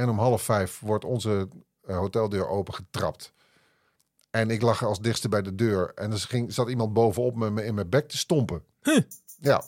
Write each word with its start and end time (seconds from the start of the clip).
En 0.00 0.08
om 0.08 0.18
half 0.18 0.42
vijf 0.42 0.80
wordt 0.80 1.04
onze 1.04 1.48
eh, 1.86 1.96
hoteldeur 1.96 2.48
opengetrapt. 2.48 3.32
En 4.30 4.50
ik 4.50 4.62
lag 4.62 4.84
als 4.84 5.00
dichtste 5.00 5.28
bij 5.28 5.42
de 5.42 5.54
deur. 5.54 5.92
En 5.94 6.12
er 6.12 6.18
ging, 6.18 6.52
zat 6.52 6.68
iemand 6.68 6.92
bovenop 6.92 7.34
me 7.34 7.64
in 7.64 7.74
mijn 7.74 7.88
bek 7.88 8.08
te 8.08 8.16
stompen. 8.16 8.62
Ja, 9.40 9.62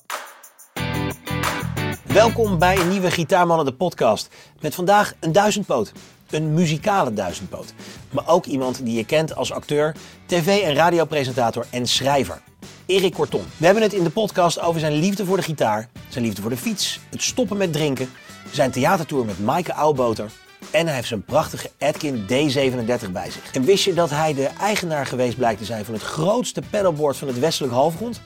Welkom 2.05 2.59
bij 2.59 2.79
een 2.79 2.89
nieuwe 2.89 3.11
Gitaarmannen 3.11 3.67
de 3.67 3.75
podcast. 3.75 4.29
Met 4.61 4.75
vandaag 4.75 5.15
een 5.21 5.33
duizendpoot. 5.33 5.93
Een 6.31 6.55
muzikale 6.55 7.13
duizendpoot. 7.13 7.75
Maar 8.11 8.29
ook 8.29 8.45
iemand 8.45 8.85
die 8.85 8.97
je 8.97 9.07
kent 9.07 9.35
als 9.35 9.53
acteur, 9.53 9.97
tv- 10.27 10.63
en 10.63 10.75
radiopresentator 10.75 11.67
en 11.71 11.87
schrijver. 11.87 12.43
Erik 12.87 13.13
Korton. 13.13 13.45
We 13.57 13.65
hebben 13.65 13.83
het 13.83 13.93
in 13.93 14.05
de 14.05 14.11
podcast 14.11 14.61
over 14.61 14.81
zijn 14.81 14.93
liefde 14.93 15.25
voor 15.25 15.37
de 15.37 15.43
gitaar, 15.43 15.89
zijn 16.09 16.25
liefde 16.25 16.41
voor 16.41 16.51
de 16.51 16.57
fiets, 16.57 17.01
het 17.11 17.23
stoppen 17.23 17.57
met 17.57 17.73
drinken, 17.73 18.09
zijn 18.51 18.71
theatertour 18.71 19.25
met 19.25 19.41
Maaike 19.41 19.75
Oudboter 19.75 20.31
en 20.71 20.87
hij 20.87 20.95
heeft 20.95 21.09
zijn 21.09 21.25
prachtige 21.25 21.71
Atkin 21.79 22.23
D37 22.23 23.11
bij 23.13 23.31
zich. 23.31 23.51
En 23.53 23.65
wist 23.65 23.85
je 23.85 23.95
dat 23.95 24.11
hij 24.11 24.35
de 24.35 24.47
eigenaar 24.47 25.07
geweest 25.07 25.37
blijkt 25.37 25.59
te 25.59 25.65
zijn 25.65 25.85
van 25.85 25.95
het 25.95 26.03
grootste 26.03 26.63
pedalboard 26.71 27.17
van 27.17 27.29
het 27.29 27.39
westelijk 27.39 27.73
halfrond? 27.73 28.21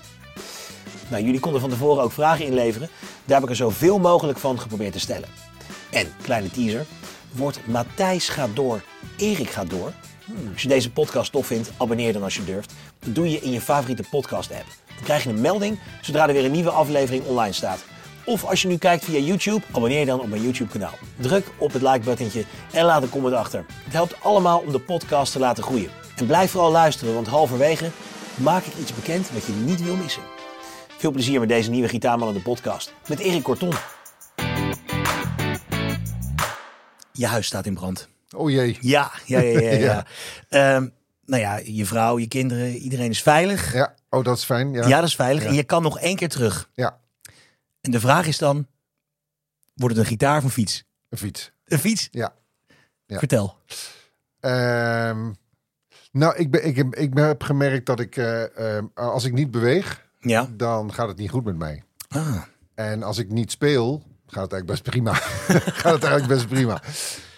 Nou, 1.08 1.24
jullie 1.24 1.40
konden 1.40 1.60
van 1.60 1.70
tevoren 1.70 2.02
ook 2.02 2.12
vragen 2.12 2.44
inleveren. 2.44 2.88
Daar 3.24 3.34
heb 3.34 3.44
ik 3.44 3.50
er 3.50 3.56
zoveel 3.56 3.98
mogelijk 3.98 4.38
van 4.38 4.60
geprobeerd 4.60 4.92
te 4.92 5.00
stellen. 5.00 5.28
En, 5.90 6.12
kleine 6.22 6.50
teaser, 6.50 6.86
wordt 7.32 7.58
Matthijs 7.66 8.28
gaat 8.28 8.56
door, 8.56 8.82
Erik 9.16 9.50
gaat 9.50 9.70
door. 9.70 9.92
Hmm, 10.24 10.52
Als 10.52 10.62
je 10.62 10.68
deze 10.68 10.90
podcast 10.90 11.32
tof 11.32 11.46
vindt, 11.46 11.70
abonneer 11.76 12.12
dan 12.12 12.22
als 12.22 12.36
je 12.36 12.44
durft. 12.44 12.72
Dat 12.98 13.14
doe 13.14 13.30
je 13.30 13.40
in 13.40 13.50
je 13.50 13.60
favoriete 13.60 14.04
podcast 14.10 14.50
app. 14.50 14.66
Dan 14.86 15.04
krijg 15.04 15.22
je 15.22 15.28
een 15.28 15.40
melding 15.40 15.78
zodra 16.00 16.26
er 16.28 16.34
weer 16.34 16.44
een 16.44 16.50
nieuwe 16.50 16.70
aflevering 16.70 17.24
online 17.24 17.52
staat. 17.52 17.84
Of 18.26 18.44
als 18.44 18.62
je 18.62 18.68
nu 18.68 18.76
kijkt 18.76 19.04
via 19.04 19.18
YouTube, 19.18 19.64
abonneer 19.72 19.98
je 19.98 20.06
dan 20.06 20.20
op 20.20 20.28
mijn 20.28 20.42
YouTube 20.42 20.70
kanaal. 20.70 20.98
Druk 21.16 21.46
op 21.58 21.72
het 21.72 21.82
like 21.82 22.00
buttontje 22.00 22.44
en 22.72 22.84
laat 22.84 23.02
een 23.02 23.08
comment 23.08 23.34
achter. 23.34 23.64
Het 23.84 23.92
helpt 23.92 24.22
allemaal 24.22 24.58
om 24.58 24.72
de 24.72 24.80
podcast 24.80 25.32
te 25.32 25.38
laten 25.38 25.62
groeien. 25.62 25.90
En 26.16 26.26
blijf 26.26 26.50
vooral 26.50 26.70
luisteren, 26.70 27.14
want 27.14 27.26
halverwege 27.26 27.90
maak 28.34 28.64
ik 28.64 28.74
iets 28.80 28.94
bekend 28.94 29.30
wat 29.30 29.44
je 29.44 29.52
niet 29.52 29.82
wil 29.84 29.96
missen. 29.96 30.22
Veel 30.98 31.10
plezier 31.10 31.40
met 31.40 31.48
deze 31.48 31.70
nieuwe 31.70 31.88
Gitaarman 31.88 32.32
de 32.32 32.40
podcast. 32.40 32.92
Met 33.08 33.18
Erik 33.18 33.42
Korton. 33.42 33.72
Je 37.12 37.26
huis 37.26 37.46
staat 37.46 37.66
in 37.66 37.74
brand. 37.74 38.08
oh 38.36 38.50
jee. 38.50 38.78
Ja, 38.80 39.10
ja, 39.24 39.40
ja, 39.40 39.60
ja. 39.60 39.70
ja. 39.78 39.78
Ja. 39.78 40.04
Ehm, 40.48 40.88
nou 41.26 41.42
ja, 41.42 41.60
je 41.64 41.86
vrouw, 41.86 42.18
je 42.18 42.26
kinderen, 42.28 42.76
iedereen 42.76 43.10
is 43.10 43.22
veilig. 43.22 43.72
Ja, 43.74 43.94
oh 44.10 44.24
dat 44.24 44.36
is 44.36 44.44
fijn. 44.44 44.72
Ja, 44.72 44.88
dat 44.88 45.04
is 45.08 45.14
veilig. 45.14 45.42
Ja. 45.42 45.48
En 45.48 45.54
je 45.54 45.64
kan 45.64 45.82
nog 45.82 45.98
één 45.98 46.16
keer 46.16 46.28
terug. 46.28 46.68
ja. 46.74 46.98
En 47.86 47.92
de 47.92 48.00
vraag 48.00 48.26
is 48.26 48.38
dan, 48.38 48.66
wordt 49.74 49.94
het 49.96 50.04
een 50.04 50.10
gitaar 50.10 50.36
of 50.38 50.44
een 50.44 50.50
fiets? 50.50 50.84
een 51.08 51.18
fiets. 51.18 51.52
Een 51.64 51.78
fiets? 51.78 52.08
Ja. 52.10 52.34
Ja. 53.06 53.18
Vertel. 53.18 53.56
Ehm, 54.40 55.32
nou, 56.12 56.36
ik, 56.36 56.50
ben, 56.50 56.66
ik, 56.66 56.76
heb, 56.76 56.94
ik 56.94 57.16
heb 57.18 57.42
gemerkt 57.42 57.86
dat 57.86 58.00
ik, 58.00 58.16
eh, 58.16 58.76
ehm, 58.76 58.86
als 58.94 59.24
ik 59.24 59.32
niet 59.32 59.50
beweeg, 59.50 60.06
Ja. 60.18 60.48
dan 60.52 60.92
gaat 60.92 61.08
het 61.08 61.16
niet 61.16 61.30
goed 61.30 61.44
met 61.44 61.56
mij. 61.56 61.82
Ah, 62.08 62.42
En 62.74 63.02
als 63.02 63.18
ik 63.18 63.28
niet 63.30 63.50
speel, 63.50 64.02
gaat 64.26 64.42
het 64.50 64.52
eigenlijk 64.52 64.66
best 64.66 64.82
prima. 64.82 65.12
gaat 65.82 65.92
het 65.94 66.04
eigenlijk 66.04 66.26
best 66.26 66.48
prima. 66.48 66.82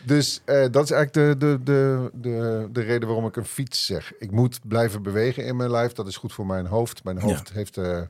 Dus 0.05 0.41
eh, 0.45 0.67
dat 0.71 0.85
is 0.85 0.91
eigenlijk 0.91 1.13
de, 1.13 1.47
de, 1.47 1.63
de, 1.63 2.11
de, 2.15 2.69
de 2.73 2.81
reden 2.81 3.09
waarom 3.09 3.27
ik 3.27 3.37
een 3.37 3.45
fiets 3.45 3.87
zeg. 3.87 4.13
Ik 4.19 4.31
moet 4.31 4.61
blijven 4.69 5.03
bewegen 5.03 5.45
in 5.45 5.57
mijn 5.57 5.71
lijf. 5.71 5.93
Dat 5.93 6.07
is 6.07 6.17
goed 6.17 6.33
voor 6.33 6.47
mijn 6.47 6.67
hoofd. 6.67 7.05
Mijn 7.05 7.21
hoofd 7.21 7.53
heeft 7.53 7.77
eh, 7.77 8.01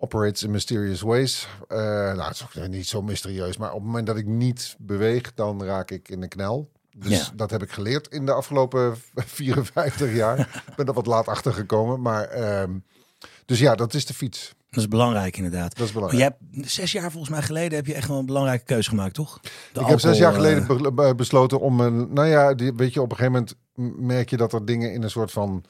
operates 0.00 0.42
in 0.42 0.50
mysterious 0.50 1.00
ways. 1.00 1.48
Eh, 1.68 1.76
nou, 1.78 2.22
het 2.22 2.34
is 2.34 2.42
ook 2.42 2.68
niet 2.68 2.88
zo 2.88 3.02
mysterieus. 3.02 3.56
Maar 3.56 3.68
op 3.72 3.76
het 3.76 3.84
moment 3.86 4.06
dat 4.06 4.16
ik 4.16 4.26
niet 4.26 4.76
beweeg, 4.78 5.34
dan 5.34 5.64
raak 5.64 5.90
ik 5.90 6.08
in 6.08 6.20
de 6.20 6.28
knel. 6.28 6.70
Dus 6.96 7.10
Ja. 7.18 7.32
dat 7.36 7.50
heb 7.50 7.62
ik 7.62 7.70
geleerd 7.70 8.08
in 8.08 8.26
de 8.26 8.32
afgelopen 8.32 8.96
54 9.14 10.12
jaar. 10.14 10.38
Ik 10.68 10.74
ben 10.76 10.86
er 10.86 10.92
wat 10.92 11.06
laat 11.06 11.28
achter 11.28 11.52
gekomen. 11.52 12.00
Maar 12.00 12.24
ehm, 12.24 12.70
dus 13.44 13.58
ja, 13.58 13.74
dat 13.74 13.94
is 13.94 14.06
de 14.06 14.14
fiets. 14.14 14.54
dat 14.70 14.80
is 14.82 14.88
belangrijk 14.88 15.36
inderdaad. 15.36 15.76
Dat 15.76 15.86
is 15.86 15.92
Maar 15.92 16.02
belangrijk. 16.02 16.34
jij 16.40 16.58
hebt 16.60 16.70
zes 16.70 16.92
jaar 16.92 17.10
volgens 17.10 17.32
mij 17.32 17.42
geleden 17.42 17.76
heb 17.78 17.86
je 17.86 17.94
echt 17.94 18.08
wel 18.08 18.18
een 18.18 18.26
belangrijke 18.26 18.64
keuze 18.64 18.88
gemaakt, 18.88 19.14
toch? 19.14 19.40
De 19.72 19.80
ik 19.80 19.86
heb 19.86 20.00
zes 20.00 20.18
jaar 20.18 20.32
geleden 20.32 20.68
eh, 20.68 20.76
be- 20.80 20.92
be- 20.92 21.14
besloten 21.14 21.60
om 21.60 21.80
een. 21.80 22.12
Nou 22.12 22.28
ja, 22.28 22.54
die, 22.54 22.72
weet 22.74 22.94
je, 22.94 23.02
op 23.02 23.10
een 23.10 23.16
gegeven 23.16 23.44
moment 23.76 24.00
merk 24.00 24.30
je 24.30 24.36
dat 24.36 24.52
er 24.52 24.64
dingen 24.64 24.92
in 24.92 25.02
een 25.02 25.10
soort 25.10 25.30
van. 25.32 25.64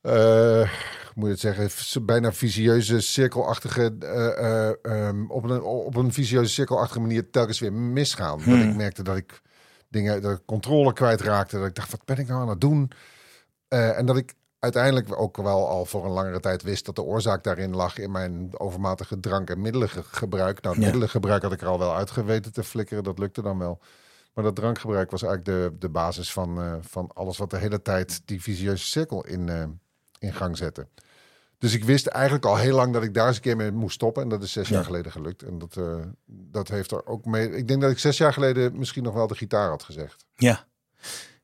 eh, 0.00 0.70
moet 1.14 1.24
je 1.24 1.30
het 1.30 1.40
zeggen? 1.40 2.06
Bijna 2.06 2.32
visieuze, 2.32 3.00
cirkelachtige. 3.00 3.94
eh, 4.00 4.68
eh, 4.68 4.74
ehm, 4.82 5.24
op, 5.30 5.44
een, 5.44 5.62
op 5.62 5.96
een 5.96 6.12
visieuze, 6.12 6.52
cirkelachtige 6.52 7.00
manier 7.00 7.30
telkens 7.30 7.60
weer 7.60 7.72
misgaan. 7.72 8.36
Dat 8.38 8.46
Hmm. 8.46 8.70
ik 8.70 8.76
merkte 8.76 9.02
dat 9.02 9.16
ik 9.16 9.40
dingen. 9.88 10.30
ik 10.30 10.40
controle 10.46 10.92
kwijtraakte. 10.92 11.58
Dat 11.58 11.66
ik 11.66 11.74
dacht, 11.74 11.90
wat 11.90 12.04
ben 12.04 12.16
ik 12.18 12.28
nou 12.28 12.40
aan 12.40 12.48
het 12.48 12.60
doen? 12.60 12.90
Eh, 13.68 13.98
en 13.98 14.06
dat 14.06 14.16
ik 14.16 14.34
uiteindelijk 14.58 15.20
ook 15.20 15.36
wel 15.36 15.68
al 15.68 15.84
voor 15.84 16.04
een 16.04 16.10
langere 16.10 16.40
tijd 16.40 16.62
wist 16.62 16.84
dat 16.86 16.94
de 16.96 17.02
oorzaak 17.02 17.44
daarin 17.44 17.76
lag 17.76 17.98
in 17.98 18.10
mijn 18.10 18.50
overmatige 18.58 19.20
drank- 19.20 19.50
en 19.50 19.60
middelengebruik. 19.60 20.62
Nou, 20.62 20.74
Ja. 20.76 20.82
middelengebruik 20.82 21.42
had 21.42 21.52
ik 21.52 21.60
er 21.60 21.66
al 21.66 21.78
wel 21.78 21.96
uitgeweten 21.96 22.52
te 22.52 22.64
flikkeren, 22.64 23.04
dat 23.04 23.18
lukte 23.18 23.42
dan 23.42 23.58
wel. 23.58 23.80
Maar 24.34 24.44
dat 24.44 24.54
drankgebruik 24.56 25.10
was 25.10 25.22
eigenlijk 25.22 25.58
de, 25.72 25.78
de 25.78 25.88
basis 25.88 26.32
van, 26.32 26.78
van 26.88 27.10
alles 27.14 27.38
wat 27.38 27.50
de 27.50 27.58
hele 27.58 27.82
tijd 27.82 28.22
die 28.24 28.42
visieuze 28.42 28.84
cirkel 28.86 29.24
in, 29.26 29.48
in 30.22 30.34
gang 30.34 30.56
zette. 30.56 30.86
Dus 31.58 31.74
ik 31.74 31.84
wist 31.84 32.06
eigenlijk 32.06 32.44
al 32.44 32.56
heel 32.56 32.74
lang 32.74 32.92
dat 32.92 33.02
ik 33.02 33.14
daar 33.14 33.26
eens 33.26 33.36
een 33.36 33.42
keer 33.42 33.56
mee 33.56 33.72
moest 33.72 33.94
stoppen. 33.94 34.22
En 34.22 34.28
dat 34.28 34.42
is 34.42 34.52
zes 34.52 34.68
Ja. 34.68 34.74
jaar 34.74 34.84
geleden 34.84 35.12
gelukt. 35.12 35.42
En 35.42 35.58
dat, 35.58 35.76
eh, 35.76 35.94
dat 36.26 36.68
heeft 36.68 36.90
er 36.90 37.06
ook 37.06 37.24
mee. 37.24 37.50
Ik 37.56 37.68
denk 37.68 37.80
dat 37.80 37.90
ik 37.90 37.98
zes 37.98 38.16
jaar 38.16 38.32
geleden 38.32 38.78
misschien 38.78 39.02
nog 39.02 39.14
wel 39.14 39.26
de 39.26 39.34
gitaar 39.34 39.68
had 39.68 39.82
gezegd. 39.82 40.24
Ja. 40.36 40.64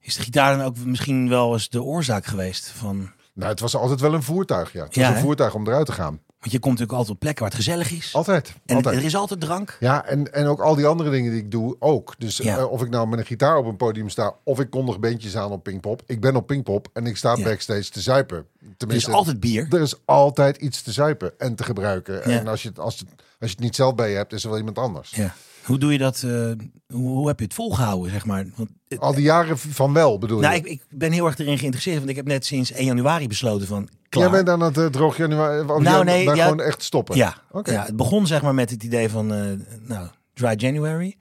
Is 0.00 0.16
de 0.16 0.22
gitaar 0.22 0.56
dan 0.56 0.66
ook 0.66 0.76
misschien 0.78 1.28
wel 1.28 1.52
eens 1.52 1.68
de 1.68 1.82
oorzaak 1.82 2.26
geweest 2.26 2.68
van... 2.68 3.10
Nou, 3.34 3.50
het 3.50 3.60
was 3.60 3.76
altijd 3.76 4.00
wel 4.00 4.14
een 4.14 4.22
voertuig, 4.22 4.72
ja. 4.72 4.84
Het 4.84 4.94
was 4.96 5.04
Ja, 5.04 5.14
een 5.14 5.20
voertuig 5.20 5.54
om 5.54 5.66
eruit 5.66 5.86
te 5.86 5.92
gaan. 5.92 6.20
Want 6.40 6.52
je 6.52 6.58
komt 6.58 6.72
natuurlijk 6.78 6.92
altijd 6.98 7.10
op 7.14 7.20
plekken 7.20 7.42
waar 7.42 7.52
het 7.52 7.64
gezellig 7.64 7.90
is. 7.90 8.14
Altijd. 8.14 8.52
en 8.66 8.76
altijd. 8.76 8.96
er 8.96 9.04
is 9.04 9.16
altijd 9.16 9.40
drank. 9.40 9.76
Ja, 9.80 10.04
en, 10.04 10.32
en 10.32 10.46
ook 10.46 10.60
al 10.60 10.74
die 10.74 10.86
andere 10.86 11.10
dingen 11.10 11.30
die 11.32 11.40
ik 11.40 11.50
doe 11.50 11.76
ook. 11.78 12.14
Dus 12.18 12.36
Ja. 12.36 12.58
eh, 12.58 12.70
of 12.70 12.82
ik 12.82 12.88
nou 12.90 13.08
met 13.08 13.18
een 13.18 13.24
gitaar 13.26 13.56
op 13.56 13.66
een 13.66 13.76
podium 13.76 14.08
sta... 14.08 14.34
of 14.44 14.60
ik 14.60 14.70
kondig 14.70 14.98
beentjes 15.00 15.36
aan 15.36 15.50
op 15.50 15.62
Pinkpop. 15.62 16.02
Ik 16.06 16.20
ben 16.20 16.36
op 16.36 16.46
Pinkpop 16.46 16.88
en 16.92 17.06
ik 17.06 17.16
sta 17.16 17.36
Ja. 17.36 17.44
backstage 17.44 17.90
te 17.90 18.00
zuipen. 18.00 18.36
Er 18.36 18.44
is 18.68 18.74
Tenminste, 18.76 19.10
altijd 19.10 19.40
bier. 19.40 19.66
er 19.70 19.80
is 19.80 19.94
altijd 20.04 20.56
iets 20.56 20.82
te 20.82 20.92
zuipen 20.92 21.32
en 21.38 21.54
te 21.54 21.62
gebruiken. 21.64 22.14
Ja. 22.14 22.38
En 22.38 22.46
als 22.48 22.62
je, 22.62 22.68
het, 22.68 22.78
als, 22.78 22.98
het, 22.98 23.08
als 23.40 23.50
je 23.50 23.54
het 23.56 23.60
niet 23.64 23.74
zelf 23.76 23.94
bij 23.94 24.10
je 24.10 24.16
hebt, 24.16 24.32
is 24.32 24.42
er 24.42 24.48
wel 24.48 24.58
iemand 24.58 24.78
anders. 24.78 25.10
Ja. 25.10 25.34
Hoe 25.64 25.78
doe 25.78 25.92
je 25.92 25.98
dat? 25.98 26.22
eh, 26.22 26.30
hoe, 26.86 27.08
hoe 27.08 27.26
heb 27.28 27.38
je 27.38 27.44
het 27.44 27.54
volgehouden, 27.54 28.10
zeg 28.10 28.24
maar? 28.26 28.46
Want, 28.56 28.68
het- 28.88 29.00
Al 29.00 29.14
die 29.14 29.22
jaren 29.22 29.58
van 29.58 29.92
wel, 29.92 30.18
bedoel 30.18 30.40
nou, 30.40 30.54
je? 30.54 30.60
ik, 30.60 30.66
ik 30.66 30.82
ben 30.90 31.12
heel 31.12 31.26
erg 31.26 31.38
erin 31.38 31.58
geïnteresseerd. 31.58 31.98
Want 31.98 32.10
ik 32.10 32.16
heb 32.16 32.26
net 32.26 32.46
sinds 32.46 32.72
1 32.72 32.84
januari 32.86 33.28
besloten 33.28 33.66
van... 33.66 33.88
Klaar. 34.08 34.24
Jij 34.24 34.32
bent 34.44 34.48
aan 34.48 34.60
het 34.60 34.76
uh, 34.78 34.86
droog 34.86 35.16
januari... 35.16 35.60
Of 35.70 35.80
Nou, 35.82 36.04
nee, 36.04 36.24
ja. 36.24 36.42
gewoon 36.44 36.60
echt 36.60 36.82
stoppen? 36.82 37.16
Ja. 37.16 37.34
Oké. 37.50 37.72
ja, 37.72 37.84
het 37.84 37.96
begon 37.96 38.26
zeg 38.26 38.42
maar 38.42 38.54
met 38.54 38.70
het 38.70 38.82
idee 38.82 39.08
van, 39.08 39.34
eh, 39.34 39.40
nou, 39.80 40.08
dry 40.34 40.54
January. 40.56 41.16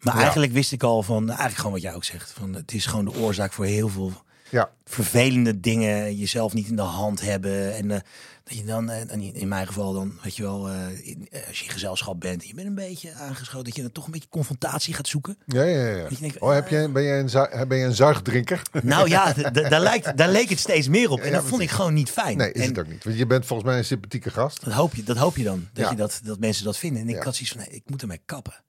Maar 0.00 0.14
Ja. 0.14 0.20
eigenlijk 0.20 0.52
wist 0.52 0.72
ik 0.72 0.82
al 0.82 1.02
van, 1.02 1.26
eigenlijk 1.28 1.56
gewoon 1.56 1.72
wat 1.72 1.82
jij 1.82 1.94
ook 1.94 2.04
zegt. 2.04 2.32
Van, 2.32 2.54
het 2.54 2.72
is 2.72 2.86
gewoon 2.86 3.04
de 3.04 3.14
oorzaak 3.14 3.52
voor 3.52 3.64
heel 3.64 3.88
veel 3.88 4.12
Ja. 4.50 4.70
vervelende 4.84 5.60
dingen. 5.60 6.16
Jezelf 6.16 6.52
niet 6.52 6.68
in 6.68 6.76
de 6.76 6.82
hand 6.82 7.20
hebben. 7.20 7.74
En 7.74 7.90
eh, 7.90 8.00
dat 8.44 8.56
je 8.58 8.64
dan, 8.64 8.90
eh, 8.90 9.10
en 9.12 9.20
in 9.34 9.48
mijn 9.48 9.66
geval 9.66 9.92
dan, 9.92 10.18
weet 10.22 10.36
je 10.36 10.42
wel, 10.42 10.68
eh, 10.68 11.06
in- 11.08 11.26
eh, 11.30 11.46
als 11.48 11.58
je 11.58 11.64
in 11.64 11.70
gezelschap 11.70 12.20
bent. 12.20 12.42
En 12.42 12.48
je 12.48 12.54
bent 12.54 12.66
een 12.66 12.74
beetje 12.74 13.12
aangeschoten. 13.12 13.64
Dat 13.64 13.76
je 13.76 13.82
dan 13.82 13.92
toch 13.92 14.04
een 14.06 14.10
beetje 14.12 14.28
confrontatie 14.28 14.94
gaat 14.94 15.08
zoeken. 15.08 15.38
Ja, 15.46 15.62
ja, 15.62 15.86
ja. 15.96 16.06
Je 16.08 16.16
denkt, 16.20 16.38
Oh, 16.38 16.52
heb 16.52 16.68
jij, 16.68 16.90
ben, 16.92 17.02
jij 17.02 17.20
een 17.20 17.68
ben 17.68 17.78
je 17.78 17.84
een 17.84 17.94
zuigdrinker? 17.94 18.62
Nou 18.82 19.08
ja, 19.08 19.32
daar, 19.32 19.80
lijkt, 19.80 20.16
daar 20.16 20.28
leek 20.30 20.48
het 20.48 20.58
steeds 20.58 20.88
meer 20.88 21.10
op. 21.10 21.20
En 21.20 21.26
Ja, 21.30 21.32
dat 21.32 21.44
vond 21.44 21.62
ik 21.62 21.70
gewoon 21.70 21.94
niet 21.94 22.10
fijn. 22.10 22.36
Nee, 22.36 22.52
is 22.52 22.62
en 22.62 22.68
het 22.68 22.78
ook 22.78 22.86
niet. 22.88 23.04
Want 23.04 23.16
je 23.18 23.26
bent 23.26 23.46
volgens 23.46 23.68
mij 23.68 23.78
een 23.78 23.84
sympathieke 23.84 24.30
gast. 24.30 24.64
Dat 24.64 24.72
hoop 24.74 24.94
je, 24.94 25.02
dat 25.02 25.16
hoop 25.16 25.36
je 25.36 25.44
dan. 25.44 25.68
Dat, 25.72 25.84
Ja. 25.84 25.90
je 25.90 25.96
dat, 25.96 26.20
dat 26.24 26.38
mensen 26.38 26.64
dat 26.64 26.76
vinden. 26.76 27.02
En 27.02 27.08
ik 27.08 27.14
Ja. 27.16 27.22
had 27.24 27.34
zoiets 27.34 27.52
van, 27.52 27.60
nee, 27.60 27.70
ik 27.70 27.90
moet 27.90 28.02
ermee 28.02 28.20
kappen. 28.24 28.62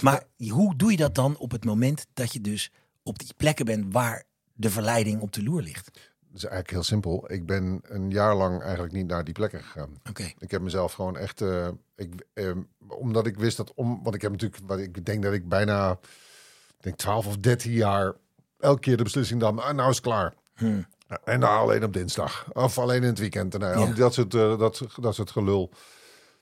Maar 0.00 0.22
hoe 0.48 0.76
doe 0.76 0.90
je 0.90 0.96
dat 0.96 1.14
dan 1.14 1.36
op 1.38 1.50
het 1.50 1.64
moment 1.64 2.06
dat 2.14 2.32
je 2.32 2.40
dus 2.40 2.70
op 3.02 3.18
die 3.18 3.28
plekken 3.36 3.64
bent 3.64 3.84
waar 3.92 4.22
de 4.54 4.70
verleiding 4.70 5.20
op 5.20 5.32
de 5.32 5.42
loer 5.42 5.62
ligt? 5.62 5.90
Is 6.36 6.44
eigenlijk 6.44 6.70
heel 6.72 6.82
simpel. 6.82 7.32
Ik 7.32 7.46
ben 7.46 7.80
een 7.82 8.10
jaar 8.10 8.34
lang 8.34 8.62
eigenlijk 8.62 8.92
niet 8.92 9.06
naar 9.06 9.24
die 9.24 9.34
plekken 9.34 9.62
gegaan. 9.62 9.90
Oké. 10.08 10.32
Ik 10.38 10.50
heb 10.50 10.60
mezelf 10.60 10.92
gewoon 10.92 11.16
echt. 11.16 11.40
eh, 11.40 11.68
ik, 11.96 12.12
eh, 12.32 12.50
omdat 12.88 13.26
ik 13.26 13.38
wist 13.38 13.56
dat 13.56 13.74
om. 13.74 14.02
Want 14.02 14.14
ik 14.14 14.22
heb 14.22 14.30
natuurlijk. 14.30 14.62
Wat 14.66 14.78
ik 14.78 15.04
denk 15.06 15.22
dat 15.22 15.32
ik 15.32 15.48
bijna. 15.48 15.90
Ik 16.76 16.82
denk 16.82 16.96
12 16.96 17.26
of 17.26 17.36
13 17.36 17.72
jaar. 17.72 18.12
Elke 18.58 18.80
keer 18.80 18.96
de 18.96 19.02
beslissing 19.02 19.40
dan. 19.40 19.58
Ah, 19.58 19.74
nou 19.74 19.90
is 19.90 19.96
het 19.96 20.04
klaar. 20.04 20.34
Hmm. 20.54 20.86
En 21.24 21.40
dan 21.40 21.50
alleen 21.50 21.84
op 21.84 21.92
dinsdag. 21.92 22.46
Of 22.52 22.78
alleen 22.78 23.02
in 23.02 23.08
het 23.08 23.18
weekend. 23.18 23.54
En, 23.54 23.60
nou, 23.60 23.88
Ja. 23.88 23.94
dat, 23.94 24.14
soort, 24.14 24.34
eh, 24.34 24.58
dat, 24.58 24.82
dat 25.00 25.14
soort 25.14 25.30
gelul. 25.30 25.70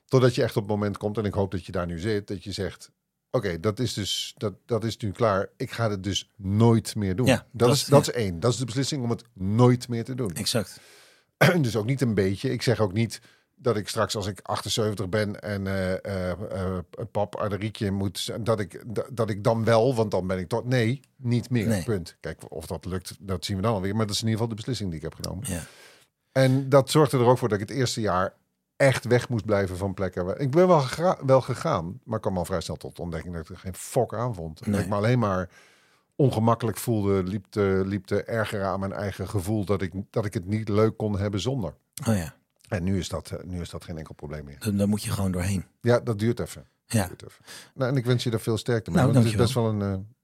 Totdat 0.05 0.35
je 0.35 0.43
echt 0.43 0.55
op 0.55 0.61
het 0.63 0.71
moment 0.71 0.97
komt. 0.97 1.17
En 1.17 1.25
ik 1.25 1.33
hoop 1.33 1.51
dat 1.51 1.65
je 1.65 1.71
daar 1.71 1.85
nu 1.85 1.99
zit. 1.99 2.27
Dat 2.27 2.43
je 2.43 2.51
zegt. 2.51 2.91
Oké, 3.31 3.59
dat 3.59 3.79
is 3.79 3.93
dus 3.93 4.33
dat, 4.37 4.53
dat 4.65 4.83
is 4.83 4.97
nu 4.97 5.11
klaar. 5.11 5.49
Ik 5.57 5.71
ga 5.71 5.89
het 5.89 6.03
dus 6.03 6.31
nooit 6.35 6.95
meer 6.95 7.15
doen. 7.15 7.25
Ja, 7.25 7.35
dat, 7.51 7.67
dat 7.67 7.75
is, 7.77 7.85
dat 7.85 8.01
is 8.01 8.11
één. 8.13 8.39
Dat 8.39 8.51
is 8.51 8.57
de 8.57 8.65
beslissing 8.65 9.03
om 9.03 9.09
het 9.09 9.23
nooit 9.33 9.87
meer 9.87 10.03
te 10.03 10.15
doen. 10.15 10.33
Exact. 10.33 10.79
dus 11.61 11.75
ook 11.75 11.85
niet 11.85 12.01
een 12.01 12.13
beetje. 12.13 12.51
Ik 12.51 12.61
zeg 12.61 12.79
ook 12.79 12.93
niet, 12.93 13.21
dat 13.55 13.77
ik 13.77 13.87
straks 13.87 14.15
als 14.15 14.27
ik 14.27 14.39
78 14.43 15.09
ben 15.09 15.41
en 15.41 15.67
eh 15.67 16.31
eh, 16.31 16.77
een 16.91 17.11
pap 17.11 17.45
rietje 17.49 17.91
moet, 17.91 18.45
dat 18.45 18.59
ik, 18.59 18.83
dat, 18.85 19.09
dat 19.11 19.29
ik 19.29 19.43
dan 19.43 19.63
wel, 19.63 19.95
want 19.95 20.11
dan 20.11 20.27
ben 20.27 20.39
ik 20.39 20.47
toch, 20.47 20.65
nee, 20.65 20.99
niet 21.17 21.49
meer, 21.49 21.67
Nee. 21.67 21.83
punt. 21.83 22.17
Kijk, 22.19 22.51
of 22.51 22.65
dat 22.65 22.85
lukt, 22.85 23.15
dat 23.19 23.45
zien 23.45 23.55
we 23.55 23.61
dan 23.61 23.73
alweer, 23.73 23.95
maar 23.95 24.05
dat 24.05 24.15
is 24.15 24.21
in 24.21 24.27
ieder 24.27 24.41
geval 24.41 24.55
de 24.55 24.61
beslissing 24.61 24.89
die 24.89 24.97
ik 24.99 25.05
heb 25.05 25.15
genomen. 25.25 25.43
Ja. 25.47 25.63
En 26.31 26.69
dat 26.69 26.91
zorgde 26.91 27.17
er 27.17 27.25
ook 27.25 27.37
voor 27.37 27.49
dat 27.49 27.61
ik 27.61 27.69
het 27.69 27.77
eerste 27.77 28.01
jaar 28.01 28.33
echt 28.75 29.05
weg 29.05 29.29
moest 29.29 29.45
blijven 29.45 29.77
van 29.77 29.93
plekken. 29.93 30.25
waar- 30.25 30.39
Ik 30.39 30.51
ben 30.51 30.67
wel, 30.67 30.83
wel 31.25 31.41
gegaan, 31.41 31.99
maar 32.03 32.19
kwam 32.19 32.37
al 32.37 32.45
vrij 32.45 32.61
snel 32.61 32.75
tot 32.77 32.95
de 32.95 33.01
ontdekking 33.01 33.33
dat 33.33 33.43
ik 33.43 33.49
er 33.49 33.57
geen 33.57 33.75
fok 33.75 34.13
aan 34.13 34.35
vond. 34.35 34.61
En 34.61 34.71
Nee. 34.71 34.81
Ik 34.81 34.87
me 34.89 34.95
alleen 34.95 35.19
maar 35.19 35.49
ongemakkelijk 36.15 36.77
voelde, 36.77 37.23
liep 37.23 37.45
te, 37.49 37.81
liep 37.85 38.05
te 38.05 38.23
erger 38.23 38.63
aan 38.63 38.79
mijn 38.79 38.93
eigen 38.93 39.27
gevoel 39.29 39.65
dat 39.65 39.81
ik, 39.81 39.93
dat 40.09 40.25
ik 40.25 40.33
het 40.33 40.45
niet 40.47 40.69
leuk 40.69 40.97
kon 40.97 41.19
hebben 41.19 41.39
zonder. 41.39 41.73
Oh 42.07 42.15
ja, 42.15 42.35
En 42.67 42.83
nu 42.83 42.97
is 42.97 43.09
dat, 43.09 43.31
eh, 43.31 43.43
nu 43.43 43.61
is 43.61 43.69
dat 43.69 43.83
geen 43.83 43.97
enkel 43.97 44.13
probleem 44.13 44.45
meer. 44.45 44.59
dan, 44.59 44.77
dan 44.77 44.89
moet 44.89 45.03
je 45.03 45.11
gewoon 45.11 45.31
doorheen. 45.31 45.65
Ja, 45.81 45.99
dat 45.99 46.19
duurt 46.19 46.39
even. 46.39 46.65
Ja. 46.85 47.07
Duurt 47.07 47.23
even. 47.25 47.45
Nou, 47.73 47.91
en 47.91 47.97
ik 47.97 48.05
wens 48.05 48.23
je 48.23 48.29
daar 48.29 48.39
veel 48.39 48.57
sterkte 48.57 48.89
mee. 48.91 48.99
Nou, 48.99 49.11
want 49.13 49.23
het 49.25 49.33
is 49.33 49.39
best 49.41 49.53
wel 49.53 49.69
een... 49.69 50.14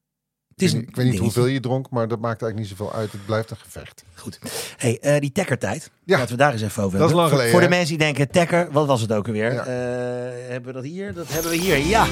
Het 0.53 0.61
is 0.61 0.73
ik 0.73 0.73
weet 0.73 0.79
niet, 0.81 0.89
ik 0.89 0.95
weet 0.95 1.05
niet 1.05 1.13
dingetje. 1.15 1.39
hoeveel 1.39 1.45
je 1.53 1.59
dronk, 1.59 1.89
maar 1.89 2.07
dat 2.07 2.19
maakt 2.19 2.41
eigenlijk 2.41 2.69
niet 2.69 2.77
zoveel 2.79 2.99
uit. 2.99 3.11
Het 3.11 3.25
blijft 3.25 3.51
een 3.51 3.57
gevecht. 3.57 4.03
Goed. 4.15 4.39
Hey, 4.77 4.97
eh, 5.01 5.19
die 5.19 5.31
tekkertijd. 5.31 5.91
Ja. 6.03 6.17
Laten 6.17 6.31
we 6.31 6.37
daar 6.37 6.51
eens 6.51 6.61
even 6.61 6.83
over 6.83 6.99
Dat 6.99 7.09
is 7.09 7.15
hebben. 7.15 7.15
lang 7.15 7.27
Voor- 7.29 7.37
geleden, 7.37 7.51
Voor 7.51 7.61
de 7.61 7.75
mensen 7.75 7.97
die 7.97 8.05
denken, 8.05 8.29
tekker, 8.31 8.67
wat 8.71 8.87
was 8.87 9.01
het 9.01 9.11
ook 9.13 9.27
alweer? 9.27 9.53
Ja. 9.53 9.59
Eh, 9.65 10.49
hebben 10.49 10.65
we 10.65 10.71
dat 10.73 10.83
hier? 10.83 11.13
Dat 11.13 11.25
hebben 11.29 11.51
we 11.51 11.57
hier, 11.57 11.77
ja. 11.77 12.05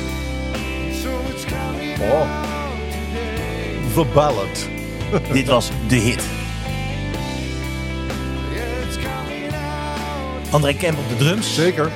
Oh. 2.02 2.44
The 3.94 4.06
Ballad. 4.14 4.68
Dit 5.34 5.48
was 5.48 5.70
de 5.88 5.96
hit. 5.96 6.24
André 10.52 10.74
Kemp 10.74 10.98
op 10.98 11.10
de 11.10 11.16
drums. 11.16 11.56
Zeker. 11.56 11.92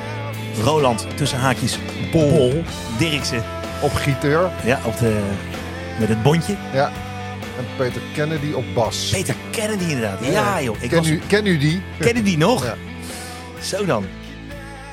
Roland 0.63 1.07
tussen 1.16 1.40
haakjes 1.40 1.78
Bol. 2.12 2.63
Dirksen 2.98 3.44
Op 3.81 3.94
gitaar. 3.94 4.51
ja, 4.66 4.80
op 4.86 4.98
de, 4.98 5.22
met 6.00 6.10
het 6.10 6.24
bondje. 6.24 6.56
Ja. 6.74 6.88
En 7.57 7.66
Peter 7.78 8.01
Kennedy 8.13 8.51
op 8.51 8.63
bas. 8.75 9.10
Peter 9.10 9.36
Kennedy 9.51 9.84
inderdaad. 9.84 10.25
Ja, 10.25 10.62
joh. 10.62 10.81
Ik 10.81 10.90
ken, 10.90 10.98
was, 10.98 11.07
u, 11.10 11.19
ken 11.28 11.45
u 11.45 11.57
die? 11.57 11.81
ken 12.00 12.24
die 12.24 12.38
nog? 12.38 12.63
Ja. 12.66 12.75
Zo 13.62 13.86
dan. 13.86 14.06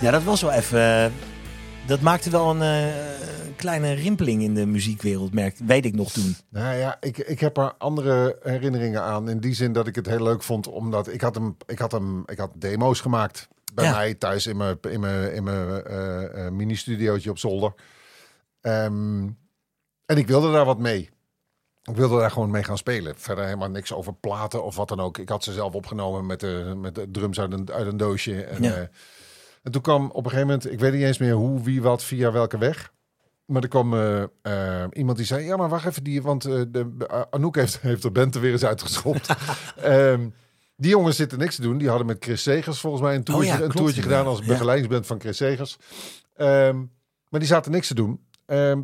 Ja, 0.00 0.11
dat 0.11 0.23
was 0.23 0.41
wel 0.43 0.52
even... 0.52 1.05
eh, 1.05 1.11
dat 1.87 2.00
maakte 2.00 2.31
wel 2.31 2.50
een 2.50 2.62
eh, 2.62 2.94
kleine 3.56 3.93
rimpeling 3.93 4.43
in 4.43 4.55
de 4.55 4.67
muziekwereld, 4.67 5.35
merkte, 5.35 5.64
weet 5.64 5.85
ik 5.85 5.94
nog 5.94 6.11
toen. 6.12 6.37
Nou 6.49 6.76
ja, 6.76 6.97
ik, 7.00 7.19
ik 7.19 7.41
heb 7.41 7.56
er 7.56 7.73
andere 7.79 8.38
herinneringen 8.43 9.02
aan. 9.02 9.29
In 9.29 9.41
die 9.41 9.55
zin 9.55 9.73
dat 9.73 9.87
ik 9.87 9.94
het 9.94 10.06
heel 10.06 10.23
leuk 10.23 10.43
vond, 10.43 10.67
omdat 10.69 11.12
ik 11.12 11.20
had 11.20 11.35
hem, 11.35 11.56
ik 11.67 11.79
had 11.79 11.93
hem, 11.93 12.23
ik 12.26 12.38
had 12.38 12.50
demo's 12.55 13.00
gemaakt 13.00 13.49
bij 13.75 13.85
Ja. 13.85 13.91
mij 13.93 14.14
thuis 14.14 14.47
in 14.47 14.56
mijn, 14.56 14.76
in 14.91 15.00
mijn, 15.00 15.32
in 15.35 15.43
mijn 15.44 15.85
eh, 15.85 16.49
mini-studiootje 16.50 17.31
op 17.31 17.38
zolder. 17.38 17.73
Ehm, 18.61 19.23
en 20.10 20.16
ik 20.16 20.26
wilde 20.26 20.52
daar 20.52 20.64
wat 20.64 20.78
mee. 20.78 21.10
Ik 21.82 21.96
wilde 21.96 22.18
daar 22.18 22.30
gewoon 22.30 22.50
mee 22.50 22.64
gaan 22.64 22.78
spelen. 22.78 23.14
Verder 23.16 23.44
helemaal 23.44 23.70
niks 23.70 23.92
over 23.92 24.14
platen 24.14 24.64
of 24.64 24.76
wat 24.76 24.88
dan 24.88 25.00
ook. 25.00 25.18
Ik 25.18 25.28
had 25.28 25.44
ze 25.44 25.52
zelf 25.52 25.74
opgenomen 25.74 26.26
met 26.26 26.40
de, 26.40 26.74
met 26.76 26.94
de 26.94 27.10
drums 27.10 27.40
uit 27.40 27.52
een, 27.52 27.72
uit 27.72 27.86
een 27.86 27.96
doosje. 27.96 28.44
En, 28.44 28.62
Ja. 28.62 28.72
eh, 28.74 28.80
en 29.62 29.72
toen 29.72 29.82
kwam 29.82 30.04
op 30.10 30.24
een 30.24 30.30
gegeven 30.30 30.46
moment, 30.46 30.72
ik 30.72 30.80
weet 30.80 30.92
niet 30.92 31.02
eens 31.02 31.18
meer 31.18 31.32
hoe, 31.34 31.62
wie, 31.62 31.82
wat, 31.82 32.04
via 32.04 32.32
welke 32.32 32.58
weg. 32.58 32.92
Maar 33.44 33.62
er 33.62 33.68
kwam 33.68 33.94
eh, 33.94 34.22
eh, 34.42 34.88
iemand 34.92 35.16
die 35.16 35.26
zei, 35.26 35.44
ja, 35.44 35.56
maar 35.56 35.68
wacht 35.68 35.86
even, 35.86 36.04
die, 36.04 36.22
want 36.22 36.44
eh, 36.44 36.62
de, 36.68 37.26
Anouk 37.30 37.56
heeft, 37.56 37.80
heeft 37.90 38.02
de 38.02 38.10
band 38.10 38.34
er 38.34 38.40
weer 38.40 38.52
eens 38.52 38.64
uitgeschopt. 38.64 39.28
Ehm, 39.76 40.28
die 40.76 40.90
jongens 40.90 41.16
zitten 41.16 41.38
niks 41.38 41.54
te 41.54 41.62
doen. 41.62 41.78
Die 41.78 41.88
hadden 41.88 42.06
met 42.06 42.16
Chris 42.24 42.42
Segers 42.42 42.80
volgens 42.80 43.02
mij 43.02 43.14
een 43.14 43.24
toertje, 43.24 43.52
Oh 43.52 43.58
ja, 43.58 43.64
een 43.64 43.70
toertje 43.70 44.02
gedaan 44.02 44.26
als. 44.26 44.38
Ja. 44.38 44.46
begeleidingsband 44.46 45.06
van 45.06 45.20
Chris 45.20 45.36
Segers. 45.36 45.76
Ehm, 46.36 46.76
maar 47.28 47.40
die 47.40 47.48
zaten 47.48 47.72
niks 47.72 47.86
te 47.86 47.94
doen. 47.94 48.20
Ehm 48.50 48.81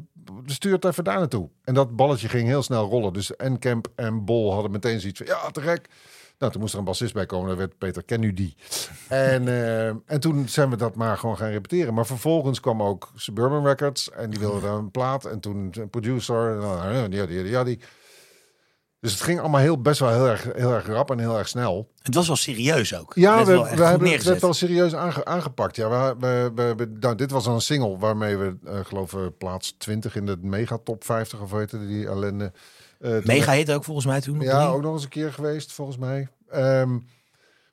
stuur 0.47 0.73
het 0.73 0.85
even 0.85 1.05
daar 1.05 1.19
naartoe. 1.19 1.49
En 1.65 1.75
dat 1.75 1.97
balletje 1.97 2.29
ging 2.29 2.49
heel 2.49 2.63
snel 2.63 2.89
rollen. 2.89 3.13
Dus 3.13 3.37
en 3.37 3.59
Kemp 3.59 3.89
en 3.95 4.25
Bol 4.25 4.53
hadden 4.53 4.71
meteen 4.71 5.01
zoiets 5.01 5.19
van, 5.19 5.27
ja, 5.27 5.51
te 5.51 5.61
gek. 5.61 5.89
Nou, 6.39 6.53
toen 6.53 6.61
moest 6.61 6.73
er 6.73 6.79
een 6.79 6.85
bassist 6.85 7.15
bij 7.15 7.27
komen. 7.27 7.49
Dat 7.49 7.59
werd 7.59 7.79
Peter, 7.79 8.05
ken 8.05 8.23
u 8.23 8.33
die? 8.33 8.57
En, 9.09 9.49
eh, 9.49 9.87
en 9.87 10.21
toen 10.21 10.49
zijn 10.49 10.71
we 10.71 10.77
dat 10.77 10.95
maar 10.95 11.19
gewoon 11.19 11.37
gaan 11.37 11.51
repeteren. 11.51 11.95
Maar 11.95 12.07
vervolgens 12.07 12.61
kwam 12.61 12.83
ook 12.83 13.11
Suburban 13.15 13.67
Records. 13.67 14.11
En 14.11 14.31
die 14.31 14.41
wilden 14.41 14.63
dan 14.63 14.79
een 14.79 14.91
plaat. 14.91 15.25
En 15.25 15.41
toen 15.41 15.69
een 15.73 15.91
producer. 15.91 16.55
En 16.55 16.61
dan, 16.61 16.93
ja, 16.93 17.09
die, 17.09 17.27
die, 17.27 17.43
die, 17.43 17.65
die. 17.65 17.81
Dus 19.01 19.13
het 19.13 19.21
ging 19.23 19.41
allemaal 19.41 19.61
heel, 19.61 19.81
best 19.81 20.01
wel 20.01 20.11
heel 20.13 20.27
erg, 20.29 20.45
heel 20.55 20.73
erg 20.73 20.87
rap 20.87 21.11
en 21.11 21.19
heel 21.19 21.39
erg 21.39 21.49
snel. 21.49 21.91
Het 22.03 22.15
was 22.15 22.27
wel 22.27 22.37
serieus 22.37 22.95
ook. 22.95 23.15
Ja, 23.15 23.39
Het 23.39 23.47
werd 23.47 23.61
we, 23.61 23.67
wel 23.69 23.77
we 23.77 23.85
hebben 23.85 24.11
het 24.11 24.23
werd 24.23 24.41
wel 24.41 24.55
serieus 24.55 24.95
aange- 24.95 25.25
aangepakt. 25.25 25.77
Ja, 25.77 26.17
we, 26.17 26.51
we, 26.55 26.89
nou, 27.01 27.15
dit 27.15 27.31
was 27.31 27.45
dan 27.45 27.55
een 27.55 27.61
single 27.61 27.99
waarmee 27.99 28.37
we, 28.37 28.57
eh 28.65 28.79
geloof 28.85 29.13
ik, 29.13 29.39
plaats 29.39 29.75
20 29.79 30.17
in 30.17 30.27
de 30.27 30.37
mega 30.41 30.79
top 30.85 31.05
50 31.05 31.41
of 31.41 31.51
weet 31.51 31.71
je, 31.71 31.87
die 31.87 32.07
ellende. 32.07 32.53
eh, 33.01 33.17
Mega 33.25 33.53
hit 33.53 33.73
ook 33.73 33.85
volgens 33.85 34.07
mij 34.07 34.21
toen. 34.21 34.41
Ja, 34.41 34.67
ook 34.67 34.83
nog 34.83 34.93
eens 34.93 35.03
een 35.03 35.09
keer 35.09 35.33
geweest, 35.33 35.73
volgens 35.73 35.97
mij. 35.99 36.29
Ehm, 36.49 36.99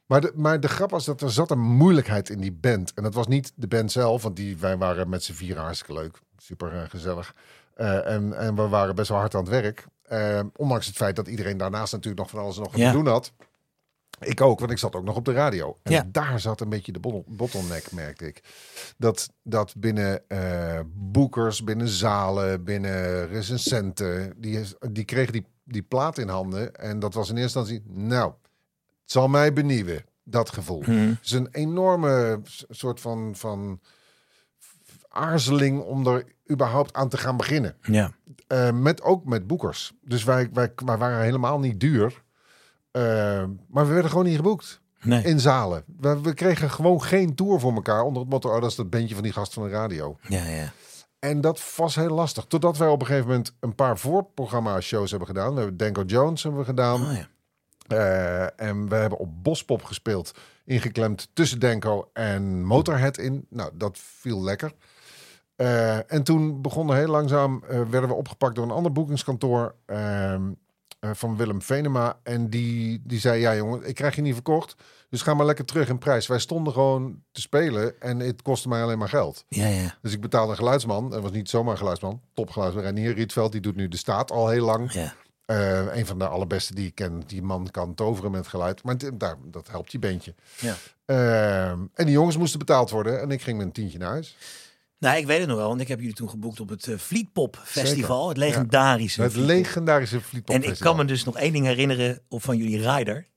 maar, 0.06 0.22
de, 0.22 0.32
maar 0.36 0.60
de 0.60 0.68
grap 0.68 0.90
was 0.92 1.06
dat 1.06 1.22
er 1.22 1.32
zat 1.32 1.52
een 1.52 1.60
moeilijkheid 1.62 2.30
in 2.30 2.40
die 2.42 2.52
band. 2.62 2.92
En 2.94 3.04
dat 3.04 3.14
was 3.14 3.28
niet 3.28 3.52
de 3.56 3.68
band 3.68 3.92
zelf, 3.92 4.24
want 4.24 4.36
die, 4.36 4.58
wij 4.58 4.78
waren 4.78 5.10
met 5.10 5.24
z'n 5.24 5.34
vier 5.34 5.58
hartstikke 5.58 5.94
leuk. 6.02 6.20
Super 6.38 6.74
eh, 6.74 6.90
gezellig. 6.90 7.34
Eh, 7.76 8.08
en, 8.12 8.34
en 8.38 8.56
we 8.56 8.68
waren 8.68 8.96
best 8.96 9.10
wel 9.10 9.18
hard 9.18 9.36
aan 9.36 9.42
het 9.42 9.50
werk. 9.50 9.86
Ehm, 10.04 10.48
ondanks 10.56 10.86
het 10.88 10.96
feit 10.96 11.16
dat 11.16 11.28
iedereen 11.28 11.58
daarnaast 11.58 11.92
natuurlijk 11.94 12.22
nog 12.22 12.30
van 12.30 12.40
alles 12.40 12.58
nog 12.58 12.76
Ja. 12.76 12.92
te 12.92 12.98
doen 12.98 13.08
had. 13.08 13.34
Ik 14.20 14.42
ook, 14.42 14.60
want 14.60 14.72
ik 14.72 14.78
zat 14.78 14.96
ook 14.96 15.04
nog 15.04 15.16
op 15.16 15.26
de 15.26 15.32
radio. 15.34 15.78
En 15.84 15.92
Ja. 15.92 16.08
daar 16.12 16.40
zat 16.40 16.62
een 16.62 16.70
beetje 16.70 16.92
de 16.92 17.00
bottle- 17.00 17.24
bottleneck, 17.28 17.92
merkte 17.92 18.28
ik. 18.28 18.44
Dat, 18.98 19.30
dat 19.42 19.74
binnen 19.78 20.30
eh, 20.30 20.80
boekers, 20.94 21.64
binnen 21.64 21.88
zalen, 21.88 22.64
binnen 22.64 23.28
recensenten... 23.28 24.34
die, 24.38 24.60
die 24.92 25.06
kregen 25.06 25.34
die, 25.34 25.46
die 25.64 25.82
plaat 25.82 26.18
in 26.18 26.28
handen. 26.30 26.76
En 26.76 27.00
dat 27.00 27.14
was 27.14 27.30
in 27.30 27.38
eerste 27.38 27.60
instantie... 27.60 27.86
nou, 27.94 28.32
het 29.02 29.12
zal 29.12 29.28
mij 29.28 29.54
benieuwen, 29.54 30.06
dat 30.24 30.50
gevoel. 30.50 30.80
Mhm. 30.80 30.92
Het 30.92 31.18
is 31.26 31.32
een 31.32 31.48
enorme 31.52 32.42
soort 32.70 33.00
van, 33.00 33.36
van 33.36 33.80
aarzeling 35.10 35.82
om 35.82 36.08
er 36.08 36.24
überhaupt 36.52 36.94
aan 36.94 37.10
te 37.10 37.18
gaan 37.18 37.38
beginnen. 37.38 37.76
Ja. 37.82 38.12
Eh, 38.54 38.72
met, 38.72 39.02
ook 39.02 39.26
met 39.26 39.48
boekers. 39.48 39.94
Dus 40.02 40.24
wij, 40.24 40.50
wij, 40.54 40.72
wij 40.86 40.98
waren 40.98 41.24
helemaal 41.24 41.60
niet 41.60 41.80
duur. 41.80 42.24
Eh, 42.92 43.02
maar 43.68 43.88
we 43.88 43.94
werden 43.94 44.10
gewoon 44.10 44.26
niet 44.26 44.36
geboekt 44.36 44.82
Nee. 45.02 45.24
in 45.24 45.40
zalen. 45.40 45.84
We, 46.00 46.22
we 46.22 46.34
kregen 46.34 46.70
gewoon 46.70 47.04
geen 47.04 47.36
tour 47.36 47.60
voor 47.60 47.74
elkaar 47.74 48.02
onder 48.02 48.22
het 48.22 48.32
motto... 48.32 48.50
Oh, 48.50 48.62
dat 48.62 48.70
is 48.70 48.76
dat 48.76 48.90
bandje 48.90 49.14
van 49.14 49.24
die 49.24 49.34
gast 49.34 49.54
van 49.54 49.64
de 49.64 49.70
radio. 49.70 50.18
Ja, 50.28 50.46
ja. 50.46 50.72
En 51.20 51.42
dat 51.42 51.76
was 51.76 51.96
heel 51.96 52.10
lastig. 52.10 52.46
Totdat 52.46 52.78
wij 52.78 52.88
op 52.88 53.02
een 53.02 53.08
gegeven 53.08 53.28
moment 53.28 53.56
een 53.60 53.76
paar 53.76 53.98
voorprogramma-shows 53.98 55.10
hebben 55.10 55.28
gedaan. 55.28 55.54
We 55.54 55.60
hebben 55.60 55.78
Danko 55.78 56.04
Jones 56.04 56.44
hebben 56.44 56.62
we 56.62 56.66
gedaan. 56.66 57.02
Oh, 57.02 57.14
ja. 57.14 57.28
Eh, 57.88 58.68
en 58.70 58.90
we 58.90 58.96
hebben 58.96 59.20
op 59.20 59.44
Bospop 59.44 59.84
gespeeld. 59.84 60.32
Ingeklemd 60.66 61.30
tussen 61.34 61.60
Denko 61.60 62.10
en 62.14 62.64
Motorhead 62.66 63.18
in. 63.18 63.46
Nou, 63.50 63.72
dat 63.74 63.98
viel 63.98 64.44
lekker. 64.44 64.74
Eh, 65.56 66.12
en 66.12 66.24
toen 66.24 66.62
begonnen 66.62 66.96
heel 66.96 67.08
langzaam, 67.08 67.64
eh, 67.68 67.82
werden 67.90 68.10
we 68.10 68.16
opgepakt 68.16 68.56
door 68.56 68.64
een 68.64 68.72
ander 68.72 68.92
boekingskantoor 68.92 69.76
ehm, 69.86 70.42
eh, 71.00 71.10
van 71.14 71.38
Willem 71.38 71.62
Venema. 71.62 72.20
En 72.24 72.50
die, 72.50 73.02
die 73.04 73.20
zei, 73.20 73.42
ja 73.42 73.56
jongen, 73.56 73.88
ik 73.88 73.96
krijg 73.96 74.16
je 74.16 74.22
niet 74.22 74.34
verkocht. 74.34 74.76
Dus 75.10 75.22
ga 75.22 75.34
maar 75.34 75.46
lekker 75.46 75.66
terug 75.66 75.90
in 75.90 75.98
prijs. 75.98 76.28
Wij 76.28 76.40
stonden 76.40 76.74
gewoon 76.74 77.22
te 77.32 77.42
spelen 77.42 78.02
en 78.02 78.20
het 78.20 78.42
kostte 78.42 78.68
mij 78.68 78.84
alleen 78.84 78.98
maar 78.98 79.10
geld. 79.10 79.46
Ja, 79.48 79.68
ja. 79.68 79.98
Dus 80.02 80.14
ik 80.14 80.22
betaalde 80.22 80.52
een 80.52 80.58
geluidsman. 80.58 81.10
Dat 81.10 81.22
was 81.22 81.32
niet 81.32 81.50
zomaar 81.50 81.72
een 81.72 81.78
geluidsman. 81.78 82.22
Topgeluidsman. 82.34 82.84
Renier 82.84 83.14
Rietveld, 83.14 83.52
die 83.52 83.62
doet 83.62 83.76
nu 83.76 83.88
de 83.88 83.98
staat 83.98 84.32
al 84.32 84.50
heel 84.50 84.66
lang. 84.66 84.92
ja. 84.92 85.14
Eh, 85.46 85.96
een 85.96 86.06
van 86.06 86.20
de 86.20 86.28
allerbeste 86.28 86.76
die 86.76 86.88
ik 86.88 86.96
ken. 86.96 87.24
Die 87.28 87.42
man 87.42 87.68
kan 87.72 87.94
toveren 87.94 88.32
met 88.32 88.48
geluid. 88.48 88.84
Maar 88.84 88.96
daar, 89.18 89.36
dat 89.46 89.68
helpt 89.68 89.92
je 89.92 90.00
bandje. 90.00 90.34
Ja. 90.60 90.76
Eh, 91.06 91.70
en 91.70 91.92
die 91.96 92.12
jongens 92.12 92.38
moesten 92.38 92.60
betaald 92.60 92.90
worden. 92.90 93.22
En 93.22 93.32
ik 93.32 93.42
ging 93.42 93.58
met 93.58 93.66
een 93.66 93.72
tientje 93.72 93.98
naar 93.98 94.10
huis. 94.10 94.38
Nou, 95.04 95.18
ik 95.18 95.26
weet 95.26 95.40
het 95.40 95.48
nog 95.48 95.58
wel, 95.58 95.68
want 95.68 95.82
ik 95.82 95.88
heb 95.88 96.00
jullie 96.00 96.14
toen 96.16 96.30
geboekt 96.30 96.60
op 96.60 96.70
het 96.70 96.88
eh, 96.88 96.98
Fleetpop 96.98 97.60
Festival. 97.64 98.18
Zeker. 98.28 98.28
Het 98.30 98.38
legendarische. 98.38 99.22
Het 99.22 99.32
Fleetpop. 99.32 99.56
legendarische 99.56 100.22
Fleetpop 100.22 100.56
En 100.56 100.62
ik 100.62 100.68
Festival. 100.68 100.94
kan 100.94 101.02
me 101.06 101.12
dus 101.12 101.24
nog 101.24 101.38
één 101.38 101.54
ding 101.54 101.66
herinneren 101.66 102.20
op 102.30 102.44
van 102.44 102.58
jullie 102.58 102.92
rider. 102.92 103.28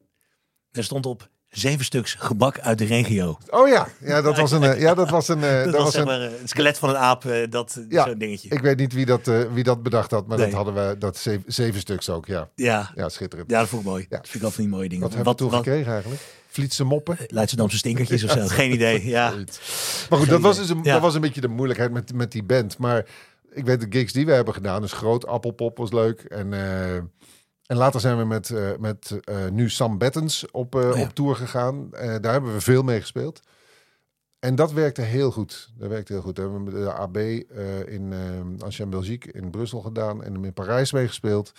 Er 0.72 0.84
stond 0.84 1.06
op 1.06 1.28
zeven 1.48 1.84
stuks 1.84 2.14
gebak 2.14 2.58
uit 2.60 2.78
de 2.78 2.84
regio. 2.84 3.38
Oh 3.50 3.68
ja, 3.68 3.88
ja 4.00 4.22
dat 4.22 4.36
was 4.36 4.52
een... 4.52 4.62
eh, 4.62 4.80
Ja, 4.80 4.94
dat 4.94 5.10
was 5.10 5.28
een... 5.28 5.42
eh, 5.44 5.54
Dat, 5.54 5.64
dat 5.64 5.74
was 5.74 5.82
was 5.82 5.92
zeg 5.92 6.00
een 6.02 6.06
maar 6.08 6.20
een 6.20 6.48
skelet 6.48 6.78
van 6.78 6.88
een 6.88 6.96
aap, 6.96 7.24
dat 7.50 7.80
Ja, 7.88 8.04
zo'n 8.06 8.18
dingetje. 8.18 8.48
ik 8.48 8.60
weet 8.60 8.76
niet 8.78 8.92
wie 8.92 9.06
dat, 9.06 9.26
wie 9.52 9.62
dat 9.64 9.82
bedacht 9.82 10.10
had. 10.10 10.26
Maar 10.26 10.38
Nee. 10.38 10.46
dat 10.46 10.56
hadden 10.56 10.74
we... 10.88 10.98
Dat 10.98 11.16
zeven, 11.16 11.52
zeven 11.52 11.80
stuks 11.80 12.08
ook, 12.10 12.26
ja. 12.26 12.48
ja. 12.54 12.90
Ja, 12.94 13.08
schitterend. 13.08 13.50
ja, 13.50 13.58
dat 13.60 13.68
vond 13.68 13.82
ik 13.82 13.88
mooi. 13.88 14.06
Ja. 14.08 14.16
Dat 14.16 14.20
vind 14.24 14.34
ik 14.34 14.40
wel 14.40 14.50
van 14.50 14.64
die 14.64 14.72
mooie 14.72 14.88
dingen. 14.88 15.04
Wat 15.04 15.14
hebben 15.14 15.32
we 15.32 15.38
toen 15.38 15.52
gekregen 15.52 15.92
eigenlijk? 15.92 16.20
Vlietse 16.56 16.84
moppen? 16.84 17.16
Leidschendamse 17.26 17.76
stinkertjes 17.76 18.24
of 18.24 18.30
zo. 18.30 18.46
Geen 18.60 18.72
idee. 18.72 19.06
Ja. 19.06 19.34
Maar 20.10 20.18
goed, 20.18 20.28
dat 20.28 20.40
was, 20.40 20.56
dus 20.56 20.68
een, 20.68 20.82
dat 20.82 21.00
was 21.00 21.14
een 21.14 21.20
beetje 21.20 21.40
de 21.40 21.48
moeilijkheid 21.48 21.92
met, 21.92 22.14
met 22.14 22.32
die 22.32 22.42
band. 22.42 22.78
Maar 22.78 23.06
ik 23.52 23.64
weet 23.64 23.80
de 23.80 23.86
gigs 23.90 24.12
die 24.12 24.26
we 24.26 24.32
hebben 24.32 24.54
gedaan. 24.54 24.80
Dus 24.80 24.92
groot, 24.92 25.26
Appelpop 25.26 25.78
was 25.78 25.92
leuk. 25.92 26.20
En, 26.20 26.52
eh, 26.52 26.94
en 27.66 27.76
later 27.76 28.00
zijn 28.00 28.18
we 28.18 28.24
met, 28.24 28.50
eh, 28.50 28.70
met 28.78 29.18
eh, 29.24 29.48
nu 29.48 29.70
Sam 29.70 29.98
Bettens 29.98 30.50
op, 30.50 30.74
eh, 30.74 30.94
ja. 30.94 31.02
op 31.02 31.14
tour 31.14 31.36
gegaan. 31.36 31.88
Eh, 31.92 32.14
daar 32.20 32.32
hebben 32.32 32.52
we 32.52 32.60
veel 32.60 32.82
mee 32.82 33.00
gespeeld. 33.00 33.40
En 34.38 34.54
dat 34.54 34.72
werkte 34.72 35.02
heel 35.02 35.30
goed. 35.30 35.72
Dat 35.78 35.88
werkte 35.88 36.12
heel 36.12 36.22
goed. 36.22 36.36
We 36.36 36.42
hebben 36.42 36.64
de 36.64 36.92
AB 36.92 37.16
in 37.88 38.14
Ancien 38.58 38.90
Belgique 38.90 39.32
in 39.32 39.50
Brussel 39.50 39.80
gedaan 39.80 40.24
en 40.24 40.32
hem 40.32 40.44
in 40.44 40.52
Parijs 40.52 40.92
meegespeeld. 40.92 41.52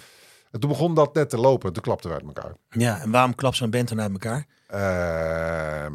En 0.51 0.59
toen 0.59 0.69
begon 0.69 0.93
dat 0.93 1.13
net 1.13 1.29
te 1.29 1.37
lopen. 1.37 1.73
Toen 1.73 1.83
klapten 1.83 2.09
we 2.09 2.15
uit 2.15 2.25
elkaar. 2.25 2.55
Ja, 2.69 3.01
en 3.01 3.11
waarom 3.11 3.35
klapt 3.35 3.55
zo'n 3.55 3.69
band 3.69 3.89
dan 3.89 4.01
uit 4.01 4.11
elkaar? 4.11 4.45
Uh, 4.73 5.85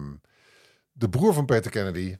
de 0.92 1.08
broer 1.08 1.34
van 1.34 1.46
Peter 1.46 1.70
Kennedy, 1.70 2.16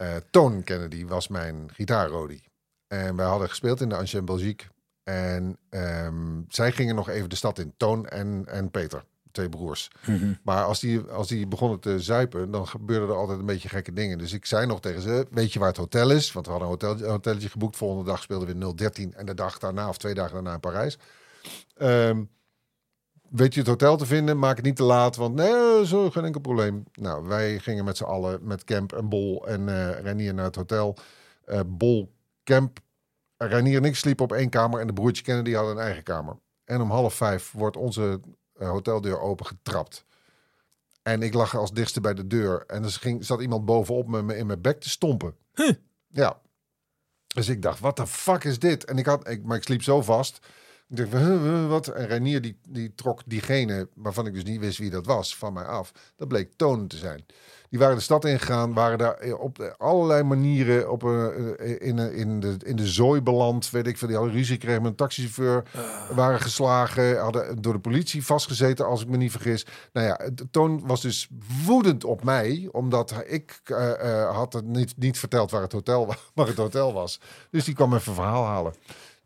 uh, 0.00 0.14
Toon 0.30 0.62
Kennedy, 0.62 1.06
was 1.06 1.28
mijn 1.28 1.68
gitaarrodi. 1.72 2.42
En 2.88 3.16
wij 3.16 3.26
hadden 3.26 3.48
gespeeld 3.48 3.80
in 3.80 3.88
de 3.88 3.96
Ancien 3.96 4.24
Belgique. 4.24 4.66
En 5.02 5.58
um, 5.70 6.44
zij 6.48 6.72
gingen 6.72 6.94
nog 6.94 7.08
even 7.08 7.28
de 7.28 7.36
stad 7.36 7.58
in, 7.58 7.74
Toon 7.76 8.06
en, 8.06 8.44
en 8.46 8.70
Peter 8.70 9.04
twee 9.36 9.48
broers. 9.48 9.90
Mm 10.06 10.18
-hmm. 10.18 10.38
Maar 10.42 10.64
als 10.64 10.80
die, 10.80 11.00
als 11.00 11.28
die 11.28 11.46
begonnen 11.46 11.80
te 11.80 12.00
zuipen, 12.00 12.50
dan 12.50 12.68
gebeurden 12.68 13.08
er 13.08 13.14
altijd 13.14 13.38
een 13.38 13.46
beetje 13.46 13.68
gekke 13.68 13.92
dingen. 13.92 14.18
Dus 14.18 14.32
ik 14.32 14.46
zei 14.46 14.66
nog 14.66 14.80
tegen 14.80 15.02
ze, 15.02 15.26
weet 15.30 15.52
je 15.52 15.58
waar 15.58 15.68
het 15.68 15.76
hotel 15.76 16.10
is? 16.10 16.32
Want 16.32 16.46
we 16.46 16.52
hadden 16.52 16.70
een, 16.70 16.74
hotel, 16.74 17.06
een 17.06 17.10
hotelletje 17.10 17.48
geboekt. 17.48 17.76
Volgende 17.76 18.10
dag 18.10 18.22
speelden 18.22 18.58
we 18.58 18.74
013 18.74 19.14
en 19.14 19.26
de 19.26 19.34
dag 19.34 19.58
daarna 19.58 19.88
of 19.88 19.98
twee 19.98 20.14
dagen 20.14 20.34
daarna 20.34 20.52
in 20.52 20.60
Parijs. 20.60 20.98
Um, 21.82 22.30
weet 23.30 23.54
je 23.54 23.60
het 23.60 23.68
hotel 23.68 23.96
te 23.96 24.06
vinden? 24.06 24.38
Maak 24.38 24.56
het 24.56 24.64
niet 24.64 24.76
te 24.76 24.82
laat, 24.82 25.16
want 25.16 25.34
nee, 25.34 25.86
zo 25.86 26.10
geen 26.10 26.24
enkel 26.24 26.40
probleem. 26.40 26.84
Nou, 26.92 27.26
wij 27.26 27.58
gingen 27.58 27.84
met 27.84 27.96
z'n 27.96 28.04
allen 28.04 28.46
met 28.46 28.64
Camp 28.64 28.92
en 28.92 29.08
Bol 29.08 29.46
en 29.46 29.68
uh, 29.68 30.00
Renier 30.00 30.34
naar 30.34 30.44
het 30.44 30.56
hotel. 30.56 30.96
Uh, 31.46 31.60
Bol, 31.66 32.12
Camp, 32.44 32.78
Renier 33.36 33.76
en 33.76 33.84
ik 33.84 33.96
sliepen 33.96 34.24
op 34.24 34.32
één 34.32 34.48
kamer 34.48 34.80
en 34.80 34.86
de 34.86 34.92
broertje 34.92 35.22
Kennedy 35.22 35.52
hadden 35.52 35.76
een 35.76 35.82
eigen 35.82 36.02
kamer. 36.02 36.38
En 36.64 36.80
om 36.80 36.90
half 36.90 37.14
vijf 37.14 37.52
wordt 37.52 37.76
onze 37.76 38.20
uh, 38.60 38.68
hoteldeur 38.68 39.20
open 39.20 39.46
getrapt. 39.46 40.04
En 41.02 41.22
ik 41.22 41.34
lag 41.34 41.56
als 41.56 41.72
dichtste 41.72 42.00
bij 42.00 42.14
de 42.14 42.26
deur. 42.26 42.64
En 42.66 42.82
er 42.82 42.90
ging, 42.90 43.24
zat 43.24 43.40
iemand 43.40 43.64
bovenop 43.64 44.06
me 44.08 44.36
in 44.36 44.46
mijn 44.46 44.60
bek 44.60 44.80
te 44.80 44.88
stompen. 44.88 45.34
Huh. 45.54 45.74
Ja. 46.08 46.40
Dus 47.26 47.48
ik 47.48 47.62
dacht, 47.62 47.80
wat 47.80 47.96
de 47.96 48.06
fuck 48.06 48.44
is 48.44 48.58
dit? 48.58 48.84
En 48.84 48.98
ik 48.98 49.06
had, 49.06 49.28
ik, 49.28 49.44
maar 49.44 49.56
ik 49.56 49.62
sliep 49.62 49.82
zo 49.82 50.02
vast. 50.02 50.46
Ik 50.88 50.96
dacht, 50.96 51.68
wat? 51.68 51.88
En 51.88 52.06
Renier 52.06 52.42
die, 52.42 52.58
die 52.68 52.94
trok 52.94 53.22
diegene, 53.26 53.88
waarvan 53.94 54.26
ik 54.26 54.34
dus 54.34 54.44
niet 54.44 54.60
wist 54.60 54.78
wie 54.78 54.90
dat 54.90 55.06
was, 55.06 55.36
van 55.36 55.52
mij 55.52 55.64
af. 55.64 55.92
Dat 56.16 56.28
bleek 56.28 56.52
Toon 56.56 56.86
te 56.86 56.96
zijn. 56.96 57.24
Die 57.70 57.78
waren 57.78 57.96
de 57.96 58.02
stad 58.02 58.24
ingegaan, 58.24 58.74
waren 58.74 58.98
daar 58.98 59.32
op 59.38 59.74
allerlei 59.78 60.22
manieren 60.22 60.90
op, 60.90 61.02
uh, 61.02 61.26
in, 61.78 61.98
in, 61.98 62.40
de, 62.40 62.56
in 62.64 62.76
de 62.76 62.86
zooi 62.86 63.20
beland. 63.20 63.70
Weet 63.70 63.86
ik 63.86 63.98
veel, 63.98 64.08
die 64.08 64.16
hadden 64.16 64.34
ruzie 64.34 64.54
gekregen 64.54 64.82
met 64.82 64.90
een 64.90 64.96
taxichauffeur. 64.96 65.62
Uh. 65.76 66.10
Waren 66.16 66.40
geslagen, 66.40 67.18
hadden 67.18 67.62
door 67.62 67.72
de 67.72 67.78
politie 67.78 68.24
vastgezeten, 68.24 68.86
als 68.86 69.02
ik 69.02 69.08
me 69.08 69.16
niet 69.16 69.30
vergis. 69.30 69.66
Nou 69.92 70.06
ja, 70.06 70.30
Toon 70.50 70.86
was 70.86 71.00
dus 71.00 71.28
woedend 71.64 72.04
op 72.04 72.24
mij, 72.24 72.68
omdat 72.72 73.14
ik 73.26 73.60
uh, 73.64 74.36
had 74.36 74.52
het 74.52 74.64
niet, 74.64 74.94
niet 74.96 75.18
verteld 75.18 75.50
waar 75.50 75.62
het, 75.62 75.72
hotel, 75.72 76.06
waar 76.34 76.46
het 76.46 76.56
hotel 76.56 76.92
was. 76.92 77.20
Dus 77.50 77.64
die 77.64 77.74
kwam 77.74 77.94
even 77.94 78.14
verhaal 78.14 78.44
halen. 78.44 78.74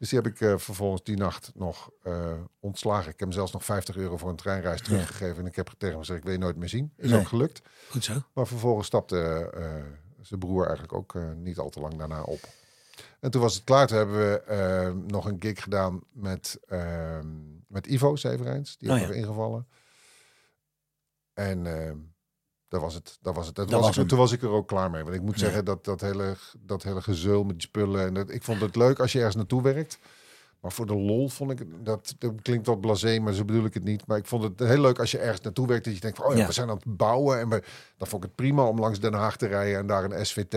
Dus 0.00 0.09
die 0.09 0.19
heb 0.19 0.33
ik 0.33 0.40
uh, 0.40 0.59
vervolgens 0.59 1.02
die 1.02 1.16
nacht 1.16 1.50
nog 1.54 1.90
uh, 2.04 2.33
ontslagen. 2.61 3.04
Ik 3.04 3.19
heb 3.19 3.21
hem 3.21 3.33
zelfs 3.33 3.52
nog 3.52 3.64
50 3.64 3.97
euro 3.97 4.16
voor 4.16 4.28
een 4.28 4.37
treinreis 4.37 4.83
teruggegeven. 4.83 5.35
Ja. 5.35 5.40
En 5.40 5.47
ik 5.47 5.57
heb 5.57 5.66
tegen 5.66 5.88
hem 5.88 5.99
gezegd, 5.99 6.19
ik 6.19 6.25
wil 6.25 6.33
je 6.33 6.38
nooit 6.38 6.57
meer 6.57 6.69
zien. 6.69 6.92
Is 6.97 7.11
nee. 7.11 7.21
ook 7.21 7.26
gelukt. 7.26 7.62
Goed 7.88 8.04
zo. 8.04 8.23
Maar 8.33 8.47
vervolgens 8.47 8.87
stapte 8.87 9.52
uh, 9.54 9.64
zijn 10.21 10.40
broer 10.40 10.62
eigenlijk 10.62 10.92
ook 10.92 11.19
niet 11.37 11.59
al 11.59 11.69
te 11.71 11.80
lang 11.80 11.95
daarna 11.95 12.23
op. 12.23 12.40
En 13.21 13.30
toen 13.30 13.40
was 13.40 13.54
het 13.54 13.64
klaar. 13.64 13.87
Toen 13.87 13.97
hebben 13.97 14.16
we 14.19 15.02
nog 15.07 15.25
een 15.25 15.40
gig 15.40 15.62
gedaan 15.62 16.00
met, 16.12 16.59
ehm, 16.66 17.28
met 17.66 17.87
Ivo 17.87 18.16
Severijns. 18.16 18.78
Die 18.78 18.90
oh, 18.90 18.97
heeft 18.97 19.09
ja. 19.09 19.14
ingevallen. 19.14 19.69
En 21.35 21.66
dat 22.71 22.81
was 22.81 22.95
het. 22.95 23.19
Dat 23.23 23.35
was 23.35 23.47
het. 23.47 23.55
Dat 23.55 23.71
Dat 23.71 23.81
was 23.81 23.95
toen 24.07 24.19
was 24.19 24.33
ik 24.33 24.43
er 24.43 24.49
ook 24.50 24.69
klaar 24.69 24.91
mee. 24.91 25.03
Want 25.03 25.15
ik 25.15 25.23
moet 25.23 25.39
Ja. 25.39 25.45
zeggen 25.45 25.65
dat 25.65 25.85
dat 25.85 26.00
hele, 26.00 26.37
dat 26.67 26.83
hele 26.83 27.03
gezul 27.03 27.45
met 27.45 27.59
die 27.59 27.69
spullen. 27.69 28.07
En 28.07 28.15
dat, 28.15 28.31
ik 28.31 28.43
vond 28.43 28.61
het 28.61 28.77
leuk 28.77 28.99
als 29.00 29.12
je 29.12 29.19
ergens 29.19 29.37
naartoe 29.37 29.62
werkt. 29.62 29.99
Maar 30.61 30.73
voor 30.73 30.87
de 30.87 30.95
lol 30.95 31.29
vond 31.29 31.50
ik 31.50 31.67
dat, 31.85 32.15
dat 32.19 32.33
klinkt 32.43 32.67
wat 32.67 32.81
blasé, 32.81 33.19
maar 33.19 33.33
zo 33.33 33.45
bedoel 33.45 33.65
ik 33.65 33.75
het 33.75 33.85
niet. 33.85 34.07
Maar 34.07 34.19
ik 34.19 34.27
vond 34.27 34.43
het 34.43 34.59
heel 34.69 34.81
leuk 34.81 34.99
als 34.99 35.11
je 35.11 35.19
ergens 35.19 35.41
naartoe 35.41 35.67
werkt 35.67 35.85
dat 35.85 35.95
je 35.95 36.00
denkt 36.00 36.17
van, 36.17 36.27
oh 36.27 36.33
ja, 36.33 36.39
Ja. 36.39 36.47
we 36.47 36.53
zijn 36.53 36.69
aan 36.69 36.75
het 36.75 36.97
bouwen 36.97 37.39
en 37.41 37.49
we, 37.49 37.62
dan 37.97 38.09
vond 38.09 38.23
ik 38.25 38.29
het 38.29 38.37
prima 38.39 38.62
om 38.65 38.79
langs 38.81 39.00
Den 39.00 39.12
Haag 39.15 39.37
te 39.37 39.47
rijden 39.47 39.79
en 39.79 39.87
daar 39.87 40.05
een 40.05 40.27
SVT 40.27 40.53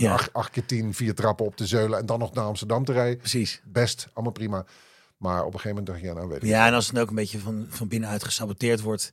Ja. 0.00 0.12
8, 0.12 0.32
8 0.32 0.50
keer 0.50 0.66
10, 0.66 0.94
vier 0.94 1.14
trappen 1.14 1.46
op 1.46 1.56
te 1.56 1.66
zeulen 1.66 1.98
en 1.98 2.06
dan 2.06 2.18
nog 2.18 2.32
naar 2.34 2.44
Amsterdam 2.44 2.84
te 2.84 2.92
rijden. 2.92 3.18
Precies. 3.18 3.60
Best, 3.64 4.08
allemaal 4.12 4.32
prima. 4.32 4.64
Maar 5.16 5.40
op 5.40 5.54
een 5.54 5.60
gegeven 5.60 5.68
moment 5.68 5.86
dacht 5.86 5.98
ik, 5.98 6.04
ja, 6.04 6.12
nou 6.14 6.28
weet 6.28 6.42
ik. 6.42 6.48
Ja, 6.48 6.66
en 6.66 6.74
als 6.74 6.86
het 6.88 6.98
ook 6.98 7.08
een 7.08 7.14
beetje 7.14 7.38
van, 7.38 7.66
van 7.68 7.88
binnenuit 7.88 8.24
gesaboteerd 8.24 8.80
wordt 8.80 9.10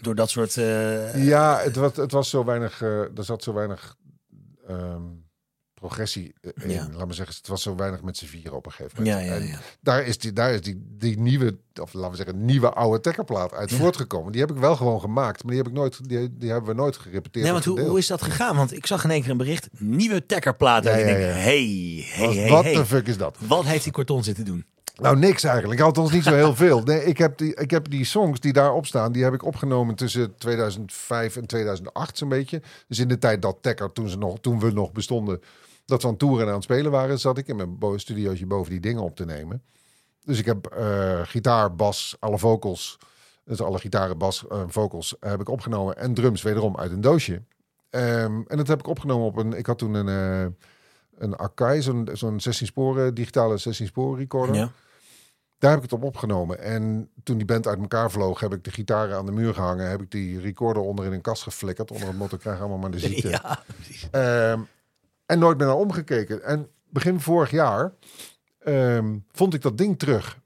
door 0.00 0.14
dat 0.14 0.30
soort... 0.30 0.56
eh, 0.56 1.26
Ja, 1.26 1.58
het 1.58 1.76
was, 1.76 1.96
het 1.96 2.12
was 2.12 2.30
zo 2.30 2.44
weinig, 2.44 2.82
eh, 2.82 2.88
er 3.00 3.24
zat 3.24 3.42
zo 3.42 3.52
weinig 3.52 3.96
ehm, 4.68 5.02
progressie 5.74 6.34
eh, 6.40 6.50
in. 6.64 6.70
Ja. 6.70 6.88
Laat 6.92 7.06
me 7.06 7.12
zeggen, 7.12 7.34
het 7.36 7.46
was 7.46 7.62
zo 7.62 7.76
weinig 7.76 8.02
met 8.02 8.16
z'n 8.16 8.24
vieren 8.26 8.52
op 8.56 8.66
een 8.66 8.72
gegeven 8.72 9.02
moment. 9.04 9.26
Ja, 9.26 9.34
ja, 9.34 9.40
En 9.40 9.58
daar 9.80 10.02
is 10.06 10.18
die, 10.18 10.32
daar 10.32 10.52
is 10.52 10.60
die, 10.60 10.82
die 10.98 11.18
nieuwe, 11.18 11.58
of 11.82 11.92
laten 11.92 12.10
we 12.10 12.16
zeggen, 12.16 12.44
nieuwe 12.44 12.70
oude 12.70 13.00
tekkerplaat 13.00 13.52
uit 13.52 13.72
voortgekomen. 13.72 14.32
Die 14.32 14.40
heb 14.40 14.50
ik 14.50 14.56
wel 14.56 14.76
gewoon 14.76 15.00
gemaakt, 15.00 15.42
maar 15.42 15.52
die 15.52 15.62
heb 15.62 15.70
ik 15.70 15.76
nooit, 15.78 16.08
die, 16.08 16.36
die 16.38 16.50
hebben 16.50 16.70
we 16.70 16.76
nooit 16.76 16.96
gerepeteerd. 16.96 17.44
Nee, 17.44 17.52
want 17.52 17.64
hoe, 17.64 17.80
hoe 17.80 17.98
is 17.98 18.06
dat 18.06 18.22
gegaan? 18.22 18.56
Want 18.56 18.72
ik 18.76 18.86
zag 18.86 19.04
in 19.04 19.10
één 19.10 19.20
keer 19.22 19.30
een 19.30 19.36
bericht, 19.36 19.68
nieuwe 19.78 20.26
tekkerplaat. 20.26 20.86
En 20.86 20.98
ik 20.98 21.04
denk, 21.04 21.18
hey, 21.18 21.34
hey, 21.34 22.26
Wat- 22.26 22.34
hey, 22.34 22.48
Wat 22.50 22.64
hey. 22.64 22.74
de 22.74 22.86
fuck 22.86 23.06
is 23.06 23.16
dat? 23.16 23.36
Wat 23.46 23.64
heeft 23.64 23.84
die 23.84 23.92
Corton 23.92 24.24
zitten 24.24 24.44
doen? 24.44 24.64
Nou, 25.00 25.18
niks 25.18 25.44
eigenlijk. 25.44 25.80
Althans 25.80 26.12
niet 26.12 26.22
zo 26.22 26.34
heel 26.34 26.54
veel. 26.54 26.82
Nee, 26.82 27.04
ik, 27.04 27.18
heb 27.18 27.38
die, 27.38 27.54
ik 27.54 27.70
heb 27.70 27.90
die 27.90 28.04
songs 28.04 28.40
die 28.40 28.52
daarop 28.52 28.86
staan, 28.86 29.12
die 29.12 29.22
heb 29.24 29.34
ik 29.34 29.44
opgenomen 29.44 29.94
tussen 29.94 30.36
2005 30.36 31.36
en 31.36 31.46
2008 31.46 32.18
zo'n 32.18 32.28
beetje. 32.28 32.62
Dus 32.88 32.98
in 32.98 33.08
de 33.08 33.18
tijd 33.18 33.42
dat 33.42 33.56
Tekker, 33.60 33.92
toen, 33.92 34.38
toen 34.40 34.60
we 34.60 34.70
nog 34.70 34.92
bestonden, 34.92 35.42
dat 35.84 36.02
we 36.02 36.08
aan 36.08 36.16
toeren 36.16 36.42
en 36.42 36.48
aan 36.48 36.54
het 36.54 36.64
spelen 36.64 36.90
waren, 36.90 37.18
zat 37.18 37.38
ik 37.38 37.46
in 37.48 37.56
mijn 37.56 38.00
studiootje 38.00 38.46
boven 38.46 38.70
die 38.70 38.80
dingen 38.80 39.02
op 39.02 39.16
te 39.16 39.24
nemen. 39.24 39.62
Dus 40.24 40.38
ik 40.38 40.46
heb 40.46 40.66
eh, 40.66 41.20
gitaar, 41.24 41.74
bas, 41.74 42.16
alle 42.18 42.38
vocals, 42.38 42.98
dus 43.44 43.60
alle 43.60 43.78
gitaren, 43.78 44.18
bas, 44.18 44.46
eh, 44.48 44.62
vocals 44.66 45.16
heb 45.20 45.40
ik 45.40 45.48
opgenomen 45.48 45.96
en 45.96 46.14
drums 46.14 46.42
wederom 46.42 46.76
uit 46.76 46.90
een 46.90 47.00
doosje. 47.00 47.42
Ehm, 47.90 48.42
en 48.46 48.56
dat 48.56 48.68
heb 48.68 48.78
ik 48.78 48.86
opgenomen 48.86 49.26
op 49.26 49.36
een, 49.36 49.52
ik 49.52 49.66
had 49.66 49.78
toen 49.78 49.94
een, 49.94 50.08
eh 50.08 50.52
een 51.18 51.38
Akai, 51.38 51.82
zo'n 51.82 52.08
zo'n 52.12 52.40
16 52.40 52.66
sporen, 52.66 53.14
digitale 53.14 53.58
16 53.58 53.86
sporen 53.86 54.18
recorder. 54.18 54.54
Ja. 54.54 54.70
Daar 55.64 55.72
heb 55.72 55.84
ik 55.84 55.90
het 55.90 56.00
op 56.00 56.06
opgenomen. 56.06 56.58
En 56.58 57.10
toen 57.22 57.36
die 57.36 57.46
band 57.46 57.66
uit 57.66 57.78
elkaar 57.78 58.10
vloog, 58.10 58.40
heb 58.40 58.52
ik 58.54 58.64
de 58.64 58.70
gitaren 58.70 59.16
aan 59.16 59.26
de 59.26 59.32
muur 59.32 59.54
gehangen. 59.54 59.88
Heb 59.90 60.02
ik 60.02 60.10
die 60.10 60.40
recorder 60.40 60.82
onder 60.82 61.04
in 61.04 61.12
een 61.12 61.20
kast 61.20 61.42
geflikkerd. 61.42 61.90
Onder 61.90 62.08
het 62.08 62.16
motto, 62.16 62.36
krijg 62.36 62.58
allemaal 62.58 62.78
maar 62.78 62.90
de 62.90 62.98
ziekte. 62.98 63.28
Ja. 63.40 63.62
Ehm, 64.10 64.60
en 65.26 65.38
nooit 65.38 65.58
meer 65.58 65.66
naar 65.66 65.76
omgekeken. 65.76 66.42
En 66.42 66.68
begin 66.88 67.20
vorig 67.20 67.50
jaar 67.50 67.92
ehm, 68.58 69.18
vond 69.32 69.54
ik 69.54 69.62
dat 69.62 69.78
ding 69.78 69.98
terug. 69.98 70.38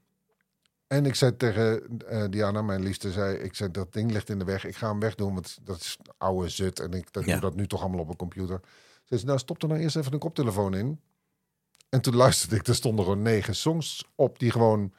En 0.87 1.05
ik 1.05 1.15
zei 1.15 1.37
tegen 1.37 1.99
eh, 2.07 2.23
Diana, 2.29 2.61
mijn 2.61 2.83
liefste, 2.83 3.11
zei, 3.11 3.37
ik 3.37 3.55
zei, 3.55 3.71
dat 3.71 3.93
ding 3.93 4.11
ligt 4.11 4.29
in 4.29 4.39
de 4.39 4.45
weg. 4.45 4.65
Ik 4.65 4.75
ga 4.75 4.89
hem 4.89 4.99
wegdoen, 4.99 5.33
want 5.33 5.57
dat 5.61 5.79
is 5.79 5.97
oude 6.17 6.49
zut. 6.49 6.79
En 6.79 6.93
ik 6.93 7.13
dat 7.13 7.25
Ja. 7.25 7.31
doe 7.31 7.41
dat 7.41 7.55
nu 7.55 7.67
toch 7.67 7.81
allemaal 7.81 7.99
op 7.99 8.09
een 8.09 8.15
computer. 8.15 8.59
Ze 9.05 9.15
zei, 9.15 9.23
nou 9.25 9.39
stop 9.39 9.61
er 9.61 9.67
nou 9.67 9.79
eerst 9.79 9.95
even 9.95 10.13
een 10.13 10.19
koptelefoon 10.19 10.73
in. 10.73 10.99
En 11.89 12.01
toen 12.01 12.15
luisterde 12.15 12.55
ik, 12.55 12.67
er 12.67 12.75
stonden 12.75 13.05
gewoon 13.05 13.21
negen 13.21 13.55
songs 13.55 14.05
op 14.15 14.39
die 14.39 14.51
gewoon, 14.51 14.93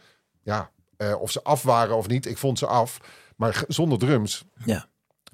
ja, 0.51 0.71
eh, 0.97 1.21
of 1.21 1.31
ze 1.31 1.43
af 1.43 1.63
waren 1.63 1.97
of 1.97 2.09
niet. 2.09 2.27
Ik 2.27 2.39
vond 2.39 2.59
ze 2.59 2.67
af, 2.67 3.01
maar 3.37 3.65
zonder 3.69 3.99
drums. 3.99 4.45
Ja. 4.65 4.87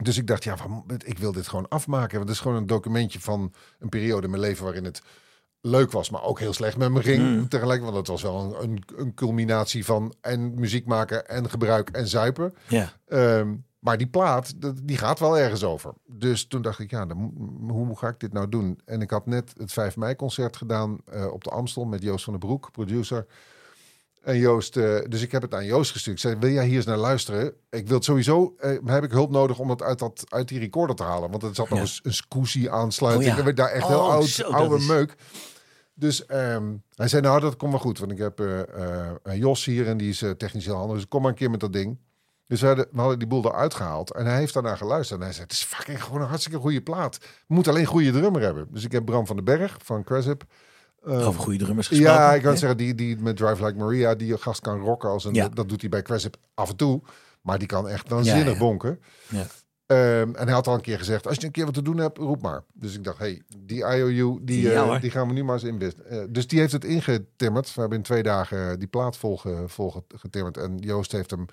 Dus 0.03 0.19
ik 0.19 0.27
dacht, 0.27 0.45
ja, 0.45 0.57
ik 1.05 1.19
wil 1.19 1.33
dit 1.33 1.49
gewoon 1.49 1.69
afmaken. 1.69 2.17
Want 2.17 2.29
het 2.29 2.37
is 2.37 2.43
gewoon 2.43 2.57
een 2.57 2.67
documentje 2.67 3.21
van 3.21 3.53
een 3.79 3.89
periode 3.89 4.25
in 4.25 4.31
mijn 4.31 4.43
leven 4.43 4.65
waarin 4.65 4.85
het 4.85 5.03
leuk 5.61 5.91
was, 5.93 6.11
maar 6.11 6.23
ook 6.23 6.39
heel 6.39 6.53
slecht 6.53 6.77
met 6.77 6.91
me 6.91 7.03
ging 7.03 7.23
Mm. 7.23 7.49
tegelijk. 7.49 7.83
Want 7.83 7.97
het 7.97 8.07
was 8.07 8.23
wel 8.23 8.41
een, 8.41 8.63
een, 8.63 8.83
een 8.97 9.15
culminatie 9.15 9.85
van 9.85 10.15
en 10.21 10.55
muziek 10.55 10.87
maken 10.87 11.29
en 11.29 11.51
gebruik 11.51 11.91
en 11.91 12.09
zuipen. 12.09 12.55
Ja. 12.69 12.93
Ehm, 13.07 13.55
maar 13.79 13.99
die 13.99 14.07
plaat, 14.07 14.53
die 14.85 14.99
gaat 14.99 15.19
wel 15.19 15.39
ergens 15.39 15.65
over. 15.65 15.93
Dus 16.07 16.47
toen 16.47 16.63
dacht 16.63 16.79
ik, 16.79 16.91
ja, 16.91 17.07
dan, 17.07 17.33
hoe 17.69 17.99
ga 17.99 18.09
ik 18.09 18.21
dit 18.21 18.33
nou 18.33 18.49
doen? 18.49 18.81
En 18.85 19.01
ik 19.01 19.11
had 19.11 19.27
net 19.27 19.53
het 19.57 19.73
5 19.73 19.97
mei 19.97 20.17
concert 20.17 20.57
gedaan 20.57 20.99
eh, 21.05 21.33
op 21.33 21.45
de 21.45 21.51
Amstel 21.51 21.85
met 21.85 22.03
Joost 22.03 22.25
van 22.25 22.33
den 22.33 22.49
Broek, 22.49 22.71
producer. 22.73 23.27
En 24.26 24.38
Joost, 24.38 24.76
eh, 24.76 24.99
dus 25.09 25.23
ik 25.23 25.33
heb 25.33 25.42
het 25.42 25.54
aan 25.54 25.64
Joost 25.64 25.92
gestuurd. 25.92 26.16
Ik 26.16 26.23
zei, 26.23 26.37
wil 26.40 26.50
jij 26.50 26.66
hier 26.66 26.76
eens 26.76 26.85
naar 26.85 26.97
luisteren? 26.97 27.52
Ik 27.71 27.87
wil 27.87 27.97
het 27.97 28.04
sowieso, 28.04 28.54
eh, 28.59 28.76
heb 28.85 29.04
ik 29.04 29.11
hulp 29.11 29.30
nodig 29.30 29.59
om 29.59 29.71
het 29.71 29.83
uit, 29.83 29.99
dat, 29.99 30.25
uit 30.28 30.49
die 30.49 30.59
recorder 30.59 30.97
te 30.97 31.02
halen. 31.02 31.30
Want 31.30 31.42
er 31.42 31.54
zat 31.54 31.68
nog 31.68 31.78
Ja. 31.78 31.85
een, 31.85 31.90
een 32.02 32.14
Scoozy 32.14 32.68
aansluiting. 32.68 33.30
Oh 33.30 33.37
ja. 33.38 33.45
Werd 33.45 33.56
daar 33.56 33.68
echt 33.71 33.85
Oh, 33.85 33.88
heel 33.90 34.11
oud, 34.11 34.25
zo, 34.25 34.42
dat 34.42 34.52
oude 34.52 34.76
is- 34.76 34.87
meuk. 34.87 35.14
Dus 35.95 36.26
ehm, 36.26 36.75
hij 36.95 37.09
zei, 37.09 37.23
nou, 37.23 37.40
dat 37.40 37.56
komt 37.56 37.71
wel 37.71 37.80
goed. 37.80 37.99
Want 37.99 38.12
ik 38.12 38.18
heb 38.18 38.40
eh, 38.40 39.35
Jos 39.38 39.64
hier 39.64 39.87
en 39.87 39.97
die 39.97 40.09
is 40.09 40.25
technisch 40.37 40.64
heel 40.66 40.76
handig. 40.76 40.97
Dus 40.97 41.09
kom 41.09 41.21
maar 41.23 41.30
een 41.30 41.37
keer 41.37 41.50
met 41.50 41.61
dat 41.61 41.73
ding. 41.73 41.99
Dus 42.47 42.61
we 42.61 42.66
hadden, 42.66 42.87
we 42.92 43.00
hadden 43.00 43.18
die 43.18 43.28
boel 43.28 43.45
eruit 43.45 43.75
gehaald. 43.75 44.12
En 44.14 44.26
hij 44.26 44.37
heeft 44.38 44.54
daarna 44.54 44.76
geluisterd. 44.76 45.18
En 45.18 45.25
hij 45.25 45.35
zei, 45.35 45.45
het 45.47 45.52
is 45.56 45.64
fucking 45.64 46.02
gewoon 46.02 46.21
een 46.21 46.28
hartstikke 46.28 46.59
goede 46.59 46.80
plaat. 46.83 47.18
We 47.21 47.54
moeten 47.54 47.73
alleen 47.73 47.85
een 47.85 47.90
goede 47.90 48.11
drummer 48.12 48.42
hebben. 48.42 48.66
Dus 48.71 48.85
ik 48.85 48.92
heb 48.92 49.04
Bram 49.04 49.26
van 49.26 49.37
den 49.37 49.45
Berg 49.45 49.76
van 49.83 50.04
Cresip. 50.04 50.45
Eh, 51.07 51.27
Over 51.27 51.41
goede 51.41 51.59
drummers 51.59 51.87
gesproken. 51.89 52.15
ja, 52.15 52.35
ik 52.35 52.43
kan 52.43 52.53
Ja. 52.53 52.59
zeggen, 52.59 52.79
die, 52.79 52.95
die 52.95 53.17
met 53.19 53.37
Drive 53.37 53.65
Like 53.65 53.79
Maria, 53.79 54.15
die 54.15 54.39
gast 54.39 54.61
kan 54.61 54.81
rocken. 54.81 55.09
Als 55.09 55.25
een, 55.25 55.35
Ja. 55.35 55.49
Dat 55.49 55.69
doet 55.69 55.81
hij 55.81 55.91
bij 55.91 56.03
Cresip 56.03 56.37
af 56.55 56.71
en 56.71 56.77
toe. 56.77 57.03
Maar 57.43 57.59
die 57.59 57.69
kan 57.69 57.89
echt 57.89 58.09
waanzinnig 58.09 58.45
Ja, 58.47 58.51
ja. 58.53 58.59
bonken. 58.59 59.01
Ja. 59.29 59.47
Ehm, 59.87 60.35
en 60.35 60.45
hij 60.45 60.53
had 60.53 60.67
al 60.67 60.75
een 60.75 60.81
keer 60.81 60.99
gezegd, 60.99 61.27
als 61.27 61.37
je 61.37 61.47
een 61.47 61.51
keer 61.53 61.65
wat 61.65 61.75
te 61.75 61.83
doen 61.83 61.97
hebt, 61.97 62.19
roep 62.19 62.43
maar. 62.43 62.63
Dus 62.75 62.95
ik 62.95 63.05
dacht, 63.05 63.19
hey, 63.19 63.43
die 63.59 63.79
IOU, 63.97 64.39
die, 64.43 64.73
eh, 64.73 65.01
die 65.01 65.11
gaan 65.11 65.27
we 65.29 65.33
nu 65.33 65.45
maar 65.45 65.55
eens 65.55 65.65
inwisten. 65.65 66.07
Eh, 66.11 66.19
dus 66.31 66.47
die 66.47 66.59
heeft 66.61 66.73
het 66.73 66.85
ingetimmerd. 66.85 67.75
We 67.75 67.81
hebben 67.81 67.99
in 67.99 68.05
twee 68.05 68.23
dagen 68.23 68.79
die 68.79 68.89
plaat 68.89 69.17
vol, 69.17 69.37
ge- 69.37 69.65
vol 69.67 69.91
ge- 69.91 70.03
getimmerd. 70.17 70.57
En 70.57 70.77
Joost 70.79 71.13
heeft 71.13 71.31
hem 71.31 71.47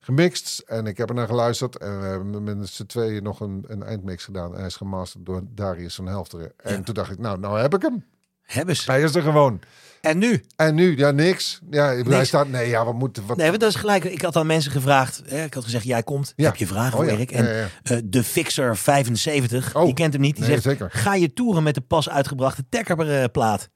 gemixt. 0.00 0.58
En 0.66 0.86
ik 0.86 0.96
heb 0.96 1.08
er 1.08 1.14
naar 1.14 1.26
geluisterd. 1.26 1.76
En 1.78 2.00
we 2.00 2.06
hebben 2.06 2.42
met 2.44 2.68
z'n 2.68 2.86
tweeën 2.86 3.22
nog 3.22 3.40
een, 3.40 3.64
een 3.68 3.82
eindmix 3.82 4.24
gedaan. 4.24 4.52
En 4.52 4.58
hij 4.58 4.66
is 4.66 4.76
gemasterd 4.76 5.26
door 5.26 5.42
Darius 5.54 5.94
van 5.94 6.06
Helfteren. 6.06 6.52
En 6.56 6.84
toen 6.84 6.94
dacht 6.94 7.10
ik, 7.10 7.18
nou, 7.18 7.38
nou 7.38 7.58
heb 7.60 7.74
ik 7.74 7.82
hem. 7.82 8.04
Hebben 8.48 8.76
ze. 8.76 8.90
Hij 8.90 9.02
is 9.02 9.14
er 9.14 9.22
gewoon. 9.22 9.60
En 10.00 10.18
nu? 10.18 10.44
En 10.56 10.74
nu, 10.74 10.96
ja, 10.96 11.10
niks. 11.10 11.60
Ja, 11.70 11.90
ik 11.90 11.96
bedoel, 11.96 12.08
hij 12.10 12.16
Niks. 12.16 12.28
staat, 12.28 12.48
nee, 12.48 12.68
ja, 12.68 12.84
wat 12.84 12.94
moeten, 12.94 13.26
wat... 13.26 13.36
Nee, 13.36 13.48
want 13.48 13.60
dat 13.60 13.68
is 13.68 13.74
gelijk. 13.76 14.04
Ik 14.04 14.22
had 14.22 14.36
aan 14.36 14.46
mensen 14.46 14.72
gevraagd. 14.72 15.22
Hè, 15.26 15.44
ik 15.44 15.54
had 15.54 15.64
gezegd, 15.64 15.84
jij 15.84 16.02
komt. 16.02 16.32
Ja. 16.36 16.44
Heb 16.44 16.56
je 16.56 16.66
vragen 16.66 16.98
Oh 16.98 17.04
ja, 17.04 17.10
Erik? 17.10 17.30
En 17.30 17.44
ja, 17.44 17.68
eh, 17.82 17.98
de 18.04 18.24
Fixer 18.24 18.76
75, 18.76 19.74
Oh. 19.76 19.86
je 19.86 19.94
kent 19.94 20.12
hem 20.12 20.22
niet. 20.22 20.34
Die 20.36 20.44
Nee, 20.44 20.52
zegt, 20.52 20.62
zeker. 20.62 20.90
ga 20.90 21.14
je 21.14 21.32
toeren 21.32 21.62
met 21.62 21.74
de 21.74 21.80
pas 21.80 22.08
uitgebrachte 22.08 22.64
Tekker-plaat? 22.68 23.68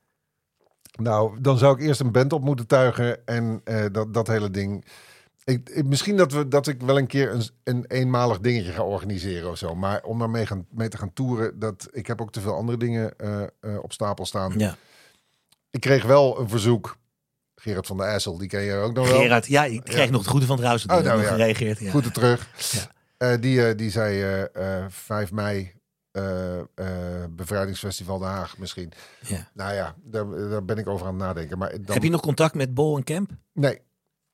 Nou, 1.00 1.41
dan 1.41 1.59
zou 1.59 1.75
ik 1.81 1.87
eerst 1.87 2.00
een 2.00 2.12
band 2.12 2.33
op 2.33 2.45
moeten 2.45 2.67
tuigen 2.67 3.26
en 3.26 3.61
eh, 3.64 3.85
dat, 3.93 4.14
dat 4.14 4.26
hele 4.26 4.50
ding. 4.50 4.85
Ik, 5.44 5.68
ik- 5.68 5.84
misschien 5.87 6.16
dat, 6.16 6.32
we, 6.32 6.49
dat 6.49 6.66
ik 6.66 6.80
wel 6.82 6.99
een 6.99 7.06
keer 7.06 7.32
een, 7.32 7.42
een 7.64 7.84
eenmalig 7.87 8.40
dingetje 8.40 8.72
ga 8.72 8.82
organiseren 8.84 9.50
of 9.50 9.58
zo. 9.58 9.75
Maar 9.75 10.02
om 10.02 10.18
daarmee 10.18 10.46
gaan, 10.46 10.66
mee 10.70 10.88
te 10.88 10.96
gaan 10.99 11.12
toeren, 11.12 11.58
dat, 11.58 11.88
ik 11.90 12.06
heb 12.06 12.20
ook 12.20 12.32
te 12.32 12.40
veel 12.40 12.54
andere 12.54 12.78
dingen 12.78 13.18
eh, 13.18 13.42
eh, 13.42 13.49
op 13.82 13.92
stapel 13.92 14.26
staan. 14.26 14.54
Ja. 14.56 14.76
Ik 15.70 15.80
kreeg 15.80 16.04
wel 16.04 16.40
een 16.40 16.49
verzoek. 16.49 16.96
Gerard 17.54 17.87
van 17.87 17.96
der 17.96 18.06
IJssel, 18.06 18.38
die 18.38 18.49
ken 18.49 18.62
je 18.62 18.75
ook 18.75 18.94
nog 18.94 19.11
wel. 19.11 19.20
Gerard, 19.20 19.46
ja, 19.46 19.64
ik 19.64 19.84
kreeg 19.84 20.11
nog 20.11 20.20
het 20.20 20.30
goede 20.30 20.46
van 20.46 20.56
trouwens. 20.56 20.87
Oh, 20.87 21.00
nou 21.00 21.22
ja. 21.22 21.28
gereageerd. 21.28 21.78
Ja. 21.78 21.92
Er 21.94 22.12
terug. 22.12 22.49
Ja. 22.72 22.90
Eh, 23.16 23.40
die, 23.40 23.75
die 23.75 23.90
zei 23.90 24.22
eh, 24.22 24.78
eh, 24.84 24.84
5 24.88 25.32
mei, 25.32 25.72
Bevrijdingsfestival 27.30 28.18
Den 28.18 28.28
Haag 28.28 28.58
misschien. 28.58 28.92
Ja. 29.20 29.50
Nou 29.54 29.75
ja, 29.75 29.94
daar, 30.04 30.49
daar 30.49 30.64
ben 30.64 30.78
ik 30.78 30.88
over 30.88 31.06
aan 31.06 31.14
het 31.14 31.22
nadenken. 31.22 31.58
Maar 31.58 31.70
dan, 31.70 31.94
Heb 31.94 32.02
je 32.02 32.11
nog 32.11 32.20
contact 32.20 32.54
met 32.54 32.75
Bol 32.75 32.96
en 32.96 33.04
Kemp? 33.04 33.30
Nee. 33.52 33.80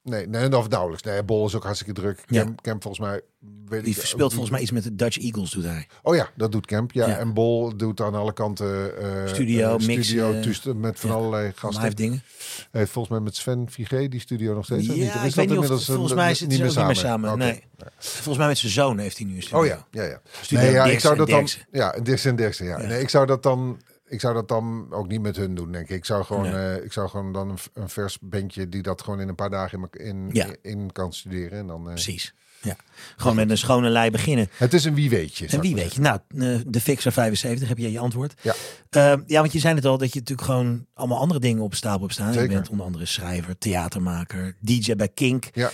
Nee, 0.08 0.26
nee, 0.26 0.56
of 0.56 0.68
nauwelijks. 0.68 1.02
Nee, 1.02 1.22
Bol 1.22 1.46
is 1.46 1.54
ook 1.54 1.64
hartstikke 1.64 2.00
druk. 2.00 2.22
Ja. 2.26 2.42
Camp, 2.42 2.60
Camp 2.62 2.82
volgens 2.82 3.06
mij... 3.08 3.20
Weet 3.66 3.84
Die 3.84 3.96
ik, 3.96 4.04
speelt 4.04 4.30
volgens 4.30 4.50
mij 4.50 4.60
iets 4.60 4.70
met 4.70 4.82
de 4.82 4.94
Dutch 4.94 5.18
Eagles, 5.18 5.50
doet 5.50 5.64
hij. 5.64 5.86
Oh 6.02 6.14
ja, 6.14 6.28
dat 6.36 6.52
doet 6.52 6.66
Camp. 6.66 6.92
Ja, 6.92 7.08
Ja. 7.08 7.18
en 7.18 7.34
Bol 7.34 7.76
doet 7.76 8.00
aan 8.00 8.14
alle 8.14 8.32
kanten... 8.32 8.98
eh, 8.98 9.32
Studio, 9.32 9.76
eh, 9.76 9.86
mix, 9.86 10.06
Studio, 10.06 10.32
eh, 10.32 10.74
met 10.74 11.00
van 11.00 11.10
ja. 11.10 11.16
allerlei 11.16 11.42
Hij 11.42 11.52
gasten. 11.56 11.82
heeft 11.82 11.96
dingen. 11.96 12.22
Hij 12.70 12.80
heeft 12.80 12.92
volgens 12.92 13.14
mij 13.14 13.24
met 13.24 13.36
Sven 13.36 13.66
Vigé 13.70 14.08
die 14.08 14.20
studio 14.20 14.54
nog 14.54 14.64
steeds. 14.64 14.86
Ja, 14.86 14.92
niet? 14.92 15.02
Ik 15.04 15.34
weet 15.34 15.48
dat 15.48 15.60
niet 15.60 15.70
of 15.70 15.84
volgens 15.84 16.14
mij 16.14 16.34
zitten 16.34 16.58
ze 16.58 16.64
niet 16.76 16.86
meer 16.86 16.96
samen. 16.96 17.38
Nee. 17.38 17.62
Volgens 17.98 18.36
mij 18.38 18.46
met 18.46 18.58
zijn 18.58 18.72
zoon 18.72 18.98
heeft 18.98 19.18
hij 19.18 19.26
nu 19.26 19.36
een 19.36 19.42
studio. 19.42 19.60
Oh 19.60 19.66
ja, 19.66 19.86
ja, 19.90 20.02
ja. 20.02 20.20
Studio 20.40 20.64
Nee, 20.64 20.72
ja, 20.72 20.84
ik 20.84 21.00
zou 21.00 21.16
dat 21.16 21.28
dan... 21.28 21.48
Ja, 21.70 21.94
en 21.94 22.02
Dirksen 22.04 22.30
en 22.30 22.36
Dirksen, 22.36 22.66
ja. 22.66 22.80
Ja. 22.80 22.86
Nee, 22.86 23.00
ik 23.00 23.08
zou 23.08 23.26
dat 23.26 23.42
dan... 23.42 23.80
Ik 24.08 24.20
zou 24.20 24.34
dat 24.34 24.48
dan 24.48 24.86
ook 24.90 25.08
niet 25.08 25.20
met 25.20 25.36
hun 25.36 25.54
doen, 25.54 25.72
denk 25.72 25.88
ik. 25.88 25.96
Ik 25.96 26.04
zou 26.04 26.24
gewoon, 26.24 26.42
Nee. 26.42 26.76
eh, 26.76 26.84
ik 26.84 26.92
zou 26.92 27.08
gewoon 27.08 27.32
dan 27.32 27.48
een, 27.50 27.58
een 27.72 27.88
vers 27.88 28.18
bandje 28.20 28.68
die 28.68 28.82
dat 28.82 29.02
gewoon 29.02 29.20
in 29.20 29.28
een 29.28 29.34
paar 29.34 29.50
dagen 29.50 29.88
in, 29.92 30.06
in, 30.06 30.30
Ja. 30.32 30.46
in 30.62 30.92
kan 30.92 31.12
studeren. 31.12 31.58
En 31.58 31.66
dan, 31.66 31.86
eh, 31.86 31.92
Precies. 31.92 32.34
Ja. 32.62 32.76
Gewoon 33.16 33.36
met 33.36 33.50
een 33.50 33.58
schone 33.58 33.88
lei 33.88 34.10
beginnen. 34.10 34.48
het 34.56 34.74
is 34.74 34.84
een 34.84 34.94
wie 34.94 35.10
weetje. 35.10 35.44
En 35.44 35.50
zou 35.50 35.62
wie 35.62 35.70
ik 35.70 35.76
maar 35.76 35.84
weet 35.84 35.94
je, 35.94 36.00
nou, 36.00 36.18
eh, 36.58 36.60
de 36.66 36.80
Fixer 36.80 37.12
75, 37.12 37.68
heb 37.68 37.78
je 37.78 37.92
je 37.92 37.98
antwoord? 37.98 38.34
Ja. 38.42 38.54
Eh, 38.90 39.14
ja, 39.26 39.40
want 39.40 39.52
je 39.52 39.58
zei 39.58 39.74
het 39.74 39.84
al, 39.84 39.98
dat 39.98 40.12
je 40.12 40.18
natuurlijk 40.18 40.48
gewoon 40.48 40.86
allemaal 40.94 41.18
andere 41.18 41.40
dingen 41.40 41.62
op 41.62 41.74
stapel 41.74 42.00
hebt 42.00 42.12
staan. 42.12 42.32
Je 42.32 42.46
bent 42.48 42.68
onder 42.68 42.86
andere 42.86 43.06
schrijver, 43.06 43.58
theatermaker, 43.58 44.56
DJ 44.60 44.94
bij 44.94 45.08
Kink, 45.08 45.48
Ja. 45.52 45.70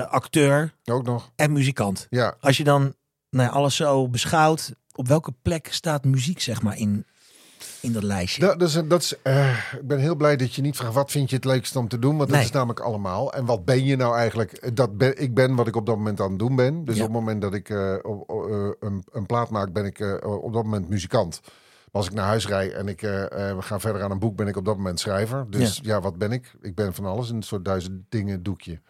acteur 0.00 0.74
Ook 0.84 1.04
nog. 1.04 1.30
en 1.36 1.52
muzikant. 1.52 2.06
Ja, 2.10 2.36
Als 2.40 2.56
je 2.56 2.64
dan 2.64 2.94
nou, 3.30 3.50
alles 3.50 3.76
zo 3.76 4.08
beschouwt, 4.08 4.72
op 4.94 5.08
welke 5.08 5.32
plek 5.42 5.68
staat 5.70 6.04
muziek 6.04 6.40
zeg 6.40 6.62
maar 6.62 6.76
in, 6.78 7.06
in 7.80 7.92
dat 7.92 8.02
lijstje? 8.02 8.40
dat, 8.40 8.58
dat 8.58 8.68
is, 8.68 8.74
dat 8.88 9.02
is, 9.02 9.14
eh, 9.22 9.58
ik 9.72 9.86
ben 9.86 9.98
heel 9.98 10.14
blij 10.14 10.36
dat 10.36 10.54
je 10.54 10.62
niet 10.62 10.76
vraagt 10.76 10.94
wat 10.94 11.10
vind 11.10 11.30
je 11.30 11.36
het 11.36 11.44
leukste 11.44 11.78
om 11.78 11.88
te 11.88 11.98
doen. 11.98 12.16
Want 12.16 12.28
Nee. 12.28 12.38
dat 12.38 12.46
is 12.48 12.54
namelijk 12.54 12.80
allemaal. 12.80 13.32
En 13.32 13.44
wat 13.44 13.64
ben 13.64 13.84
je 13.84 13.96
nou 13.96 14.16
eigenlijk? 14.16 14.76
Dat 14.76 14.96
ben, 14.98 15.22
ik 15.22 15.34
ben 15.34 15.54
wat 15.54 15.66
ik 15.66 15.76
op 15.76 15.86
dat 15.86 15.96
moment 15.96 16.20
aan 16.20 16.30
het 16.30 16.38
doen 16.38 16.56
ben. 16.56 16.84
Dus 16.84 16.96
Ja. 16.96 17.02
op 17.02 17.08
het 17.08 17.18
moment 17.18 17.42
dat 17.42 17.54
ik 17.54 17.68
eh, 17.68 17.94
eh, 17.94 18.00
een, 18.80 19.04
een 19.12 19.26
plaat 19.26 19.50
maak, 19.50 19.72
ben 19.72 19.84
ik 19.84 20.00
op 20.24 20.52
dat 20.52 20.64
moment 20.64 20.88
muzikant. 20.88 21.40
Maar 21.44 22.02
als 22.02 22.06
ik 22.06 22.12
naar 22.12 22.26
huis 22.26 22.46
rijd 22.46 22.72
en 22.72 22.88
ik 22.88 23.00
we 23.00 23.56
gaan 23.58 23.80
verder 23.80 24.02
aan 24.02 24.10
een 24.10 24.18
boek, 24.18 24.36
ben 24.36 24.46
ik 24.48 24.56
op 24.56 24.64
dat 24.64 24.76
moment 24.76 25.00
schrijver. 25.00 25.46
Dus 25.50 25.80
ja. 25.82 26.00
wat 26.00 26.18
ben 26.18 26.32
ik? 26.32 26.52
Ik 26.60 26.74
ben 26.74 26.94
van 26.94 27.04
alles. 27.04 27.30
Een 27.30 27.42
soort 27.42 27.64
duizend 27.64 28.02
dingen 28.08 28.42
doekje. 28.42 28.80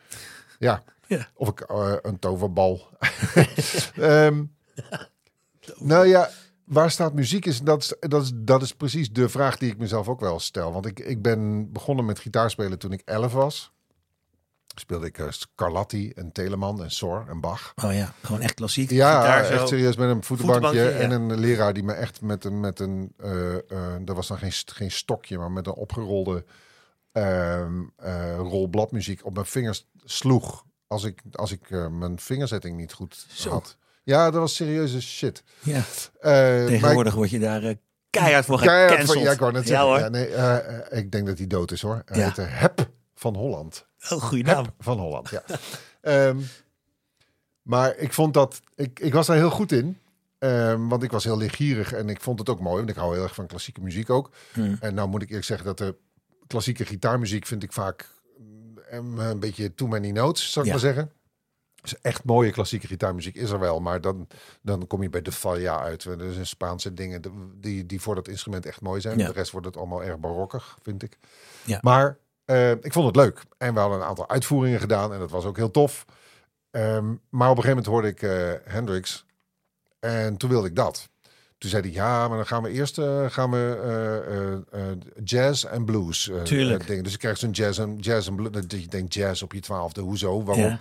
Ja. 0.58 0.82
Ja. 1.06 1.28
Of 1.34 1.48
ik 1.48 1.64
een 2.02 2.18
toverbal. 2.18 2.88
Ehm, 3.96 4.42
nou 5.76 6.06
ja, 6.06 6.30
waar 6.70 6.90
staat 6.90 7.12
muziek? 7.14 7.46
Is, 7.46 7.60
dat, 7.60 7.82
is, 7.82 7.94
dat, 8.08 8.22
is, 8.22 8.30
dat 8.34 8.62
is 8.62 8.74
precies 8.74 9.12
de 9.12 9.28
vraag 9.28 9.56
die 9.56 9.70
ik 9.70 9.78
mezelf 9.78 10.08
ook 10.08 10.20
wel 10.20 10.38
stel. 10.38 10.72
Want 10.72 10.86
ik, 10.86 10.98
ik 10.98 11.22
ben 11.22 11.72
begonnen 11.72 12.04
met 12.04 12.18
gitaarspelen 12.18 12.78
toen 12.78 12.92
ik 12.92 13.02
11 13.04 13.32
was. 13.32 13.72
Speelde 14.74 15.06
ik 15.06 15.18
eh, 15.18 15.26
Scarlatti 15.30 16.10
en 16.10 16.32
Telemann 16.32 16.82
en 16.82 16.90
Sor 16.90 17.24
en 17.28 17.40
Bach. 17.40 17.72
Oh 17.84 17.92
ja, 17.92 18.12
gewoon 18.22 18.40
echt 18.40 18.54
klassiek. 18.54 18.90
Ja, 18.90 19.20
Gitaar 19.20 19.44
zo. 19.44 19.52
echt 19.52 19.68
serieus 19.68 19.96
met 19.96 20.08
een 20.08 20.24
voetenbankje. 20.24 20.68
Voetenbankje, 20.68 20.98
ja. 20.98 21.04
En 21.04 21.10
een 21.10 21.40
leraar 21.40 21.72
die 21.72 21.82
me 21.82 21.92
echt 21.92 22.20
met 22.20 22.44
een, 22.44 22.60
met 22.60 22.80
een 22.80 23.12
eh 23.16 23.94
dat 24.00 24.16
was 24.16 24.28
dan 24.28 24.38
geen, 24.38 24.52
geen 24.52 24.90
stokje, 24.90 25.38
maar 25.38 25.50
met 25.50 25.66
een 25.66 25.72
opgerolde 25.72 26.44
ehm 27.12 27.82
eh, 27.96 28.36
rol 28.36 28.68
bladmuziek 28.68 29.24
op 29.24 29.34
mijn 29.34 29.46
vingers 29.46 29.86
sloeg. 30.04 30.64
Als 30.86 31.04
ik, 31.04 31.22
als 31.32 31.52
ik 31.52 31.70
mijn 31.90 32.18
vingerzetting 32.18 32.76
niet 32.76 32.92
goed 32.92 33.26
Zo. 33.28 33.50
had. 33.50 33.76
Ja, 34.02 34.30
dat 34.30 34.40
was 34.40 34.54
serieuze 34.54 35.00
shit. 35.02 35.42
Ja. 35.60 35.82
Eh, 36.20 36.64
Tegenwoordig 36.66 37.14
word 37.14 37.30
je 37.30 37.38
daar 37.38 37.62
eh, 37.62 37.74
keihard 38.10 38.44
voor 38.44 38.60
Keihard 38.60 39.12
ja, 39.12 39.32
ik 39.32 39.38
wou 39.38 39.52
net 39.52 39.62
Ja, 39.62 39.68
zeggen. 39.68 39.86
hoor. 39.88 39.98
Ja, 39.98 40.08
nee, 40.08 40.26
eh, 40.26 40.98
ik 40.98 41.10
denk 41.12 41.26
dat 41.26 41.38
hij 41.38 41.46
dood 41.46 41.70
is 41.70 41.82
hoor. 41.82 42.02
Hij 42.04 42.18
Ja. 42.18 42.24
heette 42.24 42.42
Hep 42.42 42.88
van 43.14 43.34
Holland. 43.36 43.86
Oh, 44.10 44.22
goede 44.22 44.42
naam. 44.44 44.64
Hep 44.64 44.74
van 44.78 44.98
Holland, 44.98 45.30
ja. 45.30 45.42
Ehm, 46.00 46.38
maar 47.62 47.96
ik 47.96 48.12
vond 48.12 48.34
dat... 48.34 48.60
Ik, 48.74 49.00
ik 49.00 49.12
was 49.12 49.26
daar 49.26 49.36
heel 49.36 49.50
goed 49.50 49.72
in. 49.72 49.98
Ehm, 50.38 50.86
want 50.88 51.02
ik 51.02 51.10
was 51.10 51.24
heel 51.24 51.36
leergierig 51.36 51.92
en 51.92 52.08
ik 52.08 52.20
vond 52.20 52.38
het 52.38 52.48
ook 52.48 52.60
mooi. 52.60 52.76
Want 52.76 52.90
ik 52.90 52.96
hou 52.96 53.14
heel 53.14 53.22
erg 53.22 53.34
van 53.34 53.46
klassieke 53.46 53.80
muziek 53.80 54.10
ook. 54.10 54.30
Hmm. 54.52 54.76
En 54.80 54.94
nou 54.94 55.08
moet 55.08 55.22
ik 55.22 55.28
eerlijk 55.28 55.46
zeggen 55.46 55.66
dat 55.66 55.78
de 55.78 55.96
klassieke 56.46 56.84
gitaarmuziek 56.84 57.46
vind 57.46 57.62
ik 57.62 57.72
vaak 57.72 58.08
mm, 58.38 59.18
een 59.18 59.40
beetje 59.40 59.74
too 59.74 59.88
many 59.88 60.10
notes, 60.10 60.52
zou 60.52 60.64
ik 60.66 60.70
maar 60.70 60.80
zeggen. 60.80 61.12
Dus 61.82 62.00
echt 62.00 62.24
mooie 62.24 62.50
klassieke 62.50 62.86
gitaarmuziek 62.86 63.34
is 63.34 63.50
er 63.50 63.58
wel, 63.58 63.80
maar 63.80 64.00
dan, 64.00 64.26
dan 64.62 64.86
kom 64.86 65.02
je 65.02 65.10
bij 65.10 65.22
de 65.22 65.32
Falla 65.32 65.80
uit. 65.80 66.04
Er 66.04 66.32
zijn 66.32 66.46
Spaanse 66.46 66.94
dingen 66.94 67.22
die, 67.60 67.86
die 67.86 68.00
voor 68.00 68.14
dat 68.14 68.28
instrument 68.28 68.66
echt 68.66 68.80
mooi 68.80 69.00
zijn. 69.00 69.18
Ja. 69.18 69.26
De 69.26 69.32
rest 69.32 69.50
wordt 69.50 69.66
het 69.66 69.76
allemaal 69.76 70.02
erg 70.04 70.18
barokkig, 70.18 70.78
vind 70.82 71.02
ik. 71.02 71.18
Ja. 71.64 71.78
Maar 71.82 72.18
eh, 72.44 72.70
ik 72.70 72.92
vond 72.92 73.06
het 73.06 73.16
leuk. 73.16 73.42
En 73.58 73.74
we 73.74 73.80
hadden 73.80 73.98
een 73.98 74.06
aantal 74.06 74.28
uitvoeringen 74.28 74.80
gedaan 74.80 75.12
en 75.12 75.18
dat 75.18 75.30
was 75.30 75.44
ook 75.44 75.56
heel 75.56 75.70
tof. 75.70 76.04
Ehm, 76.70 77.14
maar 77.28 77.50
op 77.50 77.56
een 77.56 77.62
gegeven 77.62 77.68
moment 77.68 77.86
hoorde 77.86 78.08
ik 78.08 78.22
eh, 78.22 78.72
Hendrix 78.72 79.24
en 80.00 80.36
toen 80.36 80.50
wilde 80.50 80.68
ik 80.68 80.76
dat. 80.76 81.08
Toen 81.58 81.70
zei 81.70 81.82
hij, 81.82 81.92
ja, 81.92 82.28
maar 82.28 82.36
dan 82.36 82.46
gaan 82.46 82.62
we 82.62 82.70
eerst 82.70 82.98
eh, 82.98 83.30
gaan 83.30 83.50
we, 83.50 84.62
jazz 85.24 85.64
en 85.64 85.84
blues 85.84 86.30
Tuurlijk. 86.44 86.86
dingen. 86.86 87.04
Dus 87.04 87.12
ik 87.12 87.18
krijg 87.18 87.38
zo'n 87.38 87.50
jazz 87.50 87.78
en, 87.78 87.96
jazz 87.98 88.28
en 88.28 88.34
blues. 88.34 88.50
Dat 88.50 88.70
je 88.70 88.88
denkt 88.88 89.14
jazz 89.14 89.42
op 89.42 89.52
je 89.52 89.60
twaalfde, 89.60 90.00
hoezo, 90.00 90.44
waarom? 90.44 90.64
Ja. 90.64 90.80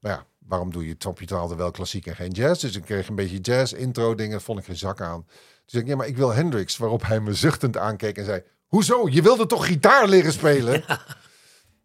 Ja, 0.00 0.26
waarom 0.50 0.72
doe 0.72 0.86
je 0.86 0.96
twaalfde 0.96 1.56
wel 1.56 1.70
klassiek 1.70 2.06
en 2.06 2.16
geen 2.16 2.30
jazz? 2.30 2.60
Dus 2.62 2.76
ik 2.76 2.82
kreeg 2.82 3.08
een 3.08 3.14
beetje 3.14 3.38
jazz, 3.38 3.72
intro 3.72 4.14
dingen, 4.14 4.40
vond 4.40 4.58
ik 4.58 4.64
geen 4.64 4.76
zak 4.76 5.00
aan. 5.00 5.24
Dus 5.26 5.34
ik 5.64 5.70
zei, 5.70 5.86
ja, 5.86 5.96
maar 5.96 6.06
ik 6.06 6.16
wil 6.16 6.30
Hendrix. 6.32 6.76
Waarop 6.76 7.06
hij 7.06 7.20
me 7.20 7.34
zuchtend 7.34 7.76
aankeek 7.76 8.16
en 8.16 8.24
zei, 8.24 8.42
hoezo? 8.66 9.08
Je 9.10 9.22
wilde 9.22 9.46
toch 9.46 9.66
gitaar 9.66 10.08
leren 10.08 10.32
spelen? 10.32 10.84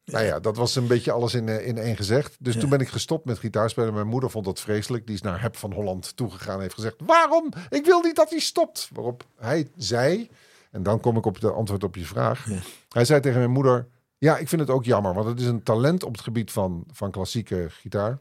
Nou 0.05 0.25
ja, 0.25 0.39
dat 0.39 0.57
was 0.57 0.75
een 0.75 0.87
beetje 0.87 1.11
alles 1.11 1.33
in, 1.33 1.49
eh, 1.49 1.67
in 1.67 1.77
één 1.77 1.95
gezegd. 1.95 2.35
Dus 2.39 2.53
Ja. 2.53 2.59
toen 2.59 2.69
ben 2.69 2.79
ik 2.79 2.87
gestopt 2.87 3.25
met 3.25 3.39
gitaarspelen. 3.39 3.93
Mijn 3.93 4.07
moeder 4.07 4.29
vond 4.29 4.45
dat 4.45 4.59
vreselijk. 4.59 5.05
Die 5.05 5.15
is 5.15 5.21
naar 5.21 5.41
Hep 5.41 5.57
van 5.57 5.73
Holland 5.73 6.15
toegegaan 6.15 6.55
en 6.55 6.61
heeft 6.61 6.73
gezegd... 6.73 6.95
waarom? 7.05 7.49
Ik 7.69 7.85
wil 7.85 8.01
niet 8.01 8.15
dat 8.15 8.29
hij 8.29 8.39
stopt. 8.39 8.89
Waarop 8.93 9.23
hij 9.37 9.67
zei... 9.77 10.29
en 10.71 10.83
dan 10.83 10.99
kom 10.99 11.17
ik 11.17 11.25
op 11.25 11.39
de 11.41 11.51
antwoord 11.51 11.83
op 11.83 11.95
je 11.95 12.05
vraag. 12.05 12.49
Ja. 12.49 12.59
Hij 12.89 13.05
zei 13.05 13.19
tegen 13.19 13.39
mijn 13.39 13.51
moeder... 13.51 13.87
ja, 14.17 14.37
ik 14.37 14.47
vind 14.49 14.61
het 14.61 14.69
ook 14.69 14.85
jammer... 14.85 15.13
want 15.13 15.27
het 15.27 15.39
is 15.39 15.45
een 15.45 15.63
talent 15.63 16.03
op 16.03 16.11
het 16.11 16.21
gebied 16.21 16.51
van, 16.51 16.83
van 16.91 17.11
klassieke 17.11 17.65
gitaar. 17.69 18.19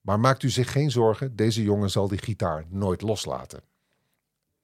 Maar 0.00 0.20
maakt 0.20 0.42
u 0.42 0.50
zich 0.50 0.72
geen 0.72 0.90
zorgen... 0.90 1.36
deze 1.36 1.62
jongen 1.62 1.90
zal 1.90 2.08
die 2.08 2.18
gitaar 2.18 2.64
nooit 2.68 3.02
loslaten. 3.02 3.60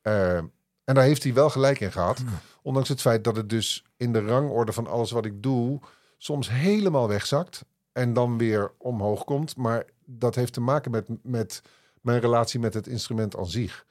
Eh, 0.03 0.37
en 0.85 0.95
daar 0.95 1.05
heeft 1.05 1.23
hij 1.23 1.35
wel 1.35 1.51
gelijk 1.51 1.81
in 1.81 1.93
gehad. 1.93 2.23
Ondanks 2.63 2.89
het 2.89 3.01
feit 3.01 3.25
dat 3.25 3.37
het 3.37 3.49
dus 3.49 3.85
in 3.97 4.13
de 4.13 4.25
rangorde 4.25 4.73
van 4.73 4.87
alles 4.87 5.11
wat 5.11 5.25
ik 5.25 5.43
doe... 5.43 5.81
soms 6.19 6.51
helemaal 6.51 7.09
wegzakt 7.09 7.65
en 7.93 8.13
dan 8.13 8.39
weer 8.39 8.73
omhoog 8.79 9.25
komt. 9.25 9.57
Maar 9.57 9.85
dat 10.05 10.35
heeft 10.35 10.53
te 10.53 10.61
maken 10.61 10.91
met, 10.91 11.09
met 11.23 11.63
mijn 12.01 12.21
relatie 12.21 12.61
met 12.61 12.75
het 12.75 12.87
instrument 12.87 13.37
aan 13.37 13.47
zich. 13.47 13.87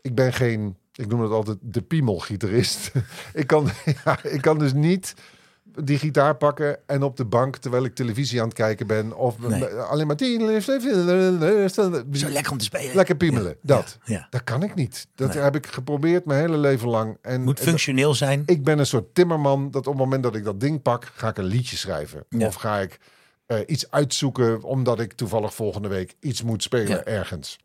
Ik 0.00 0.14
ben 0.14 0.32
geen, 0.32 0.76
ik 0.92 1.06
noem 1.06 1.20
het 1.20 1.30
altijd 1.30 1.58
de 1.60 1.82
piemelgitarist. 1.82 2.92
ik, 3.32 3.46
kan, 3.46 3.68
ja, 4.04 4.22
ik 4.24 4.40
kan 4.40 4.58
dus 4.58 4.72
niet 4.72 5.14
die 5.84 5.98
gitaar 5.98 6.36
pakken 6.36 6.78
en 6.86 7.02
op 7.02 7.16
de 7.16 7.24
bank 7.24 7.56
terwijl 7.56 7.84
ik 7.84 7.94
televisie 7.94 8.40
aan 8.40 8.46
het 8.48 8.56
kijken 8.56 8.86
ben. 8.86 9.16
Of 9.16 9.38
Nee. 9.38 9.64
alleen 9.64 10.06
maar 10.06 10.16
tien. 10.16 10.62
Zo 12.12 12.28
lekker 12.28 12.52
om 12.52 12.58
te 12.58 12.64
spelen. 12.64 12.94
Lekker 12.96 13.16
piemelen. 13.16 13.56
Dat. 13.62 13.98
Ja. 14.04 14.26
Dat 14.30 14.44
kan 14.44 14.62
ik 14.62 14.74
niet. 14.74 15.06
Dat 15.14 15.34
Nee. 15.34 15.42
heb 15.42 15.54
ik 15.56 15.66
geprobeerd 15.66 16.24
mijn 16.24 16.40
hele 16.40 16.56
leven 16.58 16.88
lang. 16.88 17.16
En 17.22 17.42
Moet 17.42 17.60
functioneel 17.60 18.14
zijn. 18.14 18.42
ik 18.46 18.64
ben 18.64 18.78
een 18.78 18.86
soort 18.86 19.14
timmerman 19.14 19.70
dat 19.70 19.86
op 19.86 19.92
het 19.92 20.02
moment 20.02 20.22
dat 20.22 20.34
ik 20.34 20.44
dat 20.44 20.60
ding 20.60 20.82
pak, 20.82 21.04
ga 21.14 21.28
ik 21.28 21.38
een 21.38 21.44
liedje 21.44 21.76
schrijven. 21.76 22.24
Ja. 22.28 22.46
Of 22.46 22.54
ga 22.54 22.78
ik 22.78 22.98
eh, 23.46 23.58
iets 23.66 23.90
uitzoeken 23.90 24.62
omdat 24.62 25.00
ik 25.00 25.12
toevallig 25.12 25.54
volgende 25.54 25.88
week 25.88 26.14
iets 26.20 26.42
moet 26.42 26.62
spelen 26.62 27.06
ergens. 27.06 27.58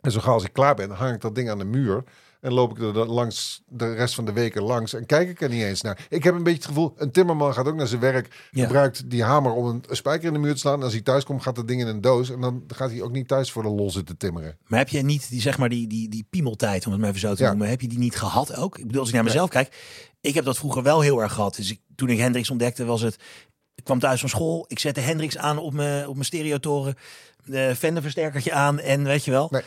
En 0.00 0.10
zo 0.10 0.20
gauw 0.20 0.34
als 0.34 0.44
ik 0.44 0.52
klaar 0.52 0.74
ben, 0.74 0.90
hang 0.90 1.14
ik 1.14 1.20
dat 1.20 1.34
ding 1.34 1.50
aan 1.50 1.58
de 1.58 1.64
muur. 1.64 2.04
En 2.44 2.52
loop 2.52 2.70
ik 2.70 2.82
er 2.82 3.06
langs 3.06 3.62
de 3.66 3.94
rest 3.94 4.14
van 4.14 4.24
de 4.24 4.32
weken 4.32 4.62
langs. 4.62 4.92
En 4.94 5.06
kijk 5.06 5.28
ik 5.28 5.40
er 5.40 5.48
niet 5.48 5.62
eens 5.62 5.80
naar. 5.80 6.06
Ik 6.08 6.24
heb 6.24 6.34
een 6.34 6.42
beetje 6.42 6.58
het 6.58 6.66
gevoel, 6.68 6.94
een 6.96 7.10
timmerman 7.10 7.54
gaat 7.54 7.66
ook 7.66 7.74
naar 7.74 7.86
zijn 7.86 8.00
werk. 8.00 8.48
Ja. 8.50 8.62
Gebruikt 8.62 9.10
die 9.10 9.22
hamer 9.22 9.52
om 9.52 9.66
een 9.66 9.84
spijker 9.90 10.26
in 10.26 10.32
de 10.32 10.38
muur 10.38 10.52
te 10.52 10.58
slaan. 10.58 10.78
En 10.78 10.82
als 10.82 10.92
hij 10.92 11.02
thuis 11.02 11.24
komt, 11.24 11.42
gaat 11.42 11.56
dat 11.56 11.68
ding 11.68 11.80
in 11.80 11.86
een 11.86 12.00
doos. 12.00 12.30
En 12.30 12.40
dan 12.40 12.64
gaat 12.68 12.90
hij 12.90 13.02
ook 13.02 13.12
niet 13.12 13.28
thuis 13.28 13.52
voor 13.52 13.62
de 13.62 13.68
lol 13.68 13.90
zitten 13.90 14.16
timmeren. 14.16 14.58
Maar 14.66 14.78
heb 14.78 14.88
je 14.88 15.02
niet 15.02 15.28
die, 15.28 15.40
zeg 15.40 15.58
maar, 15.58 15.68
die, 15.68 15.86
die, 15.86 16.08
die 16.08 16.26
piemeltijd, 16.30 16.86
om 16.86 16.92
het 16.92 17.00
maar 17.00 17.08
even 17.10 17.20
zo 17.20 17.34
te 17.34 17.42
Ja. 17.42 17.48
noemen, 17.48 17.68
heb 17.68 17.80
je 17.80 17.88
die 17.88 17.98
niet 17.98 18.16
gehad 18.16 18.56
ook? 18.56 18.78
Ik 18.78 18.86
bedoel, 18.86 19.00
als 19.00 19.08
ik 19.08 19.14
naar 19.14 19.24
mezelf 19.24 19.50
kijk, 19.50 19.76
ik 20.20 20.34
heb 20.34 20.44
dat 20.44 20.58
vroeger 20.58 20.82
wel 20.82 21.00
heel 21.00 21.22
erg 21.22 21.32
gehad. 21.32 21.54
Dus 21.56 21.70
ik, 21.70 21.80
toen 21.94 22.08
ik 22.08 22.18
Hendrix 22.18 22.50
ontdekte, 22.50 22.84
was 22.84 23.00
het, 23.00 23.16
ik 23.74 23.84
kwam 23.84 23.98
thuis 23.98 24.20
van 24.20 24.28
school, 24.28 24.64
ik 24.68 24.78
zette 24.78 25.00
Hendrix 25.00 25.36
aan 25.36 25.58
op 25.58 25.72
mijn, 25.72 26.06
op 26.06 26.14
mijn 26.14 26.26
stereotoren, 26.26 26.94
de 27.44 27.74
Fender-versterkertje 27.76 28.52
aan 28.52 28.78
en 28.80 29.04
weet 29.04 29.24
je 29.24 29.30
wel. 29.30 29.48
Nee. 29.50 29.62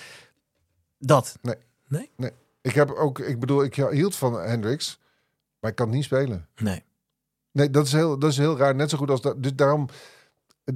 Dat. 1.00 1.38
Nee. 1.42 1.56
Nee? 1.88 2.10
Nee. 2.18 2.32
Ik 2.68 2.74
heb 2.76 2.92
ook, 2.92 3.20
ik 3.20 3.40
bedoel, 3.40 3.64
ik 3.64 3.76
hield 3.76 4.16
van 4.16 4.34
Hendrix. 4.40 5.00
Maar 5.60 5.70
ik 5.70 5.76
kan 5.78 5.88
het 5.88 5.96
niet 5.96 6.06
spelen. 6.06 6.48
Nee. 6.56 6.84
Nee, 7.52 7.70
dat 7.70 7.86
is 7.86 7.92
heel, 7.92 8.20
dat 8.20 8.32
is 8.32 8.38
heel 8.38 8.58
raar. 8.58 8.76
Net 8.76 8.90
zo 8.90 8.98
goed 8.98 9.10
als 9.10 9.22
dat. 9.22 9.44
Dus 9.44 9.56
daarom 9.56 9.90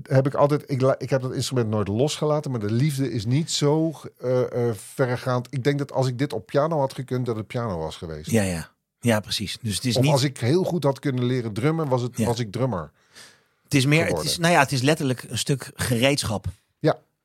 heb 0.04 0.26
ik 0.28 0.34
altijd. 0.34 0.64
Ik, 0.72 0.82
ik 0.98 1.10
heb 1.10 1.22
dat 1.22 1.34
instrument 1.34 1.70
nooit 1.70 1.88
losgelaten. 1.88 2.52
Maar 2.52 2.60
de 2.60 2.72
liefde 2.72 3.12
is 3.12 3.26
niet 3.26 3.52
zo 3.52 3.92
eh, 4.18 4.42
verregaand. 4.74 5.48
Ik 5.50 5.64
denk 5.64 5.78
dat 5.78 5.92
als 5.92 6.08
ik 6.08 6.18
dit 6.18 6.34
op 6.34 6.46
piano 6.46 6.80
had 6.80 6.94
gekund, 6.94 7.26
dat 7.26 7.36
het 7.36 7.48
piano 7.48 7.78
was 7.78 7.98
geweest. 7.98 8.30
Ja, 8.32 8.42
ja. 8.44 8.70
Ja, 9.00 9.20
precies. 9.20 9.58
Dus 9.62 9.76
het 9.76 9.86
is 9.86 9.96
of 9.96 10.04
niet... 10.04 10.12
als 10.12 10.24
ik 10.24 10.38
heel 10.38 10.64
goed 10.64 10.84
had 10.84 11.00
kunnen 11.00 11.24
leren 11.24 11.54
drummen, 11.54 11.88
was, 11.88 12.02
het, 12.02 12.18
Ja. 12.18 12.26
was 12.26 12.40
ik 12.40 12.52
drummer. 12.52 12.92
Het 13.64 13.74
is 13.74 13.86
meer, 13.86 14.06
het 14.06 14.24
is, 14.24 14.38
nou 14.38 14.54
ja, 14.54 14.60
het 14.60 14.72
is 14.72 14.82
letterlijk 14.82 15.24
een 15.24 15.38
stuk 15.38 15.72
gereedschap. 15.76 16.46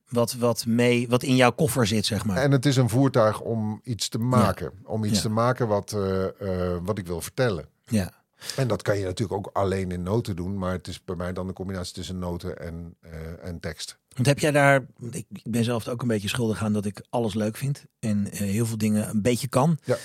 Wat, 0.09 0.33
wat, 0.35 0.67
mee, 0.67 1.09
wat 1.09 1.23
in 1.23 1.37
jouw 1.37 1.53
koffer 1.53 1.87
zit, 1.87 2.07
zeg 2.07 2.25
maar. 2.25 2.37
En 2.37 2.51
het 2.51 2.67
is 2.67 2.77
een 2.77 2.89
voertuig 2.89 3.41
om 3.41 3.81
iets 3.85 4.09
te 4.09 4.19
maken. 4.19 4.73
Om 4.85 5.05
iets 5.05 5.15
Ja. 5.17 5.21
te 5.21 5.29
maken 5.29 5.69
wat, 5.69 5.93
eh, 5.93 6.25
eh, 6.25 6.79
wat 6.83 6.99
ik 6.99 7.07
wil 7.07 7.21
vertellen. 7.21 7.65
Ja. 7.85 8.13
En 8.57 8.69
dat 8.69 8.83
kan 8.83 8.99
je 8.99 9.05
natuurlijk 9.05 9.39
ook 9.39 9.51
alleen 9.53 9.91
in 9.91 10.03
noten 10.03 10.37
doen. 10.37 10.59
Maar 10.59 10.73
het 10.73 10.87
is 10.89 11.05
bij 11.05 11.17
mij 11.17 11.33
dan 11.33 11.47
de 11.47 11.53
combinatie 11.53 11.95
tussen 11.95 12.19
noten 12.19 12.59
en, 12.59 12.95
eh, 13.01 13.11
en 13.49 13.61
tekst. 13.61 13.99
Want 14.15 14.27
heb 14.27 14.39
jij 14.39 14.51
daar, 14.51 14.87
ik, 15.11 15.27
ben 15.45 15.65
zelf 15.65 15.89
ook 15.89 16.03
een 16.03 16.09
beetje 16.09 16.29
schuldig 16.29 16.63
aan 16.63 16.73
dat 16.73 16.85
ik 16.85 17.03
alles 17.11 17.35
leuk 17.35 17.57
vind 17.57 17.85
en 17.99 18.27
heel 18.31 18.67
veel 18.67 18.79
dingen 18.79 19.09
een 19.09 19.23
beetje 19.23 19.49
kan. 19.49 19.79
Ja. 19.85 19.97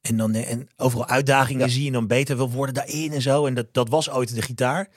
En 0.00 0.16
dan 0.16 0.34
en 0.34 0.68
overal 0.76 1.06
uitdagingen 1.06 1.66
Ja. 1.66 1.72
zie 1.72 1.86
en 1.86 1.92
dan 1.92 2.06
beter 2.06 2.36
wil 2.36 2.50
worden 2.50 2.74
daarin 2.74 3.12
en 3.12 3.22
zo. 3.22 3.46
En 3.46 3.54
dat, 3.54 3.66
dat 3.72 3.88
was 3.88 4.10
ooit 4.10 4.34
de 4.34 4.42
gitaar. 4.42 4.88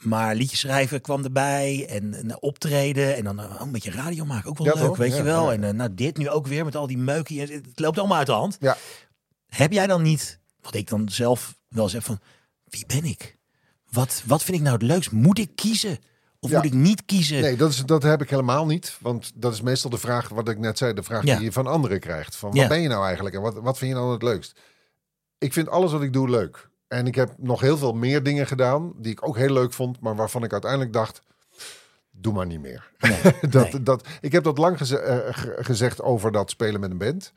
Maar 0.00 0.34
liedjes 0.34 0.60
schrijven 0.60 1.00
kwam 1.00 1.24
erbij 1.24 1.86
en, 1.88 2.14
en 2.14 2.42
optreden 2.42 3.16
en 3.16 3.24
dan 3.24 3.40
eh, 3.40 3.54
een 3.58 3.72
beetje 3.72 3.90
radio 3.90 4.24
maken 4.24 4.50
ook 4.50 4.58
wel 4.58 4.66
Ja, 4.66 4.74
leuk, 4.74 4.84
toch? 4.84 4.96
weet 4.96 5.10
Ja, 5.10 5.16
je 5.16 5.22
wel. 5.22 5.46
ja. 5.46 5.52
En 5.56 5.64
eh, 5.64 5.70
nou 5.72 5.94
dit 5.94 6.16
nu 6.16 6.28
ook 6.30 6.46
weer 6.46 6.64
met 6.64 6.76
al 6.76 6.86
die 6.86 6.98
meukie. 6.98 7.40
Het 7.40 7.80
loopt 7.80 7.98
allemaal 7.98 8.18
uit 8.18 8.26
de 8.26 8.32
hand. 8.32 8.56
Ja. 8.60 8.76
Heb 9.46 9.72
jij 9.72 9.86
dan 9.86 10.02
niet, 10.02 10.38
wat 10.60 10.74
ik 10.74 10.88
dan 10.88 11.08
zelf 11.08 11.54
wel 11.68 11.88
zeg 11.88 12.04
van, 12.04 12.20
wie 12.64 12.86
ben 12.86 13.04
ik? 13.04 13.36
Wat, 13.90 14.22
wat 14.26 14.42
vind 14.42 14.56
ik 14.56 14.62
nou 14.62 14.74
het 14.74 14.82
leukst? 14.86 15.10
Moet 15.12 15.38
ik 15.38 15.50
kiezen? 15.56 15.98
Of 16.40 16.50
Ja. 16.50 16.56
moet 16.56 16.66
ik 16.66 16.72
niet 16.72 17.04
kiezen? 17.04 17.40
Nee, 17.40 17.56
dat, 17.56 17.70
is, 17.70 17.84
dat 17.84 18.02
heb 18.02 18.22
ik 18.22 18.30
helemaal 18.30 18.66
niet. 18.66 18.96
Want 19.00 19.32
dat 19.34 19.52
is 19.52 19.60
meestal 19.60 19.90
de 19.90 19.98
vraag, 19.98 20.28
wat 20.28 20.48
ik 20.48 20.58
net 20.58 20.78
zei, 20.78 20.92
de 20.92 21.02
vraag 21.02 21.24
Ja. 21.24 21.34
die 21.36 21.44
je 21.44 21.52
van 21.52 21.66
anderen 21.66 22.00
krijgt. 22.00 22.36
Van, 22.36 22.50
Ja. 22.52 22.58
wat 22.60 22.68
ben 22.68 22.80
je 22.82 22.88
nou 22.88 23.04
eigenlijk 23.04 23.34
en 23.34 23.40
wat, 23.42 23.54
wat 23.54 23.78
vind 23.78 23.90
je 23.90 23.96
nou 23.96 24.12
het 24.12 24.22
leukst? 24.22 24.60
Ik 25.38 25.52
vind 25.52 25.68
alles 25.68 25.92
wat 25.92 26.02
ik 26.02 26.12
doe 26.12 26.30
leuk. 26.30 26.68
En 26.94 27.06
ik 27.06 27.14
heb 27.14 27.34
nog 27.38 27.60
heel 27.60 27.76
veel 27.78 27.92
meer 27.92 28.22
dingen 28.22 28.46
gedaan 28.46 28.92
die 28.96 29.12
ik 29.12 29.26
ook 29.26 29.36
heel 29.36 29.52
leuk 29.52 29.72
vond, 29.72 30.00
maar 30.00 30.16
waarvan 30.16 30.44
ik 30.44 30.52
uiteindelijk 30.52 30.92
dacht, 30.92 31.22
doe 32.10 32.32
maar 32.32 32.46
niet 32.46 32.60
meer. 32.60 32.90
dat, 33.50 33.72
nee. 33.72 33.82
dat, 33.82 34.06
ik 34.20 34.32
heb 34.32 34.44
dat 34.44 34.58
lang 34.58 34.76
geze- 34.78 34.98
eh, 34.98 35.34
ge- 35.34 35.56
gezegd 35.58 36.02
over 36.02 36.32
dat 36.32 36.50
spelen 36.50 36.80
met 36.80 36.90
een 36.90 36.98
band. 36.98 37.32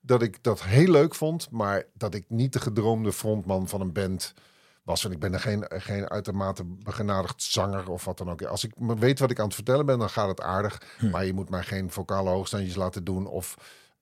Dat 0.00 0.22
ik 0.22 0.42
dat 0.42 0.62
heel 0.62 0.90
leuk 0.90 1.14
vond, 1.14 1.50
maar 1.50 1.84
dat 1.94 2.14
ik 2.14 2.24
niet 2.28 2.52
de 2.52 2.60
gedroomde 2.60 3.12
frontman 3.12 3.68
van 3.68 3.80
een 3.80 3.92
band 3.92 4.34
was. 4.82 5.02
Want 5.02 5.14
ik 5.14 5.20
ben 5.20 5.32
er 5.34 5.40
geen, 5.40 5.64
geen 5.68 6.10
uitermate 6.10 6.64
begenadigd 6.64 7.42
zanger 7.42 7.90
of 7.90 8.04
wat 8.04 8.18
dan 8.18 8.30
ook. 8.30 8.42
Als 8.42 8.64
ik 8.64 8.72
weet 8.76 9.18
wat 9.18 9.30
ik 9.30 9.38
aan 9.38 9.44
het 9.46 9.54
vertellen 9.54 9.86
ben, 9.86 9.98
dan 9.98 10.10
gaat 10.10 10.28
het 10.28 10.40
aardig. 10.40 10.82
Maar 11.10 11.24
je 11.26 11.32
moet 11.34 11.50
mij 11.50 11.62
geen 11.62 11.90
vocale 11.90 12.30
hoogstandjes 12.30 12.74
laten 12.74 13.04
doen. 13.04 13.26
Of 13.26 13.54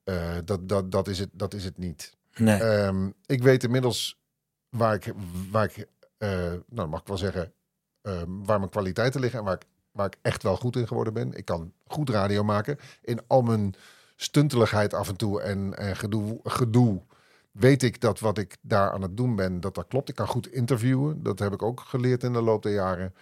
eh, 0.04 0.36
dat, 0.44 0.68
dat, 0.68 0.90
dat, 0.92 1.08
is 1.08 1.18
het, 1.18 1.30
dat 1.32 1.54
is 1.54 1.64
het 1.64 1.78
niet. 1.78 2.16
Nee. 2.36 2.62
Ehm, 2.62 3.10
ik 3.26 3.42
weet 3.42 3.64
inmiddels 3.64 4.18
waar 4.70 4.94
ik, 4.94 5.12
waar 5.50 5.64
ik 5.64 5.86
eh, 6.18 6.52
nou 6.68 6.88
mag 6.88 7.00
ik 7.00 7.06
wel 7.06 7.16
zeggen, 7.16 7.52
ehm, 8.02 8.30
waar 8.44 8.58
mijn 8.58 8.70
kwaliteiten 8.70 9.20
liggen 9.20 9.38
en 9.38 9.44
waar 9.44 9.54
ik, 9.54 9.66
waar 9.90 10.06
ik 10.06 10.18
echt 10.22 10.42
wel 10.42 10.56
goed 10.56 10.76
in 10.76 10.86
geworden 10.86 11.12
ben. 11.12 11.32
Ik 11.32 11.44
kan 11.44 11.72
goed 11.86 12.10
radio 12.10 12.44
maken. 12.44 12.78
In 13.02 13.20
al 13.26 13.42
mijn 13.42 13.74
stunteligheid 14.16 14.94
af 14.94 15.08
en 15.08 15.16
toe 15.16 15.40
en, 15.40 15.76
en 15.76 15.96
gedoe, 15.96 16.40
gedoe 16.44 17.02
weet 17.52 17.82
ik 17.82 18.00
dat 18.00 18.20
wat 18.20 18.38
ik 18.38 18.56
daar 18.60 18.90
aan 18.92 19.02
het 19.02 19.16
doen 19.16 19.36
ben, 19.36 19.60
dat 19.60 19.74
dat 19.74 19.86
klopt. 19.88 20.08
Ik 20.08 20.14
kan 20.14 20.26
goed 20.26 20.52
interviewen. 20.52 21.22
Dat 21.22 21.38
heb 21.38 21.52
ik 21.52 21.62
ook 21.62 21.80
geleerd 21.80 22.22
in 22.22 22.32
de 22.32 22.42
loop 22.42 22.62
der 22.62 22.72
jaren. 22.72 23.14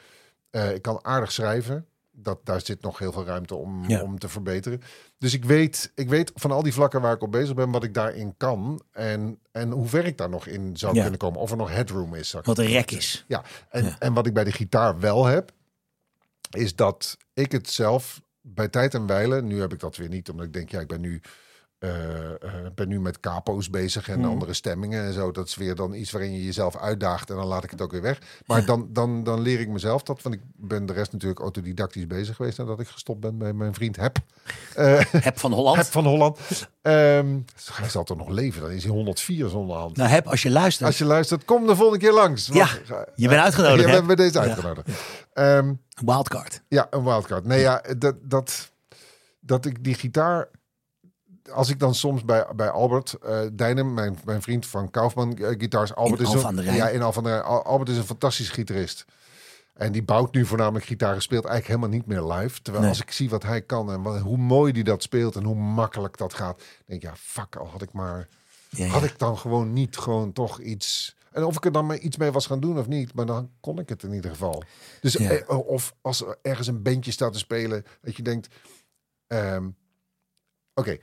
Eh, 0.50 0.74
ik 0.74 0.82
kan 0.82 1.04
aardig 1.04 1.32
schrijven. 1.32 1.86
Dat, 2.18 2.38
daar 2.44 2.60
zit 2.60 2.82
nog 2.82 2.98
heel 2.98 3.12
veel 3.12 3.24
ruimte 3.24 3.54
om, 3.54 3.88
Ja. 3.88 4.02
om 4.02 4.18
te 4.18 4.28
verbeteren. 4.28 4.80
Dus 5.18 5.34
ik 5.34 5.44
weet, 5.44 5.92
ik 5.94 6.08
weet 6.08 6.32
van 6.34 6.50
al 6.50 6.62
die 6.62 6.72
vlakken 6.72 7.00
waar 7.00 7.14
ik 7.14 7.22
op 7.22 7.32
bezig 7.32 7.54
ben, 7.54 7.70
wat 7.70 7.84
ik 7.84 7.94
daarin 7.94 8.34
kan. 8.36 8.82
En, 8.92 9.38
en 9.52 9.70
hoe 9.70 9.86
ver 9.86 10.04
ik 10.04 10.16
daar 10.18 10.28
nog 10.28 10.46
in 10.46 10.76
zou 10.76 10.94
Ja. 10.94 11.00
kunnen 11.00 11.18
komen. 11.18 11.40
Of 11.40 11.50
er 11.50 11.56
nog 11.56 11.70
headroom 11.70 12.14
is. 12.14 12.32
Wat 12.42 12.58
een 12.58 12.66
rek 12.66 12.90
is. 12.90 13.24
Ja, 13.28 13.42
en, 13.70 13.84
Ja. 13.84 13.96
en 13.98 14.12
wat 14.12 14.26
ik 14.26 14.34
bij 14.34 14.44
de 14.44 14.52
gitaar 14.52 15.00
wel 15.00 15.24
heb, 15.24 15.52
is 16.50 16.74
dat 16.76 17.16
ik 17.32 17.52
het 17.52 17.70
zelf 17.70 18.20
bij 18.40 18.68
tijd 18.68 18.94
en 18.94 19.06
wijle, 19.06 19.42
nu 19.42 19.60
heb 19.60 19.72
ik 19.72 19.80
dat 19.80 19.96
weer 19.96 20.08
niet, 20.08 20.28
omdat 20.30 20.46
ik 20.46 20.52
denk, 20.52 20.70
ja, 20.70 20.80
ik 20.80 20.86
ben 20.88 21.00
nu, 21.00 21.20
ben 22.74 22.88
nu 22.88 23.00
met 23.00 23.20
capo's 23.20 23.70
bezig 23.70 24.08
en 24.08 24.18
Mhm. 24.20 24.28
andere 24.28 24.54
stemmingen 24.54 25.04
en 25.04 25.12
zo. 25.12 25.30
Dat 25.30 25.46
is 25.48 25.54
weer 25.54 25.74
dan 25.74 25.94
iets 25.94 26.10
waarin 26.10 26.32
je 26.32 26.44
jezelf 26.44 26.76
uitdaagt 26.76 27.30
en 27.30 27.36
dan 27.36 27.46
laat 27.46 27.64
ik 27.64 27.70
het 27.70 27.80
ook 27.82 27.90
weer 27.90 28.02
weg. 28.02 28.18
Maar 28.46 28.64
dan, 28.64 28.88
dan, 28.92 29.24
dan 29.24 29.40
leer 29.40 29.60
ik 29.60 29.68
mezelf 29.68 30.02
dat, 30.02 30.22
want 30.22 30.34
ik 30.34 30.40
ben 30.56 30.86
de 30.86 30.92
rest 30.92 31.12
natuurlijk 31.12 31.40
autodidactisch 31.40 32.06
bezig 32.06 32.36
geweest 32.36 32.58
nadat 32.58 32.80
ik 32.80 32.88
gestopt 32.88 33.20
ben 33.20 33.38
bij 33.38 33.52
mijn 33.52 33.74
vriend 33.74 33.96
Hep. 33.96 34.18
Eh, 34.74 35.00
Heb 35.10 35.38
van 35.38 35.52
Holland. 35.52 35.76
Hep 35.76 35.86
van 35.86 36.04
Holland. 36.06 36.38
Ehm, 36.82 37.38
hij 37.72 37.88
zal 37.88 38.04
toch 38.04 38.16
nog 38.16 38.28
leven, 38.28 38.60
dan 38.60 38.70
is 38.70 38.82
hij 38.84 38.92
104 38.92 39.48
zonder 39.48 39.76
hand. 39.76 39.96
Nou, 39.96 40.08
heb 40.10 40.26
als 40.26 40.42
je 40.42 40.50
luistert. 40.50 40.86
Als 40.88 40.98
je 40.98 41.04
luistert, 41.04 41.44
kom 41.44 41.66
de 41.66 41.76
volgende 41.76 42.04
keer 42.04 42.12
langs. 42.12 42.46
Ja, 42.46 42.68
Want- 42.88 43.06
je 43.14 43.28
bent 43.28 43.40
uitgenodigd, 43.40 43.84
hè? 43.88 43.92
bent 43.92 44.06
bij 44.06 44.16
deze 44.16 44.38
uitgenodigd. 44.40 44.88
Ehm, 45.32 45.74
Wildcard. 46.04 46.62
ja, 46.68 46.86
een 46.90 47.04
wildcard. 47.04 47.44
Nee, 47.44 47.60
ja, 47.60 47.82
dat, 47.98 48.14
dat, 48.22 48.72
dat 49.40 49.64
ik 49.64 49.84
die 49.84 49.94
gitaar... 49.94 50.48
Als 51.52 51.68
ik 51.68 51.78
dan 51.78 51.94
soms 51.94 52.24
bij, 52.24 52.46
bij 52.56 52.70
Albert 52.70 53.16
uh, 53.24 53.40
Dijnem, 53.52 53.94
mijn, 53.94 54.18
mijn 54.24 54.42
vriend 54.42 54.66
van 54.66 54.90
Kaufman 54.90 55.36
uh, 55.38 55.46
Guitars... 55.48 55.94
Albert 55.94 56.20
In 56.20 56.26
is 56.26 56.32
Rijn. 56.42 56.54
Ja, 56.74 56.88
in 56.88 57.02
aan 57.02 57.12
de 57.22 57.28
Rijn. 57.30 57.42
Al- 57.42 57.62
Albert 57.64 57.88
is 57.88 57.96
een 57.96 58.04
fantastisch 58.04 58.48
gitarist. 58.50 59.04
En 59.74 59.92
die 59.92 60.02
bouwt 60.02 60.34
nu 60.34 60.46
voornamelijk 60.46 60.84
gitaren, 60.84 61.22
speelt 61.22 61.44
eigenlijk 61.44 61.80
helemaal 61.80 61.98
niet 61.98 62.06
meer 62.28 62.32
live. 62.38 62.62
Terwijl 62.62 62.84
Nee. 62.84 62.92
als 62.94 63.02
ik 63.02 63.10
zie 63.10 63.28
wat 63.30 63.42
hij 63.42 63.62
kan 63.62 63.90
en 63.92 64.02
wat, 64.02 64.20
hoe 64.20 64.36
mooi 64.36 64.72
die 64.72 64.84
dat 64.84 65.02
speelt 65.02 65.36
en 65.36 65.44
hoe 65.44 65.54
makkelijk 65.56 66.16
dat 66.16 66.34
gaat, 66.34 66.62
denk 66.86 67.02
ik, 67.02 67.08
ja, 67.08 67.16
fuck, 67.16 67.56
al 67.56 67.66
had 67.68 67.82
ik 67.82 67.92
maar, 67.92 68.28
Ja, 68.70 68.84
ja. 68.84 68.90
had 68.90 69.02
ik 69.04 69.18
dan 69.18 69.38
gewoon 69.38 69.72
niet 69.72 69.96
gewoon 69.98 70.32
toch 70.32 70.60
iets. 70.60 71.16
En 71.32 71.44
of 71.44 71.56
ik 71.56 71.64
er 71.64 71.72
dan 71.72 71.86
maar 71.86 71.98
iets 71.98 72.16
mee 72.16 72.30
was 72.30 72.46
gaan 72.46 72.60
doen 72.60 72.78
of 72.78 72.86
niet, 72.86 73.14
maar 73.14 73.26
dan 73.26 73.50
kon 73.60 73.78
ik 73.78 73.88
het 73.88 74.02
in 74.02 74.12
ieder 74.12 74.30
geval. 74.30 74.62
Dus 75.00 75.12
Ja. 75.12 75.30
eh, 75.30 75.58
of 75.68 75.94
als 76.00 76.20
er 76.26 76.36
ergens 76.42 76.66
een 76.66 76.82
bandje 76.82 77.10
staat 77.12 77.32
te 77.32 77.38
spelen, 77.38 77.84
dat 78.02 78.16
je 78.16 78.22
denkt, 78.22 78.48
ehm, 79.26 79.68
oké. 80.74 80.96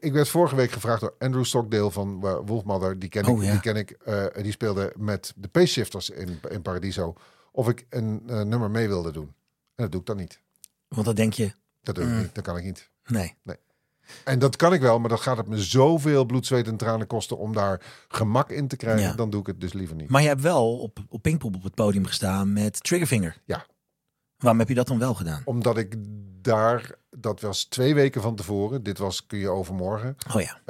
Ik 0.00 0.12
werd 0.12 0.28
vorige 0.28 0.56
week 0.56 0.70
gevraagd 0.70 1.00
door 1.00 1.14
Andrew 1.18 1.44
Stockdale 1.44 1.90
van 1.90 2.20
uh, 2.24 2.38
Wolfmother. 2.44 2.98
Die 2.98 3.08
ken 3.08 3.22
ik. 3.22 3.28
Oh, 3.28 3.42
ja. 3.44 3.50
Die 3.50 3.60
ken 3.60 3.76
ik. 3.76 3.90
eh, 3.90 4.24
die 4.42 4.52
speelde 4.52 4.92
met 4.96 5.32
de 5.36 5.48
Pace 5.48 5.66
Shifters 5.66 6.10
in, 6.10 6.40
in 6.48 6.62
Paradiso. 6.62 7.14
Of 7.52 7.68
ik 7.68 7.86
een 7.90 8.22
eh, 8.26 8.40
nummer 8.42 8.70
mee 8.70 8.88
wilde 8.88 9.12
doen. 9.12 9.26
En 9.74 9.82
dat 9.84 9.90
doe 9.90 10.00
ik 10.00 10.06
dan 10.06 10.16
niet. 10.16 10.40
Want 10.88 11.06
dan 11.06 11.14
denk 11.14 11.32
je, 11.32 11.52
Dat 11.82 11.94
doe 11.94 12.04
ik 12.04 12.10
Mm. 12.10 12.18
niet. 12.18 12.34
Dat 12.34 12.44
kan 12.44 12.56
ik 12.56 12.64
niet. 12.64 12.90
nee. 13.06 13.34
En 14.24 14.38
dat 14.38 14.56
kan 14.56 14.72
ik 14.72 14.80
wel, 14.80 14.98
maar 14.98 15.08
dan 15.08 15.18
gaat 15.18 15.36
het 15.36 15.48
me 15.48 15.62
zoveel 15.62 16.24
bloed, 16.24 16.46
zweet 16.46 16.66
en 16.66 16.76
tranen 16.76 17.06
kosten 17.06 17.38
om 17.38 17.52
daar 17.52 17.80
gemak 18.08 18.50
in 18.50 18.68
te 18.68 18.76
krijgen. 18.76 19.02
Ja. 19.02 19.12
Dan 19.12 19.30
doe 19.30 19.40
ik 19.40 19.46
het 19.46 19.60
dus 19.60 19.72
liever 19.72 19.96
niet. 19.96 20.08
Maar 20.08 20.22
je 20.22 20.28
hebt 20.28 20.40
wel 20.40 20.78
op, 20.78 20.98
op 21.08 21.22
Pinkpop 21.22 21.54
op 21.54 21.62
het 21.62 21.74
podium 21.74 22.04
gestaan 22.06 22.52
met 22.52 22.82
Triggerfinger. 22.84 23.36
Ja. 23.44 23.66
Waarom 24.38 24.58
heb 24.60 24.68
je 24.68 24.74
dat 24.74 24.86
dan 24.86 24.98
wel 24.98 25.14
gedaan? 25.14 25.42
Omdat 25.44 25.78
ik 25.78 25.94
daar, 26.42 26.94
dat 27.10 27.40
was 27.40 27.64
twee 27.64 27.94
weken 27.94 28.22
van 28.22 28.36
tevoren. 28.36 28.82
Dit 28.82 28.98
was, 28.98 29.26
kun 29.26 29.38
je 29.38 29.48
overmorgen. 29.48 30.16
Oh 30.34 30.40
ja. 30.40 30.60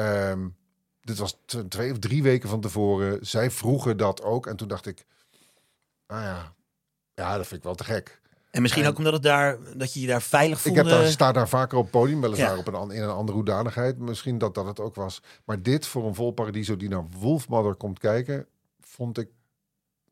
Nou 6.06 6.22
ja. 6.22 6.54
ja, 7.14 7.36
dat 7.36 7.46
vind 7.46 7.58
ik 7.60 7.62
wel 7.66 7.74
te 7.74 7.84
gek. 7.84 8.20
En 8.50 8.62
misschien 8.62 8.84
En- 8.84 8.90
ook 8.90 8.98
omdat 8.98 9.12
het 9.12 9.22
daar, 9.22 9.58
dat 9.76 9.92
je 9.94 10.00
je 10.00 10.06
daar 10.06 10.22
veilig 10.22 10.58
Ik 10.58 10.62
voelde. 10.64 10.78
heb 10.78 10.88
daar, 10.88 11.06
sta 11.06 11.32
daar 11.32 11.48
vaker 11.48 11.76
op 11.78 11.82
het 11.82 11.92
podium, 11.92 12.20
weliswaar 12.20 12.52
Ja. 12.52 12.58
op 12.58 12.66
een, 12.66 12.90
in 12.90 13.02
een 13.02 13.08
andere 13.10 13.36
hoedanigheid. 13.36 13.98
Misschien 13.98 14.38
dat 14.38 14.54
dat 14.54 14.66
het 14.66 14.80
ook 14.80 14.94
was. 14.94 15.22
Maar 15.44 15.62
dit 15.62 15.86
voor 15.86 16.06
een 16.06 16.14
vol 16.14 16.30
Paradiso 16.30 16.76
die 16.76 16.88
naar 16.88 17.08
Wolfmother 17.08 17.74
komt 17.74 17.98
kijken, 17.98 18.46
vond 18.80 19.18
ik 19.18 19.28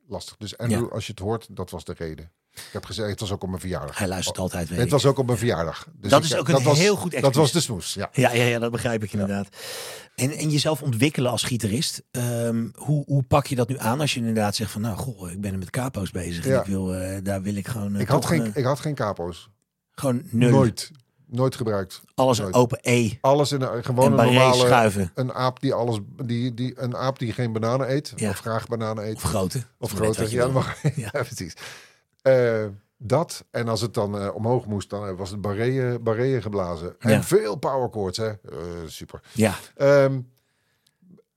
lastig. 0.07 0.37
Dus 0.37 0.59
Andrew, 0.59 0.81
Ja. 0.89 0.95
als 0.95 1.07
je 1.07 1.13
het 1.13 1.21
hoort, 1.21 1.57
dat 1.57 1.71
was 1.71 1.85
de 1.85 1.93
reden. 1.99 2.31
Ik 2.57 2.73
heb 2.73 2.85
gezegd, 2.85 3.11
het 3.11 3.21
was 3.21 3.33
ook 3.33 3.43
op 3.43 3.49
mijn 3.49 3.61
verjaardag. 3.61 3.99
Hij 3.99 4.09
luistert 4.09 4.39
altijd, 4.39 4.69
weet 4.69 4.77
Het 4.79 4.87
ik. 4.87 4.93
was 4.93 5.07
ook 5.07 5.19
op 5.19 5.27
mijn 5.27 5.39
verjaardag. 5.39 5.87
Dus 6.01 6.11
Dat 6.11 6.25
ik- 6.25 6.31
is 6.31 6.37
ook 6.37 6.49
een 6.49 6.63
was, 6.63 6.79
heel 6.79 6.97
goed 6.97 7.21
Dat 7.21 7.35
was 7.35 7.53
de 7.53 7.61
smoes, 7.61 7.95
ja. 7.95 8.09
Ja, 8.13 8.33
ja, 8.33 8.45
ja, 8.45 8.59
dat 8.59 8.71
begrijp 8.71 9.03
ik 9.03 9.13
inderdaad. 9.13 9.49
En, 10.15 10.31
en 10.31 10.51
jezelf 10.51 10.83
ontwikkelen 10.83 11.31
als 11.31 11.43
gitarist. 11.43 12.03
Ehm, 12.11 12.67
hoe, 12.75 13.03
hoe 13.07 13.23
pak 13.23 13.47
je 13.47 13.55
dat 13.55 13.69
nu 13.69 13.79
aan 13.79 14.01
als 14.01 14.15
je 14.15 14.21
inderdaad 14.21 14.55
zegt 14.55 14.71
van... 14.71 14.81
nou, 14.81 14.97
goh, 14.97 15.31
ik 15.31 15.41
ben 15.41 15.53
er 15.53 15.59
met 15.59 15.71
capo's 15.71 16.11
bezig. 16.11 16.47
En 16.47 16.59
ik 16.61 16.67
wil, 16.67 16.95
eh, 16.95 17.19
daar 17.23 17.43
wil 17.43 17.55
ik 17.57 17.69
gewoon... 17.69 17.95
eh, 17.95 18.01
Ik 18.01 18.09
had, 18.09 18.21
toch, 18.21 18.31
geen, 18.31 18.51
ik 18.55 18.65
had 18.65 18.81
geen 18.81 18.95
capo's. 18.95 19.51
gewoon 19.91 20.23
nul. 20.31 20.51
Nooit. 20.51 20.91
Nooit 21.29 21.55
gebruikt. 21.57 22.01
Alles 22.15 22.39
nooit. 22.39 22.55
open 22.55 22.79
E. 22.83 23.11
Alles 23.21 23.53
in 23.53 23.61
een 23.63 23.69
En 23.73 23.85
gewone 23.85 24.17
barré 24.17 24.33
normale... 24.33 24.55
schuiven. 24.67 25.11
Een 25.15 25.33
aap 25.33 25.61
die 25.61 25.73
alles... 25.75 25.99
Die, 26.25 26.55
die, 26.55 26.73
een 26.81 26.97
aap 26.97 27.19
die 27.19 27.33
geen 27.33 27.53
bananen 27.53 27.91
eet. 27.91 28.13
Ja. 28.17 28.31
Of 28.31 28.39
graag 28.39 28.67
bananen 28.67 29.05
eet. 29.09 29.15
Of 29.17 29.23
grote. 29.23 29.63
Of 29.79 29.99
je 30.31 30.37
Ja, 30.37 30.47
mag. 30.49 30.75
Ja. 30.83 30.91
ja. 30.95 31.11
precies. 31.23 31.55
Eh, 32.27 32.67
dat. 32.97 33.45
En 33.51 33.69
als 33.69 33.81
het 33.81 33.95
dan 33.95 34.19
eh, 34.19 34.35
omhoog 34.35 34.67
moest, 34.67 34.91
dan 34.91 35.07
eh, 35.07 35.17
was 35.17 35.31
het 35.31 35.41
barreeën 36.03 36.43
geblazen. 36.43 36.97
En 36.99 37.25
veel 37.25 37.57
power 37.57 37.89
chords, 37.91 38.19
hè. 38.19 38.33
Super. 38.87 39.23
Ja, 39.33 39.55
Ehm, 39.75 40.21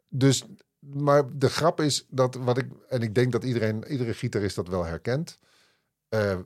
dus, 0.09 0.43
maar 0.79 1.23
de 1.37 1.49
grap 1.49 1.81
is 1.81 2.05
dat 2.09 2.35
wat 2.35 2.57
ik... 2.57 2.65
En 2.87 3.01
ik 3.01 3.15
denk 3.15 3.31
dat 3.31 3.43
iedereen, 3.43 3.85
iedere 3.87 4.13
gitarist 4.13 4.55
dat 4.55 4.67
wel 4.67 4.85
herkent. 4.85 5.39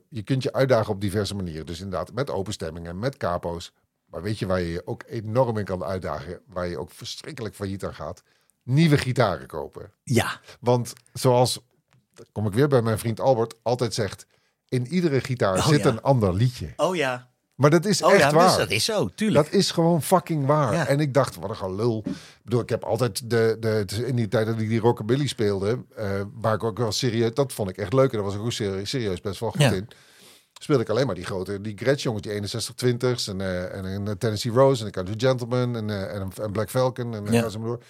Je 0.08 0.22
kunt 0.24 0.42
je 0.42 0.52
uitdagen 0.52 0.92
op 0.92 1.00
diverse 1.00 1.34
manieren. 1.34 1.66
Dus 1.66 1.80
inderdaad 1.80 2.12
met 2.12 2.30
openstemmingen, 2.30 2.98
met 2.98 3.16
capo's. 3.16 3.72
Maar 4.06 4.22
weet 4.22 4.38
je 4.38 4.46
waar 4.46 4.60
je 4.60 4.70
je 4.70 4.86
ook 4.86 5.02
enorm 5.06 5.58
in 5.58 5.64
kan 5.64 5.84
uitdagen? 5.84 6.40
Waar 6.46 6.66
je 6.66 6.78
ook 6.78 6.90
verschrikkelijk 6.90 7.54
failliet 7.54 7.84
aan 7.84 7.94
gaat? 7.94 8.22
Nieuwe 8.62 8.98
gitaren 8.98 9.46
kopen. 9.46 9.92
ja. 10.02 10.40
Want 10.60 10.92
zoals, 11.12 11.60
kom 12.32 12.46
ik 12.46 12.52
weer 12.52 12.68
bij 12.68 12.82
mijn 12.82 12.98
vriend 12.98 13.20
Albert, 13.20 13.54
altijd 13.62 13.94
zegt... 13.94 14.26
In 14.68 14.86
iedere 14.86 15.20
gitaar 15.20 15.56
Oh, 15.56 15.66
zit 15.66 15.82
ja. 15.82 15.88
een 15.88 16.02
ander 16.02 16.34
liedje. 16.34 16.72
Oh 16.76 16.96
ja. 16.96 17.32
Maar 17.54 17.70
dat 17.70 17.84
is 17.84 18.02
Oh 18.02 18.12
echt 18.12 18.20
ja, 18.20 18.32
waar. 18.32 18.46
dus 18.48 18.56
dat 18.56 18.70
is 18.70 18.84
zo, 18.84 19.08
tuurlijk. 19.14 19.44
Dat 19.44 19.54
is 19.60 19.70
gewoon 19.70 20.02
fucking 20.02 20.46
waar. 20.46 20.72
Ja. 20.72 20.86
En 20.86 21.00
ik 21.00 21.14
dacht, 21.14 21.36
wat 21.36 21.50
een 21.50 21.56
gelul. 21.56 22.02
Ik 22.06 22.12
bedoel, 22.44 22.60
ik 22.60 22.68
heb 22.68 22.84
altijd 22.84 23.30
de, 23.30 23.56
de, 23.60 23.84
in 24.06 24.16
die 24.16 24.28
tijd 24.28 24.46
dat 24.46 24.58
ik 24.58 24.68
die 24.68 24.80
rockabilly 24.80 25.26
speelde, 25.26 25.84
eh, 25.96 26.20
waar 26.34 26.54
ik 26.54 26.64
ook 26.64 26.78
wel 26.78 26.92
serieus, 26.92 27.34
dat 27.34 27.52
vond 27.52 27.68
ik 27.70 27.76
echt 27.76 27.92
leuk. 27.92 28.10
En 28.10 28.16
daar 28.16 28.26
was 28.26 28.34
ik 28.34 28.40
ook 28.40 28.52
serieus, 28.52 28.90
serieus 28.90 29.20
best 29.20 29.40
wel 29.40 29.50
goed 29.50 29.60
in. 29.60 29.88
Speelde 30.60 30.82
ik 30.82 30.88
alleen 30.88 31.06
maar 31.06 31.14
die 31.14 31.24
grote, 31.24 31.60
die 31.60 31.76
Gretsch 31.76 32.02
jongens, 32.04 32.22
die 32.22 32.32
61-20's 32.32 33.28
en, 33.28 33.40
eh, 33.40 33.74
en 33.74 33.84
een 33.84 34.18
Tennessee 34.18 34.52
Rose 34.52 34.80
en 34.80 34.86
een 34.86 34.92
Country 34.92 35.14
Gentleman 35.18 35.76
en, 35.76 35.90
eh, 35.90 36.14
en, 36.14 36.28
en 36.42 36.52
Black 36.52 36.70
Falcon 36.70 37.14
en 37.14 37.32
Ja. 37.32 37.42
ga 37.42 37.48
zo 37.48 37.58
maar 37.58 37.68
door. 37.68 37.82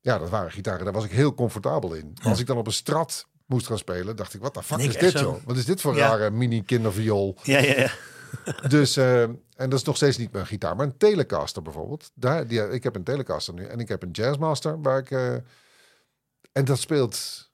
Ja, 0.00 0.18
dat 0.18 0.28
waren 0.30 0.50
gitaren, 0.50 0.84
daar 0.84 0.92
was 0.94 1.04
ik 1.04 1.10
heel 1.10 1.34
comfortabel 1.34 1.94
in. 1.94 2.10
Ja. 2.14 2.30
Als 2.30 2.40
ik 2.40 2.46
dan 2.46 2.56
op 2.56 2.66
een 2.66 2.72
strat 2.72 3.26
moest 3.48 3.66
gaan 3.66 3.78
spelen, 3.78 4.16
dacht 4.16 4.34
ik, 4.34 4.40
wat 4.40 4.54
de 4.54 4.62
fuck 4.62 4.78
ik 4.78 4.88
is 4.88 4.96
dit 4.96 5.10
zo- 5.10 5.18
joh? 5.18 5.36
Wat 5.44 5.56
is 5.56 5.64
dit 5.64 5.80
voor 5.80 5.96
Ja. 5.96 6.08
rare 6.08 6.30
mini 6.30 6.62
kinderviool? 6.62 7.36
Ja, 7.42 7.58
ja, 7.58 7.74
ja. 7.80 7.90
Dus, 8.68 8.96
eh, 8.96 9.22
en 9.22 9.36
dat 9.56 9.72
is 9.72 9.82
nog 9.82 9.96
steeds 9.96 10.16
niet 10.16 10.32
mijn 10.32 10.46
gitaar, 10.46 10.76
maar 10.76 10.86
een 10.86 10.96
Telecaster 10.96 11.62
bijvoorbeeld. 11.62 12.10
Daar, 12.14 12.46
die, 12.46 12.68
ik 12.70 12.82
heb 12.82 12.94
een 12.94 13.04
Telecaster 13.04 13.54
nu 13.54 13.64
en 13.64 13.78
ik 13.78 13.88
heb 13.88 14.02
een 14.02 14.10
Jazzmaster 14.10 14.82
waar 14.82 14.98
ik. 14.98 15.10
eh, 15.10 15.34
en 16.52 16.64
dat 16.64 16.78
speelt 16.78 17.46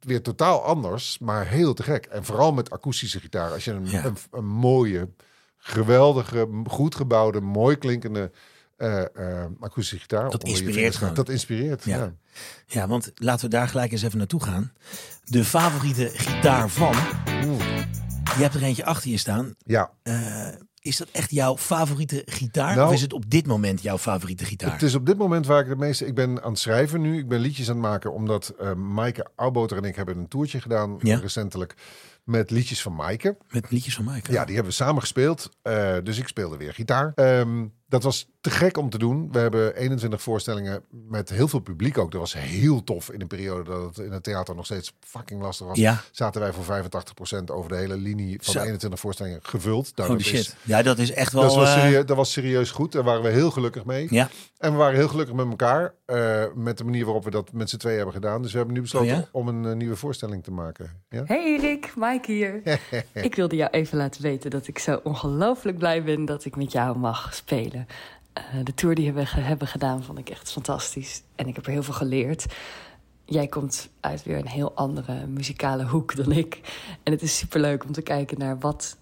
weer 0.00 0.22
totaal 0.22 0.62
anders, 0.62 1.18
maar 1.18 1.46
heel 1.46 1.74
te 1.74 1.82
gek. 1.82 2.06
En 2.06 2.24
vooral 2.24 2.52
met 2.52 2.70
akoestische 2.70 3.20
gitaar. 3.20 3.50
Als 3.52 3.64
je 3.64 3.72
een, 3.72 3.90
Ja. 3.90 4.04
een, 4.04 4.16
een 4.30 4.46
mooie, 4.46 5.08
geweldige, 5.56 6.62
goed 6.68 6.94
gebouwde, 6.94 7.40
mooi 7.40 7.76
klinkende 7.76 8.30
eh, 8.76 9.44
akoestische 9.60 9.98
gitaar. 9.98 10.30
Dat 10.30 10.44
inspireert 10.44 10.96
gewoon. 10.96 11.14
Dat 11.14 11.28
inspireert. 11.28 11.84
Ja. 11.84 11.96
Ja. 11.96 12.12
Ja, 12.66 12.88
want 12.88 13.12
laten 13.14 13.44
we 13.44 13.56
daar 13.56 13.68
gelijk 13.68 13.92
eens 13.92 14.02
even 14.02 14.18
naartoe 14.18 14.42
gaan. 14.42 14.72
De 15.24 15.44
favoriete 15.44 16.10
gitaar 16.14 16.68
van... 16.68 16.94
Oeh. 17.44 17.64
Je 18.36 18.42
hebt 18.42 18.54
er 18.54 18.62
eentje 18.62 18.84
achter 18.84 19.10
je 19.10 19.16
staan. 19.16 19.54
ja. 19.64 19.90
Eh, 20.02 20.48
is 20.80 20.96
dat 20.96 21.08
echt 21.12 21.30
jouw 21.30 21.56
favoriete 21.56 22.22
gitaar? 22.26 22.74
Nou, 22.76 22.88
of 22.88 22.94
is 22.94 23.00
het 23.02 23.12
op 23.12 23.30
dit 23.30 23.46
moment 23.46 23.82
jouw 23.82 23.98
favoriete 23.98 24.44
gitaar? 24.44 24.72
Het 24.72 24.82
is 24.82 24.94
op 24.94 25.06
dit 25.06 25.18
moment 25.18 25.46
waar 25.46 25.60
ik 25.60 25.68
de 25.68 25.76
meeste... 25.76 26.06
Ik 26.06 26.14
ben 26.14 26.42
aan 26.42 26.50
het 26.50 26.58
schrijven 26.60 27.00
nu. 27.00 27.18
Ik 27.18 27.28
ben 27.28 27.40
liedjes 27.40 27.68
aan 27.68 27.74
het 27.76 27.84
maken. 27.84 28.12
Omdat 28.12 28.48
eh 28.58 28.74
Maaike 28.74 29.26
Auwboter 29.36 29.76
en 29.76 29.84
ik 29.84 29.96
hebben 29.96 30.18
een 30.18 30.28
toertje 30.28 30.60
gedaan 30.60 30.98
Ja. 31.02 31.18
recentelijk. 31.18 31.74
Met 32.24 32.50
liedjes 32.50 32.82
van 32.82 32.94
Maaike. 32.94 33.36
Met 33.48 33.70
liedjes 33.70 33.94
van 33.94 34.04
Mike. 34.04 34.32
Ja, 34.32 34.44
die 34.44 34.54
hebben 34.54 34.72
we 34.72 34.78
samen 34.78 35.00
gespeeld. 35.00 35.48
Dus 36.02 36.18
ik 36.18 36.28
speelde 36.28 36.56
weer 36.56 36.74
gitaar. 36.74 37.12
Ehm, 37.14 37.66
dat 37.88 38.02
was 38.02 38.28
te 38.40 38.50
gek 38.50 38.76
om 38.76 38.90
te 38.90 38.98
doen. 38.98 39.28
We 39.32 39.38
hebben 39.38 39.76
21 39.76 40.22
voorstellingen 40.22 40.82
met 41.08 41.28
heel 41.30 41.48
veel 41.48 41.58
publiek 41.58 41.98
ook. 41.98 42.10
Dat 42.10 42.20
was 42.20 42.32
heel 42.34 42.84
tof 42.84 43.10
in 43.10 43.20
een 43.20 43.26
periode 43.26 43.70
dat 43.70 43.82
het 43.96 43.98
in 44.06 44.12
het 44.12 44.22
theater 44.22 44.54
nog 44.54 44.64
steeds 44.64 44.92
fucking 45.00 45.42
lastig 45.42 45.66
was. 45.66 45.78
Ja. 45.78 46.00
Zaten 46.10 46.40
wij 46.40 46.52
voor 46.52 46.64
85% 46.64 47.44
over 47.50 47.70
de 47.70 47.76
hele 47.76 47.96
linie 47.96 48.38
van 48.42 48.52
Zo. 48.52 48.58
de 48.58 48.64
21 48.64 49.00
voorstellingen 49.00 49.38
gevuld. 49.42 49.92
Nou, 49.96 50.08
Holy 50.08 50.22
dat 50.22 50.32
is- 50.32 50.44
shit. 50.44 50.56
Ja, 50.62 50.82
dat 50.82 50.98
is 50.98 51.12
echt 51.12 51.32
wel... 51.32 51.42
dat, 51.42 51.54
was 51.54 51.74
eh, 51.74 51.80
serieus, 51.82 52.06
dat 52.06 52.16
was 52.16 52.32
serieus 52.32 52.70
goed. 52.70 52.92
Daar 52.92 53.02
waren 53.04 53.22
we 53.22 53.28
heel 53.28 53.50
gelukkig 53.50 53.84
mee. 53.84 54.06
ja, 54.10 54.28
En 54.58 54.72
we 54.72 54.78
waren 54.78 54.96
heel 54.98 55.08
gelukkig 55.08 55.34
met 55.34 55.46
elkaar. 55.48 55.94
eh, 56.06 56.44
met 56.54 56.78
de 56.78 56.84
manier 56.84 57.04
waarop 57.04 57.24
we 57.24 57.30
dat 57.30 57.52
met 57.52 57.70
z'n 57.70 57.76
tweeën 57.76 57.96
hebben 57.96 58.14
gedaan. 58.14 58.42
Dus 58.42 58.50
we 58.52 58.56
hebben 58.56 58.74
nu 58.74 58.80
besloten 58.80 59.12
Oh 59.14 59.18
ja? 59.18 59.28
om 59.32 59.48
een 59.48 59.66
eh, 59.66 59.72
nieuwe 59.76 59.96
voorstelling 59.96 60.44
te 60.44 60.50
maken. 60.50 61.02
Ja? 61.08 61.22
Hey 61.26 61.44
Erik, 61.58 61.92
Mike 61.96 62.32
hier. 62.32 62.60
ik 63.28 63.34
wilde 63.34 63.56
jou 63.56 63.70
even 63.70 63.98
laten 63.98 64.22
weten 64.22 64.50
dat 64.50 64.66
ik 64.66 64.78
zo 64.78 65.00
ongelooflijk 65.02 65.78
blij 65.78 66.02
ben 66.04 66.24
dat 66.24 66.44
ik 66.44 66.56
met 66.56 66.72
jou 66.72 66.98
mag 66.98 67.34
spelen. 67.34 67.75
Eh, 68.36 68.44
de 68.64 68.74
tour 68.74 68.94
die 68.94 69.12
we 69.12 69.24
hebben 69.26 69.68
gedaan 69.68 70.02
vond 70.02 70.18
ik 70.18 70.30
echt 70.30 70.52
fantastisch. 70.52 71.22
En 71.34 71.46
ik 71.46 71.54
heb 71.56 71.66
er 71.66 71.72
heel 71.72 71.82
veel 71.82 71.94
geleerd. 71.94 72.46
Jij 73.24 73.46
komt 73.46 73.88
uit 74.00 74.22
weer 74.22 74.38
een 74.38 74.48
heel 74.48 74.74
andere 74.74 75.26
muzikale 75.26 75.84
hoek 75.84 76.16
dan 76.16 76.32
ik. 76.32 76.60
En 77.02 77.12
het 77.12 77.22
is 77.22 77.38
superleuk 77.38 77.84
om 77.84 77.92
te 77.92 78.02
kijken 78.02 78.38
naar 78.38 78.58
wat 78.58 78.96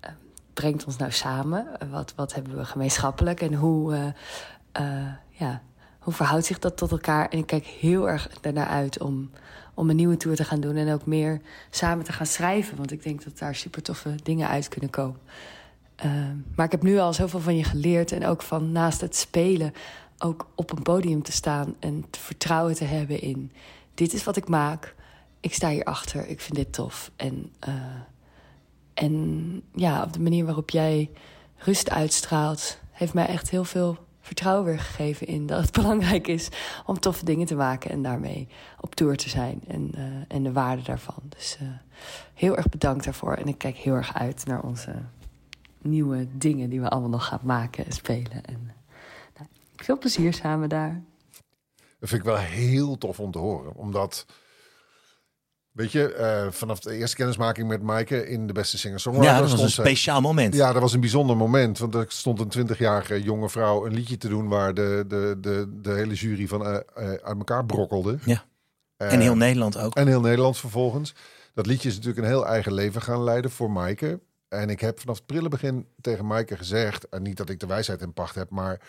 eh, 0.00 0.10
brengt 0.52 0.84
ons 0.84 0.96
nou 0.96 1.12
samen. 1.12 1.66
Wat, 1.90 2.12
wat 2.16 2.34
hebben 2.34 2.56
we 2.56 2.64
gemeenschappelijk 2.64 3.40
en 3.40 3.54
hoe, 3.54 4.14
eh, 4.72 5.12
ja, 5.28 5.62
hoe 5.98 6.12
verhoudt 6.12 6.46
zich 6.46 6.58
dat 6.58 6.76
tot 6.76 6.90
elkaar. 6.90 7.28
En 7.28 7.38
ik 7.38 7.46
kijk 7.46 7.66
heel 7.66 8.08
erg 8.08 8.28
daarnaar 8.40 8.68
uit 8.68 9.00
om, 9.00 9.30
om 9.74 9.90
een 9.90 9.96
nieuwe 9.96 10.16
tour 10.16 10.36
te 10.36 10.44
gaan 10.44 10.60
doen. 10.60 10.76
En 10.76 10.92
ook 10.92 11.06
meer 11.06 11.40
samen 11.70 12.04
te 12.04 12.12
gaan 12.12 12.26
schrijven. 12.26 12.76
Want 12.76 12.92
ik 12.92 13.02
denk 13.02 13.24
dat 13.24 13.38
daar 13.38 13.54
super 13.54 13.82
toffe 13.82 14.14
dingen 14.22 14.48
uit 14.48 14.68
kunnen 14.68 14.90
komen. 14.90 15.20
Ehm, 15.98 16.36
maar 16.54 16.66
ik 16.66 16.72
heb 16.72 16.82
nu 16.82 16.98
al 16.98 17.12
zoveel 17.12 17.40
van 17.40 17.56
je 17.56 17.64
geleerd. 17.64 18.12
En 18.12 18.26
ook 18.26 18.42
van 18.42 18.72
naast 18.72 19.00
het 19.00 19.16
spelen 19.16 19.72
ook 20.18 20.46
op 20.54 20.70
een 20.70 20.82
podium 20.82 21.22
te 21.22 21.32
staan. 21.32 21.74
En 21.78 22.04
vertrouwen 22.10 22.74
te 22.74 22.84
hebben 22.84 23.20
in... 23.20 23.52
dit 23.94 24.12
is 24.12 24.24
wat 24.24 24.36
ik 24.36 24.48
maak. 24.48 24.94
Ik 25.40 25.54
sta 25.54 25.68
hierachter. 25.68 26.28
Ik 26.28 26.40
vind 26.40 26.56
dit 26.56 26.72
tof. 26.72 27.10
En, 27.16 27.52
eh, 27.58 27.74
en 28.94 29.62
ja, 29.74 30.02
op 30.02 30.12
de 30.12 30.20
manier 30.20 30.44
waarop 30.44 30.70
jij 30.70 31.10
rust 31.56 31.90
uitstraalt... 31.90 32.78
heeft 32.90 33.14
mij 33.14 33.26
echt 33.26 33.50
heel 33.50 33.64
veel 33.64 33.96
vertrouwen 34.20 34.64
weer 34.64 34.80
gegeven 34.80 35.26
in 35.26 35.46
dat 35.46 35.60
het 35.60 35.72
belangrijk 35.82 36.26
is... 36.26 36.48
om 36.86 37.00
toffe 37.00 37.24
dingen 37.24 37.46
te 37.46 37.56
maken 37.56 37.90
en 37.90 38.02
daarmee 38.02 38.48
op 38.80 38.94
tour 38.94 39.16
te 39.16 39.28
zijn. 39.28 39.60
En, 39.66 39.90
eh, 39.94 40.36
en 40.36 40.42
de 40.42 40.52
waarde 40.52 40.82
daarvan. 40.82 41.22
Dus 41.28 41.56
eh, 41.60 41.66
heel 42.34 42.56
erg 42.56 42.68
bedankt 42.68 43.04
daarvoor. 43.04 43.34
En 43.34 43.48
ik 43.48 43.58
kijk 43.58 43.76
heel 43.76 43.94
erg 43.94 44.14
uit 44.14 44.46
naar 44.46 44.62
onze 44.62 44.94
nieuwe 45.88 46.26
dingen 46.32 46.70
die 46.70 46.80
we 46.80 46.88
allemaal 46.88 47.10
nog 47.10 47.26
gaan 47.26 47.40
maken 47.42 47.84
en 47.84 47.92
spelen. 47.92 48.44
En, 48.44 48.74
nou, 49.36 49.48
veel 49.76 49.98
plezier 49.98 50.34
samen 50.34 50.68
daar. 50.68 51.02
Dat 51.98 52.08
vind 52.08 52.20
ik 52.20 52.26
wel 52.26 52.36
heel 52.36 52.98
tof 52.98 53.20
om 53.20 53.30
te 53.30 53.38
horen. 53.38 53.74
Omdat, 53.74 54.26
weet 55.70 55.92
je, 55.92 56.12
eh, 56.12 56.50
vanaf 56.50 56.80
de 56.80 56.94
eerste 56.94 57.16
kennismaking 57.16 57.68
met 57.68 57.82
Maaike 57.82 58.28
in 58.28 58.46
de 58.46 58.52
beste 58.52 58.78
singer-songwriter... 58.78 59.34
ja, 59.34 59.40
dat 59.40 59.50
was 59.50 59.62
een 59.62 59.70
speciaal 59.70 60.20
moment. 60.20 60.54
Ja, 60.54 60.72
dat 60.72 60.82
was 60.82 60.92
een 60.92 61.00
bijzonder 61.00 61.36
moment. 61.36 61.78
Want 61.78 61.94
er 61.94 62.04
stond 62.08 62.40
een 62.40 62.48
twintigjarige 62.48 63.22
jonge 63.22 63.48
vrouw 63.48 63.86
een 63.86 63.94
liedje 63.94 64.16
te 64.16 64.28
doen... 64.28 64.48
waar 64.48 64.74
de, 64.74 65.04
de, 65.08 65.36
de, 65.40 65.78
de 65.82 65.92
hele 65.92 66.14
jury 66.14 66.46
van 66.46 66.66
eh, 66.66 66.74
eh, 66.74 66.82
uit 66.94 67.38
elkaar 67.38 67.66
brokkelde. 67.66 68.18
Ja. 68.24 68.44
En 68.96 69.20
heel 69.20 69.36
Nederland 69.36 69.78
ook. 69.78 69.94
En 69.94 70.06
heel 70.06 70.20
Nederland 70.20 70.58
vervolgens. 70.58 71.14
Dat 71.54 71.66
liedje 71.66 71.88
is 71.88 71.94
natuurlijk 71.94 72.22
een 72.24 72.32
heel 72.32 72.46
eigen 72.46 72.72
leven 72.72 73.02
gaan 73.02 73.22
leiden 73.22 73.50
voor 73.50 73.70
Maaike. 73.70 74.20
En 74.48 74.70
ik 74.70 74.80
heb 74.80 75.00
vanaf 75.00 75.16
het 75.16 75.26
prille 75.26 75.48
begin 75.48 75.86
tegen 76.00 76.26
Maaike 76.26 76.56
gezegd... 76.56 77.08
en 77.08 77.22
niet 77.22 77.36
dat 77.36 77.48
ik 77.48 77.60
de 77.60 77.66
wijsheid 77.66 78.00
in 78.00 78.12
pacht 78.12 78.34
heb... 78.34 78.50
maar 78.50 78.80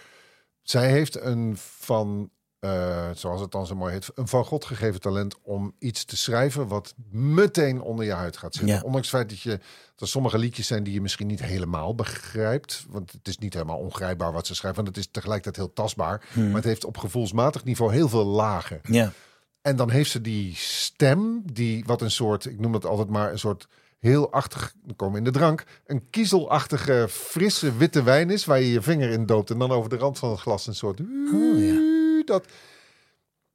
zij 0.62 0.90
heeft 0.90 1.22
een 1.22 1.54
van, 1.58 2.30
eh, 2.60 3.10
zoals 3.14 3.42
het 3.42 3.52
dan 3.52 3.68
zo 3.68 3.76
mooi 3.76 3.94
heet... 3.94 4.12
een 4.16 4.28
van 4.28 4.46
God 4.46 4.66
gegeven 4.66 5.02
talent 5.02 5.36
om 5.42 5.76
iets 5.80 6.06
te 6.06 6.18
schrijven... 6.18 6.68
wat 6.68 6.94
meteen 7.12 7.82
onder 7.82 8.06
je 8.06 8.14
huid 8.14 8.38
gaat 8.38 8.54
zitten. 8.54 8.76
Ja. 8.76 8.82
Ondanks 8.82 9.12
het 9.12 9.16
feit 9.16 9.30
dat, 9.30 9.42
je, 9.42 9.50
dat 9.50 10.00
er 10.00 10.08
sommige 10.08 10.38
liedjes 10.38 10.68
zijn... 10.68 10.84
die 10.84 10.94
je 10.94 11.02
misschien 11.02 11.28
niet 11.28 11.44
helemaal 11.44 11.96
begrijpt. 11.96 12.86
Want 12.90 13.12
het 13.12 13.28
is 13.28 13.38
niet 13.38 13.54
helemaal 13.54 13.80
ongrijpbaar 13.80 14.32
wat 14.32 14.48
ze 14.48 14.56
schrijft. 14.56 14.76
Want 14.76 14.88
het 14.88 14.98
is 14.98 15.08
tegelijkertijd 15.12 15.56
heel 15.56 15.74
tastbaar. 15.74 16.26
Hmm. 16.34 16.46
Maar 16.46 16.56
het 16.56 16.64
heeft 16.64 16.86
op 16.86 16.98
gevoelsmatig 16.98 17.64
niveau 17.64 17.94
heel 17.94 18.10
veel 18.10 18.26
lagen. 18.26 18.80
Ja. 18.84 19.12
En 19.62 19.76
dan 19.76 19.90
heeft 19.90 20.12
ze 20.12 20.22
die 20.22 20.56
stem, 20.56 21.42
die 21.54 21.84
wat 21.86 22.02
een 22.02 22.12
soort, 22.12 22.46
ik 22.46 22.60
noem 22.60 22.72
dat 22.72 22.86
altijd 22.86 23.10
maar 23.10 23.32
een 23.32 23.40
soort 23.40 23.68
heel 24.00 24.32
achtig, 24.32 24.74
we 24.86 24.94
komen 24.94 25.18
in 25.18 25.24
de 25.24 25.32
drank, 25.32 25.64
een 25.86 26.10
kiezelachtige, 26.10 27.08
frisse 27.10 27.78
witte 27.78 28.04
wijn 28.04 28.30
is, 28.30 28.46
waar 28.46 28.60
je 28.60 28.72
je 28.72 28.82
vinger 28.82 29.10
in 29.10 29.26
doopt 29.26 29.50
en 29.50 29.60
dan 29.60 29.72
over 29.72 29.90
de 29.90 29.98
rand 29.98 30.20
van 30.20 30.30
het 30.30 30.40
glas 30.40 30.68
een 30.68 30.76
soort... 30.76 31.00
Oh, 31.34 31.60
ja. 31.60 32.24
dat, 32.26 32.46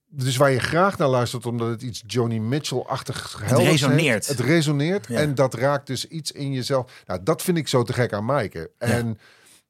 dus 0.06 0.36
waar 0.36 0.50
je 0.50 0.60
graag 0.60 0.98
naar 0.98 1.08
luistert, 1.08 1.46
omdat 1.46 1.68
het 1.68 1.82
iets 1.82 2.02
Joni 2.06 2.40
Mitchell-achtig 2.40 3.38
Het 3.42 3.58
resoneert. 3.58 4.26
Het 4.26 4.40
resoneert 4.40 5.06
Ja. 5.06 5.18
en 5.20 5.34
dat 5.34 5.54
raakt 5.54 5.86
dus 5.86 6.08
iets 6.08 6.32
in 6.32 6.52
jezelf. 6.52 7.02
Nou, 7.06 7.22
dat 7.22 7.42
vind 7.42 7.56
ik 7.56 7.68
zo 7.68 7.82
te 7.82 7.92
gek 7.92 8.12
aan 8.12 8.24
Maaike. 8.24 8.70
En 8.78 9.18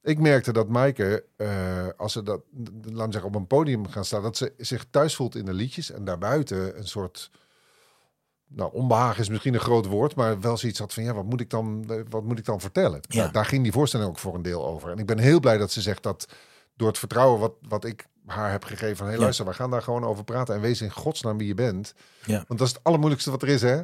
ik 0.03 0.19
merkte 0.19 0.53
dat 0.53 0.69
Maaike, 0.69 1.25
eh, 1.37 1.87
als 1.97 2.13
ze 2.13 2.23
dat, 2.23 2.41
laat 2.83 3.07
me 3.07 3.13
zeggen, 3.13 3.31
op 3.31 3.35
een 3.35 3.47
podium 3.47 3.89
gaan 3.89 4.05
staan, 4.05 4.23
dat 4.23 4.37
ze 4.37 4.53
zich 4.57 4.87
thuis 4.91 5.15
voelt 5.15 5.35
in 5.35 5.45
de 5.45 5.53
liedjes 5.53 5.91
en 5.91 6.05
daarbuiten 6.05 6.79
een 6.79 6.89
soort, 6.89 7.31
nou, 8.49 8.73
onbehagen 8.73 9.21
is 9.21 9.29
misschien 9.29 9.55
een 9.55 9.61
groot 9.61 9.87
woord, 9.87 10.15
maar 10.15 10.41
wel 10.41 10.57
zoiets 10.57 10.79
had 10.79 10.93
van, 10.93 11.03
ja, 11.03 11.15
wat 11.15 11.25
moet 11.25 11.41
ik 11.41 11.51
dan, 11.51 11.85
eh, 11.89 11.97
wat 12.09 12.25
moet 12.25 12.39
ik 12.39 12.45
dan 12.45 12.61
vertellen? 12.61 13.01
Ja. 13.09 13.21
Nou, 13.21 13.33
daar 13.33 13.45
ging 13.47 13.63
die 13.63 13.73
voorstelling 13.73 14.09
ook 14.09 14.19
voor 14.19 14.35
een 14.35 14.43
deel 14.43 14.67
over. 14.67 14.91
En 14.91 14.99
ik 14.99 15.07
ben 15.07 15.19
heel 15.19 15.41
blij 15.41 15.59
dat 15.59 15.71
ze 15.73 15.81
zegt 15.81 16.03
dat 16.03 16.27
door 16.77 16.89
het 16.89 16.99
vertrouwen 16.99 17.41
wat, 17.41 17.53
wat 17.69 17.85
ik 17.85 18.07
haar 18.27 18.51
heb 18.51 18.65
gegeven 18.65 18.97
van, 18.97 19.07
hé, 19.07 19.13
Ja. 19.13 19.19
luister, 19.19 19.45
we 19.47 19.53
gaan 19.55 19.71
daar 19.71 19.83
gewoon 19.83 20.05
over 20.05 20.25
praten 20.25 20.55
en 20.55 20.61
wees 20.61 20.81
in 20.81 20.91
godsnaam 20.91 21.39
wie 21.39 21.47
je 21.47 21.55
bent. 21.55 21.95
Ja. 22.25 22.45
Want 22.47 22.59
dat 22.59 22.69
is 22.69 22.75
het 22.75 22.85
allermoeilijkste 22.85 23.31
wat 23.31 23.43
er 23.43 23.49
is, 23.49 23.63
hè? 23.63 23.83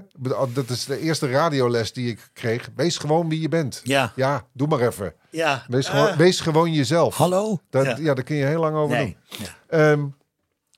Dat 0.52 0.68
is 0.70 0.84
de 0.84 0.98
eerste 1.00 1.30
radioles 1.30 1.92
die 1.92 2.10
ik 2.10 2.30
kreeg. 2.32 2.70
Wees 2.76 2.98
gewoon 2.98 3.28
wie 3.28 3.40
je 3.40 3.48
bent. 3.48 3.80
Ja. 3.84 4.12
Ja, 4.16 4.46
doe 4.52 4.68
maar 4.68 4.80
even. 4.80 5.14
Ja. 5.30 5.64
Wees, 5.68 5.88
gewoon, 5.88 6.16
wees 6.16 6.40
gewoon 6.40 6.72
jezelf. 6.72 7.16
Hallo? 7.16 7.58
Dat, 7.70 7.84
Ja. 7.84 7.96
ja. 7.98 8.14
daar 8.14 8.24
kun 8.24 8.36
je 8.36 8.44
heel 8.44 8.60
lang 8.60 8.76
over 8.76 8.96
Nee. 8.96 9.16
doen. 9.38 9.46
Ehm, 9.68 10.06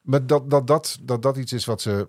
maar 0.03 0.27
dat 0.27 0.51
dat, 0.51 0.67
dat, 0.67 0.99
dat 1.03 1.23
dat 1.23 1.37
iets 1.37 1.53
is 1.53 1.65
wat 1.65 1.81
ze 1.81 2.09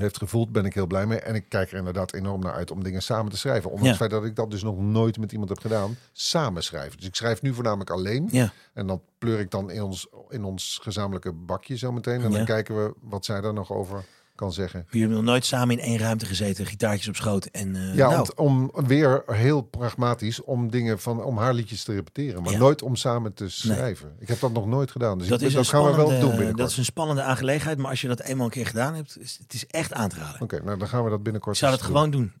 heeft 0.00 0.18
gevoeld, 0.18 0.52
ben 0.52 0.64
ik 0.64 0.74
heel 0.74 0.86
blij 0.86 1.06
mee. 1.06 1.18
En 1.20 1.34
ik 1.34 1.48
kijk 1.48 1.70
er 1.72 1.78
inderdaad 1.78 2.12
enorm 2.14 2.40
naar 2.40 2.52
uit 2.52 2.70
om 2.70 2.82
dingen 2.82 3.02
samen 3.02 3.30
te 3.32 3.38
schrijven. 3.38 3.70
Ondanks 3.70 3.82
Ja. 3.84 3.88
het 3.88 3.98
feit 3.98 4.10
dat 4.10 4.24
ik 4.24 4.36
dat 4.36 4.50
dus 4.50 4.62
nog 4.62 4.78
nooit 4.78 5.18
met 5.18 5.32
iemand 5.32 5.48
heb 5.50 5.58
gedaan. 5.58 5.96
Samen 6.12 6.62
schrijven. 6.62 6.96
Dus 6.98 7.06
ik 7.06 7.14
schrijf 7.14 7.42
nu 7.42 7.54
voornamelijk 7.54 7.90
alleen. 7.90 8.28
Ja. 8.30 8.52
En 8.72 8.86
dan 8.86 9.02
pleur 9.18 9.38
ik 9.40 9.50
dan 9.50 9.70
in 9.70 9.82
ons, 9.82 10.06
in 10.28 10.44
ons 10.44 10.78
gezamenlijke 10.82 11.32
bakje 11.32 11.76
zo 11.76 11.92
meteen. 11.92 12.22
En 12.22 12.30
Ja. 12.30 12.36
dan 12.36 12.44
kijken 12.46 12.84
we 12.84 12.94
wat 13.00 13.24
zij 13.24 13.40
daar 13.40 13.52
nog 13.54 13.72
over 13.72 14.04
kan 14.34 14.52
zeggen. 14.52 14.84
Jullie 14.86 15.00
hebben 15.00 15.16
nog 15.16 15.26
nooit 15.26 15.44
samen 15.44 15.78
in 15.78 15.84
één 15.84 15.98
ruimte 15.98 16.26
gezeten, 16.26 16.66
gitaartjes 16.66 17.08
op 17.08 17.16
schoot. 17.16 17.44
En, 17.44 17.76
eh, 17.76 17.94
Ja, 17.94 18.10
nou, 18.10 18.28
om, 18.36 18.70
om 18.72 18.86
weer 18.86 19.22
heel 19.26 19.60
pragmatisch 19.62 20.42
om 20.42 20.70
dingen 20.70 21.00
van 21.00 21.22
om 21.24 21.38
haar 21.38 21.54
liedjes 21.54 21.84
te 21.84 21.92
repeteren, 21.94 22.42
maar 22.42 22.52
Ja. 22.52 22.58
nooit 22.58 22.82
om 22.82 22.96
samen 22.96 23.34
te 23.34 23.48
schrijven. 23.48 24.16
Ik 24.18 24.28
heb 24.28 24.40
dat 24.40 24.52
nog 24.52 24.66
nooit 24.66 24.90
gedaan, 24.90 25.18
dus 25.18 25.28
dat, 25.28 25.40
ik, 25.40 25.46
is 25.46 25.54
dat 25.54 25.68
gaan 25.68 25.84
we 25.84 25.96
wel 25.96 26.08
doen 26.08 26.18
binnenkort. 26.30 26.56
Dat 26.56 26.70
is 26.70 26.76
een 26.76 26.84
spannende 26.84 27.22
aangelegenheid, 27.22 27.78
maar 27.78 27.90
als 27.90 28.00
je 28.00 28.08
dat 28.08 28.20
eenmaal 28.20 28.44
een 28.46 28.52
keer 28.52 28.66
gedaan 28.66 28.94
hebt, 28.94 29.16
is 29.20 29.38
het 29.42 29.54
is 29.54 29.66
echt 29.66 29.92
aan 29.92 30.08
te 30.08 30.16
raden. 30.16 30.40
Oké, 30.40 30.62
nou 30.64 30.78
dan 30.78 30.88
gaan 30.88 31.04
we 31.04 31.10
dat 31.10 31.22
binnenkort. 31.22 31.54
Ik 31.54 31.60
zou 31.60 31.72
dat 31.72 31.80
doen. 31.80 31.90
gewoon 31.90 32.10
doen. 32.10 32.32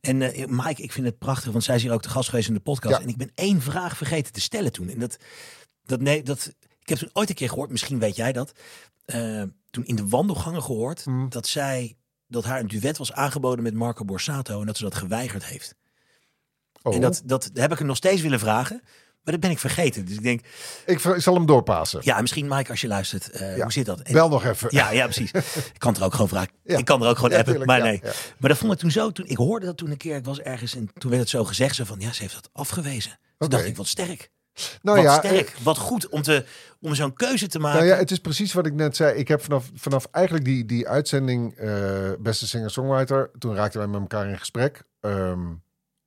En 0.00 0.22
eh 0.22 0.46
Mike, 0.46 0.82
ik 0.82 0.92
vind 0.92 1.06
het 1.06 1.18
prachtig, 1.18 1.52
want 1.52 1.64
zij 1.64 1.76
is 1.76 1.82
hier 1.82 1.92
ook 1.92 2.02
de 2.02 2.08
gast 2.08 2.28
geweest 2.28 2.48
in 2.48 2.54
de 2.54 2.60
podcast. 2.60 2.96
Ja. 2.96 3.02
En 3.02 3.08
ik 3.08 3.16
ben 3.16 3.30
één 3.34 3.60
vraag 3.60 3.96
vergeten 3.96 4.32
te 4.32 4.40
stellen 4.40 4.72
toen. 4.72 4.88
En 4.88 4.98
dat, 4.98 5.16
dat, 5.84 6.00
nee, 6.00 6.22
dat, 6.22 6.52
ik 6.84 6.88
heb 6.88 6.98
toen 6.98 7.10
ooit 7.12 7.28
een 7.28 7.34
keer 7.34 7.48
gehoord, 7.48 7.70
misschien 7.70 7.98
weet 7.98 8.16
jij 8.16 8.32
dat. 8.32 8.52
eh, 9.04 9.42
toen 9.70 9.84
in 9.84 9.96
de 9.96 10.08
wandelgangen 10.08 10.62
gehoord 10.62 11.04
Hmm. 11.04 11.28
dat 11.28 11.46
zij 11.46 11.96
dat 12.28 12.44
haar 12.44 12.60
een 12.60 12.66
duet 12.68 12.98
was 12.98 13.12
aangeboden 13.12 13.62
met 13.64 13.74
Marco 13.74 14.04
Borsato 14.04 14.60
en 14.60 14.66
dat 14.66 14.76
ze 14.76 14.82
dat 14.82 14.94
geweigerd 14.94 15.44
heeft. 15.44 15.74
Oh, 16.82 16.94
En 16.94 17.00
dat, 17.00 17.22
dat 17.24 17.50
heb 17.54 17.72
ik 17.72 17.78
hem 17.78 17.86
nog 17.86 17.96
steeds 17.96 18.22
willen 18.22 18.38
vragen, 18.38 18.80
maar 19.22 19.32
dat 19.32 19.40
ben 19.40 19.50
ik 19.50 19.58
vergeten. 19.58 20.04
Dus 20.04 20.14
ik 20.16 20.22
denk, 20.22 20.40
ik, 20.86 20.98
zal 21.16 21.34
hem 21.34 21.46
doorpassen. 21.46 22.00
ja, 22.02 22.20
misschien 22.20 22.48
Mike, 22.48 22.70
als 22.70 22.80
je 22.80 22.86
luistert, 22.88 23.30
eh, 23.30 23.56
Ja. 23.56 23.62
hoe 23.62 23.72
zit 23.72 23.86
dat? 23.86 24.00
En- 24.00 24.12
Bel 24.12 24.28
nog 24.28 24.44
even. 24.44 24.68
ja, 24.70 24.90
ja, 24.90 25.04
precies. 25.04 25.30
Ik 25.74 25.78
kan 25.78 25.96
er 25.96 26.02
ook 26.04 26.12
gewoon 26.12 26.28
vragen. 26.28 26.52
Ja. 26.64 26.78
Ik 26.78 26.84
kan 26.84 27.02
er 27.02 27.08
ook 27.08 27.16
gewoon 27.16 27.30
Ja, 27.30 27.38
appen, 27.38 27.52
tuurlijk, 27.54 27.70
maar 27.80 27.88
nee. 27.90 28.00
Maar 28.38 28.50
dat 28.50 28.58
vond 28.58 28.72
ik 28.72 28.78
toen 28.78 28.90
zo. 28.90 29.10
Toen, 29.10 29.26
ik 29.26 29.36
hoorde 29.36 29.66
dat 29.66 29.76
toen 29.76 29.90
een 29.90 29.96
keer. 29.96 30.16
Ik 30.16 30.24
was 30.24 30.40
ergens 30.40 30.74
en 30.74 30.90
toen 30.94 31.10
werd 31.10 31.22
het 31.22 31.30
zo 31.30 31.44
gezegd. 31.44 31.74
Zo 31.74 31.84
van, 31.84 32.00
ja, 32.00 32.12
ze 32.12 32.22
heeft 32.22 32.34
dat 32.34 32.48
afgewezen. 32.52 33.18
Toen 33.38 33.48
dacht 33.48 33.64
ik, 33.64 33.76
wat 33.76 33.86
sterk. 33.86 34.30
Nou 34.82 34.96
wat 34.96 35.06
ja, 35.06 35.18
sterk. 35.18 35.56
Wat 35.62 35.78
goed 35.78 36.08
om, 36.08 36.22
te, 36.22 36.44
om 36.80 36.94
zo'n 36.94 37.12
keuze 37.12 37.46
te 37.46 37.58
maken. 37.58 37.78
Nou 37.78 37.92
ja, 37.92 37.96
het 37.96 38.10
is 38.10 38.18
precies 38.18 38.52
wat 38.52 38.66
ik 38.66 38.74
net 38.74 38.96
zei. 38.96 39.18
Ik 39.18 39.28
heb 39.28 39.42
vanaf, 39.42 39.70
vanaf 39.74 40.08
eigenlijk 40.10 40.44
die, 40.44 40.64
die 40.64 40.88
uitzending 40.88 41.54
eh, 41.54 42.10
Beste 42.18 42.46
Singer-Songwriter... 42.46 43.30
toen 43.38 43.54
raakten 43.54 43.78
wij 43.80 43.88
met 43.88 44.00
elkaar 44.00 44.28
in 44.28 44.38
gesprek... 44.38 44.82
ehm, 45.00 45.52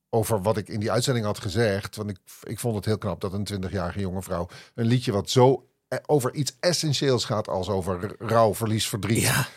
over 0.09 0.41
wat 0.41 0.57
ik 0.57 0.69
in 0.69 0.79
die 0.79 0.91
uitzending 0.91 1.25
had 1.25 1.39
gezegd. 1.39 1.95
Want 1.95 2.09
ik, 2.09 2.17
ik 2.43 2.59
vond 2.59 2.75
het 2.75 2.85
heel 2.85 2.97
knap 2.97 3.21
dat 3.21 3.33
een 3.33 3.47
20-jarige 3.53 3.99
jonge 3.99 4.21
vrouw... 4.21 4.47
een 4.75 4.85
liedje 4.85 5.11
wat 5.11 5.29
zo 5.29 5.67
eh, 5.87 5.99
over 6.05 6.33
iets 6.33 6.57
essentieels 6.59 7.25
gaat... 7.25 7.47
als 7.47 7.69
over 7.69 8.15
rouw, 8.19 8.53
verlies, 8.53 8.87
verdriet... 8.87 9.21
ja, 9.21 9.47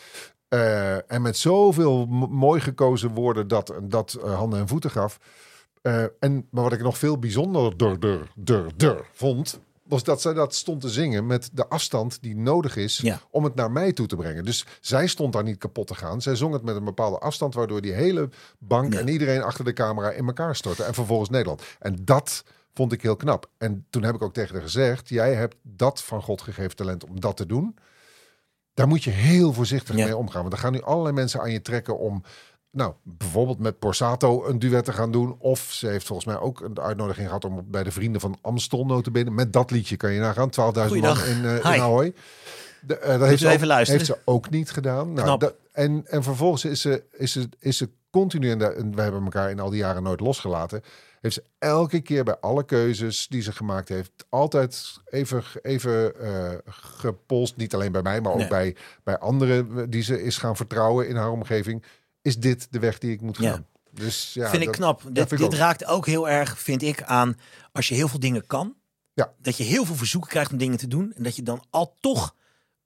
Eh, 0.51 1.13
en 1.13 1.23
met 1.23 1.37
zoveel 1.37 2.07
mooi 2.31 2.61
gekozen 2.61 3.11
woorden 3.11 3.49
dat, 3.49 3.75
dat 3.83 4.13
eh, 4.13 4.35
handen 4.35 4.61
en 4.61 4.69
voeten 4.69 4.91
gaf. 4.91 5.19
Eh, 5.83 6.03
en, 6.19 6.47
maar 6.51 6.63
wat 6.63 6.73
ik 6.73 6.83
nog 6.83 6.99
veel 6.99 7.19
bijzonderder 7.19 7.99
der, 8.01 8.29
der, 8.35 8.67
der 8.77 9.07
vond, 9.13 9.61
was 9.83 10.05
dat 10.05 10.21
zij 10.21 10.33
dat 10.35 10.55
stond 10.55 10.81
te 10.81 10.89
zingen 10.89 11.27
met 11.27 11.51
de 11.53 11.69
afstand 11.69 12.23
die 12.23 12.37
nodig 12.37 12.77
is 12.77 12.99
Ja. 12.99 13.21
om 13.31 13.45
het 13.45 13.55
naar 13.55 13.71
mij 13.71 13.93
toe 13.93 14.07
te 14.07 14.17
brengen. 14.17 14.45
Dus 14.45 14.67
zij 14.81 15.07
stond 15.07 15.33
daar 15.33 15.43
niet 15.43 15.59
kapot 15.59 15.87
te 15.87 15.95
gaan. 15.95 16.23
Zij 16.23 16.35
zong 16.35 16.53
het 16.53 16.63
met 16.63 16.77
een 16.77 16.85
bepaalde 16.85 17.19
afstand, 17.19 17.55
waardoor 17.55 17.81
die 17.81 17.93
hele 17.93 18.29
bank 18.59 18.93
Ja. 18.93 18.99
en 18.99 19.09
iedereen 19.09 19.43
achter 19.43 19.65
de 19.65 19.73
camera 19.73 20.11
in 20.11 20.27
elkaar 20.27 20.57
stortte. 20.57 20.83
En 20.85 20.95
vervolgens 20.95 21.31
Nederland. 21.31 21.63
En 21.79 22.05
dat 22.05 22.45
vond 22.75 22.93
ik 22.93 23.03
heel 23.03 23.17
knap. 23.17 23.51
En 23.59 23.87
toen 23.91 24.03
heb 24.03 24.15
ik 24.15 24.23
ook 24.23 24.33
tegen 24.35 24.55
haar 24.55 24.63
gezegd: 24.65 25.09
jij 25.09 25.35
hebt 25.35 25.57
dat 25.63 26.03
van 26.03 26.23
God 26.23 26.43
gegeven 26.43 26.77
talent 26.77 27.05
om 27.05 27.21
dat 27.21 27.37
te 27.37 27.47
doen. 27.47 27.77
Daar 28.75 28.89
moet 28.89 29.05
je 29.05 29.11
heel 29.11 29.53
voorzichtig 29.53 29.97
Ja. 29.97 30.05
mee 30.05 30.17
omgaan. 30.17 30.41
Want 30.43 30.53
er 30.53 30.59
gaan 30.59 30.73
nu 30.73 30.83
allerlei 30.83 31.15
mensen 31.15 31.41
aan 31.41 31.51
je 31.53 31.63
trekken 31.63 31.99
om, 31.99 32.23
nou, 32.71 32.93
bijvoorbeeld 33.03 33.59
met 33.59 33.79
Borsato 33.79 34.45
een 34.47 34.59
duet 34.59 34.85
te 34.85 34.93
gaan 34.93 35.13
doen. 35.13 35.37
Of 35.39 35.61
ze 35.73 35.87
heeft 35.87 36.07
volgens 36.07 36.27
mij 36.27 36.39
ook 36.39 36.61
een 36.61 36.81
uitnodiging 36.81 37.27
gehad 37.27 37.45
om 37.45 37.65
bij 37.71 37.83
de 37.83 37.91
Vrienden 37.93 38.21
van 38.21 38.39
Amstel 38.43 38.87
notabene. 38.87 39.31
Met 39.31 39.53
dat 39.53 39.71
liedje 39.71 39.97
kan 39.97 40.13
je 40.13 40.21
nagaan. 40.21 40.51
12.000 40.51 40.97
man 41.01 41.25
in, 41.25 41.45
in 41.45 41.63
Ahoy. 41.63 42.15
De, 42.87 42.99
eh, 42.99 43.19
dat 43.19 43.29
heeft 43.29 43.41
ze, 43.41 43.49
even 43.49 43.71
ook, 43.81 43.87
heeft 43.87 44.07
ze 44.07 44.19
ook 44.25 44.51
niet 44.51 44.71
gedaan. 44.71 45.13
Nou, 45.13 45.51
en, 45.73 46.03
en 46.07 46.23
vervolgens 46.23 46.65
is 46.65 46.81
ze, 46.81 47.03
is 47.13 47.33
ze, 47.33 47.49
is 47.59 47.77
ze 47.77 47.89
continu, 48.11 48.51
en, 48.51 48.59
de- 48.59 48.65
en 48.73 48.95
we 48.95 49.03
hebben 49.03 49.23
elkaar 49.23 49.51
in 49.51 49.61
al 49.61 49.71
die 49.71 49.79
jaren 49.79 50.03
nooit 50.03 50.21
losgelaten. 50.21 50.83
Heeft 51.21 51.35
ze 51.35 51.43
elke 51.59 52.01
keer 52.01 52.25
bij 52.25 52.37
alle 52.41 52.65
keuzes 52.65 53.27
die 53.29 53.43
ze 53.43 53.53
gemaakt 53.53 53.89
heeft, 53.89 54.11
altijd 54.29 55.01
even, 55.11 55.43
even 55.63 56.21
eh, 56.21 56.51
gepolst. 56.67 57.57
Niet 57.57 57.75
alleen 57.75 57.93
bij 57.93 58.03
mij, 58.03 58.21
maar 58.21 58.33
ook 58.33 58.39
Nee. 58.39 58.49
bij, 58.49 58.77
bij 59.05 59.19
anderen 59.19 59.91
die 59.91 60.03
ze 60.03 60.23
is 60.23 60.37
gaan 60.39 60.57
vertrouwen 60.57 61.09
in 61.09 61.17
haar 61.17 61.31
omgeving. 61.31 61.85
Is 62.23 62.39
dit 62.39 62.67
de 62.71 62.79
weg 62.79 62.99
die 62.99 63.11
ik 63.13 63.21
moet 63.21 63.39
Ja. 63.39 63.51
gaan? 63.51 63.67
Dus 63.93 64.35
ja, 64.35 64.51
vind 64.51 64.63
ik 64.63 64.71
knap. 64.73 65.03
dat 65.03 65.15
Dit, 65.15 65.29
vind 65.29 65.55
raakt 65.55 65.85
ook 65.85 66.07
heel 66.07 66.29
erg, 66.29 66.59
vind 66.59 66.83
ik, 66.83 67.03
aan 67.03 67.37
als 67.73 67.89
je 67.89 67.95
heel 67.95 68.09
veel 68.09 68.21
dingen 68.21 68.47
kan. 68.47 68.77
Ja. 69.13 69.33
Dat 69.39 69.57
je 69.57 69.65
heel 69.65 69.85
veel 69.85 69.95
verzoeken 69.95 70.31
krijgt 70.31 70.53
om 70.53 70.59
dingen 70.59 70.79
te 70.79 70.89
doen. 70.89 71.13
En 71.17 71.23
dat 71.23 71.37
je 71.37 71.43
dan 71.43 71.65
al 71.71 71.97
toch 72.01 72.35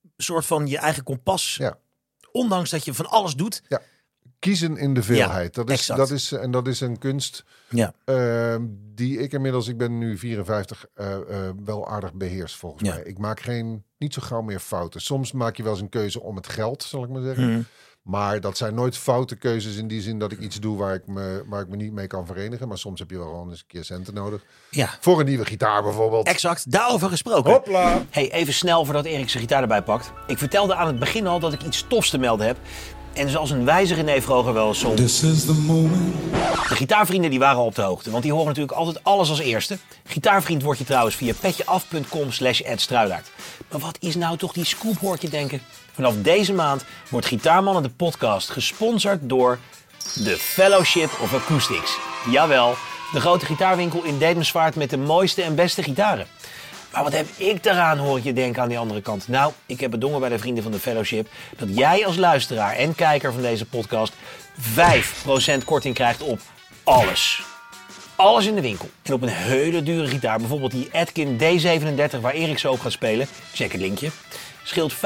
een 0.02 0.24
soort 0.24 0.46
van 0.46 0.66
je 0.66 0.78
eigen 0.78 1.02
kompas, 1.02 1.56
Ja. 1.56 1.78
ondanks 2.32 2.70
dat 2.70 2.84
je 2.84 2.94
van 2.94 3.06
alles 3.06 3.34
doet. 3.34 3.62
Kiezen 4.44 4.76
in 4.76 4.94
de 4.94 5.02
veelheid. 5.02 5.54
dat, 5.54 5.70
is, 5.70 5.78
exact. 5.78 5.98
dat, 5.98 6.10
is, 6.10 6.32
en 6.32 6.50
dat 6.50 6.66
is 6.66 6.80
een 6.80 6.98
kunst 6.98 7.44
Ja, 7.68 7.92
Ehm, 8.04 8.62
die 8.94 9.18
ik 9.18 9.32
inmiddels, 9.32 9.68
ik 9.68 9.76
ben 9.78 9.98
nu 9.98 10.18
54, 10.18 10.86
eh, 10.94 11.14
eh, 11.14 11.20
wel 11.64 11.88
aardig 11.88 12.12
beheerst 12.12 12.56
volgens 12.56 12.88
Ja. 12.88 12.94
mij. 12.94 13.02
Ik 13.04 13.18
maak 13.18 13.40
geen, 13.40 13.84
niet 13.98 14.14
zo 14.14 14.22
gauw 14.24 14.40
meer 14.42 14.60
fouten. 14.60 15.00
Soms 15.00 15.32
maak 15.32 15.56
je 15.56 15.62
wel 15.62 15.72
eens 15.72 15.80
een 15.80 15.88
keuze 15.88 16.20
om 16.22 16.36
het 16.36 16.48
geld, 16.48 16.82
zal 16.82 17.02
ik 17.04 17.08
maar 17.10 17.22
zeggen. 17.22 17.50
Mhm. 17.50 17.60
Maar 18.02 18.40
dat 18.40 18.56
zijn 18.56 18.74
nooit 18.74 18.96
foute 18.96 19.36
keuzes 19.36 19.76
in 19.76 19.88
die 19.88 20.00
zin 20.00 20.18
dat 20.18 20.32
ik 20.32 20.38
iets 20.38 20.60
doe 20.60 20.76
waar 20.76 20.94
ik, 20.94 21.06
me, 21.06 21.42
waar 21.46 21.60
ik 21.60 21.68
me 21.68 21.76
niet 21.76 21.92
mee 21.92 22.06
kan 22.06 22.26
verenigen. 22.26 22.68
Maar 22.68 22.78
soms 22.78 22.98
heb 23.00 23.10
je 23.10 23.16
wel 23.18 23.26
gewoon 23.28 23.50
eens 23.50 23.58
een 23.58 23.66
keer 23.66 23.84
centen 23.84 24.14
nodig. 24.14 24.44
ja. 24.70 24.88
Voor 25.00 25.20
een 25.20 25.26
nieuwe 25.26 25.44
gitaar 25.44 25.82
bijvoorbeeld. 25.82 26.26
exact. 26.26 26.70
Daarover 26.70 27.08
gesproken. 27.08 27.52
Hopla! 27.52 28.02
Hey, 28.10 28.32
even 28.32 28.52
snel 28.54 28.84
voordat 28.84 29.04
Erik 29.04 29.28
zijn 29.30 29.42
gitaar 29.42 29.62
erbij 29.62 29.82
pakt. 29.82 30.12
Ik 30.26 30.38
vertelde 30.38 30.74
aan 30.74 30.86
het 30.86 30.98
begin 30.98 31.26
al 31.26 31.40
dat 31.40 31.52
ik 31.52 31.62
iets 31.62 31.84
tofs 31.88 32.10
te 32.10 32.18
melden 32.18 32.46
heb. 32.46 32.56
En 33.14 33.28
zoals 33.28 33.50
een 33.50 33.64
wijze 33.64 33.94
René 33.94 34.20
Vroger 34.22 34.52
wel 34.52 34.74
zong. 34.74 34.96
This 34.96 35.22
is 35.22 35.44
the 35.44 35.52
moment. 35.52 36.14
De 36.68 36.74
gitaarvrienden 36.74 37.30
die 37.30 37.38
waren 37.38 37.58
al 37.58 37.66
op 37.66 37.74
de 37.74 37.82
hoogte. 37.82 38.10
Want 38.10 38.22
die 38.22 38.32
horen 38.32 38.46
natuurlijk 38.48 38.78
altijd 38.78 39.04
alles 39.04 39.28
als 39.30 39.38
eerste. 39.38 39.78
Gitaarvriend 40.04 40.62
word 40.62 40.78
je 40.78 40.84
trouwens 40.84 41.14
via 41.14 41.34
petjeaf.com 41.40 42.32
slash. 42.32 42.60
Maar 43.70 43.80
wat 43.80 43.96
is 44.00 44.14
nou 44.14 44.36
toch 44.36 44.52
die 44.52 44.64
scoop 44.64 44.98
hoort 44.98 45.22
je 45.22 45.28
denken? 45.28 45.60
Vanaf 45.92 46.14
deze 46.16 46.52
maand 46.52 46.84
wordt 47.10 47.26
Gitaarmannen 47.26 47.82
de 47.82 47.90
podcast 47.90 48.50
gesponsord 48.50 49.18
door 49.22 49.58
de 50.14 50.36
Fellowship 50.36 51.10
of 51.22 51.34
Acoustics. 51.34 51.96
Jawel, 52.30 52.74
de 53.12 53.20
grote 53.20 53.46
gitaarwinkel 53.46 54.02
in 54.02 54.18
Dedemsvaart 54.18 54.74
met 54.74 54.90
de 54.90 54.96
mooiste 54.98 55.42
en 55.42 55.54
beste 55.54 55.82
gitaren. 55.82 56.26
Maar 56.94 57.02
wat 57.02 57.12
heb 57.12 57.26
ik 57.36 57.62
daaraan, 57.62 57.98
hoor 57.98 58.18
ik 58.18 58.24
je 58.24 58.32
denken 58.32 58.62
aan 58.62 58.68
die 58.68 58.78
andere 58.78 59.00
kant? 59.00 59.28
Nou, 59.28 59.52
ik 59.66 59.80
heb 59.80 59.90
bedongen 59.90 60.20
bij 60.20 60.28
de 60.28 60.38
vrienden 60.38 60.62
van 60.62 60.72
de 60.72 60.78
Fellowship 60.78 61.28
dat 61.56 61.68
jij 61.76 62.06
als 62.06 62.16
luisteraar 62.16 62.74
en 62.74 62.94
kijker 62.94 63.32
van 63.32 63.42
deze 63.42 63.66
podcast 63.66 64.12
5% 65.60 65.64
korting 65.64 65.94
krijgt 65.94 66.22
op 66.22 66.40
alles. 66.84 67.42
Alles 68.16 68.46
in 68.46 68.54
de 68.54 68.60
winkel. 68.60 68.88
En 69.02 69.12
op 69.12 69.22
een 69.22 69.28
hele 69.28 69.82
dure 69.82 70.06
gitaar, 70.06 70.38
bijvoorbeeld 70.38 70.70
die 70.70 70.88
Atkin 70.92 71.38
D37 71.38 72.20
waar 72.20 72.32
Erik 72.32 72.58
zo 72.58 72.72
op 72.72 72.80
gaat 72.80 72.92
spelen. 72.92 73.26
Check 73.52 73.72
het 73.72 73.80
linkje. 73.80 74.10
scheelt 74.62 74.94
5% 74.94 74.98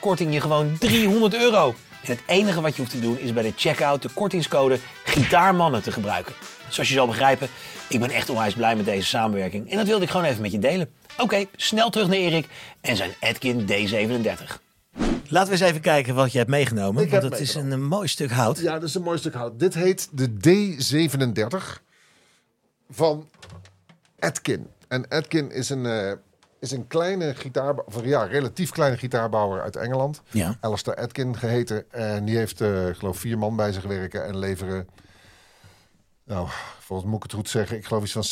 korting 0.00 0.32
je 0.32 0.40
gewoon 0.40 0.76
300 0.78 1.34
euro. 1.34 1.74
En 2.02 2.12
het 2.12 2.20
enige 2.26 2.60
wat 2.60 2.76
je 2.76 2.80
hoeft 2.80 2.94
te 2.94 3.00
doen 3.00 3.18
is 3.18 3.32
bij 3.32 3.42
de 3.42 3.52
checkout 3.56 4.02
de 4.02 4.08
kortingscode 4.08 4.78
Gitaarmannen 5.04 5.82
te 5.82 5.92
gebruiken. 5.92 6.34
Zoals 6.68 6.88
je 6.88 6.94
zal 6.94 7.06
begrijpen, 7.06 7.48
ik 7.88 8.00
ben 8.00 8.10
echt 8.10 8.30
onwijs 8.30 8.54
blij 8.54 8.76
met 8.76 8.84
deze 8.84 9.06
samenwerking. 9.06 9.70
En 9.70 9.76
dat 9.76 9.86
wilde 9.86 10.04
ik 10.04 10.10
gewoon 10.10 10.26
even 10.26 10.42
met 10.42 10.52
je 10.52 10.58
delen. 10.58 10.90
Oké, 11.20 11.44
snel 11.56 11.90
terug 11.90 12.06
naar 12.06 12.16
Erik 12.16 12.48
en 12.80 12.96
zijn 12.96 13.10
Atkin 13.20 13.60
D37. 13.60 14.60
Laten 15.28 15.52
we 15.52 15.58
eens 15.58 15.70
even 15.70 15.80
kijken 15.80 16.14
wat 16.14 16.32
je 16.32 16.38
hebt 16.38 16.50
meegenomen. 16.50 17.02
Ik 17.02 17.10
want 17.10 17.22
het 17.22 17.40
is 17.40 17.54
een 17.54 17.84
mooi 17.84 18.08
stuk 18.08 18.30
hout. 18.30 18.58
Ja, 18.58 18.72
dat 18.72 18.88
is 18.88 18.94
een 18.94 19.02
mooi 19.02 19.18
stuk 19.18 19.34
hout. 19.34 19.58
Dit 19.58 19.74
heet 19.74 20.08
de 20.12 20.28
D37 20.28 21.82
van 22.90 23.28
Atkin. 24.18 24.66
En 24.88 25.08
Atkin 25.08 25.52
is 25.52 25.70
een, 25.70 25.86
eh, 25.86 26.12
is 26.60 26.70
een 26.70 26.86
kleine 26.86 27.34
gitaar, 27.34 27.74
of 27.74 28.04
ja, 28.04 28.22
relatief 28.22 28.70
kleine 28.70 28.96
gitaarbouwer 28.96 29.62
uit 29.62 29.76
Engeland. 29.76 30.22
Ja. 30.30 30.56
Alistair 30.60 30.96
Atkin 30.96 31.36
geheten. 31.36 31.90
En 31.90 32.24
die 32.24 32.36
heeft, 32.36 32.60
eh, 32.60 32.88
ik 32.88 32.96
geloof, 32.96 33.18
vier 33.18 33.38
man 33.38 33.56
bij 33.56 33.72
zich 33.72 33.84
werken 33.84 34.24
en 34.26 34.38
leveren. 34.38 34.88
Nou, 36.30 36.48
volgens 36.78 37.08
moet 37.08 37.16
ik 37.16 37.22
het 37.22 37.32
goed 37.32 37.48
zeggen. 37.48 37.76
Ik 37.76 37.84
geloof 37.84 38.02
iets 38.02 38.12
van 38.12 38.22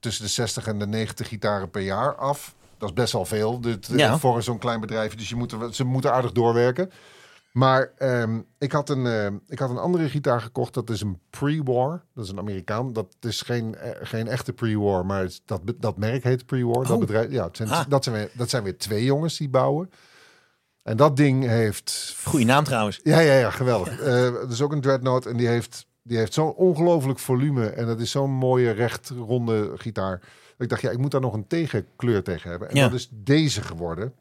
tussen 0.00 0.24
de 0.24 0.30
60 0.30 0.66
en 0.66 0.78
de 0.78 0.86
90 0.86 1.28
gitaren 1.28 1.70
per 1.70 1.82
jaar 1.82 2.14
af. 2.14 2.54
Dat 2.78 2.88
is 2.88 2.94
best 2.94 3.12
wel 3.12 3.24
veel 3.24 3.60
dit, 3.60 3.86
Ja. 3.86 4.18
voor 4.18 4.42
zo'n 4.42 4.58
klein 4.58 4.80
bedrijf. 4.80 5.14
Dus 5.14 5.28
je 5.28 5.36
moet 5.36 5.52
er, 5.52 5.74
ze 5.74 5.84
moeten 5.84 6.12
aardig 6.12 6.32
doorwerken. 6.32 6.90
Maar 7.52 7.92
ehm, 7.98 8.40
ik, 8.58 8.72
had 8.72 8.88
een, 8.88 9.06
ehm, 9.06 9.34
ik 9.48 9.58
had 9.58 9.70
een 9.70 9.78
andere 9.78 10.08
gitaar 10.08 10.40
gekocht. 10.40 10.74
Dat 10.74 10.90
is 10.90 11.00
een 11.00 11.18
pre-war. 11.30 12.02
Dat 12.14 12.24
is 12.24 12.30
een 12.30 12.38
Amerikaan. 12.38 12.92
Dat 12.92 13.16
is 13.20 13.40
geen, 13.42 13.74
eh, 13.74 13.90
geen 14.02 14.28
echte 14.28 14.52
pre-war. 14.52 15.06
Maar 15.06 15.22
het 15.22 15.40
dat, 15.44 15.60
dat 15.78 15.96
merk 15.96 16.24
heet 16.24 16.46
pre-war. 16.46 16.82
Dat 16.86 16.90
Oh. 16.92 16.98
bedrijf, 17.00 17.30
ja, 17.30 17.44
het 17.44 17.56
zijn, 17.56 17.68
Ah. 17.70 17.84
dat, 17.88 18.04
zijn 18.04 18.16
weer, 18.16 18.30
dat 18.32 18.50
zijn 18.50 18.62
weer 18.62 18.78
twee 18.78 19.04
jongens 19.04 19.36
die 19.36 19.48
bouwen. 19.48 19.90
En 20.82 20.96
dat 20.96 21.16
ding 21.16 21.44
heeft 21.46 22.16
Goeie 22.24 22.46
naam 22.46 22.64
trouwens. 22.64 23.00
ja, 23.02 23.18
ja, 23.18 23.34
ja, 23.34 23.50
geweldig. 23.50 24.00
Eh 24.00 24.32
het 24.40 24.50
is 24.50 24.60
ook 24.62 24.72
een 24.72 24.80
dreadnought 24.80 25.26
en 25.26 25.36
die 25.36 25.46
heeft, 25.48 25.86
die 26.10 26.18
heeft 26.18 26.34
zo'n 26.34 26.52
ongelooflijk 26.54 27.18
volume. 27.18 27.66
En 27.66 27.86
dat 27.86 28.00
is 28.00 28.10
zo'n 28.10 28.30
mooie, 28.30 28.70
recht, 28.70 29.08
ronde 29.08 29.72
gitaar. 29.76 30.20
Ik 30.58 30.68
dacht, 30.68 30.82
ja, 30.82 30.90
ik 30.90 30.98
moet 30.98 31.10
daar 31.10 31.20
nog 31.20 31.32
een 31.34 31.46
tegenkleur 31.46 32.22
tegen 32.22 32.50
hebben. 32.50 32.68
En 32.70 32.76
Ja. 32.76 32.82
dat 32.88 32.98
is 32.98 33.08
deze 33.12 33.62
geworden. 33.62 34.12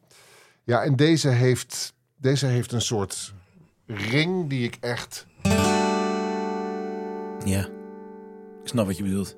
Ja, 0.64 0.84
en 0.84 0.96
deze 0.96 1.28
heeft, 1.30 1.94
deze 2.18 2.46
heeft 2.46 2.72
een 2.72 2.82
soort 2.82 3.34
ring 3.86 4.50
die 4.50 4.64
ik 4.64 4.78
echt... 4.80 5.26
Ja. 7.46 7.68
Ik 8.64 8.68
snap 8.68 8.86
wat 8.86 8.98
je 8.98 9.04
bedoelt. 9.04 9.38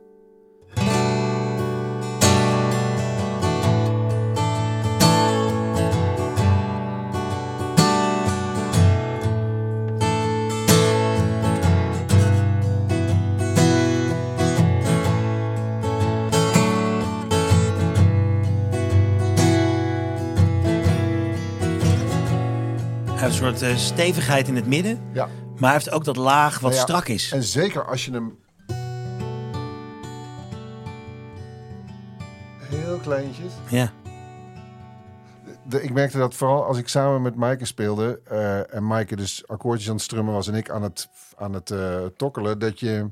Soort 23.41 23.61
eh, 23.61 23.75
stevigheid 23.75 24.47
in 24.47 24.55
het 24.55 24.67
midden. 24.67 24.99
Ja. 25.13 25.29
Maar 25.57 25.69
hij 25.69 25.71
heeft 25.71 25.91
ook 25.91 26.03
dat 26.03 26.15
laag 26.15 26.53
wat 26.59 26.61
Nou 26.61 26.73
ja, 26.73 26.81
strak 26.81 27.07
is. 27.07 27.31
En 27.31 27.43
zeker 27.43 27.85
als 27.85 28.05
je 28.05 28.11
hem... 28.11 28.37
Heel 32.59 32.97
kleintjes. 32.97 33.51
Ja. 33.69 33.91
de, 35.63 35.83
ik 35.83 35.93
merkte 35.93 36.17
dat 36.17 36.33
vooral 36.33 36.63
als 36.65 36.77
ik 36.77 36.87
samen 36.87 37.21
met 37.21 37.35
Maaike 37.35 37.65
speelde 37.65 38.19
eh, 38.23 38.73
en 38.75 38.87
Maaike 38.87 39.15
dus 39.15 39.43
akkoordjes 39.47 39.89
aan 39.89 39.95
het 39.95 40.03
strummen 40.03 40.33
was 40.33 40.47
en 40.47 40.55
ik 40.55 40.69
aan 40.69 40.83
het, 40.83 41.09
aan 41.37 41.53
het 41.53 41.71
eh, 41.71 42.05
tokkelen, 42.17 42.59
dat 42.59 42.79
je 42.79 43.07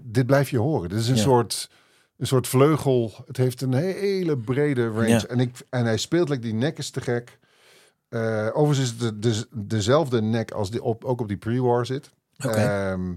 dit 0.00 0.26
blijf 0.26 0.50
je 0.50 0.58
horen. 0.58 0.88
Dit 0.88 0.98
is 0.98 1.08
een 1.08 1.16
Ja. 1.16 1.22
soort 1.22 1.70
een 2.18 2.26
soort 2.26 2.48
vleugel. 2.48 3.12
Het 3.26 3.36
heeft 3.36 3.60
een 3.60 3.74
hele 3.74 4.38
brede 4.38 4.88
range 4.88 5.08
Ja. 5.08 5.24
en 5.26 5.40
ik 5.40 5.56
en 5.70 5.84
hij 5.84 5.96
speelt 5.96 6.28
like 6.28 6.42
die 6.42 6.54
nek 6.54 6.78
is 6.78 6.90
te 6.90 7.00
gek. 7.00 7.38
Eh, 8.12 8.48
overigens 8.52 8.78
is 8.78 8.90
het 8.90 9.22
de, 9.22 9.30
de, 9.30 9.46
dezelfde 9.50 10.22
nek 10.22 10.50
als 10.50 10.70
die 10.70 10.82
op, 10.82 11.04
ook 11.04 11.20
op 11.20 11.28
die 11.28 11.36
pre-war 11.36 11.86
zit. 11.86 12.10
Ehm, 12.36 13.12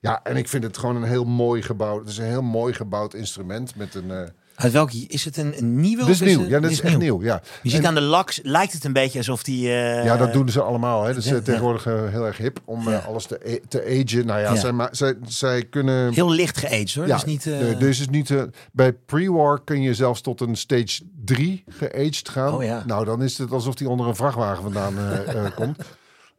ja, 0.00 0.22
en 0.22 0.36
ik 0.36 0.48
vind 0.48 0.64
het 0.64 0.78
gewoon 0.78 0.96
een 0.96 1.02
heel 1.02 1.24
mooi 1.24 1.62
gebouwd. 1.62 2.00
Het 2.00 2.08
is 2.08 2.18
een 2.18 2.24
heel 2.24 2.42
mooi 2.42 2.74
gebouwd 2.74 3.14
instrument 3.14 3.76
met 3.76 3.94
een. 3.94 4.32
Uit 4.54 4.72
welke 4.72 4.96
is 5.08 5.24
het 5.24 5.36
een, 5.36 5.58
een 5.58 5.80
nieuwe? 5.80 6.04
dit 6.04 6.14
is 6.14 6.20
nieuw. 6.20 6.40
het- 6.40 6.48
Ja, 6.48 6.60
dit 6.60 6.70
is 6.70 6.80
echt 6.80 6.98
nieuw. 6.98 7.22
Ja. 7.22 7.42
Je 7.62 7.70
ziet 7.70 7.80
En- 7.80 7.86
aan 7.86 7.94
de 7.94 8.00
laks, 8.00 8.40
lijkt 8.42 8.72
het 8.72 8.84
een 8.84 8.92
beetje 8.92 9.18
alsof 9.18 9.42
die... 9.42 9.68
eh, 9.68 10.04
Ja, 10.04 10.16
dat 10.16 10.32
doen 10.32 10.48
ze 10.48 10.60
allemaal. 10.62 11.02
Hè. 11.04 11.08
Dat 11.14 11.24
is 11.24 11.28
ja, 11.30 11.36
eh, 11.36 11.42
tegenwoordig 11.42 11.86
eh, 11.86 12.08
heel 12.08 12.26
erg 12.26 12.36
hip 12.36 12.60
om 12.64 12.88
alles 12.88 13.26
te, 13.26 13.60
te 13.68 13.82
agen. 13.84 14.26
Nou 14.26 14.40
ja. 14.40 14.56
Zij, 14.56 14.72
ma- 14.72 14.88
zij, 14.92 15.14
zij 15.26 15.64
kunnen... 15.64 16.12
Heel 16.12 16.30
licht 16.30 16.56
geaged 16.58 16.94
hoor. 16.94 17.06
ja, 17.06 17.14
dus 17.14 17.24
niet... 17.24 17.42
de- 17.42 17.76
dus 17.78 18.00
is 18.00 18.08
niet... 18.08 18.34
bij 18.72 18.92
pre-war 18.92 19.64
kun 19.64 19.82
je 19.82 19.94
zelfs 19.94 20.20
tot 20.20 20.40
een 20.40 20.56
stage 20.56 21.02
3 21.24 21.64
geaged 21.68 22.28
gaan. 22.28 22.54
Oh 22.54 22.64
ja. 22.64 22.82
Nou, 22.86 23.04
dan 23.04 23.22
is 23.22 23.38
het 23.38 23.50
alsof 23.52 23.74
die 23.74 23.88
onder 23.88 24.06
een 24.06 24.16
vrachtwagen 24.16 24.62
vandaan 24.62 24.94
komt. 25.54 25.76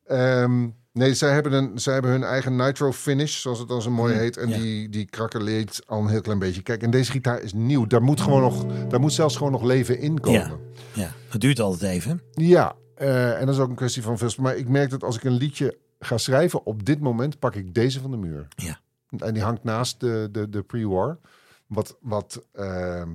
Ehm, 0.07 0.67
nee, 0.95 1.13
zij 1.13 1.33
hebben, 1.33 1.53
een, 1.53 1.79
zij 1.79 1.93
hebben 1.93 2.11
hun 2.11 2.23
eigen 2.23 2.55
nitro 2.55 2.91
finish, 2.91 3.41
zoals 3.41 3.59
het 3.59 3.67
dan 3.67 3.81
zo 3.81 3.91
mooi 3.91 4.13
heet. 4.13 4.37
En 4.37 4.45
Mm, 4.47 4.53
ja. 4.53 4.57
die, 4.59 4.89
die 4.89 5.05
krakkeleert 5.05 5.81
al 5.85 6.01
een 6.01 6.07
heel 6.07 6.21
klein 6.21 6.39
beetje. 6.39 6.61
Kijk, 6.61 6.83
en 6.83 6.91
deze 6.91 7.11
gitaar 7.11 7.41
is 7.41 7.53
nieuw. 7.53 7.87
Daar 7.87 8.01
moet, 8.03 8.21
gewoon 8.21 8.41
nog, 8.41 8.65
daar 8.87 8.99
moet 8.99 9.13
zelfs 9.13 9.35
gewoon 9.37 9.51
nog 9.51 9.63
leven 9.63 9.99
in 9.99 10.19
komen. 10.19 10.39
ja, 10.93 11.01
ja, 11.01 11.11
dat 11.31 11.41
duurt 11.41 11.59
altijd 11.59 11.91
even. 11.91 12.21
Ja, 12.31 12.75
eh, 12.95 13.39
en 13.39 13.45
dat 13.45 13.55
is 13.55 13.61
ook 13.61 13.69
een 13.69 13.75
kwestie 13.75 14.01
van 14.03 14.17
veel. 14.17 14.29
Maar 14.39 14.55
ik 14.57 14.67
merk 14.69 14.89
dat 14.89 15.03
als 15.03 15.15
ik 15.15 15.23
een 15.23 15.37
liedje 15.37 15.77
ga 15.99 16.17
schrijven, 16.17 16.65
op 16.65 16.85
dit 16.85 16.99
moment 16.99 17.39
pak 17.39 17.55
ik 17.55 17.73
deze 17.73 17.99
van 18.01 18.11
de 18.11 18.17
muur. 18.17 18.47
Ja. 18.55 18.79
En 19.17 19.33
die 19.33 19.43
hangt 19.43 19.63
naast 19.63 19.99
de, 19.99 20.29
de, 20.31 20.49
de 20.49 20.61
pre-war. 20.61 21.17
Wat, 21.67 21.97
wat, 22.01 22.45
ehm, 22.51 23.09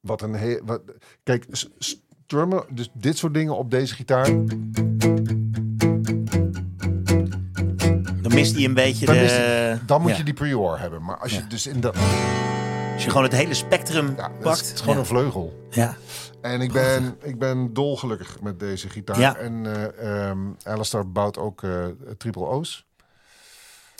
wat 0.00 0.22
een 0.22 0.34
heel. 0.34 0.60
Wat, 0.64 0.82
kijk, 1.22 1.46
strummen, 1.78 2.64
dus 2.70 2.90
dit 2.92 3.16
soort 3.16 3.34
dingen 3.34 3.56
op 3.56 3.70
deze 3.70 3.94
gitaar. 3.94 4.28
Mist 8.46 8.54
hij 8.58 8.64
een 8.64 8.74
beetje 8.74 9.06
Dan, 9.06 9.14
de... 9.14 9.78
dan 9.86 10.00
moet 10.00 10.10
ja. 10.10 10.16
je 10.16 10.22
die 10.22 10.34
pre-war 10.34 10.80
hebben. 10.80 11.02
Maar 11.02 11.16
als 11.18 11.32
je 11.32 11.38
Ja. 11.40 11.46
dus 11.48 11.66
in 11.66 11.80
dat. 11.80 11.96
Als 12.94 13.04
je 13.04 13.10
gewoon 13.10 13.24
het 13.24 13.32
hele 13.32 13.54
spectrum 13.54 14.14
Ja, 14.16 14.28
pakt. 14.42 14.60
is, 14.60 14.66
het 14.66 14.74
is 14.76 14.80
gewoon 14.80 14.96
een 14.98 15.06
vleugel. 15.06 15.66
ja. 15.70 15.96
En 16.40 16.60
ik 16.60 16.72
ben, 16.72 17.16
ik 17.22 17.38
ben 17.38 17.72
dolgelukkig 17.72 18.40
met 18.40 18.58
deze 18.60 18.88
gitaar. 18.88 19.36
En 19.36 19.66
eh 19.66 20.28
ehm 20.28 20.38
Alistair 20.64 21.12
bouwt 21.12 21.38
ook 21.38 21.62
eh 21.62 21.84
triple 22.18 22.44
O's. 22.44 22.86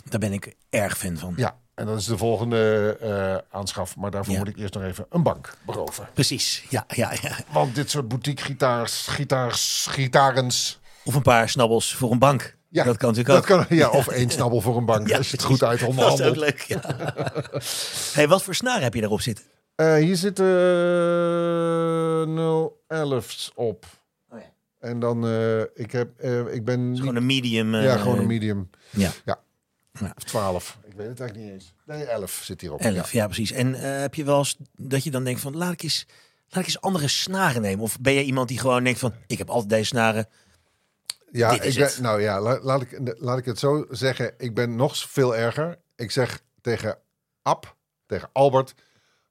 Daar 0.09 0.19
ben 0.19 0.33
ik 0.33 0.55
erg 0.69 0.97
fan 0.97 1.17
van. 1.17 1.33
Ja, 1.37 1.57
en 1.75 1.85
dat 1.85 1.97
is 1.99 2.05
de 2.05 2.17
volgende 2.17 2.97
eh, 3.01 3.57
aanschaf. 3.59 3.95
Maar 3.95 4.11
daarvoor 4.11 4.33
Ja. 4.33 4.39
moet 4.39 4.47
ik 4.47 4.57
eerst 4.57 4.73
nog 4.73 4.83
even 4.83 5.05
een 5.09 5.23
bank 5.23 5.53
beroven. 5.65 6.07
Precies, 6.13 6.65
ja, 6.69 6.83
ja, 6.87 7.11
ja. 7.21 7.31
Want 7.51 7.75
dit 7.75 7.89
soort 7.89 8.07
boutique 8.07 8.45
gitaars, 8.45 9.07
gitaars, 9.07 9.87
gitarens... 9.89 10.79
Of 11.03 11.15
een 11.15 11.21
paar 11.21 11.49
snabbels 11.49 11.95
voor 11.95 12.11
een 12.11 12.19
bank. 12.19 12.56
Ja, 12.69 12.83
dat 12.83 12.97
kan 12.97 13.09
natuurlijk 13.13 13.37
ook. 13.39 13.47
Dat 13.47 13.67
kan, 13.67 13.77
ja, 13.77 13.89
of 13.89 14.07
één 14.21 14.29
snabbel 14.29 14.61
voor 14.61 14.77
een 14.77 14.85
bank, 14.85 15.07
Ja, 15.07 15.17
als 15.17 15.29
je 15.29 15.35
het 15.37 15.45
goed 15.45 15.63
uit 15.63 15.79
Dat 15.79 15.89
is 15.89 15.95
ook 15.95 16.01
onderhandelt. 16.01 16.37
leuk, 16.37 16.61
ja. 16.61 16.81
hey, 18.13 18.27
wat 18.27 18.43
voor 18.43 18.55
snaar 18.55 18.81
heb 18.81 18.93
je 18.93 18.99
daarop 18.99 19.21
zitten? 19.21 19.45
Eh, 19.75 19.95
hier 19.95 20.15
zitten 20.15 20.45
uh, 22.27 22.67
011's 22.87 23.51
op. 23.55 23.85
Oh 24.29 24.39
ja. 24.39 24.45
En 24.79 24.99
dan, 24.99 25.27
eh, 25.27 25.59
ik, 25.61 25.91
heb, 25.91 26.19
eh, 26.19 26.53
ik 26.53 26.65
ben... 26.65 26.89
niet- 26.89 26.99
Gewoon 26.99 27.15
een 27.15 27.25
medium. 27.25 27.75
eh, 27.75 27.83
ja, 27.83 27.97
gewoon 27.97 28.19
een 28.19 28.27
medium. 28.27 28.69
Ja, 28.89 29.11
Ja. 29.25 29.39
Ja. 29.99 30.13
Of 30.17 30.23
12. 30.23 30.77
Ik 30.85 30.93
weet 30.95 31.07
het 31.07 31.19
eigenlijk 31.19 31.49
niet 31.49 31.61
eens. 31.61 31.73
Nee, 31.85 32.03
11 32.05 32.41
zit 32.43 32.61
hierop. 32.61 32.79
11, 32.81 33.11
ja. 33.11 33.25
precies. 33.25 33.51
En 33.51 33.75
eh, 33.75 33.99
heb 33.99 34.15
je 34.15 34.23
wel 34.23 34.37
eens 34.37 34.57
dat 34.75 35.03
je 35.03 35.11
dan 35.11 35.23
denkt 35.23 35.41
van 35.41 35.57
laat 35.57 35.71
ik 35.71 35.83
eens, 35.83 36.05
laat 36.49 36.59
ik 36.59 36.65
eens 36.65 36.81
andere 36.81 37.07
snaren 37.07 37.61
nemen? 37.61 37.83
Of 37.83 37.99
ben 37.99 38.13
je 38.13 38.23
iemand 38.23 38.47
die 38.47 38.59
gewoon 38.59 38.83
denkt 38.83 38.99
van 38.99 39.13
ik 39.27 39.37
heb 39.37 39.49
altijd 39.49 39.69
deze 39.69 39.85
snaren. 39.85 40.27
Ja, 41.37 41.51
Dit 41.51 41.63
is 41.63 41.73
ik 41.75 41.79
ben, 41.81 41.89
het. 41.91 41.99
nou 41.99 42.21
ja, 42.21 42.41
la- 42.41 42.59
laat 42.61 42.81
ik, 42.81 42.99
laat 43.17 43.37
ik 43.37 43.45
het 43.45 43.59
zo 43.59 43.85
zeggen. 43.89 44.33
Ik 44.37 44.53
ben 44.53 44.75
nog 44.75 44.97
veel 44.97 45.35
erger. 45.35 45.77
Ik 45.95 46.11
zeg 46.11 46.41
tegen 46.61 46.97
Ab, 47.41 47.75
tegen 48.05 48.29
Albert, 48.33 48.73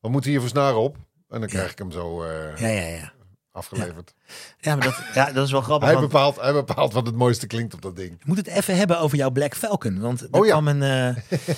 we 0.00 0.08
moeten 0.08 0.30
hier 0.30 0.40
voor 0.40 0.48
snaren 0.48 0.78
op. 0.78 0.96
En 1.28 1.40
dan 1.40 1.48
krijg 1.48 1.70
ik 1.70 1.78
hem 1.78 1.90
zo 1.92 2.22
eh, 2.22 2.56
Ja, 2.56 2.68
ja, 2.68 2.86
ja. 2.96 3.12
afgeleverd. 3.52 4.14
Ja, 4.58 4.76
maar 4.76 4.84
dat, 4.84 5.00
ja, 5.14 5.32
dat 5.32 5.44
is 5.46 5.50
wel 5.52 5.60
grappig. 5.60 5.88
Hij, 5.90 5.96
want 5.96 6.08
bepaalt, 6.08 6.40
hij 6.40 6.52
bepaalt 6.52 6.92
wat 6.92 7.06
het 7.06 7.14
mooiste 7.16 7.46
klinkt 7.46 7.74
op 7.74 7.82
dat 7.82 7.96
ding. 7.96 8.10
we 8.10 8.24
moeten 8.26 8.44
het 8.44 8.54
even 8.54 8.76
hebben 8.76 8.98
over 8.98 9.16
jouw 9.16 9.30
Black 9.30 9.54
Falcon. 9.54 10.00
Want 10.00 10.20
er 10.20 10.28
Oh 10.30 10.44
ja. 10.46 10.50
kwam 10.50 10.68
een, 10.68 10.82
eh, 10.82 11.06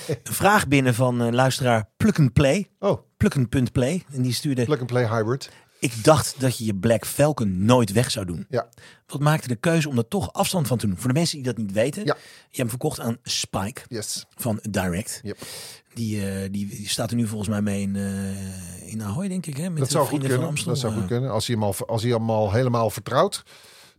een 0.08 0.32
vraag 0.32 0.68
binnen 0.68 0.94
van 0.94 1.20
eh, 1.22 1.28
luisteraar 1.32 1.88
Plug 1.96 2.18
and 2.18 2.32
Play. 2.32 2.70
Oh, 2.78 3.02
Plukken.play. 3.16 4.04
En 4.12 4.22
die 4.22 4.32
stuurde 4.32 4.64
plug 4.64 4.78
and 4.78 4.86
play 4.86 5.08
hybrid. 5.08 5.50
Ik 5.80 6.04
dacht 6.04 6.34
dat 6.38 6.58
je 6.58 6.64
je 6.64 6.74
Black 6.74 7.06
Falcon 7.06 7.64
nooit 7.64 7.92
weg 7.92 8.10
zou 8.10 8.26
doen. 8.26 8.46
Ja. 8.48 8.68
Wat 9.06 9.20
maakte 9.20 9.48
de 9.48 9.56
keuze 9.56 9.88
om 9.88 9.98
er 9.98 10.08
toch 10.08 10.32
afstand 10.32 10.66
van 10.66 10.78
te 10.78 10.86
doen? 10.86 10.96
Voor 10.96 11.08
de 11.08 11.14
mensen 11.18 11.36
die 11.36 11.46
dat 11.46 11.56
niet 11.56 11.72
weten. 11.72 12.04
Ja. 12.04 12.14
Je 12.14 12.20
hebt 12.42 12.56
hem 12.56 12.68
verkocht 12.68 13.00
aan 13.00 13.16
Spike 13.22 13.80
Yes. 13.88 14.26
van 14.36 14.58
Direct. 14.70 15.20
Yep. 15.22 15.38
Die, 15.94 16.26
eh, 16.30 16.40
die, 16.50 16.66
die 16.68 16.88
staat 16.88 17.10
er 17.10 17.16
nu 17.16 17.26
volgens 17.26 17.48
mij 17.48 17.62
mee 17.62 17.80
in, 17.80 17.96
eh 17.96 18.92
in 18.92 19.02
Ahoy, 19.02 19.28
denk 19.28 19.46
ik. 19.46 19.56
Hè? 19.56 19.68
Met 19.70 19.78
Dat 19.78 19.86
de 19.86 19.92
zou 19.92 20.06
goed 20.06 20.20
kunnen. 20.26 20.54
Dat 20.64 20.78
zou 20.78 20.92
goed 20.92 21.02
Eh, 21.02 21.08
kunnen. 21.08 21.30
Als 21.30 21.46
hij 21.46 21.54
hem 21.56 21.64
al, 21.64 21.74
als 21.86 22.02
hij 22.02 22.10
hem 22.10 22.30
al 22.30 22.52
helemaal 22.52 22.90
vertrouwt, 22.90 23.42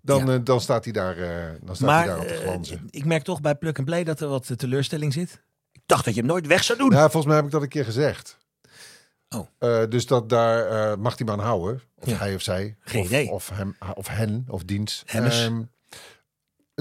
dan, 0.01 0.25
Ja. 0.27 0.37
dan 0.37 0.61
staat 0.61 0.83
hij 0.83 0.93
daar, 0.93 1.15
dan 1.61 1.75
staat 1.75 1.87
Maar 1.87 1.97
hij 2.05 2.07
daar 2.07 2.19
op 2.19 2.27
te 2.27 2.35
glanzen. 2.35 2.87
ik 2.89 3.05
merk 3.05 3.23
toch 3.23 3.41
bij 3.41 3.55
Plug 3.55 3.77
and 3.77 3.85
Play 3.85 4.03
dat 4.03 4.19
er 4.19 4.27
wat 4.27 4.51
teleurstelling 4.55 5.13
zit. 5.13 5.41
Ik 5.71 5.81
dacht 5.85 6.05
dat 6.05 6.13
je 6.13 6.19
hem 6.19 6.29
nooit 6.29 6.47
weg 6.47 6.63
zou 6.63 6.77
doen. 6.79 6.91
Ja, 6.91 7.01
volgens 7.01 7.25
mij 7.25 7.35
heb 7.35 7.45
ik 7.45 7.51
dat 7.51 7.61
een 7.61 7.67
keer 7.67 7.85
gezegd. 7.85 8.37
Oh. 9.35 9.47
Eh, 9.57 9.89
dus 9.89 10.05
dat 10.05 10.29
daar 10.29 10.65
eh, 10.91 10.97
mag 10.97 11.19
maar 11.19 11.31
aan 11.31 11.39
houden. 11.39 11.81
Of 11.95 12.09
Ja. 12.09 12.17
hij 12.17 12.35
of 12.35 12.41
zij. 12.41 12.75
Geen 12.79 13.01
of, 13.01 13.07
idee. 13.07 13.29
Of, 13.29 13.49
hem, 13.49 13.75
of 13.95 14.07
hen, 14.07 14.45
of 14.47 14.63
dienst. 14.63 15.03
Hemmers. 15.05 15.43
Ehm, 15.45 15.61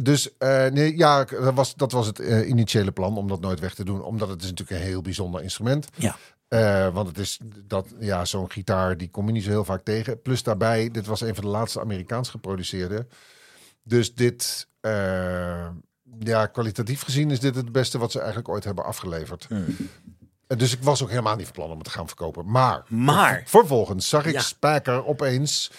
dus 0.02 0.36
eh, 0.36 0.66
nee, 0.66 0.96
ja, 0.96 1.24
dat 1.24 1.54
was, 1.54 1.74
dat 1.74 1.92
was 1.92 2.06
het 2.06 2.18
initiële 2.18 2.92
plan 2.92 3.16
om 3.16 3.28
dat 3.28 3.40
nooit 3.40 3.60
weg 3.60 3.74
te 3.74 3.84
doen. 3.84 4.02
Omdat 4.02 4.28
het 4.28 4.42
is 4.42 4.48
natuurlijk 4.50 4.80
een 4.80 4.86
heel 4.86 5.02
bijzonder 5.02 5.42
instrument. 5.42 5.88
Ja. 5.94 6.16
Want 6.92 7.08
het 7.08 7.18
is 7.18 7.40
dat, 7.64 7.94
ja, 7.98 8.24
zo'n 8.24 8.50
gitaar, 8.50 8.96
die 8.96 9.10
kom 9.10 9.26
je 9.26 9.32
niet 9.32 9.44
zo 9.44 9.50
heel 9.50 9.64
vaak 9.64 9.82
tegen. 9.82 10.22
Plus 10.22 10.42
daarbij, 10.42 10.90
dit 10.90 11.06
was 11.06 11.20
een 11.20 11.34
van 11.34 11.44
de 11.44 11.50
laatste 11.50 11.80
Amerikaans 11.80 12.28
geproduceerde. 12.28 13.06
Dus 13.82 14.14
dit, 14.14 14.68
ja, 16.18 16.46
kwalitatief 16.52 17.02
gezien 17.02 17.30
is 17.30 17.40
dit 17.40 17.54
het 17.54 17.72
beste 17.72 17.98
wat 17.98 18.12
ze 18.12 18.18
eigenlijk 18.18 18.48
ooit 18.48 18.64
hebben 18.64 18.84
afgeleverd. 18.84 19.46
Hmm. 19.48 19.76
Dus 20.56 20.72
ik 20.74 20.82
was 20.82 21.02
ook 21.02 21.08
helemaal 21.08 21.36
niet 21.36 21.44
van 21.44 21.54
plan 21.54 21.70
om 21.70 21.76
het 21.76 21.84
te 21.84 21.90
gaan 21.90 22.06
verkopen. 22.06 22.50
Maar, 22.50 22.82
Maar- 22.88 23.42
vervolgens 23.46 24.08
zag 24.08 24.26
ik 24.26 24.32
Ja. 24.32 24.40
Spijker 24.40 25.06
opeens 25.06 25.70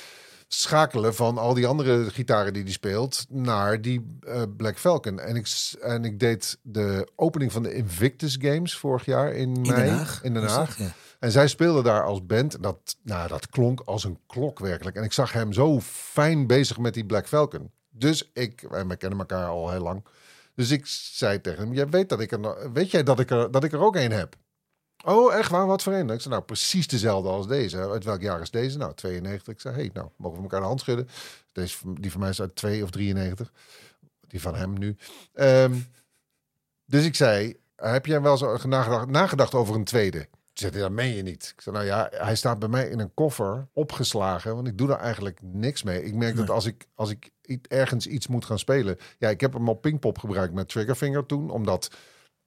schakelen 0.48 1.16
van 1.16 1.38
al 1.38 1.54
die 1.54 1.68
andere 1.68 2.10
gitaren 2.10 2.54
die 2.54 2.64
hij 2.64 2.72
speelt 2.72 3.26
naar 3.30 3.82
die 3.82 4.18
eh, 4.22 4.42
Black 4.58 4.78
Falcon. 4.80 5.20
En 5.20 5.36
ik, 5.36 5.74
en 5.82 6.06
ik 6.06 6.20
deed 6.20 6.58
de 6.62 7.12
opening 7.16 7.52
van 7.52 7.64
de 7.64 7.74
Invictus 7.74 8.38
Games 8.42 8.78
vorig 8.78 9.06
jaar 9.06 9.32
in, 9.34 9.54
in 9.56 9.62
mei 9.62 9.74
Den 9.84 9.94
Haag. 9.98 10.24
in 10.24 10.34
Den 10.34 10.42
was 10.44 10.52
Haag. 10.52 10.76
dat? 10.78 10.88
Ja. 10.88 10.94
En 11.20 11.32
zij 11.32 11.48
speelden 11.48 11.84
daar 11.84 12.04
als 12.04 12.26
band. 12.26 12.64
Dat, 12.64 12.96
nou, 13.04 13.28
dat 13.28 13.50
klonk 13.50 13.82
als 13.86 14.04
een 14.04 14.20
klok 14.28 14.60
werkelijk. 14.60 14.96
En 14.96 15.04
ik 15.04 15.14
zag 15.14 15.32
hem 15.34 15.54
zo 15.54 15.80
fijn 15.84 16.48
bezig 16.48 16.78
met 16.78 16.94
die 16.94 17.06
Black 17.06 17.28
Falcon. 17.28 17.72
Dus 17.90 18.30
ik, 18.34 18.62
en 18.62 18.88
we 18.88 18.96
kennen 18.96 19.20
elkaar 19.20 19.48
al 19.48 19.70
heel 19.72 19.82
lang. 19.82 20.06
Dus 20.56 20.72
ik 20.72 20.82
zei 20.86 21.42
tegen 21.42 21.64
hem: 21.64 21.74
Jij 21.74 21.90
weet 21.90 22.10
dat 22.10 22.20
ik 22.20 22.32
er, 22.32 22.72
weet 22.74 22.92
jij 22.92 23.04
dat 23.04 23.20
ik 23.20 23.30
er, 23.30 23.52
dat 23.52 23.64
ik 23.64 23.72
er 23.74 23.80
ook 23.82 23.96
een 23.96 24.12
heb? 24.12 24.36
Oh, 25.06 25.34
echt 25.34 25.50
waar? 25.50 25.68
Wat 25.68 25.84
voor 25.84 25.94
een? 25.94 26.10
Ik 26.10 26.22
zei: 26.22 26.34
Nou, 26.34 26.46
precies 26.46 26.88
dezelfde 26.88 27.30
als 27.30 27.48
deze. 27.48 27.78
Uit 27.78 28.04
welk 28.04 28.22
jaar 28.22 28.42
is 28.42 28.52
deze? 28.52 28.78
Nou, 28.78 28.94
92. 28.94 29.54
Ik 29.54 29.60
zei: 29.62 29.76
Hey, 29.76 29.90
nou, 29.94 30.08
mogen 30.16 30.38
we 30.38 30.44
elkaar 30.44 30.60
de 30.60 30.66
hand 30.66 30.80
schudden? 30.80 31.08
Deze, 31.52 31.78
die 31.94 32.12
van 32.12 32.20
mij 32.20 32.30
is 32.30 32.42
uit 32.42 32.56
2 32.56 32.84
of 32.84 32.90
93. 32.90 33.52
Die 34.28 34.42
van 34.42 34.56
hem 34.56 34.78
nu. 34.78 34.96
Ehm, 35.34 35.74
dus 36.86 37.06
ik 37.06 37.16
zei: 37.16 37.60
Heb 37.76 38.06
jij 38.06 38.22
wel 38.22 38.38
zo 38.38 38.58
nagedacht, 38.68 39.08
nagedacht 39.08 39.54
over 39.54 39.76
een 39.76 39.84
tweede? 39.84 40.28
Toen 40.60 40.70
zei 40.72 40.84
dat 40.84 40.92
meen 40.92 41.16
je 41.16 41.22
niet. 41.22 41.54
Ik 41.56 41.62
zei, 41.62 41.76
nou 41.76 41.88
ja, 41.88 42.10
hij 42.12 42.36
staat 42.36 42.60
bij 42.60 42.70
mij 42.70 42.90
in 42.90 43.00
een 43.00 43.14
koffer 43.14 43.68
opgeslagen. 43.74 44.56
Want 44.56 44.68
ik 44.68 44.78
doe 44.78 44.88
daar 44.88 45.00
eigenlijk 45.00 45.40
niks 45.42 45.84
mee. 45.84 46.04
Ik 46.04 46.14
merk 46.14 46.36
dat 46.36 46.50
als 46.50 46.66
ik, 46.66 46.88
als 46.96 47.10
ik 47.10 47.32
ergens 47.68 48.08
iets 48.08 48.28
moet 48.28 48.46
gaan 48.46 48.60
spelen... 48.60 48.98
Ja, 49.18 49.30
ik 49.30 49.42
heb 49.42 49.54
hem 49.54 49.70
op 49.70 49.82
Pinkpop 49.82 50.18
gebruikt 50.18 50.54
met 50.54 50.70
Triggerfinger 50.70 51.26
toen. 51.26 51.50
Omdat 51.50 51.90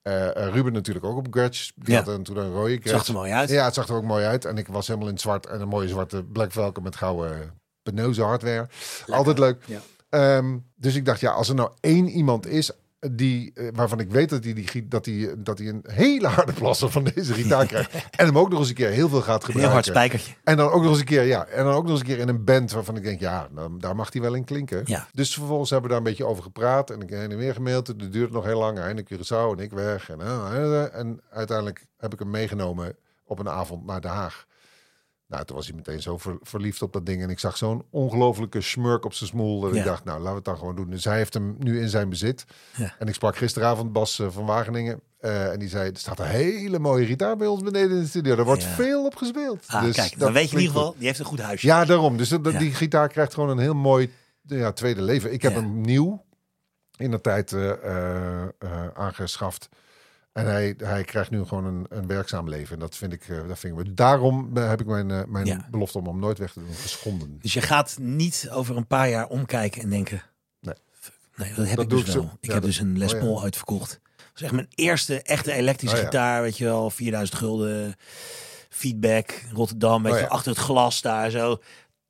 eh, 0.03 0.46
eh, 0.46 0.53
Ruben 0.55 0.72
natuurlijk 0.72 1.05
ook 1.05 1.16
op 1.16 1.26
Gretsch. 1.30 1.70
Die 1.76 1.94
Ja. 1.94 1.98
had 2.03 2.09
een, 2.14 2.22
toen 2.22 2.36
een 2.36 2.53
rode 2.53 2.72
Het 2.72 2.88
zag 2.88 3.07
er 3.07 3.12
mooi 3.12 3.32
uit. 3.32 3.48
Ja, 3.48 3.64
het 3.64 3.74
zag 3.74 3.88
er 3.88 3.94
ook 3.94 4.03
mooi 4.05 4.24
uit. 4.24 4.44
En 4.44 4.59
ik 4.59 4.66
was 4.66 4.86
helemaal 4.86 5.09
in 5.09 5.14
het 5.14 5.22
zwart. 5.22 5.46
En 5.46 5.61
een 5.61 5.68
mooie 5.68 5.88
zwarte 5.88 6.22
Black 6.24 6.53
Falcon 6.53 6.82
met 6.82 6.96
gouden 6.96 7.61
peneuze 7.82 8.22
hardware. 8.22 8.68
Altijd 9.07 9.38
leuk. 9.38 9.62
Ja. 9.66 9.80
Ehm, 10.09 10.59
dus 10.74 10.94
ik 10.94 11.05
dacht, 11.05 11.20
ja, 11.20 11.30
als 11.30 11.48
er 11.48 11.55
nou 11.55 11.70
één 11.80 12.09
iemand 12.09 12.46
is 12.46 12.70
die, 13.11 13.53
eh, 13.55 13.68
waarvan 13.74 14.00
ik 14.00 14.11
weet 14.11 14.30
dat 14.30 14.44
hij, 14.44 14.53
die, 14.53 14.88
dat, 14.88 15.07
hij, 15.07 15.34
dat 15.38 15.59
hij 15.59 15.68
een 15.68 15.84
hele 15.86 16.26
harde 16.26 16.53
plasser 16.53 16.90
van 16.90 17.05
deze 17.14 17.34
gitaar 17.34 17.66
krijgt. 17.66 17.94
en 18.16 18.26
hem 18.26 18.38
ook 18.38 18.50
nog 18.50 18.59
eens 18.59 18.68
een 18.68 18.74
keer 18.74 18.88
heel 18.90 19.09
veel 19.09 19.20
gaat 19.20 19.36
Heel 19.36 19.44
gebruiken. 19.44 19.72
hard 19.72 19.84
spijkertje. 19.86 20.34
En 20.44 20.57
dan 20.57 20.70
ook 20.70 20.82
nog 20.82 20.90
eens 20.90 20.98
een 20.98 21.05
keer, 21.05 21.22
ja, 21.22 21.46
en 21.46 21.64
dan 21.64 21.74
ook 21.74 21.82
nog 21.82 21.90
eens 21.90 22.00
een 22.00 22.07
keer 22.07 22.18
in 22.18 22.28
een 22.28 22.44
band 22.44 22.72
waarvan 22.72 22.96
ik 22.96 23.03
denk, 23.03 23.20
ja, 23.20 23.48
dan, 23.55 23.78
daar 23.78 23.96
mag 23.96 24.12
hij 24.12 24.22
wel 24.22 24.34
in 24.34 24.44
klinken. 24.44 24.82
Ja. 24.84 25.09
Dus 25.12 25.34
vervolgens 25.34 25.70
hebben 25.70 25.88
we 25.88 25.96
daar 25.96 26.05
een 26.07 26.11
beetje 26.11 26.26
over 26.26 26.42
gepraat 26.42 26.90
en 26.90 27.00
ik 27.00 27.11
heen 27.11 27.30
en 27.30 27.36
weer 27.36 27.55
gemaild. 27.55 27.86
Het 27.86 28.12
duurde 28.12 28.32
nog 28.32 28.44
heel 28.44 28.59
lang. 28.59 28.78
Hij 28.78 28.92
naar 28.92 29.05
Curaçao 29.12 29.59
en 29.59 29.64
ik 29.64 29.70
weg. 29.72 30.11
En, 30.11 30.20
eh, 30.20 30.82
eh, 30.82 30.94
en 30.94 31.20
uiteindelijk 31.30 31.86
heb 31.98 32.12
ik 32.12 32.18
hem 32.18 32.30
meegenomen 32.30 32.96
op 33.24 33.38
een 33.38 33.48
avond 33.48 33.86
naar 33.86 34.00
Den 34.00 34.11
Haag. 34.11 34.46
Nou, 35.33 35.45
toen 35.45 35.57
was 35.57 35.66
hij 35.66 35.76
meteen 35.76 36.03
zo 36.03 36.18
ver- 36.18 36.39
verliefd 36.43 36.83
op 36.83 36.93
dat 36.93 37.07
ding. 37.07 37.22
En 37.22 37.30
ik 37.30 37.39
zag 37.39 37.57
zo'n 37.57 37.85
ongelofelijke 37.91 38.61
smurk 38.61 39.05
op 39.05 39.12
zijn 39.14 39.28
smoel. 39.30 39.61
Dat 39.61 39.72
Ja. 39.72 39.78
ik 39.78 39.85
dacht, 39.85 40.05
nou, 40.05 40.16
laten 40.18 40.30
we 40.30 40.37
het 40.37 40.45
dan 40.45 40.57
gewoon 40.59 40.76
doen. 40.76 40.91
Dus 40.91 41.05
hij 41.05 41.16
heeft 41.16 41.35
hem 41.35 41.57
nu 41.59 41.80
in 41.80 41.89
zijn 41.89 42.09
bezit. 42.09 42.45
Ja. 42.76 42.95
En 42.99 43.09
ik 43.09 43.14
sprak 43.14 43.37
gisteravond 43.37 43.93
Bas 43.93 44.18
eh, 44.18 44.26
van 44.30 44.47
Wageningen. 44.47 45.01
eh, 45.18 45.53
en 45.53 45.59
die 45.59 45.68
zei, 45.68 45.91
er 45.91 45.97
staat 45.97 46.18
een 46.18 46.26
hele 46.26 46.78
mooie 46.78 47.07
gitaar 47.07 47.37
bij 47.37 47.47
ons 47.47 47.62
beneden 47.62 47.91
in 47.97 48.03
de 48.03 48.09
studio. 48.09 48.37
Er 48.37 48.45
wordt 48.45 48.62
Ja. 48.62 48.68
veel 48.68 49.05
op 49.05 49.14
gespeeld. 49.16 49.64
Ah, 49.66 49.83
Dus 49.83 49.95
kijk, 49.97 50.18
dan 50.18 50.33
weet 50.33 50.51
je 50.51 50.57
in 50.57 50.62
ieder 50.62 50.76
geval, 50.76 50.95
die 50.99 51.07
heeft 51.07 51.18
een 51.18 51.24
goed 51.24 51.41
huisje. 51.41 51.66
Ja, 51.66 51.85
daarom. 51.85 52.16
Dus 52.16 52.28
dat, 52.28 52.45
die 52.45 52.74
gitaar 52.74 53.09
krijgt 53.09 53.35
gewoon 53.35 53.49
een 53.49 53.59
heel 53.59 53.74
mooi 53.74 54.11
ja, 54.43 54.72
tweede 54.72 55.03
leven. 55.03 55.33
Ik 55.33 55.43
heb 55.43 55.55
hem 55.55 55.80
nieuw 55.80 56.24
in 56.97 57.11
de 57.11 57.20
tijd 57.20 57.53
eh, 57.53 57.70
eh, 57.70 58.43
eh, 58.43 58.87
aangeschaft. 58.95 59.68
En 60.33 60.47
hij, 60.47 60.74
hij 60.78 61.05
krijgt 61.05 61.30
nu 61.30 61.45
gewoon 61.45 61.64
een, 61.64 61.87
een 61.89 62.07
werkzaam 62.07 62.49
leven. 62.49 62.74
En 62.74 62.80
dat 62.80 62.97
vind 62.97 63.12
ik, 63.12 63.28
eh, 63.28 63.49
dat 63.49 63.59
vind 63.59 63.78
ik 63.80 63.97
Daarom 63.97 64.51
eh, 64.57 64.68
heb 64.68 64.80
ik 64.80 64.87
mijn, 64.87 65.11
eh, 65.11 65.24
mijn 65.26 65.47
Ja. 65.47 65.66
belofte 65.70 65.99
om 65.99 66.07
hem 66.07 66.18
nooit 66.18 66.39
weg 66.39 66.53
te 66.53 66.61
doen 66.61 66.74
geschonden. 66.74 67.39
Dus 67.43 67.53
je 67.53 67.61
gaat 67.61 67.97
niet 68.01 68.49
over 68.53 68.76
een 68.76 68.87
paar 68.87 69.09
jaar 69.09 69.26
omkijken 69.26 69.83
en 69.83 69.91
denken... 69.91 70.22
Nee. 70.61 70.74
fuck, 70.91 71.14
Nee, 71.37 71.55
dat 71.55 71.66
heb 71.66 71.76
Dat 71.76 71.85
ik 71.85 71.91
dus 71.91 72.01
ik 72.01 72.07
wel. 72.07 72.14
zo. 72.14 72.20
Ik 72.22 72.28
Ja, 72.41 72.53
heb 72.53 72.53
dat- 72.53 72.62
dus 72.62 72.78
een 72.78 72.99
Les 72.99 73.12
oh 73.14 73.18
ja. 73.20 73.24
Paul 73.24 73.43
uitverkocht. 73.43 74.01
Dat 74.16 74.26
was 74.33 74.43
echt 74.43 74.53
mijn 74.53 74.68
eerste 74.74 75.22
echte 75.22 75.53
elektrische 75.53 75.97
Oh 75.97 76.03
gitaar. 76.03 76.43
Weet 76.43 76.57
je 76.59 76.64
wel, 76.64 76.91
4000 76.91 77.39
gulden. 77.39 77.95
Feedback, 78.68 79.43
Rotterdam, 79.53 80.03
weet 80.03 80.12
Oh 80.12 80.18
je 80.18 80.22
ja. 80.24 80.28
wel, 80.28 80.37
achter 80.39 80.53
het 80.53 80.61
glas 80.61 81.01
daar 81.03 81.30
zo. 81.30 81.61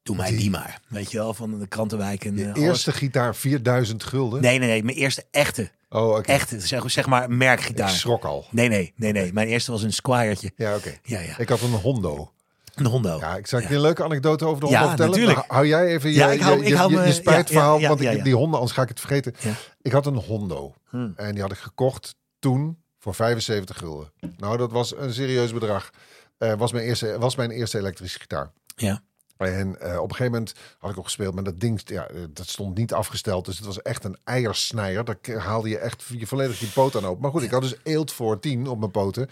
Doe 0.02 0.16
mij 0.16 0.28
die, 0.28 0.38
Die. 0.38 0.50
maar. 0.50 0.80
Weet 0.88 1.10
je 1.10 1.18
wel, 1.18 1.34
van 1.34 1.58
de 1.58 1.66
krantenwijk 1.66 2.24
en 2.24 2.38
eh, 2.38 2.44
alles. 2.46 2.58
eerste 2.58 2.92
gitaar 2.92 3.34
4000 3.36 4.04
gulden. 4.04 4.40
Nee, 4.42 4.58
nee, 4.58 4.68
nee. 4.68 4.82
Mijn 4.84 4.96
eerste 4.96 5.24
echte, 5.30 5.70
Oh, 5.88 6.08
oké. 6.08 6.20
echte, 6.32 6.60
zeg, 6.60 6.90
zeg 6.90 7.06
maar, 7.06 7.22
Ik 7.22 7.28
merkgitaar. 7.28 7.90
schrok 7.90 8.24
al. 8.24 8.46
Nee, 8.50 8.68
nee, 8.68 8.92
nee, 8.96 9.12
nee. 9.12 9.32
Mijn 9.32 9.48
eerste 9.48 9.70
was 9.70 9.82
een 9.82 9.92
Squire'tje. 9.92 10.52
Ja, 10.56 10.74
oké. 10.76 10.92
Ja, 11.02 11.20
ja. 11.20 11.38
Ik 11.38 11.48
had 11.48 11.60
een 11.60 11.70
Hondo. 11.72 12.32
Een 12.74 12.86
Hondo. 12.86 13.18
Ja, 13.18 13.36
ik 13.36 13.46
zou 13.46 13.62
ik 13.62 13.68
je 13.68 13.74
een 13.74 13.80
leuke 13.80 14.04
anekdote 14.04 14.44
over 14.46 14.60
de 14.64 14.68
Ja, 14.68 14.72
Hondo 14.72 14.88
vertellen? 14.88 15.10
natuurlijk. 15.12 15.38
Nou, 15.38 15.52
hou 15.52 15.66
jij 15.66 15.86
even 15.86 16.10
je, 16.10 16.16
Ja, 16.16 16.30
ik 16.30 16.40
hou- 16.40 16.58
je, 16.58 16.64
ik 16.64 16.74
hou 16.74 16.90
je, 16.90 16.96
me- 16.96 17.06
je 17.06 17.12
spijtverhaal, 17.12 17.74
ja, 17.74 17.80
ja, 17.80 17.88
want 17.88 18.00
ja, 18.00 18.10
ik, 18.10 18.16
ja. 18.16 18.22
die 18.24 18.34
Hondo, 18.34 18.54
anders 18.56 18.72
ga 18.72 18.82
ik 18.82 18.88
het 18.88 19.00
vergeten. 19.00 19.34
Ja. 19.40 19.52
Ik 19.82 19.92
had 19.92 20.06
een 20.06 20.14
Hondo. 20.16 20.74
Hmm. 20.88 21.12
En 21.16 21.32
die 21.32 21.42
had 21.42 21.52
ik 21.52 21.58
gekocht 21.58 22.14
toen 22.38 22.78
voor 22.98 23.14
75 23.14 23.76
gulden. 23.78 24.12
Nou, 24.36 24.56
dat 24.56 24.72
was 24.72 24.96
een 24.96 25.12
serieus 25.14 25.52
bedrag. 25.52 25.90
Eh 26.38 26.54
was, 26.54 26.72
mijn 26.72 26.84
eerste, 26.84 27.18
was 27.18 27.36
mijn 27.36 27.50
eerste 27.50 27.78
elektrische 27.78 28.18
gitaar. 28.20 28.50
Ja. 28.76 29.02
En 29.50 29.80
eh, 29.80 29.96
op 29.96 30.10
een 30.10 30.16
gegeven 30.16 30.32
moment 30.32 30.54
had 30.78 30.90
ik 30.90 30.98
ook 30.98 31.04
gespeeld, 31.04 31.34
maar 31.34 31.44
dat 31.44 31.60
ding 31.60 31.80
ja, 31.84 32.06
eh, 32.06 32.20
dat 32.30 32.46
stond 32.46 32.76
niet 32.76 32.92
afgesteld. 32.92 33.44
Dus 33.44 33.56
het 33.56 33.66
was 33.66 33.82
echt 33.82 34.04
een 34.04 34.16
eiersnijer. 34.24 35.04
Daar 35.04 35.18
haalde 35.38 35.68
je 35.68 35.78
echt 35.78 36.04
je 36.08 36.26
volledig 36.26 36.58
je 36.58 36.66
poot 36.66 36.96
aan 36.96 37.04
open. 37.04 37.22
Maar 37.22 37.30
goed, 37.30 37.42
ik 37.42 37.50
had 37.50 37.62
dus 37.62 37.76
eelt 37.82 38.12
voor 38.12 38.40
10 38.40 38.66
op 38.66 38.78
mijn 38.78 38.90
poten. 38.90 39.28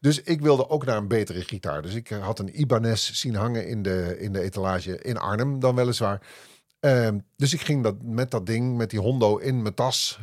Dus 0.00 0.22
ik 0.22 0.40
wilde 0.40 0.68
ook 0.68 0.84
naar 0.84 0.96
een 0.96 1.08
betere 1.08 1.40
gitaar. 1.40 1.82
Dus 1.82 1.94
ik 1.94 2.10
eh, 2.10 2.24
had 2.24 2.38
een 2.38 2.60
Ibanez 2.60 3.10
zien 3.10 3.34
hangen 3.34 3.66
in 3.66 3.82
de, 3.82 4.16
in 4.18 4.32
de 4.32 4.40
etalage 4.40 4.98
in 4.98 5.18
Arnhem 5.18 5.60
dan 5.60 5.74
weliswaar. 5.74 6.20
Ehm, 6.80 7.18
dus 7.36 7.52
ik 7.52 7.60
ging 7.60 7.82
dat, 7.82 8.02
met 8.02 8.30
dat 8.30 8.46
ding, 8.46 8.76
met 8.76 8.90
die 8.90 9.00
Hondo 9.00 9.36
in 9.36 9.62
mijn 9.62 9.74
tas, 9.74 10.18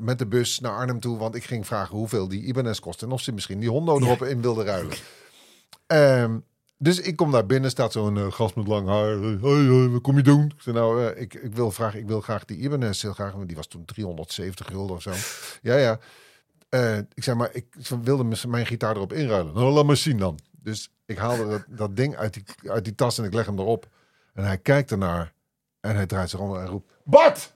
met 0.00 0.18
de 0.18 0.26
bus 0.26 0.60
naar 0.60 0.72
Arnhem 0.72 1.00
toe. 1.00 1.18
Want 1.18 1.34
ik 1.34 1.44
ging 1.44 1.66
vragen 1.66 1.96
hoeveel 1.96 2.28
die 2.28 2.42
Ibanez 2.42 2.78
kost 2.78 3.02
en 3.02 3.10
of 3.10 3.20
ze 3.20 3.32
misschien 3.32 3.60
die 3.60 3.70
Hondo 3.70 3.98
erop 4.00 4.22
in 4.22 4.40
wilden 4.40 4.64
ruilen. 4.64 4.96
Ehm, 5.86 6.38
dus 6.84 7.00
ik 7.00 7.16
kom 7.16 7.30
daar 7.32 7.46
binnen, 7.46 7.70
staat 7.70 7.92
zo'n 7.92 8.16
eh, 8.16 8.32
gast 8.32 8.54
met 8.56 8.66
lang 8.66 8.88
haar. 8.88 9.10
Eh, 9.12 9.40
Hoi, 9.40 9.68
hoi, 9.68 9.88
wat 9.88 10.00
kom 10.02 10.16
je 10.16 10.22
doen? 10.22 10.44
Ik 10.44 10.62
zei, 10.62 10.76
nou, 10.76 11.04
eh, 11.06 11.20
ik, 11.22 11.34
ik 11.34 11.54
wil 11.54 11.70
vragen, 11.70 11.98
ik 11.98 12.06
wil 12.06 12.20
graag 12.20 12.44
die 12.44 12.58
Ibanez 12.58 13.02
heel 13.02 13.12
graag. 13.12 13.34
Die 13.46 13.56
was 13.56 13.66
toen 13.66 13.84
370 13.84 14.66
gulden 14.66 14.96
of 14.96 15.02
zo. 15.02 15.12
Ja, 15.62 15.76
ja. 15.76 15.98
Eh, 16.68 16.98
ik 16.98 17.22
zei, 17.24 17.36
maar 17.36 17.50
ik 17.52 17.66
wilde 18.02 18.24
mijn- 18.24 18.38
mijn 18.50 18.66
gitaar 18.66 18.96
erop 18.96 19.12
inruilen. 19.12 19.54
Nou, 19.54 19.72
laat 19.72 19.84
maar 19.84 19.96
zien 19.96 20.18
dan. 20.18 20.38
Dus 20.62 20.90
ik 21.06 21.18
haalde 21.18 21.48
dat, 21.48 21.64
dat 21.68 21.96
ding 21.96 22.16
uit 22.16 22.34
die, 22.34 22.44
uit 22.70 22.84
die 22.84 22.94
tas 22.94 23.18
en 23.18 23.24
ik 23.24 23.34
leg 23.34 23.46
hem 23.46 23.58
erop. 23.58 23.86
En 24.34 24.44
hij 24.44 24.58
kijkt 24.58 24.90
ernaar 24.90 25.32
en 25.80 25.94
hij 25.96 26.06
draait 26.06 26.30
zich 26.30 26.40
om 26.40 26.56
en 26.56 26.66
roept... 26.66 26.90
Bart! 27.04 27.52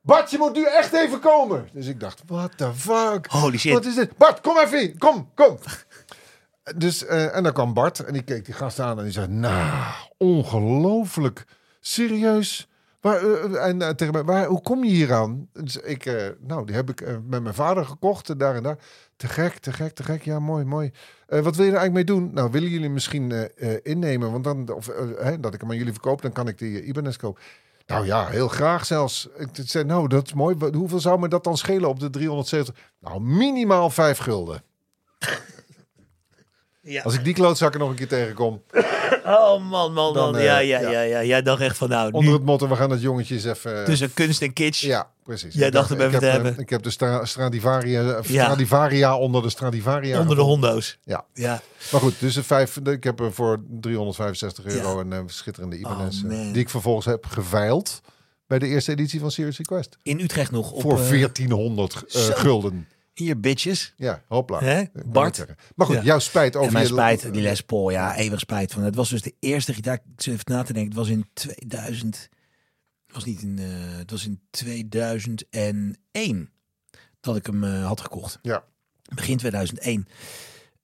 Bart, 0.00 0.30
je 0.30 0.38
moet 0.38 0.54
nu 0.54 0.64
echt 0.66 0.92
even 0.92 1.20
komen! 1.20 1.68
Dus 1.72 1.86
ik 1.86 2.00
dacht, 2.00 2.22
what 2.26 2.52
the 2.58 2.72
fuck? 2.74 3.26
Holy 3.26 3.58
shit. 3.58 3.72
Wat 3.72 3.84
is 3.84 3.94
dit? 3.94 4.16
Bart, 4.16 4.40
kom 4.40 4.58
even 4.58 4.78
hier. 4.78 4.98
Kom, 4.98 5.30
kom. 5.34 5.58
Dus, 6.74 7.04
eh, 7.04 7.36
en 7.36 7.42
dan 7.42 7.52
kwam 7.52 7.74
Bart 7.74 8.04
en 8.04 8.12
die 8.12 8.22
keek 8.22 8.44
die 8.44 8.54
gast 8.54 8.80
aan 8.80 8.98
en 8.98 9.04
die 9.04 9.12
zei... 9.12 9.26
Nou, 9.26 9.92
ongelooflijk. 10.16 11.44
Serieus? 11.80 12.68
Maar, 13.00 13.16
eh, 13.16 13.66
en 13.66 13.82
eh, 13.82 13.88
tegen 13.88 14.12
mij, 14.14 14.24
waar, 14.24 14.46
hoe 14.46 14.62
kom 14.62 14.84
je 14.84 14.90
hier 14.90 15.12
aan? 15.14 15.48
Dus 15.52 15.76
ik, 15.76 16.34
nou, 16.40 16.66
die 16.66 16.74
heb 16.74 16.90
ik 16.90 17.00
met 17.28 17.42
mijn 17.42 17.54
vader 17.54 17.84
gekocht, 17.84 18.38
daar 18.38 18.54
en 18.54 18.62
daar. 18.62 18.78
Te 19.16 19.28
gek, 19.28 19.58
te 19.58 19.72
gek, 19.72 19.94
te 19.94 20.02
gek. 20.02 20.22
Ja, 20.22 20.38
mooi, 20.38 20.64
mooi. 20.64 20.90
Wat 21.26 21.56
wil 21.56 21.64
je 21.64 21.72
er 21.72 21.78
eigenlijk 21.78 21.92
mee 21.92 22.04
doen? 22.04 22.30
Nou, 22.34 22.50
willen 22.50 22.68
jullie 22.68 22.90
misschien 22.90 23.50
innemen? 23.82 24.32
Want 24.32 24.44
dan, 24.44 24.72
of 24.72 24.86
hè, 25.18 25.40
dat 25.40 25.54
ik 25.54 25.60
hem 25.60 25.70
aan 25.70 25.76
jullie 25.76 25.92
verkoop, 25.92 26.22
dan 26.22 26.32
kan 26.32 26.48
ik 26.48 26.58
die 26.58 26.82
Ibanez 26.82 27.16
kopen. 27.16 27.42
Nou 27.86 28.06
ja, 28.06 28.26
heel 28.26 28.48
graag 28.48 28.86
zelfs. 28.86 29.28
Ik 29.36 29.48
zei, 29.52 29.84
nou, 29.84 30.08
dat 30.08 30.26
is 30.26 30.32
mooi. 30.32 30.56
Hoeveel 30.72 31.00
zou 31.00 31.18
me 31.18 31.28
dat 31.28 31.44
dan 31.44 31.56
schelen 31.56 31.88
op 31.88 32.00
de 32.00 32.10
370? 32.10 32.74
Nou, 33.00 33.20
minimaal 33.20 33.90
vijf 33.90 34.18
gulden. 34.18 34.62
Ja. 36.88 37.02
Als 37.02 37.14
ik 37.14 37.24
die 37.24 37.34
klootzakken 37.34 37.80
nog 37.80 37.88
een 37.90 37.94
keer 37.96 38.08
tegenkom. 38.08 38.62
Oh 39.24 39.70
man, 39.70 39.92
man, 39.92 40.14
Dan, 40.14 40.30
man. 40.30 40.36
eh, 40.36 40.44
ja, 40.44 40.58
ja, 40.58 40.80
ja. 40.80 40.90
ja, 40.90 41.00
ja. 41.00 41.22
Jij 41.24 41.42
dacht 41.42 41.60
echt 41.60 41.76
van 41.76 41.88
nou, 41.88 42.12
Onder 42.12 42.30
nu 42.30 42.36
het 42.36 42.44
motto, 42.44 42.68
we 42.68 42.76
gaan 42.76 42.88
dat 42.88 43.00
jongetje 43.00 43.34
eens 43.34 43.44
even... 43.44 43.84
tussen 43.84 44.14
kunst 44.14 44.42
en 44.42 44.52
kitsch. 44.52 44.82
Ja, 44.82 45.10
precies. 45.24 45.54
Jij 45.54 45.66
Ik 45.66 45.72
dacht 45.72 45.88
hem 45.88 46.00
even 46.00 46.18
te 46.18 46.24
heb, 46.24 46.34
hebben. 46.34 46.52
eh, 46.54 46.58
Ik 46.58 46.70
heb 46.70 46.82
de 46.82 46.90
Stra- 46.90 47.24
Stradivaria, 47.24 48.02
eh. 48.14 48.22
Stradivaria 48.22 49.16
onder 49.16 49.42
de 49.42 49.50
Stradivaria. 49.50 50.20
Onder 50.20 50.36
de 50.36 50.42
hondo's. 50.42 50.98
Ja. 51.04 51.24
Ja. 51.34 51.60
Maar 51.92 52.00
goed, 52.00 52.20
dus 52.20 52.38
vijf, 52.38 52.76
ik 52.76 53.04
heb 53.04 53.20
er 53.20 53.32
voor 53.32 53.60
365 53.80 54.64
euro 54.64 55.00
een 55.00 55.12
eh, 55.12 55.18
schitterende 55.26 55.76
Ibanez. 55.78 56.22
Oh, 56.24 56.32
eh, 56.32 56.38
die 56.52 56.62
ik 56.62 56.68
vervolgens 56.68 57.06
heb 57.06 57.26
geveild 57.26 58.00
bij 58.46 58.58
de 58.58 58.66
eerste 58.66 58.90
editie 58.92 59.20
van 59.20 59.30
Serious 59.30 59.56
Request. 59.58 59.96
In 60.02 60.20
Utrecht 60.20 60.50
nog. 60.50 60.70
Op, 60.72 60.80
voor 60.80 60.98
eh, 61.00 61.08
1400 61.08 61.94
eh, 61.94 62.20
zo. 62.22 62.32
gulden. 62.34 62.88
Hier, 63.18 63.40
bitches. 63.40 63.92
Ja, 63.96 64.22
hopla. 64.28 64.60
Hè? 64.60 64.82
Bart? 65.06 65.44
Maar 65.74 65.86
goed, 65.86 65.96
Ja. 65.96 66.02
jouw 66.02 66.18
spijt 66.18 66.56
over 66.56 66.66
en 66.68 66.72
mijn 66.72 66.86
spijt, 66.86 67.32
die 67.32 67.42
Les 67.42 67.60
Paul, 67.60 67.90
ja, 67.90 68.16
eeuwig 68.16 68.40
spijt 68.40 68.72
van. 68.72 68.82
Het 68.82 68.94
was 68.94 69.08
dus 69.08 69.22
de 69.22 69.34
eerste 69.40 69.74
gitaar, 69.74 69.94
ik 69.94 70.02
zit 70.16 70.32
even 70.34 70.52
na 70.52 70.62
te 70.62 70.72
denken, 70.72 70.90
het 70.90 71.00
was 71.00 71.08
in 71.08 71.26
2000, 71.32 72.28
het 73.06 73.14
was 73.14 73.24
niet 73.24 73.42
in, 73.42 73.58
eh, 73.58 73.64
het 73.98 74.10
was 74.10 74.26
in 74.26 74.40
2001 74.50 76.50
dat 77.20 77.36
ik 77.36 77.46
hem 77.46 77.64
eh, 77.64 77.86
had 77.86 78.00
gekocht. 78.00 78.38
Ja. 78.42 78.64
Begin 79.14 79.36
2001. 79.36 80.06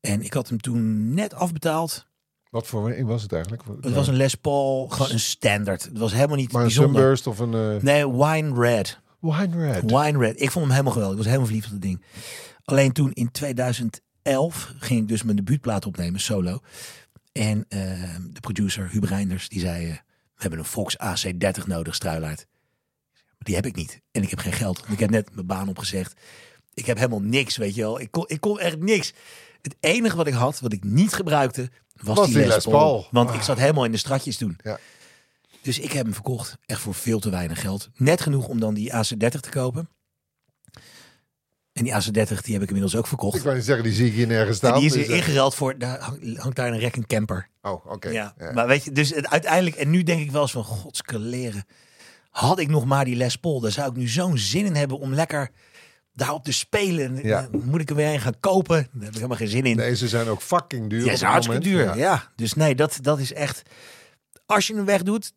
En 0.00 0.22
ik 0.22 0.32
had 0.32 0.48
hem 0.48 0.60
toen 0.60 1.14
net 1.14 1.34
afbetaald. 1.34 2.06
Wat 2.50 2.66
voor 2.66 2.90
een 2.90 3.06
was 3.06 3.22
het 3.22 3.32
eigenlijk? 3.32 3.62
Het 3.80 3.92
was 3.94 4.08
een 4.08 4.16
Les 4.16 4.34
Paul, 4.34 4.88
gewoon 4.88 5.10
een 5.12 5.20
standaard. 5.20 5.82
Het 5.82 5.98
was 5.98 6.12
helemaal 6.12 6.36
niet 6.36 6.52
maar 6.52 6.62
een 6.62 6.66
bijzonder. 6.68 7.00
Sunburst 7.00 7.26
of 7.26 7.38
een 7.38 7.54
eh, 7.54 7.82
Nee, 7.82 8.10
Wine 8.10 8.60
Red. 8.60 9.00
Wine 9.22 9.56
Red. 9.72 9.82
Wine 9.90 10.18
Red. 10.18 10.40
Ik 10.40 10.50
vond 10.50 10.64
hem 10.64 10.70
helemaal 10.70 10.92
geweldig. 10.92 11.18
Ik 11.18 11.22
was 11.24 11.32
helemaal 11.32 11.46
verliefd 11.46 11.66
op 11.66 11.72
dat 11.72 11.82
ding. 11.82 12.02
Alleen 12.64 12.92
toen 12.92 13.12
in 13.12 13.30
2011 13.30 14.72
ging 14.78 15.00
ik 15.00 15.08
dus 15.08 15.22
mijn 15.22 15.36
debuutplaat 15.36 15.86
opnemen, 15.86 16.20
solo. 16.20 16.60
En 17.32 17.64
eh, 17.68 17.80
de 18.30 18.40
producer 18.40 18.88
Hubert 18.90 19.12
Reinders, 19.12 19.48
die 19.48 19.60
zei... 19.60 19.84
eh, 19.88 19.92
we 20.34 20.48
hebben 20.48 20.58
een 20.58 20.64
Fox 20.64 20.96
AC30 20.96 21.64
nodig, 21.66 21.94
Struilaard. 21.94 22.46
Die 23.38 23.54
heb 23.54 23.66
ik 23.66 23.74
niet. 23.76 24.00
En 24.12 24.22
ik 24.22 24.30
heb 24.30 24.38
geen 24.38 24.52
geld. 24.52 24.84
Ik 24.88 24.98
heb 24.98 25.10
net 25.10 25.34
mijn 25.34 25.46
baan 25.46 25.68
opgezegd. 25.68 26.14
Ik 26.74 26.86
heb 26.86 26.96
helemaal 26.96 27.20
niks, 27.22 27.56
weet 27.56 27.74
je 27.74 27.80
wel. 27.80 28.00
Ik 28.00 28.10
kon, 28.10 28.24
ik 28.26 28.40
kon 28.40 28.58
echt 28.60 28.78
niks. 28.78 29.12
Het 29.62 29.76
enige 29.80 30.16
wat 30.16 30.26
ik 30.26 30.32
had, 30.32 30.60
wat 30.60 30.72
ik 30.72 30.84
niet 30.84 31.12
gebruikte, 31.12 31.70
was, 31.94 32.16
Was 32.16 32.26
die, 32.26 32.36
die 32.36 32.46
Les. 32.46 32.64
Paul. 32.64 33.06
Want 33.10 33.28
Ah. 33.30 33.34
ik 33.34 33.42
zat 33.42 33.58
helemaal 33.58 33.84
in 33.84 33.92
de 33.92 33.96
stratjes 33.98 34.36
toen. 34.36 34.56
Ja. 34.62 34.78
Dus 35.62 35.78
ik 35.78 35.92
heb 35.92 36.04
hem 36.04 36.14
verkocht. 36.14 36.56
Echt 36.66 36.80
voor 36.80 36.94
veel 36.94 37.18
te 37.18 37.30
weinig 37.30 37.60
geld. 37.60 37.88
Net 37.96 38.20
genoeg 38.20 38.48
om 38.48 38.60
dan 38.60 38.74
die 38.74 38.92
AC30 38.92 39.40
te 39.40 39.50
kopen. 39.50 39.88
En 41.72 41.84
die 41.84 41.92
AC30 41.92 42.12
die 42.42 42.52
heb 42.52 42.62
ik 42.62 42.68
inmiddels 42.68 42.96
ook 42.96 43.06
verkocht. 43.06 43.36
Ik 43.36 43.42
wou 43.42 43.56
niet 43.56 43.64
zeggen, 43.64 43.84
die 43.84 43.92
zie 43.92 44.06
ik 44.06 44.12
hier 44.12 44.26
nergens 44.26 44.48
En 44.48 44.54
staan. 44.68 44.78
die 44.78 44.86
is 44.88 44.92
Dus, 44.92 45.06
eh, 45.06 45.16
ingeruild 45.16 45.54
voor, 45.54 45.78
daar 45.78 46.00
hang- 46.00 46.38
hangt 46.38 46.56
daar 46.56 46.72
een 46.72 46.78
rek 46.78 46.96
en 46.96 47.06
camper. 47.06 47.48
Oh, 47.62 47.86
oké. 47.86 48.08
Ja. 48.08 48.34
Ja. 48.38 48.52
Maar 48.52 48.66
weet 48.66 48.84
je, 48.84 48.92
dus 48.92 49.14
het, 49.14 49.28
uiteindelijk, 49.28 49.76
en 49.76 49.90
nu 49.90 50.02
denk 50.02 50.20
ik 50.20 50.30
wel 50.30 50.42
eens 50.42 50.52
van, 50.52 50.64
godskeleren. 50.64 51.64
Had 52.30 52.58
ik 52.58 52.68
nog 52.68 52.84
maar 52.84 53.04
die 53.04 53.16
Les 53.16 53.36
Paul, 53.36 53.60
daar 53.60 53.70
zou 53.70 53.90
ik 53.90 53.96
nu 53.96 54.08
zo'n 54.08 54.38
zin 54.38 54.64
in 54.64 54.74
hebben 54.74 54.98
om 54.98 55.14
lekker 55.14 55.50
daarop 56.12 56.44
te 56.44 56.52
spelen. 56.52 57.16
Ja. 57.22 57.48
Dan 57.50 57.62
Moet 57.64 57.80
ik 57.80 57.90
er 57.90 57.96
weer 57.96 58.12
een 58.14 58.20
gaan 58.20 58.40
kopen? 58.40 58.76
Daar 58.76 59.00
heb 59.00 59.08
ik 59.08 59.14
helemaal 59.14 59.36
geen 59.36 59.48
zin 59.48 59.64
in. 59.64 59.76
Nee, 59.76 59.96
ze 59.96 60.08
zijn 60.08 60.28
ook 60.28 60.42
fucking 60.42 60.90
duur. 60.90 61.04
Ja, 61.04 61.12
is 61.12 61.20
het 61.20 61.28
hartstikke 61.30 61.62
duur. 61.62 61.84
Ja. 61.84 61.94
Ja. 61.94 62.32
Dus 62.36 62.54
nee, 62.54 62.74
dat, 62.74 62.98
dat 63.00 63.18
is 63.18 63.32
echt. 63.32 63.62
Als 64.46 64.66
je 64.66 64.74
hem 64.74 64.84
wegdoet, 64.84 65.32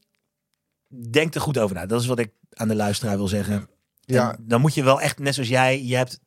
denk 1.11 1.35
er 1.35 1.41
goed 1.41 1.57
over 1.57 1.75
na. 1.75 1.85
Dat 1.85 2.01
is 2.01 2.07
wat 2.07 2.19
ik 2.19 2.31
aan 2.53 2.67
de 2.67 2.75
luisteraar 2.75 3.17
wil 3.17 3.27
zeggen. 3.27 3.67
Ja. 4.01 4.31
En 4.37 4.43
dan 4.47 4.61
moet 4.61 4.73
je 4.73 4.83
wel 4.83 5.01
echt, 5.01 5.19
net 5.19 5.33
zoals 5.33 5.49
jij, 5.49 5.83
je 5.83 5.95
hebt 5.95 6.19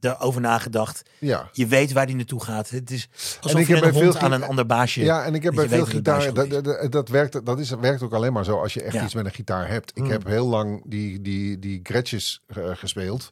erover 0.00 0.40
nagedacht. 0.40 1.02
Ja. 1.18 1.48
Je 1.52 1.66
weet 1.66 1.92
waar 1.92 2.06
die 2.06 2.16
naartoe 2.16 2.44
gaat. 2.44 2.70
Het 2.70 2.90
is 2.90 3.08
alsof 3.40 3.60
ik 3.60 3.66
je 3.66 3.74
heb 3.74 3.84
een 3.84 3.90
bij 3.92 4.00
hond 4.02 4.12
veel 4.16 4.22
aan 4.22 4.32
een 4.32 4.42
ander 4.42 4.66
baasje. 4.66 5.02
Ja, 5.02 5.24
en 5.24 5.34
ik 5.34 5.42
heb 5.42 5.54
bij 5.54 5.68
veel 5.68 6.00
baasje 6.02 6.32
dat, 6.32 6.50
dat, 6.50 6.92
dat, 6.92 7.08
werkt, 7.08 7.46
dat 7.46 7.58
is, 7.58 7.70
werkt 7.70 8.02
ook 8.02 8.12
alleen 8.14 8.32
maar 8.32 8.44
zo 8.44 8.60
als 8.60 8.74
je 8.74 8.82
echt 8.82 8.94
Ja. 8.94 9.04
iets 9.04 9.14
met 9.14 9.24
een 9.24 9.32
gitaar 9.32 9.68
hebt. 9.68 9.90
Ik 9.94 10.02
Mm. 10.02 10.10
heb 10.10 10.26
heel 10.26 10.46
lang 10.46 10.82
die, 10.86 11.20
die, 11.20 11.58
die 11.58 11.80
Gretjes 11.82 12.42
eh, 12.46 12.70
gespeeld. 12.74 13.30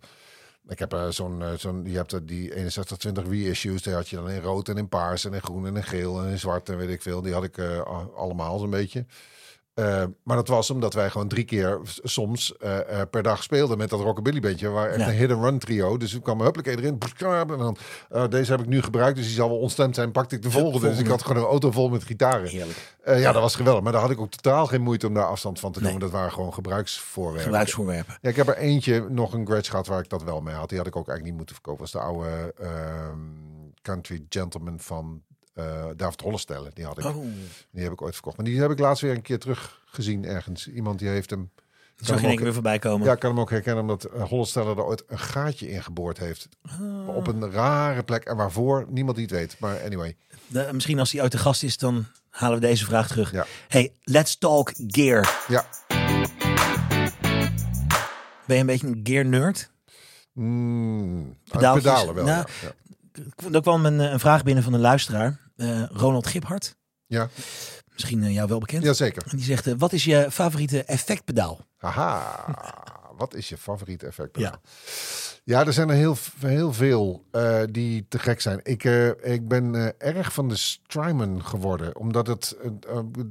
Ik 0.69 0.79
heb 0.79 0.93
eh, 0.93 1.09
zo'n, 1.09 1.43
eh, 1.43 1.49
zo'n, 1.57 1.85
je 1.85 1.97
hebt 1.97 2.13
eh, 2.13 2.21
die 2.23 2.53
6120 2.53 3.25
reissues, 3.29 3.83
die 3.83 3.93
had 3.93 4.09
je 4.09 4.17
dan 4.17 4.31
in 4.31 4.41
rood 4.41 4.69
en 4.69 4.77
in 4.77 4.89
paars 4.89 5.25
en 5.25 5.33
in 5.33 5.43
groen 5.43 5.67
en 5.67 5.77
in 5.77 5.85
geel 5.85 6.23
en 6.23 6.29
in 6.31 6.39
zwart 6.39 6.69
en 6.69 6.77
weet 6.77 6.89
ik 6.91 7.03
veel. 7.03 7.23
Die 7.23 7.33
had 7.33 7.45
ik 7.45 7.59
allemaal 8.17 8.59
zo'n 8.59 8.71
beetje. 8.71 9.07
Eh, 9.79 10.05
maar 10.23 10.37
dat 10.37 10.49
was 10.49 10.71
omdat 10.71 10.95
wij 10.95 11.11
gewoon 11.11 11.29
drie 11.29 11.45
keer 11.45 11.81
soms 12.03 12.57
eh, 12.57 13.01
eh, 13.01 13.09
per 13.11 13.23
dag 13.23 13.43
speelden 13.43 13.79
met 13.79 13.91
dat 13.91 14.01
rockabilly 14.01 14.41
bandje. 14.41 14.69
Waar 14.69 14.89
echt 14.89 15.01
Ja. 15.01 15.09
een 15.09 15.15
hit-and-run 15.15 15.59
trio. 15.59 15.97
Dus 15.97 16.15
ik 16.15 16.23
kwam 16.23 16.41
huppakee 16.41 16.77
erin. 16.77 16.99
En 17.19 17.47
dan, 17.59 17.77
deze 18.31 18.51
heb 18.51 18.61
ik 18.61 18.67
nu 18.67 18.83
gebruikt, 18.83 19.17
dus 19.17 19.27
die 19.27 19.35
zal 19.35 19.49
wel 19.49 19.59
ontstemd 19.59 19.95
zijn. 19.95 20.13
Pakte 20.13 20.35
ik 20.37 20.43
de 20.43 20.51
volgende. 20.51 20.89
Dus 20.89 20.99
ik 20.99 21.07
had 21.07 21.23
gewoon 21.23 21.43
een 21.43 21.49
auto 21.49 21.71
vol 21.71 21.89
met 21.89 22.05
gitaren. 22.05 22.67
Ja, 23.05 23.33
dat 23.33 23.43
was 23.43 23.57
geweldig. 23.57 23.83
Maar 23.83 23.93
daar 23.93 24.01
had 24.01 24.11
ik 24.11 24.21
ook 24.21 24.31
totaal 24.31 24.67
geen 24.67 24.83
moeite 24.83 25.07
om 25.07 25.15
daar 25.15 25.25
afstand 25.27 25.61
van 25.61 25.73
te 25.73 25.79
Nee. 25.81 25.89
nemen. 25.93 26.03
Dat 26.07 26.13
waren 26.19 26.33
gewoon 26.33 26.55
gebruiksvoorwerpen. 26.55 27.43
Gebruiksvoorwerpen. 27.43 28.19
Ja, 28.21 28.29
ik 28.29 28.37
heb 28.37 28.49
er 28.49 28.57
eentje, 28.57 29.07
nog 29.09 29.33
een 29.33 29.47
Gretsch 29.47 29.71
gehad 29.71 29.87
waar 29.87 30.01
ik 30.03 30.09
dat 30.09 30.23
wel 30.23 30.41
mee 30.41 30.55
had. 30.55 30.69
Die 30.69 30.79
had 30.79 30.87
ik 30.87 30.97
ook 30.97 31.09
eigenlijk 31.09 31.29
niet 31.29 31.37
moeten 31.37 31.55
verkopen. 31.55 31.85
Dat 31.85 31.93
was 31.93 32.03
de 32.03 32.09
oude 32.09 32.55
ehm, 32.59 33.19
Country 33.83 34.25
Gentleman 34.29 34.81
van 34.81 35.23
eh 35.59 35.85
David 35.97 36.21
Hollestelle. 36.21 36.71
Die 36.75 36.85
had 36.85 36.99
ik. 36.99 37.05
Oh, 37.05 37.25
Die 37.71 37.83
heb 37.83 37.93
ik 37.93 38.03
ooit 38.03 38.15
verkocht. 38.15 38.37
Maar 38.37 38.47
die 38.47 38.61
heb 38.61 38.71
ik 38.71 38.79
laatst 38.79 39.03
weer 39.03 39.15
een 39.15 39.23
keer 39.23 39.39
teruggezien 39.39 40.25
ergens. 40.25 40.69
Iemand 40.69 40.99
die 40.99 41.09
heeft 41.09 41.31
hem... 41.31 41.51
dat 41.97 42.07
zag 42.07 42.21
je 42.21 42.39
weer 42.41 42.53
voorbij 42.53 42.79
komen. 42.79 43.07
Ja, 43.07 43.13
ik 43.13 43.19
kan 43.19 43.31
hem 43.31 43.41
ook 43.41 43.51
herkennen 43.51 43.83
omdat 43.83 44.09
uh, 44.15 44.23
Hollestelle 44.23 44.71
er 44.71 44.85
ooit 44.85 45.05
een 45.07 45.19
gaatje 45.19 45.71
in 45.71 45.83
geboord 45.83 46.19
heeft. 46.19 46.49
Ah. 46.63 47.09
Op 47.17 47.27
een 47.27 47.51
rare 47.51 48.03
plek. 48.03 48.25
En 48.25 48.37
waarvoor, 48.37 48.87
niemand 48.89 49.17
die 49.17 49.27
het 49.27 49.35
weet. 49.35 49.57
Maar 49.59 49.83
anyway. 49.85 50.17
De- 50.47 50.69
misschien 50.73 50.99
als 50.99 51.13
hij 51.13 51.23
uit 51.23 51.33
de 51.33 51.39
gast 51.39 51.63
is, 51.63 51.77
dan 51.79 52.07
halen 52.31 52.61
we 52.61 52.67
deze 52.67 52.85
vraag 52.85 53.09
terug. 53.09 53.33
Ja. 53.33 53.47
Hey, 53.69 53.93
let's 54.03 54.39
talk 54.39 54.73
gear. 54.87 55.45
Ja. 55.49 55.67
Ben 58.47 58.57
je 58.57 58.63
een 58.63 58.67
beetje 58.67 58.87
een 58.87 59.01
gear 59.03 59.25
nerd? 59.25 59.71
Mm, 60.33 61.37
pedalen 61.51 62.15
wel, 62.15 62.25
Nou, 62.25 62.27
ja. 62.27 62.47
ja. 62.63 62.73
Er 63.53 63.61
kwam 63.61 63.87
een, 63.87 64.01
eh, 64.01 64.11
een 64.13 64.21
vraag 64.21 64.43
binnen 64.43 64.65
van 64.65 64.73
een 64.73 64.81
luisteraar. 64.81 65.39
Eh, 65.59 65.83
Ronald 65.93 66.27
Giphart. 66.27 66.77
Ja. 67.07 67.29
Misschien 67.93 68.23
eh, 68.23 68.35
jou 68.35 68.49
wel 68.49 68.59
bekend. 68.59 68.83
Jazeker. 68.85 69.23
En 69.31 69.37
die 69.37 69.47
zegt, 69.47 69.67
eh, 69.67 69.75
wat 69.79 69.93
is 69.93 70.05
je 70.05 70.31
favoriete 70.31 70.83
effectpedaal? 70.85 71.61
Haha, 71.77 72.45
wat 73.17 73.35
is 73.35 73.49
je 73.49 73.57
favoriete 73.57 74.07
effect? 74.07 74.39
Ja. 74.39 74.61
ja, 75.45 75.67
er 75.67 75.73
zijn 75.73 75.89
er 75.89 75.95
heel, 75.95 76.17
heel 76.41 76.73
veel 76.73 77.25
die 77.71 78.07
te 78.09 78.19
gek 78.19 78.41
zijn. 78.41 78.61
Ik, 78.63 78.85
ik 79.23 79.49
ben 79.49 79.95
erg 79.99 80.33
van 80.33 80.49
de 80.49 80.57
Strymon 80.57 81.45
geworden. 81.45 81.97
Omdat 81.97 82.27
het, 82.27 82.57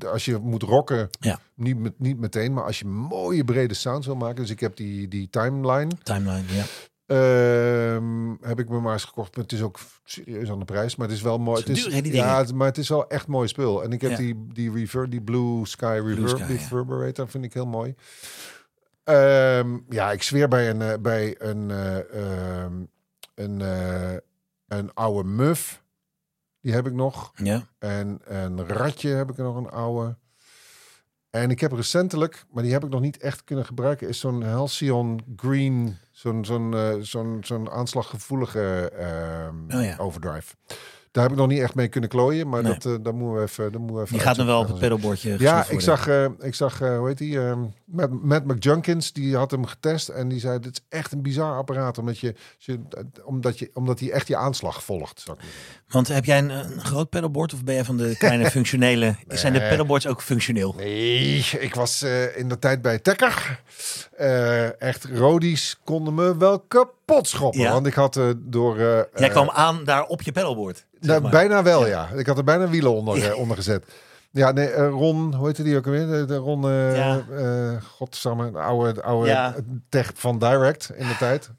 als 0.06 0.26
je 0.26 0.38
moet 0.38 0.64
rocken, 0.64 1.10
Ja. 1.20 1.40
niet, 1.56 1.78
met, 1.78 2.00
niet 2.00 2.20
meteen, 2.20 2.54
maar 2.54 2.64
als 2.64 2.80
je 2.80 2.86
mooie 2.86 3.44
brede 3.44 3.74
sounds 3.74 4.06
wil 4.06 4.16
maken. 4.16 4.42
Dus 4.42 4.50
ik 4.50 4.60
heb 4.60 4.76
die, 4.76 5.08
die 5.08 5.30
timeline. 5.30 5.92
Timeline, 6.04 6.54
ja. 6.54 6.64
Ehm, 7.08 8.30
heb 8.42 8.60
ik 8.60 8.70
me 8.70 8.80
maar 8.80 8.94
eens 8.94 9.04
gekocht. 9.04 9.36
Maar 9.36 9.44
het 9.44 9.54
is 9.54 9.62
ook 9.62 9.80
serieus 10.04 10.50
aan 10.50 10.60
de 10.60 10.66
prijs. 10.66 10.96
Maar 10.96 11.08
het 11.08 11.16
is 11.16 11.22
wel 11.24 11.38
mooi. 11.40 11.60
Het 11.60 11.70
is 11.70 11.78
Het 11.78 11.78
is, 11.78 11.84
duur, 11.94 11.94
hè, 11.96 12.02
die 12.02 12.14
ja, 12.14 12.38
het- 12.38 12.54
maar 12.54 12.68
het 12.68 12.78
is 12.78 12.90
wel 12.90 13.10
echt 13.10 13.28
mooi 13.28 13.48
spul. 13.48 13.84
En 13.84 13.92
ik 13.92 14.02
heb 14.02 14.12
Ja. 14.12 14.18
die, 14.18 14.48
die, 14.54 14.72
rever, 14.72 15.10
die 15.10 15.22
Blue 15.22 15.66
Sky 15.66 16.00
Reverb, 16.06 16.28
Sky, 16.30 16.40
ja. 16.42 16.46
Reverberator. 16.48 17.28
Vind 17.30 17.44
ik 17.44 17.54
heel 17.54 17.66
mooi. 17.68 17.96
Ehm, 19.04 19.78
ja, 19.90 20.12
ik 20.12 20.24
zweer 20.24 20.48
bij 20.48 20.70
een, 20.70 20.82
eh, 20.82 20.94
bij 21.02 21.36
een, 21.42 21.72
eh, 21.72 21.98
ehm, 22.64 22.74
een, 23.36 23.62
eh, 23.62 24.16
een 24.68 24.94
oude 24.94 25.30
muff. 25.30 25.84
Die 26.62 26.74
heb 26.74 26.88
ik 26.88 26.94
nog. 26.94 27.32
Ja. 27.36 27.68
En 27.80 28.20
een 28.26 28.68
ratje 28.68 29.10
heb 29.10 29.30
ik 29.30 29.38
nog 29.38 29.56
een 29.56 29.70
oude. 29.70 30.18
En 31.30 31.50
ik 31.52 31.60
heb 31.60 31.72
recentelijk, 31.72 32.46
maar 32.52 32.64
die 32.64 32.72
heb 32.72 32.84
ik 32.84 32.90
nog 32.90 33.02
niet 33.02 33.18
echt 33.18 33.44
kunnen 33.44 33.66
gebruiken, 33.66 34.08
is 34.08 34.20
zo'n 34.20 34.44
Halcyon 34.44 35.22
Green, 35.36 35.98
zo'n 36.18 36.46
zo'n 36.46 36.74
eh, 36.74 36.96
zo'n 37.02 37.38
zo'n 37.46 37.70
aanslaggevoelige 37.70 38.92
ehm, 38.92 39.66
Oh 39.74 39.84
ja. 39.84 39.98
overdrive. 39.98 40.56
Daar 41.18 41.26
heb 41.26 41.36
ik 41.36 41.42
nog 41.42 41.52
niet 41.52 41.62
echt 41.62 41.76
mee 41.76 41.88
kunnen 41.88 42.10
klooien, 42.10 42.50
maar 42.50 42.64
Nee. 42.64 42.74
dat, 42.74 42.86
eh 42.86 42.94
daar 43.04 43.14
moeten 43.16 43.36
we 43.36 43.42
even, 43.42 43.72
daar 43.72 43.80
moeten 43.82 43.96
we 43.98 44.02
even 44.02 44.14
Die 44.14 44.24
gaat 44.26 44.38
nog 44.38 44.46
wel 44.46 44.60
op 44.60 44.68
het 44.68 44.80
pedalboardje 44.80 45.36
Ja, 45.40 45.58
geschoven 45.58 45.74
ik 45.74 45.82
zag, 45.82 46.08
eh, 46.08 46.26
ik 46.40 46.56
zag 46.56 46.82
eh, 46.82 46.98
hoe 46.98 47.08
heet 47.08 47.18
die, 47.18 47.40
eh, 47.46 47.58
Matt, 47.86 48.24
Matt 48.24 48.46
McJunkins, 48.46 49.14
die 49.14 49.36
had 49.36 49.52
hem 49.52 49.66
getest 49.66 50.08
en 50.10 50.28
die 50.28 50.40
zei, 50.40 50.60
dit 50.60 50.72
is 50.72 50.98
echt 50.98 51.12
een 51.12 51.22
bizar 51.22 51.58
apparaat, 51.58 51.98
omdat 51.98 52.20
je, 52.20 52.36
omdat 53.26 53.60
je, 53.60 53.70
omdat 53.74 54.00
hij 54.00 54.12
echt 54.12 54.28
je 54.28 54.36
aanslag 54.38 54.84
volgt. 54.84 55.22
zou 55.26 55.38
ik. 55.40 55.46
Want 55.88 56.08
heb 56.08 56.26
jij 56.26 56.38
een, 56.38 56.50
een 56.50 56.82
groot 56.86 57.10
pedalboard 57.10 57.54
of 57.54 57.64
ben 57.64 57.74
jij 57.76 57.84
van 57.86 57.98
de 57.98 58.16
kleine 58.18 58.50
functionele... 58.58 59.16
Zijn 59.28 59.54
de 59.54 59.60
Nee. 59.60 59.70
pedalboards 59.70 60.08
ook 60.08 60.22
functioneel? 60.22 60.74
Nee, 60.78 61.38
ik 61.60 61.76
was 61.76 62.02
eh, 62.02 62.38
in 62.38 62.50
de 62.50 62.60
tijd 62.60 62.82
bij 62.82 63.00
Tekker. 63.00 63.62
Eh, 64.18 64.82
echt, 64.82 65.04
Rodies 65.06 65.78
konden 65.84 66.14
me 66.14 66.38
wel 66.38 66.60
kapot 67.08 67.28
schoppen. 67.28 67.62
Ja. 67.62 67.72
Want 67.72 67.86
ik 67.88 67.94
had 67.94 68.18
eh, 68.18 68.30
door... 68.38 68.78
eh, 68.78 68.86
Jij 68.96 69.04
eh, 69.14 69.30
kwam 69.30 69.50
aan 69.50 69.84
daar 69.84 70.04
op 70.06 70.22
je 70.22 70.32
pedalboard. 70.32 70.86
zeg 70.92 71.10
nou, 71.10 71.22
maar. 71.22 71.32
bijna 71.32 71.64
wel, 71.64 71.88
ja. 71.88 72.10
Ik 72.16 72.26
had 72.28 72.38
er 72.38 72.44
bijna 72.44 72.70
wielen 72.70 72.92
onder, 72.94 73.36
onder 73.36 73.56
gezet. 73.58 73.86
Ja, 74.32 74.52
nee, 74.52 74.74
Ron, 74.88 75.34
hoe 75.36 75.46
heette 75.46 75.64
die 75.64 75.78
ook 75.78 75.86
alweer? 75.86 76.08
De, 76.08 76.26
de 76.26 76.36
Ron, 76.36 76.62
Ja. 76.72 77.26
eh, 77.32 77.82
godsamme, 77.96 78.52
de 78.52 78.60
oude, 78.60 78.94
de 78.94 79.02
oude 79.04 79.30
Ja. 79.30 79.56
tech 79.90 80.12
van 80.16 80.40
Direct 80.40 80.92
in 80.96 81.08
de 81.08 81.16
tijd. 81.18 81.52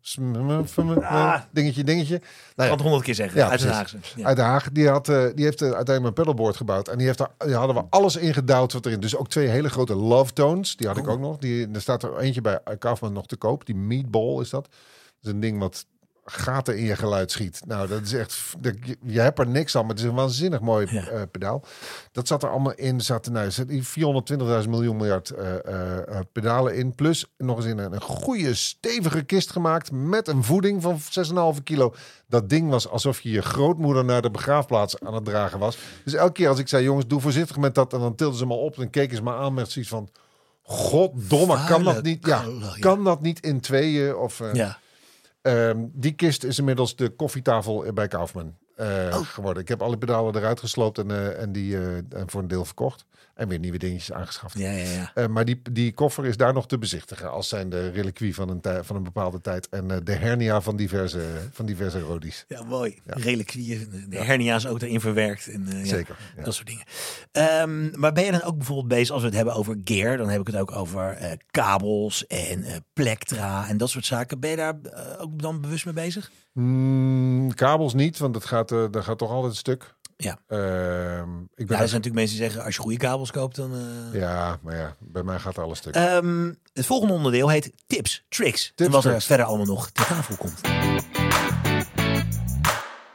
Sm- 0.00 0.64
sm- 0.64 0.90
Ah. 0.90 1.40
dingetje, 1.50 1.84
dingetje. 1.84 2.18
Nou 2.18 2.24
ja, 2.56 2.62
kan 2.64 2.70
het 2.72 2.80
honderd 2.80 3.04
keer 3.04 3.14
zeggen. 3.14 3.38
Ja, 3.38 3.48
uit 3.48 3.60
Den 3.60 3.68
precies. 3.68 3.92
Haagse. 3.92 4.18
Ja. 4.20 4.26
uit 4.26 4.36
Den 4.36 4.44
Haag. 4.44 4.70
Die, 4.72 4.88
had, 4.88 5.08
eh, 5.08 5.24
die 5.34 5.44
heeft 5.44 5.60
eh, 5.60 5.66
uiteindelijk 5.66 6.02
mijn 6.02 6.12
pedalboard 6.12 6.56
gebouwd. 6.56 6.88
En 6.88 6.96
die, 6.98 7.06
heeft 7.06 7.18
daar, 7.18 7.30
die 7.38 7.54
hadden 7.54 7.76
we 7.76 7.84
alles 7.90 8.16
ingedouwd 8.16 8.72
wat 8.72 8.86
erin. 8.86 9.00
Dus 9.00 9.16
ook 9.16 9.28
twee 9.28 9.48
hele 9.48 9.68
grote 9.68 9.94
love 9.94 10.32
tones. 10.32 10.76
Die 10.76 10.86
had 10.86 10.96
ik 10.96 11.08
ook 11.08 11.20
nog. 11.20 11.38
Die, 11.38 11.68
er 11.72 11.80
staat 11.80 12.02
er 12.02 12.18
eentje 12.18 12.40
bij 12.40 12.60
Kaufman 12.78 13.12
nog 13.12 13.26
te 13.26 13.36
koop. 13.36 13.66
Die 13.66 13.74
meatball 13.76 14.40
is 14.40 14.50
dat. 14.50 14.62
Dat 14.64 14.74
is 15.22 15.30
een 15.30 15.40
ding 15.40 15.58
wat 15.58 15.86
gaten 16.28 16.78
in 16.78 16.84
je 16.84 16.96
geluid 16.96 17.30
schiet. 17.30 17.60
Nou, 17.66 17.88
dat 17.88 18.02
is 18.02 18.12
echt... 18.12 18.54
dat- 18.58 18.74
Je, 18.84 18.96
je 19.02 19.20
hebt 19.20 19.38
er 19.38 19.46
niks 19.48 19.76
aan, 19.76 19.80
maar 19.86 19.90
het 19.94 19.98
is 20.04 20.04
een 20.04 20.14
waanzinnig 20.14 20.60
mooi 20.60 20.86
Ja. 20.90 21.06
eh, 21.08 21.22
pedaal. 21.30 21.64
Dat 22.12 22.26
zat 22.28 22.42
er 22.42 22.50
allemaal 22.50 22.74
in. 22.74 23.00
Zaten, 23.00 23.32
nou, 23.32 23.44
er 23.46 23.52
zitten 23.52 23.84
420.000 24.64 24.68
miljoen 24.70 24.96
miljard 24.96 25.30
eh, 25.30 25.54
eh, 26.08 26.20
pedalen 26.32 26.76
in. 26.76 26.94
Plus 26.94 27.24
nog 27.38 27.56
eens 27.56 27.66
in 27.66 27.78
een, 27.78 27.92
een 27.92 28.00
goede, 28.00 28.54
stevige 28.54 29.22
kist 29.22 29.50
gemaakt. 29.50 29.90
Met 29.92 30.28
een 30.28 30.44
voeding 30.44 30.82
van 30.82 30.98
6,5 31.56 31.62
kilo. 31.62 31.94
Dat 32.28 32.48
ding 32.48 32.70
was 32.70 32.88
alsof 32.88 33.20
je 33.20 33.30
je 33.30 33.42
grootmoeder 33.42 34.04
naar 34.04 34.22
de 34.22 34.30
begraafplaats 34.30 35.00
aan 35.00 35.14
het 35.14 35.24
dragen 35.24 35.58
was. 35.58 35.78
Dus 36.04 36.14
elke 36.14 36.32
keer 36.32 36.48
als 36.48 36.58
ik 36.58 36.68
zei, 36.68 36.84
jongens, 36.84 37.06
doe 37.06 37.20
voorzichtig 37.20 37.56
met 37.56 37.74
dat. 37.74 37.92
En 37.92 38.00
dan 38.00 38.14
tilden 38.14 38.38
ze 38.38 38.46
me 38.46 38.54
op 38.54 38.78
en 38.78 38.90
keken 38.90 39.16
ze 39.16 39.22
me 39.22 39.32
aan 39.34 39.54
met 39.54 39.70
zoiets 39.70 39.90
van... 39.90 40.08
Goddomme, 40.62 41.54
kan 41.54 41.64
Vuile 41.66 41.94
dat 41.94 42.02
niet? 42.02 42.26
Ja, 42.26 42.44
kan 42.80 43.04
dat 43.04 43.20
niet 43.20 43.40
in 43.40 43.60
tweeën? 43.60 44.16
Of, 44.16 44.42
Ja. 44.52 44.78
Ehm, 45.46 45.78
die 45.92 46.12
kist 46.12 46.44
is 46.44 46.58
inmiddels 46.58 46.96
de 46.96 47.08
koffietafel 47.08 47.92
bij 47.94 48.08
Kaufman 48.08 48.54
eh, 48.74 48.86
Oh. 49.12 49.20
geworden. 49.26 49.62
Ik 49.62 49.68
heb 49.68 49.82
alle 49.82 49.98
pedalen 49.98 50.36
eruit 50.36 50.60
gesloopt 50.60 50.98
en, 50.98 51.10
eh, 51.10 51.42
en 51.42 51.52
die 51.52 51.76
eh, 51.76 51.96
en 51.96 52.30
voor 52.30 52.40
een 52.40 52.48
deel 52.48 52.64
verkocht. 52.64 53.04
En 53.36 53.48
weer 53.48 53.58
nieuwe 53.58 53.78
dingetjes 53.78 54.12
aangeschaft. 54.12 54.58
Ja, 54.58 54.70
ja, 54.70 54.84
ja. 54.90 55.10
Eh, 55.14 55.26
maar 55.26 55.44
die, 55.44 55.60
die 55.72 55.92
koffer 55.92 56.24
is 56.26 56.36
daar 56.36 56.52
nog 56.52 56.66
te 56.66 56.78
bezichtigen 56.78 57.30
als 57.30 57.48
zijn 57.48 57.70
de 57.70 57.90
reliquie 57.90 58.34
van 58.34 58.48
een, 58.48 58.60
tij- 58.60 58.84
van 58.84 58.96
een 58.96 59.02
bepaalde 59.02 59.40
tijd. 59.40 59.68
En 59.68 59.90
eh, 59.90 59.96
de 60.04 60.12
hernia 60.12 60.60
van 60.60 60.76
diverse, 60.76 61.20
van 61.52 61.66
diverse 61.66 62.00
rodies. 62.00 62.44
Ja, 62.48 62.62
mooi. 62.62 62.98
Reliquieën, 63.04 64.06
de- 64.08 64.16
hernia's 64.24 64.66
ook 64.66 64.80
erin 64.82 65.00
verwerkt. 65.00 65.48
En, 65.48 65.66
eh, 65.68 65.78
ja, 65.78 65.86
Zeker. 65.86 66.16
Ja. 66.36 66.42
Dat 66.42 66.54
soort 66.54 66.66
dingen. 66.66 66.84
Ehm, 67.32 68.00
maar 68.00 68.12
ben 68.12 68.24
je 68.24 68.30
dan 68.30 68.42
ook 68.42 68.56
bijvoorbeeld 68.56 68.88
bezig, 68.88 69.10
als 69.10 69.20
we 69.20 69.26
het 69.28 69.36
hebben 69.36 69.54
over 69.54 69.76
gear, 69.84 70.16
dan 70.16 70.28
heb 70.28 70.40
ik 70.40 70.46
het 70.46 70.56
ook 70.56 70.72
over 70.72 71.36
kabels 71.50 72.26
en 72.26 72.64
plektra 72.92 73.68
en 73.68 73.76
dat 73.76 73.90
soort 73.90 74.06
zaken. 74.06 74.40
Ben 74.40 74.50
je 74.50 74.56
daar 74.56 74.74
ook 75.18 75.42
dan 75.42 75.60
bewust 75.60 75.84
mee 75.84 75.94
bezig? 75.94 76.30
Mm, 76.52 77.54
kabels 77.54 77.94
niet, 77.94 78.18
want 78.18 78.34
dat 78.34 78.44
gaat, 78.44 78.68
dat 78.68 78.96
gaat 79.04 79.18
toch 79.18 79.30
altijd 79.30 79.52
een 79.52 79.58
stuk. 79.58 79.94
Ja. 80.16 80.38
Ehm, 80.46 81.40
ik 81.54 81.66
ben 81.66 81.76
Ja, 81.76 81.82
er 81.82 81.88
zijn 81.88 82.00
natuurlijk 82.02 82.14
mensen 82.14 82.36
die 82.36 82.44
zeggen, 82.44 82.64
als 82.64 82.74
je 82.74 82.80
goede 82.80 82.96
kabels 82.96 83.30
koopt, 83.30 83.56
dan... 83.56 83.72
eh, 83.74 84.20
ja, 84.20 84.58
maar 84.62 84.76
ja, 84.76 84.96
bij 85.00 85.22
mij 85.22 85.38
gaat 85.38 85.58
alles 85.58 85.78
stuk. 85.78 85.94
Ehm, 85.94 86.52
het 86.72 86.86
volgende 86.86 87.14
onderdeel 87.14 87.48
heet 87.48 87.72
tips, 87.86 88.24
tricks. 88.28 88.72
en 88.76 88.90
wat 88.90 89.04
er 89.04 89.22
verder 89.22 89.46
allemaal 89.46 89.66
nog 89.66 89.90
ter 89.90 90.06
tafel 90.06 90.36
komt. 90.36 90.60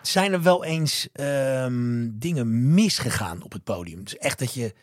Zijn 0.02 0.34
er 0.34 0.42
wel 0.42 0.64
eens 0.64 1.08
ehm, 1.14 2.08
dingen 2.12 2.74
misgegaan 2.74 3.44
op 3.44 3.52
het 3.52 3.64
podium? 3.64 4.04
Dus 4.04 4.18
echt 4.18 4.40
dat 4.40 4.54
je, 4.54 4.74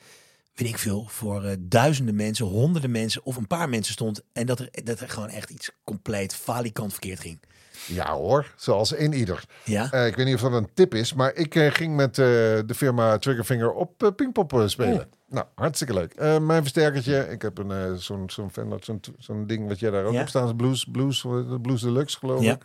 weet 0.55 0.69
ik 0.69 0.79
veel, 0.79 1.07
voor 1.09 1.45
eh, 1.45 1.57
duizenden 1.61 2.14
mensen, 2.14 2.47
honderden 2.47 2.91
mensen 2.91 3.25
of 3.25 3.37
een 3.37 3.47
paar 3.47 3.69
mensen 3.69 3.93
stond. 3.93 4.23
En 4.33 4.47
dat 4.47 4.61
er, 4.61 4.69
dat 4.85 5.01
er 5.01 5.09
gewoon 5.09 5.29
echt 5.29 5.51
iets 5.51 5.71
compleet 5.85 6.35
falikant 6.35 6.91
verkeerd 6.93 7.21
ging. 7.21 7.41
Ja 7.89 8.12
hoor, 8.14 8.53
zoals 8.57 8.93
in 8.93 9.12
ieder. 9.12 9.45
Ja? 9.64 9.91
Eh, 9.93 10.07
ik 10.07 10.16
weet 10.16 10.26
niet 10.26 10.34
of 10.34 10.41
dat 10.41 10.53
een 10.53 10.68
tip 10.74 10.95
is, 10.95 11.14
maar 11.14 11.34
ik 11.34 11.55
eh, 11.55 11.70
ging 11.72 11.97
met 11.97 12.18
eh, 12.18 12.24
de 12.24 12.74
firma 12.76 13.18
Triggerfinger 13.18 13.72
op 13.72 14.12
Pinkpop 14.16 14.53
eh, 14.53 14.66
spelen. 14.66 14.93
Oeh. 14.93 15.03
Nou, 15.30 15.47
hartstikke 15.55 15.95
leuk. 15.95 16.14
Mijn 16.41 16.62
versterkertje, 16.62 17.28
ik 17.30 17.43
heb 17.43 17.59
een 17.59 17.99
zo'n 18.01 18.30
zo'n 18.30 18.51
zo'n 18.80 19.01
zo'n 19.18 19.47
ding 19.47 19.68
wat 19.68 19.78
jij 19.78 19.91
daar 19.91 20.05
ook 20.05 20.12
Ja. 20.12 20.20
op 20.20 20.28
staan, 20.28 20.47
is 20.47 20.53
Blues, 20.57 20.84
Blues, 20.93 21.24
Blues 21.62 21.80
Deluxe 21.80 22.18
geloof 22.18 22.43
Ja. 22.43 22.53
ik. 22.53 22.62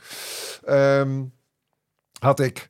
Ehm, 0.65 1.21
had 2.19 2.39
ik, 2.39 2.67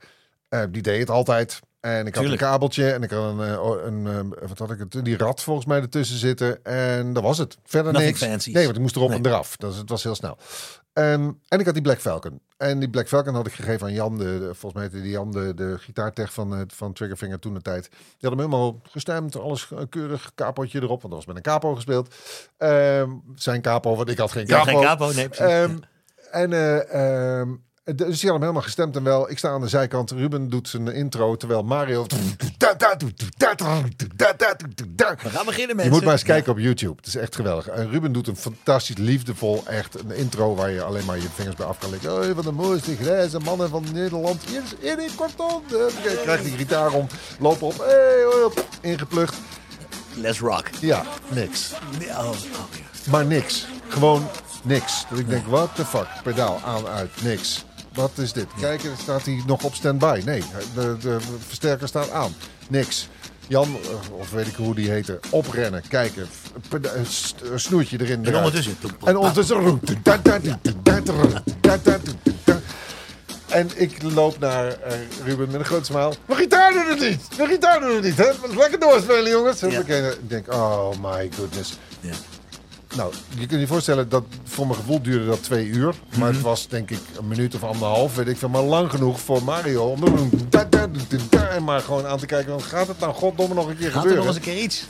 die 0.72 0.82
deed 0.82 1.00
het 1.00 1.10
altijd. 1.10 1.60
En 1.80 2.08
ik 2.08 2.16
had 2.16 2.26
een 2.26 2.38
kabeltje 2.38 2.92
en 2.92 3.04
ik 3.04 3.10
had 3.10 3.40
een, 3.40 3.60
oh, 3.60 3.84
een 3.86 4.30
wat 4.48 4.60
had 4.60 4.72
ik 4.72 4.80
het, 4.80 5.06
die 5.06 5.18
rat 5.18 5.42
volgens 5.42 5.66
mij 5.66 5.82
ertussen 5.82 6.18
zitten. 6.18 6.64
En 6.66 7.14
dat 7.14 7.24
was 7.24 7.38
het. 7.38 7.58
Verder 7.64 7.92
Nothing 7.94 8.12
niks. 8.20 8.26
fancy. 8.32 8.52
Nee, 8.52 8.64
want 8.64 8.76
ik 8.76 8.82
moest 8.82 8.96
erop 8.96 9.10
Nee. 9.10 9.18
en 9.18 9.26
eraf. 9.26 9.58
Dus 9.58 9.76
het 9.78 9.90
was 9.90 10.04
heel 10.04 10.16
snel. 10.16 10.38
Ehm, 10.94 11.32
en 11.48 11.60
ik 11.60 11.66
had 11.66 11.74
die 11.74 11.84
Black 11.84 12.00
Falcon. 12.00 12.40
En 12.58 12.80
die 12.80 12.90
Black 12.90 13.08
Falcon 13.08 13.34
had 13.36 13.48
ik 13.48 13.54
gegeven 13.54 13.88
aan 13.88 13.94
Jan, 13.94 14.18
de, 14.18 14.24
de- 14.40 14.44
volgens 14.56 14.74
mij 14.74 14.84
heette 14.84 15.02
die 15.02 15.12
Jan, 15.12 15.32
de, 15.32 15.54
de 15.54 15.76
gitaartech 15.80 16.34
van, 16.34 16.56
eh, 16.56 16.62
van 16.68 16.94
Triggerfinger 16.94 17.40
toen 17.40 17.54
de 17.54 17.62
tijd. 17.62 17.90
Die 17.92 18.00
had 18.20 18.30
hem 18.30 18.40
helemaal 18.40 18.80
gestemd, 18.84 19.36
alles 19.40 19.72
keurig, 19.90 20.32
capotje 20.36 20.78
erop, 20.82 21.02
want 21.02 21.14
dat 21.14 21.14
was 21.14 21.26
met 21.26 21.36
een 21.36 21.42
capo 21.52 21.76
gespeeld. 21.76 22.16
Ehm, 22.58 23.10
zijn 23.36 23.62
capo, 23.62 23.96
want 23.96 24.10
ik 24.10 24.18
had 24.18 24.32
geen 24.32 24.46
Ja, 24.48 24.58
capo. 24.58 24.66
geen 24.78 24.82
capo, 24.82 25.12
nee 25.12 25.30
precies. 25.30 25.46
Ehm, 25.54 25.78
en 26.32 26.54
eh, 26.54 27.42
dus 27.84 27.96
die 27.96 28.06
had 28.08 28.20
hem 28.22 28.40
helemaal 28.40 28.62
gestemd 28.62 28.96
en 28.96 29.04
wel. 29.04 29.30
Ik 29.30 29.38
sta 29.38 29.50
aan 29.50 29.62
de 29.62 29.68
zijkant. 29.68 30.12
Ruben 30.12 30.50
doet 30.50 30.68
zijn 30.70 30.88
intro, 30.88 31.36
terwijl 31.36 31.64
Mario. 31.64 32.06
We 32.08 32.16
gaan 35.30 35.46
beginnen 35.46 35.68
Je 35.68 35.76
mensen. 35.76 35.94
moet 35.94 36.04
maar 36.04 36.14
eens 36.14 36.24
kijken 36.24 36.52
op 36.52 36.60
YouTube. 36.60 36.96
Het 36.96 37.06
is 37.06 37.16
echt 37.16 37.36
geweldig. 37.36 37.68
En 37.68 37.90
Ruben 37.90 38.12
doet 38.12 38.28
een 38.28 38.36
fantastisch 38.36 38.98
liefdevol, 38.98 39.64
echt 39.66 40.00
een 40.00 40.12
intro 40.12 40.56
waar 40.56 40.70
je 40.70 40.84
alleen 40.84 41.06
maar 41.06 41.18
je 41.18 41.28
vingers 41.34 41.56
bij 41.56 41.66
af 41.66 41.78
kan 41.78 41.90
leggen. 41.90 42.14
Oh, 42.14 42.36
van 42.36 42.44
de 42.44 42.52
mooiste 42.52 42.96
grijze 42.96 43.40
mannen 43.40 43.70
van 43.70 43.86
Nederland. 43.94 44.44
Hier 44.44 44.62
is 44.64 44.90
Erik 44.90 45.12
Kortom. 45.16 45.64
Je 45.68 46.20
krijgt 46.24 46.44
die 46.44 46.58
gitaar 46.58 46.92
om, 46.92 47.08
lopen 47.40 47.68
op. 47.68 47.78
Hey, 47.78 48.26
ingeplucht. 48.82 49.36
Let's 50.16 50.40
rock. 50.40 50.70
Ja, 50.80 51.04
niks. 51.30 51.72
Oh, 52.10 52.18
oh. 52.18 52.36
Maar 53.12 53.26
niks. 53.26 53.68
Gewoon 53.88 54.28
niks. 54.64 55.06
Dat 55.10 55.20
ik 55.20 55.30
denk, 55.30 55.46
what 55.46 55.76
the 55.76 55.86
fuck? 55.86 56.08
Pedaal 56.24 56.62
aan, 56.66 56.88
uit, 56.88 57.22
niks. 57.24 57.66
Wat 57.94 58.12
is 58.16 58.34
dit? 58.34 58.48
Kijken, 58.60 58.92
staat 59.02 59.26
hij 59.26 59.44
nog 59.48 59.64
op 59.64 59.74
standby? 59.74 60.22
Nee, 60.26 60.44
de, 60.76 60.98
de 61.02 61.18
versterker 61.48 61.88
staat 61.88 62.12
aan. 62.12 62.36
Niks. 62.70 63.08
Jan, 63.48 63.68
eh, 63.68 64.14
of 64.20 64.32
weet 64.32 64.48
ik 64.48 64.56
hoe 64.56 64.76
die 64.76 64.90
heette, 64.90 65.20
oprennen, 65.30 65.84
kijken, 65.88 66.28
eh, 66.72 66.90
snoertje 67.56 68.00
erin. 68.02 68.26
En 68.26 68.36
ondertussen. 68.36 68.76
En 69.04 69.18
ondertussen. 69.18 69.80
En 73.48 73.70
ik 73.76 74.02
loop 74.02 74.40
naar 74.40 74.68
eh, 74.68 74.98
Ruben 75.26 75.52
met 75.52 75.60
een 75.60 75.66
groot 75.66 75.86
smaal. 75.86 76.14
Mijn 76.26 76.40
gitaar 76.40 76.74
doet 76.74 76.88
het 76.88 77.00
niet! 77.00 77.38
Mijn 77.38 77.50
gitaar 77.50 77.80
doet 77.80 77.94
het 77.94 78.04
niet! 78.04 78.18
Hè? 78.18 78.32
Lekker 78.58 78.80
doorspelen, 78.80 79.32
jongens! 79.32 79.60
Ja. 79.60 79.80
Ik 79.80 80.30
denk, 80.30 80.54
oh 80.54 80.90
my 81.02 81.32
goodness. 81.36 81.78
Ja. 82.00 82.14
Nou, 82.96 83.14
je 83.38 83.46
kunt 83.46 83.62
je 83.62 83.68
voorstellen 83.68 84.10
dat 84.10 84.24
voor 84.44 84.68
mijn 84.68 84.80
gevoel 84.80 85.02
duurde 85.02 85.26
dat 85.26 85.44
twee 85.44 85.66
uur. 85.66 85.96
Maar 86.10 86.18
Mhm. 86.28 86.34
het 86.34 86.42
was 86.42 86.68
denk 86.68 86.92
ik 86.92 87.00
een 87.18 87.28
minuut 87.28 87.56
of 87.56 87.64
anderhalf, 87.64 88.16
weet 88.16 88.28
ik 88.28 88.38
veel. 88.38 88.50
Maar 88.50 88.62
lang 88.62 88.90
genoeg 88.90 89.20
voor 89.20 89.44
Mario 89.44 89.84
om 89.84 90.04
en 91.54 91.64
maar 91.64 91.82
gewoon 91.82 92.06
aan 92.06 92.18
te 92.18 92.26
kijken. 92.26 92.50
Want 92.52 92.64
gaat 92.64 92.88
het 92.88 93.00
nou 93.00 93.14
goddomme 93.14 93.56
nog 93.56 93.68
een 93.68 93.78
keer 93.78 93.86
Gaat 93.92 93.94
er 93.96 94.00
gebeuren? 94.10 94.26
nog 94.26 94.36
eens 94.36 94.46
een 94.46 94.54
keer 94.54 94.64
iets? 94.64 94.86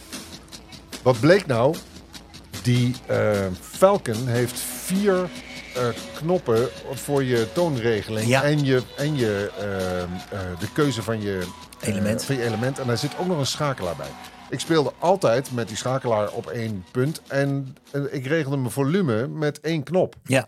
Wat 1.01 1.19
bleek 1.19 1.45
nou? 1.45 1.75
Die 2.61 2.95
eh, 3.05 3.31
Falcon 3.61 4.27
heeft 4.27 4.59
vier 4.83 5.29
eh, 5.75 5.81
knoppen 6.15 6.69
voor 6.93 7.23
je 7.23 7.47
toonregeling 7.53 8.27
Ja. 8.27 8.43
en, 8.43 8.65
je, 8.65 8.81
en 8.97 9.15
je, 9.15 9.51
eh, 9.59 10.39
de 10.59 10.67
keuze 10.73 11.03
van 11.03 11.21
je, 11.21 11.43
Element. 11.79 12.23
van 12.23 12.35
je 12.35 12.43
element. 12.43 12.79
En 12.79 12.87
daar 12.87 12.97
zit 12.97 13.11
ook 13.19 13.27
nog 13.27 13.37
een 13.37 13.45
schakelaar 13.45 13.95
bij. 13.95 14.07
Ik 14.49 14.59
speelde 14.59 14.93
altijd 14.99 15.51
met 15.51 15.67
die 15.67 15.77
schakelaar 15.77 16.31
op 16.31 16.47
één 16.47 16.85
punt. 16.91 17.21
En 17.27 17.75
eh, 17.91 18.13
ik 18.13 18.25
regelde 18.25 18.57
mijn 18.57 18.71
volume 18.71 19.27
met 19.27 19.59
één 19.59 19.83
knop. 19.83 20.15
Ja. 20.23 20.47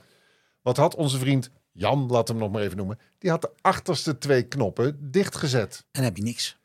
Wat 0.62 0.78
had 0.78 0.96
onze 0.96 1.18
vriend 1.18 1.50
Jan, 1.78 2.08
laat 2.08 2.28
hem 2.28 2.38
nog 2.38 2.52
maar 2.52 2.62
even 2.62 2.78
noemen, 2.78 3.00
die 3.18 3.30
had 3.30 3.42
de 3.42 3.52
achterste 3.62 4.18
twee 4.18 4.44
knoppen 4.44 5.12
dichtgezet. 5.12 5.78
En 5.78 5.86
dan 5.92 6.04
heb 6.04 6.18
je 6.18 6.24
niks. 6.24 6.58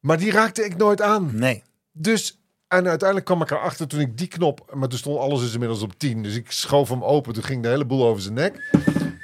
Maar 0.00 0.18
die 0.18 0.30
raakte 0.30 0.64
ik 0.64 0.76
nooit 0.76 1.02
aan. 1.02 1.30
Nee. 1.38 1.62
Dus, 1.92 2.40
en 2.68 2.88
uiteindelijk 2.88 3.26
kwam 3.26 3.42
ik 3.42 3.50
erachter 3.50 3.88
toen 3.88 4.00
ik 4.00 4.18
die 4.18 4.26
knop, 4.26 4.74
maar 4.74 4.88
toen 4.88 4.98
stond 4.98 5.18
alles 5.18 5.40
dus 5.40 5.52
inmiddels 5.52 5.82
op 5.82 5.98
10. 5.98 6.22
Dus 6.22 6.34
ik 6.34 6.50
schoof 6.50 6.88
hem 6.88 7.04
open, 7.04 7.32
toen 7.32 7.42
ging 7.42 7.62
de 7.62 7.68
hele 7.68 7.86
boel 7.86 8.06
over 8.06 8.22
zijn 8.22 8.34
nek. 8.34 8.70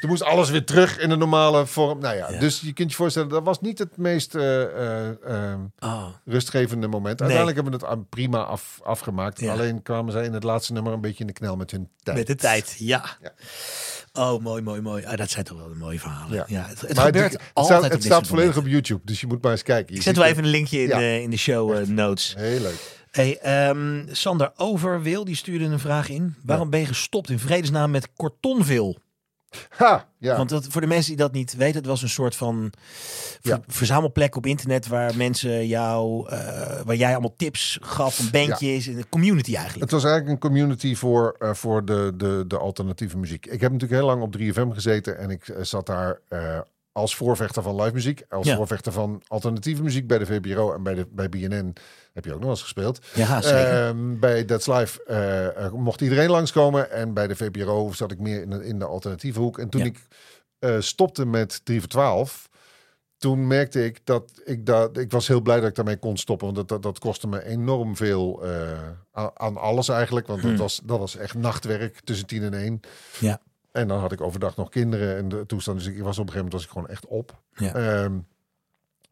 Toen 0.04 0.12
moest 0.12 0.24
alles 0.24 0.50
weer 0.50 0.64
terug 0.64 0.98
in 0.98 1.08
de 1.08 1.16
normale 1.16 1.66
vorm. 1.66 1.98
Nou 1.98 2.16
ja, 2.16 2.30
Ja. 2.30 2.38
dus 2.38 2.60
je 2.60 2.72
kunt 2.72 2.90
je 2.90 2.96
voorstellen, 2.96 3.28
dat 3.28 3.44
was 3.44 3.60
niet 3.60 3.78
het 3.78 3.96
meest 3.96 4.34
eh, 4.34 4.62
eh, 4.62 5.08
eh, 5.08 5.60
Oh, 5.80 6.06
rustgevende 6.24 6.88
moment. 6.88 7.20
Uiteindelijk 7.20 7.56
hebben 7.56 7.80
we 7.80 7.86
het 7.86 8.08
prima 8.08 8.38
af, 8.42 8.80
afgemaakt. 8.82 9.40
Ja. 9.40 9.52
Alleen 9.52 9.82
kwamen 9.82 10.12
zij 10.12 10.24
in 10.24 10.32
het 10.32 10.42
laatste 10.42 10.72
nummer 10.72 10.92
een 10.92 11.00
beetje 11.00 11.20
in 11.20 11.26
de 11.26 11.32
knel 11.32 11.56
met 11.56 11.70
hun 11.70 11.88
tijd. 12.02 12.16
met 12.16 12.26
de 12.26 12.34
tijd, 12.34 12.76
ja. 12.78 13.04
Ja. 13.22 13.32
Oh, 14.12 14.42
mooi, 14.42 14.62
mooi, 14.62 14.80
mooi. 14.80 15.04
Ah, 15.04 15.16
dat 15.16 15.30
zijn 15.30 15.44
toch 15.44 15.58
wel 15.58 15.68
de 15.68 15.74
mooie 15.74 16.00
verhalen. 16.00 16.44
Ja. 16.46 16.66
Het, 16.68 16.98
gebeurt 16.98 17.32
het, 17.32 17.42
altijd 17.52 17.78
staat, 17.78 17.92
het 17.92 18.04
staat 18.04 18.26
volledig 18.26 18.56
op 18.56 18.66
YouTube, 18.66 19.00
dus 19.04 19.20
je 19.20 19.26
moet 19.26 19.42
maar 19.42 19.52
eens 19.52 19.62
kijken. 19.62 19.92
Je 19.92 19.98
Ik 19.98 20.02
zet 20.02 20.16
wel 20.16 20.26
even 20.26 20.44
een 20.44 20.50
linkje 20.50 20.82
in, 20.82 20.88
de, 20.88 21.22
in 21.22 21.30
de 21.30 21.36
show 21.36 21.76
eh, 21.76 21.86
notes. 21.86 22.34
Heel 22.38 22.60
leuk. 22.60 23.02
Hey, 23.10 23.38
ehm, 23.38 24.02
Sander 24.10 24.52
Overwil, 24.56 25.24
die 25.24 25.36
stuurde 25.36 25.64
een 25.64 25.78
vraag 25.78 26.08
in. 26.08 26.34
Waarom 26.42 26.70
ben 26.70 26.80
je 26.80 26.86
gestopt 26.86 27.30
in 27.30 27.38
vredesnaam 27.38 27.90
met 27.90 28.08
Cortonville? 28.16 29.02
Ha, 29.68 30.08
ja. 30.18 30.36
Want 30.36 30.48
dat, 30.48 30.66
voor 30.68 30.80
de 30.80 30.86
mensen 30.86 31.08
die 31.08 31.16
dat 31.20 31.32
niet 31.32 31.56
weten, 31.56 31.76
het 31.76 31.86
was 31.86 32.02
een 32.02 32.08
soort 32.08 32.36
van 32.36 32.72
ver- 33.40 33.50
Ja. 33.50 33.60
verzamelplek 33.66 34.36
op 34.36 34.46
internet 34.46 34.86
waar 34.86 35.16
mensen 35.16 35.66
jou, 35.66 36.28
eh, 36.28 36.80
waar 36.84 36.96
jij 36.96 37.12
allemaal 37.12 37.34
tips 37.36 37.78
gaf 37.82 38.16
van 38.16 38.30
bandjes 38.30 38.86
en 38.86 38.96
een 38.96 39.08
community 39.08 39.54
eigenlijk. 39.54 39.82
Het 39.82 39.90
was 40.02 40.04
eigenlijk 40.04 40.32
een 40.34 40.50
community 40.50 40.94
voor, 40.94 41.36
eh, 41.38 41.54
voor 41.54 41.84
de, 41.84 42.12
de, 42.16 42.44
de 42.46 42.58
alternatieve 42.58 43.18
muziek. 43.18 43.46
Ik 43.46 43.60
heb 43.60 43.72
natuurlijk 43.72 44.00
heel 44.00 44.10
lang 44.10 44.22
op 44.22 44.32
3FM 44.32 44.70
gezeten 44.70 45.18
en 45.18 45.30
ik 45.30 45.48
eh, 45.48 45.62
zat 45.62 45.86
daar 45.86 46.20
als 46.92 47.16
voorvechter 47.16 47.62
van 47.62 47.80
live 47.80 47.92
muziek, 47.94 48.22
als 48.28 48.52
voorvechter 48.52 48.92
van 48.92 49.22
alternatieve 49.26 49.82
muziek 49.82 50.06
bij 50.06 50.18
de 50.18 50.26
VPRO 50.26 50.72
en 50.74 50.82
bij, 50.82 50.94
de, 50.94 51.06
bij 51.10 51.28
BNN 51.28 51.72
heb 52.14 52.24
je 52.24 52.34
ook 52.34 52.40
nog 52.40 52.50
eens 52.50 52.62
gespeeld. 52.62 52.98
Ja, 53.14 53.40
zeker. 53.42 53.86
Ehm, 53.86 54.18
bij 54.18 54.44
That's 54.44 54.66
Live 54.66 55.04
eh, 55.04 55.70
mocht 55.72 56.00
iedereen 56.00 56.30
langskomen 56.30 56.90
en 56.90 57.14
bij 57.14 57.26
de 57.26 57.36
VPRO 57.36 57.92
zat 57.92 58.10
ik 58.12 58.18
meer 58.18 58.42
in 58.42 58.50
de, 58.50 58.66
in 58.66 58.78
de 58.78 58.84
alternatieve 58.84 59.40
hoek. 59.40 59.58
En 59.58 59.68
toen 59.68 59.80
Ja. 59.80 59.86
ik 59.86 59.98
eh, 60.58 60.76
stopte 60.80 61.26
met 61.26 61.64
3 61.64 61.78
voor 61.80 61.88
12, 61.88 62.48
toen 63.18 63.46
merkte 63.46 63.84
ik 63.84 64.00
dat 64.04 64.30
ik 64.44 64.66
dat 64.66 64.98
ik 64.98 65.10
was 65.10 65.28
heel 65.28 65.40
blij 65.40 65.60
dat 65.60 65.68
ik 65.68 65.74
daarmee 65.74 65.96
kon 65.96 66.16
stoppen, 66.16 66.46
want 66.46 66.56
dat, 66.58 66.68
dat, 66.68 66.82
dat 66.82 66.98
kostte 66.98 67.28
me 67.28 67.44
enorm 67.44 67.96
veel 67.96 68.44
eh, 68.44 68.78
aan, 69.34 69.56
alles 69.56 69.88
eigenlijk, 69.88 70.26
want 70.26 70.40
Hmm. 70.40 70.50
dat, 70.50 70.58
was, 70.58 70.80
dat 70.84 70.98
was 70.98 71.16
echt 71.16 71.34
nachtwerk 71.34 72.00
tussen 72.00 72.26
10 72.26 72.42
en 72.42 72.54
1. 72.54 72.80
Ja. 73.20 73.40
En 73.72 73.88
dan 73.88 73.98
had 74.00 74.12
ik 74.12 74.20
overdag 74.20 74.56
nog 74.56 74.68
kinderen 74.68 75.16
en 75.16 75.28
de 75.28 75.46
toestand, 75.46 75.78
dus 75.78 75.86
ik 75.86 76.02
was 76.02 76.18
op 76.18 76.26
een 76.26 76.32
gegeven 76.32 76.34
moment 76.36 76.52
was 76.52 76.64
ik 76.64 76.70
gewoon 76.70 76.88
echt 76.88 77.06
op. 77.06 77.40
Ja. 77.54 77.74
Ehm, 77.74 78.18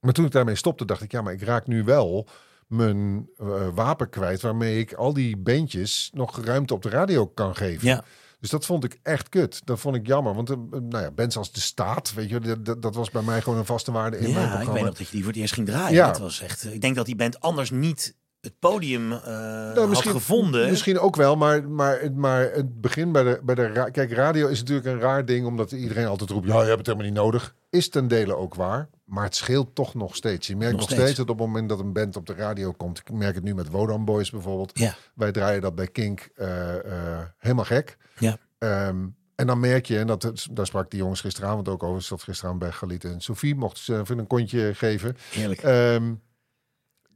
maar 0.00 0.12
toen 0.12 0.24
ik 0.24 0.30
daarmee 0.32 0.54
stopte, 0.54 0.84
dacht 0.84 1.02
ik, 1.02 1.12
ja, 1.12 1.22
maar 1.22 1.32
ik 1.32 1.42
raak 1.42 1.66
nu 1.66 1.84
wel 1.84 2.26
mijn 2.72 3.28
eh, 3.38 3.68
wapen 3.74 4.08
kwijt 4.08 4.40
waarmee 4.40 4.78
ik 4.78 4.92
al 4.92 5.12
die 5.12 5.36
bandjes 5.36 6.10
nog 6.14 6.44
ruimte 6.44 6.74
op 6.74 6.82
de 6.82 6.88
radio 6.88 7.26
kan 7.26 7.56
geven. 7.56 7.88
ja, 7.88 8.04
Dus 8.40 8.50
dat 8.50 8.66
vond 8.66 8.84
ik 8.84 8.98
echt 9.02 9.28
kut. 9.28 9.60
Dat 9.64 9.80
vond 9.80 9.96
ik 9.96 10.06
jammer. 10.06 10.34
Want 10.34 10.50
eh, 10.50 10.56
nou 10.70 11.02
ja, 11.04 11.10
bands 11.10 11.36
als 11.36 11.52
De 11.52 11.60
Staat, 11.60 12.14
weet 12.14 12.28
je, 12.28 12.40
dat- 12.40 12.64
dat, 12.64 12.82
dat 12.82 12.94
was 12.94 13.10
bij 13.10 13.22
mij 13.22 13.40
gewoon 13.42 13.58
een 13.58 13.64
vaste 13.64 13.92
waarde 13.92 14.16
in 14.16 14.22
mijn 14.22 14.34
ja 14.34 14.40
ik 14.42 14.48
programma. 14.48 14.72
weet 14.74 14.84
nog 14.84 14.94
dat 14.98 15.06
je 15.06 15.12
die 15.12 15.22
voor 15.22 15.32
het 15.32 15.40
eerst 15.40 15.54
ging 15.54 15.66
draaien. 15.66 15.94
Ja. 15.94 16.06
Dat 16.06 16.18
was 16.18 16.40
echt, 16.40 16.64
ik 16.72 16.80
denk 16.80 16.96
dat 16.96 17.06
die 17.06 17.16
band 17.16 17.40
anders 17.40 17.70
niet 17.70 18.14
het 18.40 18.58
podium 18.58 19.08
Nou, 19.08 19.92
had 19.94 20.06
gevonden. 20.06 20.70
Misschien 20.70 20.98
ook 20.98 21.16
wel, 21.16 21.36
maar, 21.36 21.68
maar, 21.68 22.00
het- 22.00 22.16
maar 22.16 22.50
het 22.52 22.80
begin 22.80 23.12
bij 23.12 23.22
de, 23.22 23.40
bij 23.42 23.54
de... 23.54 23.66
ra- 23.66 23.90
Kijk, 23.90 24.12
radio 24.12 24.48
is 24.48 24.58
natuurlijk 24.58 24.86
een 24.86 25.00
raar 25.00 25.24
ding, 25.24 25.46
omdat 25.46 25.72
iedereen 25.72 26.06
altijd 26.06 26.30
roept... 26.30 26.46
ja, 26.46 26.60
je 26.60 26.66
hebt 26.66 26.78
het 26.78 26.86
helemaal 26.86 27.06
niet 27.06 27.16
nodig. 27.16 27.54
Is 27.70 27.88
ten 27.88 28.08
dele 28.08 28.36
ook 28.36 28.54
waar, 28.54 28.88
maar 29.12 29.24
het 29.24 29.36
scheelt 29.36 29.74
toch 29.74 29.94
nog 29.94 30.16
steeds. 30.16 30.46
Je 30.46 30.56
merkt 30.56 30.72
Nog 30.72 30.80
nog, 30.80 30.90
steeds. 30.90 31.02
steeds. 31.02 31.18
dat 31.18 31.30
op 31.30 31.38
het 31.38 31.46
moment 31.46 31.68
dat 31.68 31.78
een 31.80 31.92
band 31.92 32.16
op 32.16 32.26
de 32.26 32.34
radio 32.34 32.72
komt... 32.72 32.98
ik 32.98 33.10
merk 33.12 33.34
het 33.34 33.44
nu 33.44 33.54
met 33.54 33.70
Wodan 33.70 34.04
Boys 34.04 34.30
bijvoorbeeld... 34.30 34.78
Ja, 34.78 34.94
wij 35.14 35.32
draaien 35.32 35.60
dat 35.60 35.74
bij 35.74 35.86
Kink 35.86 36.28
eh, 36.34 36.76
eh, 37.18 37.24
helemaal 37.38 37.64
gek. 37.64 37.96
ja, 38.18 38.36
Ehm, 38.58 39.06
en 39.34 39.46
dan 39.46 39.60
merk 39.60 39.86
je, 39.86 39.98
en 39.98 40.06
dat, 40.06 40.46
daar 40.50 40.66
sprak 40.66 40.90
die 40.90 41.00
jongens 41.00 41.20
gisteravond 41.20 41.68
ook 41.68 41.82
over... 41.82 42.02
zat 42.02 42.22
gisteravond 42.22 42.60
bij 42.60 42.70
Galit 42.70 43.04
en 43.04 43.20
Sophie, 43.20 43.54
mochten 43.54 43.82
ze 43.84 43.98
even 43.98 44.18
een 44.18 44.26
kontje 44.26 44.74
geven... 44.74 45.16
heerlijk. 45.30 45.60
Ehm, 45.62 46.14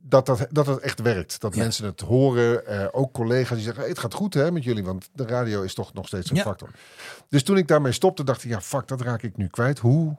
dat, 0.00 0.26
dat, 0.26 0.46
dat 0.50 0.66
het 0.66 0.78
echt 0.78 1.00
werkt. 1.00 1.40
Dat 1.40 1.54
Ja. 1.54 1.62
mensen 1.62 1.84
het 1.84 2.00
horen. 2.00 2.66
eh, 2.66 2.86
ook 2.90 3.12
collega's 3.12 3.54
die 3.56 3.64
zeggen, 3.64 3.80
hey, 3.82 3.90
het 3.90 3.98
gaat 3.98 4.14
goed 4.14 4.34
hè, 4.34 4.52
met 4.52 4.64
jullie. 4.64 4.84
Want 4.84 5.08
de 5.12 5.26
radio 5.26 5.62
is 5.62 5.74
toch 5.74 5.92
nog 5.92 6.06
steeds 6.06 6.30
een 6.30 6.36
Ja. 6.36 6.42
factor. 6.42 6.70
Dus 7.28 7.42
toen 7.42 7.56
ik 7.56 7.68
daarmee 7.68 7.92
stopte, 7.92 8.24
dacht 8.24 8.44
ik, 8.44 8.50
ja, 8.50 8.60
fuck, 8.60 8.86
dat 8.88 9.00
raak 9.00 9.22
ik 9.22 9.36
nu 9.36 9.46
kwijt. 9.48 9.78
Hoe 9.78 10.16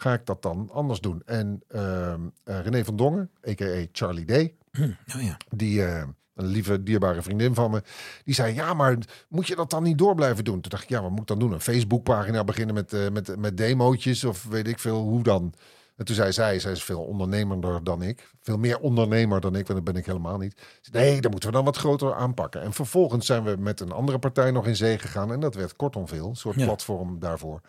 ga 0.00 0.12
ik 0.12 0.26
dat 0.26 0.42
dan 0.42 0.70
anders 0.72 1.00
doen? 1.00 1.22
En 1.24 1.62
ehm 1.68 2.20
eh, 2.44 2.60
René 2.60 2.84
van 2.84 2.96
Dongen, 2.96 3.30
a.k.a. 3.48 3.84
Charlie 3.92 4.24
Day, 4.24 4.54
Hm, 4.72 4.82
oh 5.16 5.22
ja. 5.22 5.36
die... 5.48 5.84
eh, 5.84 6.02
een 6.34 6.46
lieve, 6.46 6.82
dierbare 6.82 7.22
vriendin 7.22 7.54
van 7.54 7.70
me. 7.70 7.82
Die 8.24 8.34
zei, 8.34 8.54
ja, 8.54 8.74
maar 8.74 8.96
moet 9.28 9.46
je 9.46 9.56
dat 9.56 9.70
dan 9.70 9.82
niet 9.82 9.98
door 9.98 10.14
blijven 10.14 10.44
doen? 10.44 10.60
Toen 10.60 10.70
dacht 10.70 10.82
ik, 10.82 10.88
ja, 10.88 11.02
wat 11.02 11.10
moet 11.10 11.20
ik 11.20 11.26
dan 11.26 11.38
doen? 11.38 11.52
Een 11.52 11.60
Facebookpagina 11.60 12.44
beginnen 12.44 12.74
met, 12.74 12.92
eh, 12.92 13.08
met, 13.08 13.36
met 13.36 13.56
demootjes 13.56 14.24
of 14.24 14.44
weet 14.44 14.68
ik 14.68 14.78
veel, 14.78 15.02
hoe 15.02 15.22
dan? 15.22 15.54
En 15.96 16.04
toen 16.04 16.14
zei 16.14 16.32
zij, 16.32 16.58
zij 16.58 16.72
is 16.72 16.84
veel 16.84 17.02
ondernemender 17.02 17.84
dan 17.84 18.02
ik. 18.02 18.30
Veel 18.40 18.58
meer 18.58 18.78
ondernemer 18.78 19.40
dan 19.40 19.56
ik, 19.56 19.66
want 19.66 19.84
dat 19.84 19.92
ben 19.92 20.02
ik 20.02 20.06
helemaal 20.06 20.38
niet. 20.38 20.60
Nee, 20.92 21.20
dan 21.20 21.30
moeten 21.30 21.48
we 21.48 21.54
dan 21.54 21.64
wat 21.64 21.76
groter 21.76 22.14
aanpakken. 22.14 22.62
En 22.62 22.72
vervolgens 22.72 23.26
zijn 23.26 23.44
we 23.44 23.56
met 23.58 23.80
een 23.80 23.92
andere 23.92 24.18
partij 24.18 24.50
nog 24.50 24.66
in 24.66 24.76
zee 24.76 24.98
gegaan. 24.98 25.32
En 25.32 25.40
dat 25.40 25.54
werd 25.54 25.76
kortom 25.76 26.08
veel, 26.08 26.28
een 26.28 26.36
soort 26.36 26.56
Ja. 26.58 26.64
platform 26.64 27.18
daarvoor. 27.18 27.60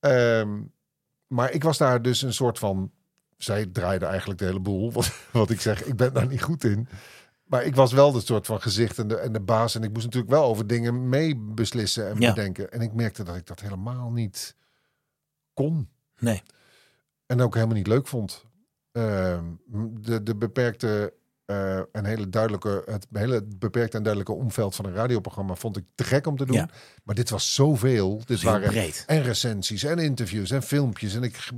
Ehm, 0.00 0.60
maar 1.28 1.52
ik 1.52 1.62
was 1.62 1.78
daar 1.78 2.02
dus 2.02 2.22
een 2.22 2.32
soort 2.34 2.58
van... 2.58 2.90
Zij 3.36 3.66
draaide 3.66 4.06
eigenlijk 4.06 4.38
de 4.38 4.44
hele 4.46 4.60
boel. 4.60 4.92
Wat, 4.92 5.12
wat 5.32 5.50
ik 5.50 5.60
zeg, 5.60 5.84
ik 5.84 5.96
ben 5.96 6.12
daar 6.12 6.26
niet 6.26 6.42
goed 6.42 6.64
in. 6.64 6.88
Maar 7.44 7.64
ik 7.64 7.74
was 7.74 7.92
wel 7.92 8.12
de 8.12 8.20
soort 8.20 8.46
van 8.46 8.60
gezicht 8.60 8.98
en 8.98 9.08
de, 9.08 9.16
en 9.16 9.32
de 9.32 9.40
baas. 9.40 9.74
En 9.74 9.82
ik 9.82 9.92
moest 9.92 10.04
natuurlijk 10.04 10.32
wel 10.32 10.44
over 10.44 10.66
dingen 10.66 11.08
mee 11.08 11.36
beslissen 11.36 12.08
en 12.08 12.20
Ja. 12.20 12.28
bedenken. 12.34 12.72
En 12.72 12.80
ik 12.80 12.92
merkte 12.92 13.22
dat 13.22 13.36
ik 13.36 13.46
dat 13.46 13.60
helemaal 13.60 14.10
niet 14.10 14.56
kon. 15.54 15.88
Nee. 16.18 16.42
En 17.26 17.40
ook 17.40 17.54
helemaal 17.54 17.76
niet 17.76 17.86
leuk 17.86 18.06
vond. 18.06 18.44
Ehm, 18.92 19.44
de, 20.00 20.22
de 20.22 20.36
beperkte 20.36 21.12
eh, 21.48 21.76
en 21.76 22.04
hele 22.04 22.28
duidelijke, 22.28 22.82
het 22.86 23.06
hele 23.12 23.44
beperkte 23.56 23.96
en 23.96 24.02
duidelijke 24.02 24.40
omveld 24.40 24.74
van 24.74 24.84
een 24.84 24.94
radioprogramma 24.94 25.54
vond 25.54 25.76
ik 25.76 25.84
te 25.94 26.04
gek 26.04 26.26
om 26.26 26.36
te 26.36 26.44
doen. 26.46 26.56
Ja. 26.56 26.68
Maar 27.04 27.14
dit 27.14 27.30
was 27.30 27.54
zoveel. 27.54 28.20
Dit 28.24 28.40
heel 28.40 28.50
waren 28.50 28.68
breed. 28.68 29.04
en 29.06 29.22
recensies 29.22 29.84
en 29.84 29.98
interviews 29.98 30.50
en 30.50 30.62
filmpjes. 30.62 31.14
En 31.14 31.22
ik 31.22 31.48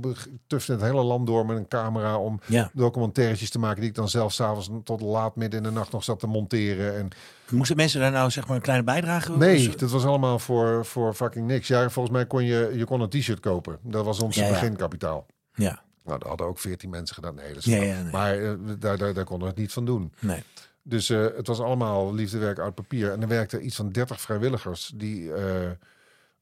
tufte 0.47 0.71
het 0.71 0.81
hele 0.81 1.03
land 1.03 1.27
door 1.27 1.45
met 1.45 1.57
een 1.57 1.67
camera 1.67 2.17
om 2.17 2.39
Ja. 2.45 2.69
documentaires 2.73 3.49
te 3.49 3.59
maken 3.59 3.79
die 3.79 3.89
ik 3.89 3.95
dan 3.95 4.09
zelf 4.09 4.33
s'avonds 4.33 4.69
tot 4.83 5.01
laat 5.01 5.35
midden 5.35 5.59
in 5.59 5.65
de 5.65 5.71
nacht 5.71 5.91
nog 5.91 6.03
zat 6.03 6.19
te 6.19 6.27
monteren. 6.27 6.95
En 6.97 7.07
Moesten 7.49 7.75
mensen 7.75 7.99
daar 7.99 8.11
nou 8.11 8.29
zeg 8.31 8.47
maar 8.47 8.55
een 8.55 8.61
kleine 8.61 8.83
bijdrage? 8.83 9.37
nee, 9.37 9.69
dat 9.75 9.91
was 9.91 10.05
allemaal 10.05 10.39
voor, 10.39 10.85
voor 10.85 11.13
fucking 11.13 11.47
niks. 11.47 11.67
Ja, 11.67 11.89
volgens 11.89 12.15
mij 12.15 12.25
kon 12.25 12.43
je, 12.43 12.71
je 12.75 12.85
kon 12.85 13.01
een 13.01 13.09
t-shirt 13.09 13.39
kopen. 13.39 13.77
Dat 13.81 14.05
was 14.05 14.19
ons 14.19 14.35
ja. 14.35 14.49
beginkapitaal. 14.49 15.25
Ja, 15.53 15.81
Nou, 16.11 16.19
dat 16.19 16.27
hadden 16.29 16.47
ook 16.47 16.59
veertien 16.59 16.89
mensen 16.89 17.15
gedaan. 17.15 17.35
Nee, 17.35 17.47
dat 17.47 17.57
is 17.57 17.65
Ja, 17.65 17.75
flauw. 17.77 17.87
ja, 17.89 18.01
nee. 18.01 18.11
Maar 18.11 18.37
eh, 18.43 18.51
daar, 18.79 18.97
daar, 18.97 19.13
daar 19.13 19.23
konden 19.23 19.47
we 19.47 19.53
het 19.53 19.61
niet 19.61 19.71
van 19.73 19.85
doen. 19.85 20.13
nee. 20.19 20.43
Dus 20.83 21.09
eh, 21.09 21.25
het 21.35 21.47
was 21.47 21.59
allemaal 21.59 22.13
liefdewerk 22.13 22.59
uit 22.59 22.75
papier. 22.75 23.11
En 23.11 23.21
er 23.21 23.27
werkten 23.27 23.65
iets 23.65 23.75
van 23.75 23.89
30 23.91 24.21
vrijwilligers 24.21 24.91
die. 24.95 25.33
eh, 25.33 25.69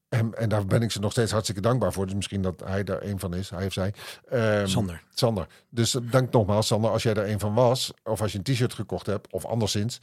en, 0.08 0.34
en 0.34 0.48
daar 0.48 0.66
ben 0.66 0.82
ik 0.82 0.90
ze 0.90 1.00
nog 1.00 1.10
steeds 1.12 1.30
hartstikke 1.30 1.60
dankbaar 1.60 1.92
voor. 1.92 2.06
Dus 2.06 2.14
misschien 2.14 2.42
dat 2.42 2.62
hij 2.64 2.84
daar 2.84 3.02
een 3.02 3.18
van 3.18 3.34
is. 3.34 3.50
Hij 3.50 3.66
of 3.66 3.72
zij. 3.72 3.94
Ehm, 4.28 4.66
Sander. 4.66 5.02
Sander. 5.14 5.46
Dus 5.68 5.96
dank 6.10 6.32
nogmaals, 6.32 6.66
Sander, 6.66 6.90
als 6.90 7.02
jij 7.02 7.14
er 7.14 7.28
een 7.30 7.38
van 7.38 7.54
was. 7.54 7.92
Of 8.04 8.20
als 8.22 8.32
je 8.32 8.38
een 8.38 8.44
t-shirt 8.44 8.74
gekocht 8.74 9.06
hebt. 9.06 9.32
Of 9.32 9.44
anderszins. 9.44 10.00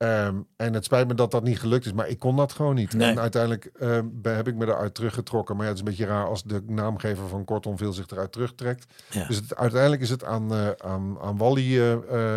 Ehm, 0.00 0.40
en 0.56 0.74
het 0.74 0.84
spijt 0.84 1.08
me 1.08 1.14
dat 1.14 1.30
dat 1.30 1.42
niet 1.42 1.60
gelukt 1.60 1.86
is. 1.86 1.92
Maar 1.92 2.08
ik 2.08 2.18
kon 2.18 2.36
dat 2.36 2.52
gewoon 2.52 2.74
niet. 2.74 2.92
Nee. 2.92 3.10
En 3.10 3.20
uiteindelijk 3.20 3.64
ehm, 3.64 4.06
heb 4.22 4.48
ik 4.48 4.54
me 4.54 4.66
eruit 4.66 4.94
teruggetrokken. 4.94 5.56
Maar 5.56 5.64
ja, 5.64 5.70
het 5.70 5.80
is 5.80 5.86
een 5.86 5.96
beetje 5.96 6.12
raar 6.12 6.26
als 6.26 6.42
de 6.42 6.62
naamgever 6.66 7.28
van 7.28 7.44
Kortomveel 7.44 7.92
zich 7.92 8.06
eruit 8.06 8.32
terugtrekt. 8.32 8.92
Ja. 9.10 9.26
Dus 9.26 9.36
het, 9.36 9.56
uiteindelijk 9.56 10.02
is 10.02 10.10
het 10.10 10.24
aan, 10.24 10.52
eh, 10.52 10.68
aan, 10.78 11.18
aan 11.20 11.36
Wally, 11.36 11.78
eh, 11.78 11.92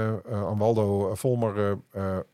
eh, 0.08 0.16
aan 0.30 0.58
Waldo 0.58 1.16
Volmer 1.16 1.78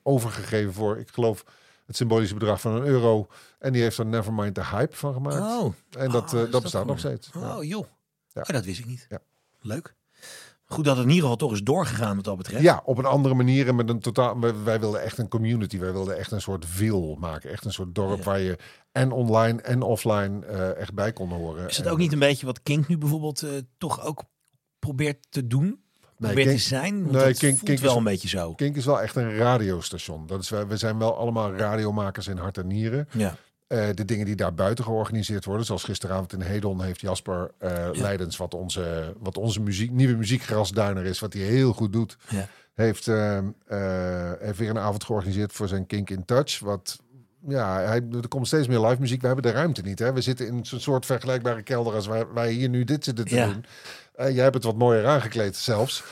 overgegeven 0.04 0.74
voor, 0.74 0.98
ik 0.98 1.10
geloof, 1.10 1.44
het 1.86 1.96
symbolische 1.96 2.36
bedrag 2.36 2.62
van 2.62 2.76
een 2.76 2.86
euro. 2.86 3.28
En 3.60 3.74
die 3.74 3.82
heeft 3.82 3.98
er 3.98 4.06
Nevermind 4.06 4.56
the 4.56 4.66
Hype 4.66 4.96
van 4.96 5.14
gemaakt. 5.14 5.64
Oh, 5.64 5.74
en 5.98 6.12
dat, 6.12 6.24
Oh, 6.24 6.40
dat 6.40 6.52
dat 6.52 6.62
bestaat 6.62 6.86
nog 6.86 7.00
steeds. 7.00 7.32
Oh 7.36 7.64
joh. 7.64 7.86
Ja. 8.28 8.42
Oh, 8.42 8.50
dat 8.50 8.66
wist 8.66 8.80
ik 8.80 8.86
niet. 8.86 9.06
Ja. 9.10 9.20
Leuk. 9.62 9.96
Goed 10.74 10.86
dat 10.86 10.95
het 10.95 11.03
in 11.05 11.09
ieder 11.11 11.22
geval 11.30 11.38
toch 11.47 11.51
is 11.53 11.63
doorgegaan 11.63 12.15
wat 12.15 12.26
dat 12.26 12.38
betreft. 12.38 12.63
Ja, 12.63 12.82
op 12.86 12.97
een 12.97 13.05
andere 13.05 13.34
manier 13.36 13.67
en 13.67 13.76
met 13.76 13.89
een 13.89 13.99
totaal. 13.99 14.39
wij- 14.63 14.80
wilden 14.80 15.01
echt 15.03 15.17
een 15.17 15.28
community. 15.28 15.80
Wij 15.80 15.91
wilden 15.91 16.17
echt 16.17 16.32
een 16.32 16.41
soort 16.41 16.78
wil 16.78 17.15
maken. 17.20 17.51
Echt 17.51 17.65
een 17.65 17.72
soort 17.74 17.95
dorp 17.95 18.17
Ja. 18.17 18.24
waar 18.24 18.39
je 18.39 18.57
en 18.91 19.11
online 19.11 19.61
en 19.61 19.82
offline 19.82 20.45
eh, 20.45 20.78
echt 20.78 20.93
bij 20.93 21.13
kon 21.13 21.30
horen. 21.30 21.67
Is 21.67 21.78
het 21.78 21.86
En- 21.86 21.91
ook 21.91 21.97
niet 21.97 22.13
een 22.13 22.20
beetje 22.20 22.45
wat 22.45 22.63
Kink 22.63 22.88
nu 22.88 22.97
bijvoorbeeld 22.97 23.41
eh, 23.43 23.49
toch 23.78 24.03
ook 24.05 24.24
probeert 24.80 25.26
te 25.30 25.47
doen? 25.47 25.82
Probeert 26.17 26.47
Kink- 26.47 26.59
te 26.59 26.63
zijn? 26.63 26.99
Want 27.01 27.11
nee, 27.11 27.24
Kink- 27.34 27.39
voelt 27.39 27.63
Kink 27.63 27.80
wel 27.80 27.91
is- 27.91 27.97
een 27.97 28.03
beetje 28.03 28.28
zo. 28.28 28.53
Kink 28.53 28.76
is 28.76 28.86
wel 28.86 29.01
echt 29.01 29.15
een 29.15 29.36
radiostation. 29.36 30.28
Dat 30.28 30.41
is, 30.41 30.49
wij- 30.49 30.67
we 30.67 30.78
zijn 30.78 30.97
wel 30.97 31.17
allemaal 31.17 31.53
radiomakers 31.55 32.28
in 32.28 32.38
hart 32.38 32.57
en 32.57 32.67
nieren. 32.67 33.07
Ja. 33.11 33.36
Eh, 33.70 33.88
de 33.93 34.05
dingen 34.05 34.26
die 34.26 34.36
daar 34.36 34.53
buiten 34.53 34.84
georganiseerd 34.84 35.45
worden, 35.45 35.65
zoals 35.65 35.84
gisteravond 35.84 36.34
in 36.34 36.41
Hedon 36.41 36.84
heeft 36.84 37.01
Jasper 37.01 37.51
eh, 37.57 37.89
Leidens, 37.93 38.38
wat 38.38 38.53
onze, 38.53 39.13
wat 39.20 39.38
onze 39.38 39.61
muziek, 39.61 39.91
nieuwe 39.91 40.15
muziekgrasduiner 40.15 41.05
is, 41.05 41.20
wat 41.20 41.34
hij 41.34 41.41
heel 41.41 41.74
goed 41.74 41.93
doet, 41.93 42.17
Ja. 42.30 42.47
heeft, 42.74 43.07
eh, 43.07 43.39
heeft 44.39 44.57
weer 44.57 44.70
een 44.70 44.78
avond 44.80 45.03
georganiseerd 45.03 45.51
voor 45.53 45.67
zijn 45.67 45.86
Kink 45.86 46.09
in 46.09 46.26
Touch. 46.26 46.59
Wat 46.59 46.99
ja, 47.47 47.80
hij, 47.80 48.01
er 48.22 48.28
komt 48.28 48.47
steeds 48.47 48.67
meer 48.67 48.80
live 48.80 48.99
muziek. 49.01 49.22
We 49.22 49.28
hebben 49.28 49.45
de 49.45 49.51
ruimte 49.51 49.82
niet. 49.82 49.99
Hè? 49.99 50.13
We 50.13 50.22
zitten 50.22 50.47
in 50.47 50.65
zo'n 50.65 50.80
soort 50.80 51.05
vergelijkbare 51.05 51.61
kelder 51.61 51.93
als 51.93 52.07
wij, 52.07 52.26
wij 52.34 52.51
hier 52.51 52.70
nu 52.70 52.84
dit 52.84 53.03
zitten 53.03 53.26
te 53.26 53.36
Ja. 53.36 53.45
doen. 53.45 53.65
Jij 54.34 54.43
hebt 54.43 54.55
het 54.55 54.63
wat 54.63 54.76
mooier 54.78 55.05
aangekleed 55.07 55.55
zelfs. 55.55 56.03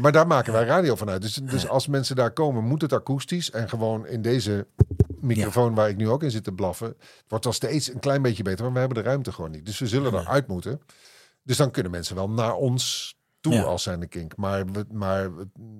Maar 0.00 0.12
daar 0.12 0.26
maken 0.26 0.52
wij 0.52 0.64
radio 0.64 0.94
vanuit. 0.96 1.22
Dus, 1.22 1.34
dus 1.34 1.68
als 1.68 1.86
mensen 1.86 2.16
daar 2.16 2.30
komen, 2.30 2.64
moet 2.64 2.82
het 2.82 2.92
akoestisch. 2.92 3.50
En 3.50 3.68
gewoon 3.68 4.06
in 4.06 4.22
deze 4.22 4.66
microfoon 5.20 5.74
waar 5.74 5.88
ik 5.88 5.96
nu 5.96 6.08
ook 6.08 6.22
in 6.22 6.30
zit 6.30 6.44
te 6.44 6.52
blaffen. 6.52 6.96
Wordt 7.28 7.44
wel 7.44 7.52
steeds 7.52 7.92
een 7.92 8.00
klein 8.00 8.22
beetje 8.22 8.42
beter. 8.42 8.64
Maar 8.64 8.72
we 8.72 8.78
hebben 8.78 8.98
de 8.98 9.08
ruimte 9.08 9.32
gewoon 9.32 9.50
niet. 9.50 9.66
Dus 9.66 9.78
we 9.78 9.86
zullen 9.88 10.14
eruit 10.14 10.46
moeten. 10.46 10.80
Dus 11.42 11.56
dan 11.56 11.70
kunnen 11.70 11.92
mensen 11.92 12.14
wel 12.14 12.30
naar 12.30 12.54
ons 12.54 13.16
toe 13.40 13.52
Ja. 13.52 13.62
als 13.62 13.82
zijn 13.82 14.00
de 14.00 14.06
kink. 14.06 14.36
Maar, 14.36 14.64
maar 14.92 15.30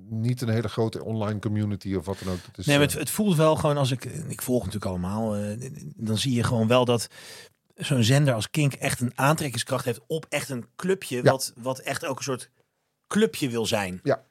niet 0.09 0.41
een 0.43 0.49
hele 0.49 0.69
grote 0.69 1.05
online 1.05 1.39
community 1.39 1.95
of 1.95 2.07
wat 2.07 2.19
dan 2.25 2.33
ook. 2.33 2.39
Nee, 2.67 2.79
maar 2.79 2.87
eh, 2.87 2.93
het, 2.93 3.01
het 3.01 3.11
voelt 3.11 3.37
wel 3.37 3.57
gewoon 3.57 3.77
als 3.77 3.91
ik, 3.91 4.05
ik 4.05 4.43
volg 4.43 4.59
natuurlijk 4.65 4.91
allemaal, 4.91 5.37
eh, 5.37 5.71
dan 5.97 6.19
zie 6.19 6.33
je 6.35 6.43
gewoon 6.43 6.69
wel 6.69 6.85
dat 6.85 7.07
zo'n 7.75 8.03
zender 8.03 8.35
als 8.35 8.51
Kink 8.51 8.73
echt 8.73 9.01
een 9.01 9.13
aantrekkingskracht 9.15 9.85
heeft 9.85 10.01
op 10.07 10.27
echt 10.29 10.49
een 10.49 10.67
clubje, 10.77 11.23
wat, 11.23 11.53
wat 11.57 11.79
echt 11.79 12.07
ook 12.07 12.17
een 12.19 12.25
soort 12.25 12.51
clubje 13.07 13.49
wil 13.49 13.67
zijn. 13.67 14.01
Ja. 14.03 14.27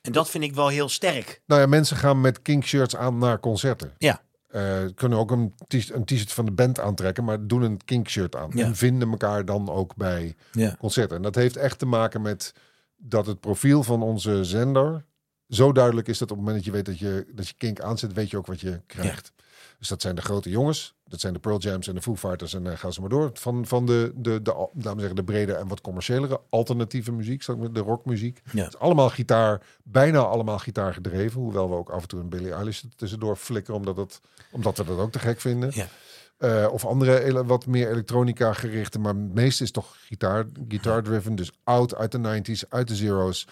En 0.00 0.12
dat 0.12 0.30
vind 0.30 0.44
ik 0.44 0.54
wel 0.54 0.68
heel 0.68 0.88
sterk. 0.88 1.42
Nou 1.46 1.60
ja, 1.60 1.66
mensen 1.66 1.96
gaan 1.96 2.20
met 2.20 2.42
kink 2.42 2.64
shirts 2.64 2.96
aan 2.96 3.18
naar 3.18 3.40
concerten. 3.40 3.92
Ja. 3.98 4.22
Eh, 4.54 4.84
kunnen 4.94 5.18
ook 5.18 5.30
een 5.30 5.54
t-shirt 6.04 6.32
van 6.32 6.44
de 6.44 6.50
band 6.52 6.80
aantrekken, 6.80 7.24
maar 7.24 7.46
doen 7.46 7.62
een 7.62 7.84
kink 7.84 8.08
shirt 8.08 8.36
aan. 8.36 8.50
Ja. 8.54 8.64
En 8.64 8.76
vinden 8.76 9.10
elkaar 9.10 9.44
dan 9.44 9.68
ook 9.68 9.96
bij 9.96 10.34
Ja. 10.52 10.76
concerten. 10.78 11.16
En 11.16 11.22
dat 11.22 11.34
heeft 11.34 11.56
echt 11.56 11.78
te 11.78 11.86
maken 11.86 12.22
met 12.22 12.54
dat 12.96 13.26
het 13.26 13.40
profiel 13.40 13.82
van 13.82 14.02
onze 14.02 14.44
zender 14.44 15.04
zo 15.48 15.72
duidelijk 15.72 16.08
is 16.08 16.18
dat 16.18 16.30
op 16.30 16.36
het 16.36 16.46
moment 16.46 16.64
dat 16.64 16.74
je 16.74 16.82
weet 16.82 16.86
dat 16.86 16.98
je, 16.98 17.26
dat 17.34 17.48
je 17.48 17.54
kink 17.58 17.80
aanzet, 17.80 18.12
weet 18.12 18.30
je 18.30 18.36
ook 18.36 18.46
wat 18.46 18.60
je 18.60 18.80
krijgt. 18.86 19.32
Dus 19.78 19.88
dat 19.88 20.02
zijn 20.02 20.14
de 20.14 20.22
grote 20.22 20.50
jongens, 20.50 20.93
dat 21.08 21.20
zijn 21.20 21.32
de 21.32 21.38
Pearl 21.38 21.58
Jams 21.58 21.88
en 21.88 21.94
de 21.94 22.02
Foo 22.02 22.16
Fighters 22.16 22.54
en 22.54 22.64
uh, 22.64 22.72
ga 22.76 22.90
ze 22.90 23.00
maar 23.00 23.10
door. 23.10 23.30
Van, 23.34 23.66
van 23.66 23.86
de, 23.86 24.12
de, 24.14 24.42
de, 24.42 24.52
laten 24.52 24.94
we 24.94 24.98
zeggen, 24.98 25.16
de 25.16 25.24
brede 25.24 25.54
en 25.54 25.68
wat 25.68 25.80
commerciëlere 25.80 26.40
alternatieve 26.50 27.12
muziek, 27.12 27.46
de 27.72 27.80
rockmuziek. 27.80 28.40
Ja. 28.52 28.64
Het 28.64 28.74
is 28.74 28.80
allemaal 28.80 29.10
gitaar, 29.10 29.62
bijna 29.82 30.18
allemaal 30.18 30.58
gitaar 30.58 30.94
gedreven. 30.94 31.40
Hoewel 31.40 31.68
we 31.68 31.74
ook 31.74 31.90
af 31.90 32.02
en 32.02 32.08
toe 32.08 32.20
een 32.20 32.28
Billie 32.28 32.52
Eilish 32.52 32.82
tussendoor 32.96 33.36
flikkeren, 33.36 33.80
omdat, 33.80 33.96
het, 33.96 34.20
omdat 34.50 34.76
we 34.76 34.84
dat 34.84 34.98
ook 34.98 35.12
te 35.12 35.18
gek 35.18 35.40
vinden. 35.40 35.70
Ja. 35.74 35.88
Eh, 36.36 36.68
of 36.72 36.84
andere 36.84 37.44
wat 37.44 37.66
meer 37.66 37.90
elektronica 37.90 38.52
gerichte, 38.52 38.98
maar 38.98 39.14
het 39.14 39.34
meeste 39.34 39.62
is 39.62 39.70
toch 39.70 39.96
gitaar, 39.96 40.46
guitar 40.68 41.02
driven. 41.02 41.34
Dus 41.34 41.52
oud 41.64 41.94
uit 41.94 42.12
de 42.12 42.18
90s, 42.18 42.68
uit 42.68 42.88
de 42.88 42.96
zeros, 42.96 43.48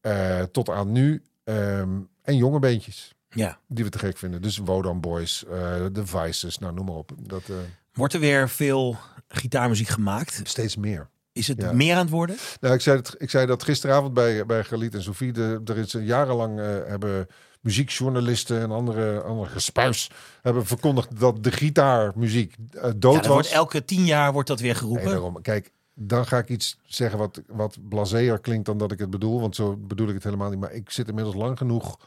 eh, 0.00 0.42
tot 0.42 0.70
aan 0.70 0.92
nu. 0.92 1.22
Ehm, 1.44 2.00
en 2.22 2.36
jonge 2.36 2.58
beentjes 2.58 3.15
ja. 3.36 3.58
die 3.68 3.84
we 3.84 3.90
te 3.90 3.98
gek 3.98 4.16
vinden. 4.16 4.42
Dus 4.42 4.58
Wodan 4.58 5.00
Boys, 5.00 5.44
eh 5.44 5.84
de 5.92 6.06
Vices, 6.06 6.58
nou 6.58 6.74
noem 6.74 6.84
maar 6.86 6.94
op. 6.94 7.12
Dat, 7.20 7.42
eh, 7.48 7.56
Wordt 7.94 8.14
er 8.14 8.20
weer 8.20 8.48
veel 8.48 8.96
gitaarmuziek 9.28 9.88
gemaakt? 9.88 10.40
steeds 10.44 10.76
meer. 10.76 11.08
Is 11.32 11.48
het 11.48 11.60
Ja. 11.60 11.72
meer 11.72 11.94
aan 11.94 12.00
het 12.00 12.10
worden? 12.10 12.36
Nou, 12.60 12.74
ik 12.74 12.80
zei, 12.80 12.96
het, 12.96 13.14
ik 13.18 13.30
zei 13.30 13.46
dat 13.46 13.62
gisteravond 13.62 14.14
bij, 14.14 14.46
bij 14.46 14.64
Galiet 14.64 14.94
en 14.94 15.02
Sofie. 15.02 15.32
De, 15.32 15.60
er 15.64 15.76
is 15.78 15.92
jarenlang 15.92 16.58
eh, 16.60 16.66
hebben 16.66 17.26
muziekjournalisten 17.60 18.60
en 18.60 18.70
andere, 18.70 19.20
andere 19.22 19.50
gespuis 19.50 20.10
hebben 20.42 20.66
verkondigd 20.66 21.20
dat 21.20 21.42
de 21.44 21.52
gitaarmuziek 21.52 22.54
dood 22.96 23.12
Ja, 23.12 23.18
was. 23.18 23.26
wordt 23.28 23.50
elke 23.50 23.84
tien 23.84 24.04
jaar 24.04 24.32
wordt 24.32 24.48
dat 24.48 24.60
weer 24.60 24.76
geroepen. 24.76 25.02
Nee, 25.04 25.12
daarom. 25.12 25.42
Kijk, 25.42 25.72
dan 25.94 26.26
ga 26.26 26.38
ik 26.38 26.48
iets 26.48 26.78
zeggen 26.84 27.18
wat, 27.18 27.42
wat 27.46 27.76
blaseer 27.88 28.38
klinkt 28.40 28.66
dan 28.66 28.78
dat 28.78 28.92
ik 28.92 28.98
het 28.98 29.10
bedoel. 29.10 29.40
Want 29.40 29.54
zo 29.56 29.76
bedoel 29.76 30.08
ik 30.08 30.14
het 30.14 30.24
helemaal 30.24 30.50
niet. 30.50 30.60
Maar 30.60 30.72
ik 30.72 30.90
zit 30.90 31.08
inmiddels 31.08 31.36
lang 31.36 31.58
genoeg 31.58 31.98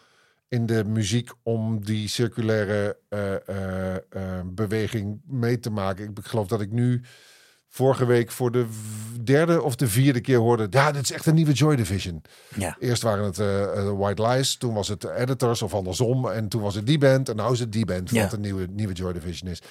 in 0.49 0.65
de 0.65 0.83
muziek 0.85 1.31
om 1.43 1.85
die 1.85 2.07
circulaire 2.07 2.97
eh, 3.09 3.35
eh, 3.47 3.95
eh, 3.95 4.01
beweging 4.45 5.21
mee 5.25 5.59
te 5.59 5.69
maken. 5.69 6.09
Ik 6.09 6.25
geloof 6.25 6.47
dat 6.47 6.61
ik 6.61 6.71
nu 6.71 7.01
vorige 7.67 8.05
week 8.05 8.31
voor 8.31 8.51
de 8.51 8.67
derde 9.23 9.61
of 9.61 9.75
de 9.75 9.87
vierde 9.87 10.21
keer 10.21 10.37
hoorde... 10.37 10.67
ja, 10.69 10.91
dit 10.91 11.03
is 11.03 11.11
echt 11.11 11.25
een 11.25 11.35
nieuwe 11.35 11.51
Joy 11.51 11.75
Division. 11.75 12.21
ja. 12.55 12.75
Eerst 12.79 13.01
waren 13.01 13.25
het 13.25 13.37
White 13.97 14.27
Lies, 14.27 14.55
toen 14.55 14.73
was 14.73 14.87
het 14.87 15.01
de 15.01 15.15
Editors 15.15 15.61
of 15.61 15.73
andersom. 15.73 16.29
En 16.29 16.47
toen 16.47 16.61
was 16.61 16.75
het 16.75 16.85
die 16.85 16.97
band 16.97 17.29
en 17.29 17.35
nu 17.35 17.51
is 17.51 17.59
het 17.59 17.71
die 17.71 17.85
band 17.85 18.09
Ja. 18.09 18.23
wat 18.23 18.33
een 18.33 18.41
nieuwe, 18.41 18.67
nieuwe 18.71 18.93
Joy 18.93 19.13
Division 19.13 19.51
is. 19.51 19.61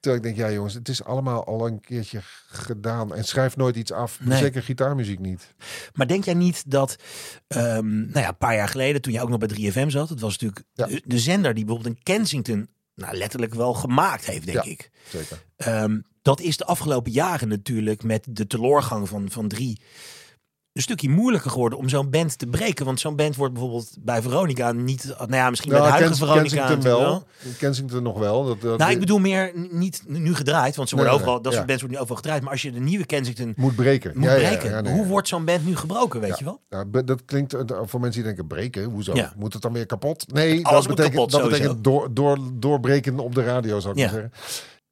Terwijl 0.00 0.24
ik 0.24 0.36
denk, 0.36 0.48
ja 0.48 0.54
jongens, 0.54 0.74
het 0.74 0.88
is 0.88 1.04
allemaal 1.04 1.44
al 1.44 1.66
een 1.66 1.80
keertje 1.80 2.20
gedaan. 2.48 3.14
En 3.14 3.24
schrijf 3.24 3.56
nooit 3.56 3.76
iets 3.76 3.92
af. 3.92 4.18
Nee. 4.20 4.38
Zeker 4.38 4.62
gitaarmuziek 4.62 5.18
niet. 5.18 5.54
Maar 5.94 6.06
denk 6.06 6.24
jij 6.24 6.34
niet 6.34 6.70
dat, 6.70 6.96
ehm, 7.48 7.96
nou 7.96 8.18
ja, 8.20 8.28
een 8.28 8.36
paar 8.36 8.54
jaar 8.54 8.68
geleden, 8.68 9.02
toen 9.02 9.12
je 9.12 9.20
ook 9.20 9.28
nog 9.28 9.38
bij 9.38 9.48
3FM 9.48 9.88
zat, 9.88 10.08
het 10.08 10.20
was 10.20 10.32
natuurlijk 10.38 10.62
Ja. 10.72 10.86
de, 10.86 11.02
de 11.04 11.18
zender 11.18 11.54
die 11.54 11.64
bijvoorbeeld 11.64 11.96
in 11.96 12.02
Kensington, 12.02 12.68
nou 12.94 13.16
letterlijk 13.16 13.54
wel 13.54 13.74
gemaakt 13.74 14.24
heeft, 14.26 14.46
denk 14.46 14.64
Ja. 14.64 14.70
ik. 14.70 14.90
Zeker. 15.08 15.44
Ehm, 15.56 16.00
dat 16.22 16.40
is 16.40 16.56
de 16.56 16.64
afgelopen 16.64 17.12
jaren 17.12 17.48
natuurlijk 17.48 18.02
met 18.02 18.26
de 18.30 18.46
teleurgang 18.46 19.08
van, 19.08 19.30
van 19.30 19.48
drie 19.48 19.80
een 20.76 20.82
stukje 20.82 21.08
moeilijker 21.08 21.50
geworden 21.50 21.78
om 21.78 21.88
zo'n 21.88 22.10
band 22.10 22.38
te 22.38 22.46
breken. 22.46 22.84
Want 22.84 23.00
zo'n 23.00 23.16
band 23.16 23.36
wordt 23.36 23.52
bijvoorbeeld 23.52 23.90
bij 24.00 24.22
Veronica 24.22 24.72
niet, 24.72 25.14
nou 25.18 25.34
ja, 25.34 25.50
misschien 25.50 25.70
bij 25.72 25.80
de 25.80 25.86
huidige 25.86 26.18
Kens- 26.18 26.30
Veronica 26.30 26.66
Kensington 26.66 27.00
wel. 27.00 27.24
Kensington 27.58 28.02
nog 28.02 28.18
wel. 28.18 28.44
Dat, 28.44 28.60
dat 28.60 28.78
Nou, 28.78 28.90
ik 28.90 28.98
bedoel 29.00 29.18
meer 29.18 29.52
niet 29.70 30.02
nu 30.06 30.34
gedraaid, 30.34 30.76
want 30.76 30.88
ze 30.88 30.94
worden 30.94 31.12
Nee, 31.12 31.22
overal, 31.22 31.42
dat 31.42 31.52
ja. 31.52 31.58
soort 31.58 31.66
bands 31.66 31.82
worden 31.82 31.98
niet 32.00 32.10
overal 32.10 32.22
gedraaid. 32.22 32.42
Maar 32.42 32.52
als 32.52 32.62
je 32.62 32.72
de 32.72 32.80
nieuwe 32.80 33.06
Kensington 33.06 33.52
moet 33.56 33.74
breken. 33.76 34.12
moet 34.14 34.24
Ja, 34.24 34.34
ja, 34.34 34.40
ja, 34.40 34.48
breken, 34.48 34.70
ja, 34.70 34.80
nee, 34.80 34.92
hoe 34.92 35.02
ja. 35.02 35.08
wordt 35.08 35.28
zo'n 35.28 35.44
band 35.44 35.66
nu 35.66 35.76
gebroken, 35.76 36.20
weet 36.20 36.30
Ja. 36.30 36.36
je 36.38 36.44
wel? 36.44 36.60
Nou, 36.70 36.84
be- 36.86 37.04
dat 37.04 37.24
klinkt 37.24 37.54
eh, 37.54 37.60
voor 37.84 38.00
mensen 38.00 38.20
die 38.22 38.30
denken 38.34 38.46
breken. 38.46 38.84
Hoezo? 38.84 39.14
Ja. 39.14 39.32
Moet 39.36 39.52
het 39.52 39.62
dan 39.62 39.72
weer 39.72 39.86
kapot? 39.86 40.32
Nee, 40.32 40.66
Alles 40.66 40.86
dat 40.86 40.96
betekent, 40.96 41.14
kapot, 41.14 41.30
dat 41.30 41.50
betekent 41.50 41.84
door, 41.84 42.08
door, 42.14 42.38
doorbreken 42.54 43.18
op 43.18 43.34
de 43.34 43.42
radio, 43.44 43.80
zou 43.80 43.92
ik 43.94 43.98
Ja. 44.00 44.04
maar 44.04 44.14
zeggen. 44.14 44.32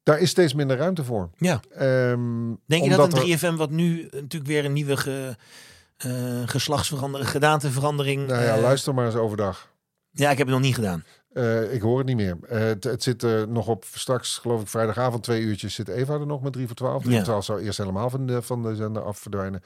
Daar 0.03 0.19
is 0.19 0.29
steeds 0.29 0.53
minder 0.53 0.77
ruimte 0.77 1.03
voor. 1.03 1.29
Ja. 1.37 1.59
Ehm, 1.71 2.19
Denk 2.65 2.83
je 2.83 2.89
dat 2.89 3.13
een 3.13 3.37
3FM, 3.37 3.55
wat 3.55 3.69
nu 3.69 4.07
natuurlijk 4.11 4.45
weer 4.51 4.65
een 4.65 4.73
nieuwe 4.73 4.97
ge, 4.97 5.35
geslachtsverandering, 6.45 7.29
gedaanteverandering... 7.29 8.27
Nou 8.27 8.43
ja, 8.43 8.55
eh, 8.55 8.61
luister 8.61 8.93
maar 8.93 9.05
eens 9.05 9.15
overdag. 9.15 9.73
Ja, 10.11 10.31
ik 10.31 10.37
heb 10.37 10.47
het 10.47 10.55
nog 10.55 10.65
niet 10.65 10.75
gedaan. 10.75 11.03
Eh, 11.31 11.73
ik 11.73 11.81
hoor 11.81 11.97
het 11.97 12.07
niet 12.07 12.15
meer. 12.15 12.37
Eh, 12.47 12.59
het, 12.59 12.83
het 12.83 13.03
zit 13.03 13.23
er 13.23 13.47
nog 13.47 13.67
op 13.67 13.85
straks, 13.93 14.37
geloof 14.37 14.61
ik, 14.61 14.67
vrijdagavond 14.67 15.23
twee 15.23 15.41
uurtjes 15.41 15.73
zit 15.73 15.87
Eva 15.87 16.13
er 16.13 16.25
nog 16.27 16.41
met 16.41 16.53
3 16.53 16.67
voor 16.67 16.75
12. 16.75 17.01
3 17.01 17.11
Ja. 17.11 17.17
voor 17.17 17.25
12 17.27 17.45
zou 17.45 17.61
eerst 17.61 17.77
helemaal 17.77 18.09
van 18.09 18.25
de, 18.25 18.41
van 18.41 18.63
de 18.63 18.75
zender 18.75 19.03
af 19.03 19.17
verdwijnen. 19.19 19.61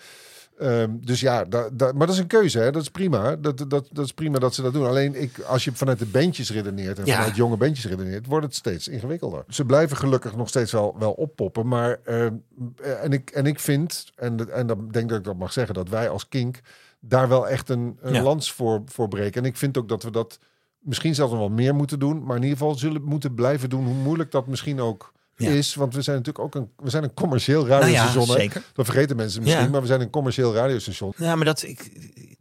Ehm, 0.59 0.91
dus 1.01 1.19
ja, 1.19 1.43
da, 1.45 1.69
da- 1.73 1.91
maar 1.91 2.07
dat 2.07 2.15
is 2.15 2.21
een 2.21 2.27
keuze, 2.27 2.59
hè? 2.59 2.71
dat 2.71 2.81
is 2.81 2.89
prima. 2.89 3.35
Dat, 3.35 3.57
dat, 3.57 3.89
dat 3.91 4.05
is 4.05 4.11
prima 4.13 4.39
dat 4.39 4.53
ze 4.53 4.61
dat 4.61 4.73
doen. 4.73 4.85
Alleen 4.85 5.21
ik, 5.21 5.39
als 5.39 5.63
je 5.63 5.71
vanuit 5.73 5.99
de 5.99 6.05
bandjes 6.05 6.51
redeneert 6.51 6.99
en 6.99 7.05
Ja. 7.05 7.15
vanuit 7.15 7.35
jonge 7.35 7.57
bandjes 7.57 7.85
redeneert, 7.85 8.25
wordt 8.25 8.45
het 8.45 8.55
steeds 8.55 8.87
ingewikkelder. 8.87 9.43
Ze 9.47 9.65
blijven 9.65 9.97
gelukkig 9.97 10.35
nog 10.35 10.47
steeds 10.47 10.71
wel, 10.71 10.95
wel 10.99 11.11
oppoppen. 11.11 11.67
Maar 11.67 11.99
ehm, 12.03 12.33
eh, 12.81 13.03
en, 13.03 13.11
ik, 13.11 13.29
en 13.29 13.45
ik 13.45 13.59
vind, 13.59 14.11
en, 14.15 14.53
en 14.53 14.67
dan 14.67 14.87
denk 14.91 15.03
ik 15.03 15.09
dat 15.09 15.17
ik 15.19 15.23
dat 15.23 15.37
mag 15.37 15.51
zeggen, 15.51 15.73
dat 15.75 15.89
wij 15.89 16.09
als 16.09 16.27
Kink 16.27 16.59
daar 16.99 17.27
wel 17.29 17.47
echt 17.47 17.69
een, 17.69 17.97
een 18.01 18.13
Ja. 18.13 18.21
lans 18.23 18.51
voor, 18.53 18.81
voor 18.85 19.07
breken. 19.07 19.41
En 19.41 19.47
ik 19.47 19.57
vind 19.57 19.77
ook 19.77 19.89
dat 19.89 20.03
we 20.03 20.11
dat 20.11 20.39
misschien 20.79 21.15
zelfs 21.15 21.31
nog 21.31 21.41
wel 21.41 21.49
meer 21.49 21.75
moeten 21.75 21.99
doen. 21.99 22.23
Maar 22.23 22.35
in 22.35 22.43
ieder 22.43 22.57
geval 22.57 22.75
zullen 22.75 23.03
moeten 23.03 23.33
blijven 23.33 23.69
doen. 23.69 23.85
Hoe 23.85 23.93
moeilijk 23.93 24.31
dat 24.31 24.47
misschien 24.47 24.79
ook 24.81 25.13
Ja. 25.47 25.49
is. 25.49 25.75
Want 25.75 25.93
we 25.95 26.01
zijn 26.01 26.17
natuurlijk 26.17 26.45
ook 26.45 26.55
een, 26.55 26.69
we 26.77 26.89
zijn 26.89 27.03
een 27.03 27.13
commercieel 27.13 27.65
Nou 27.65 27.69
ja, 27.73 27.79
radiostation. 27.79 28.27
hè. 28.35 28.41
zeker. 28.41 28.63
Dat 28.73 28.85
vergeten 28.85 29.15
mensen 29.15 29.41
misschien. 29.43 29.63
Ja. 29.63 29.69
Maar 29.69 29.81
we 29.81 29.87
zijn 29.87 30.01
een 30.01 30.09
commercieel 30.09 30.53
radiostation. 30.53 31.13
Ja, 31.17 31.35
maar 31.35 31.45
dat, 31.45 31.63
ik, 31.63 31.91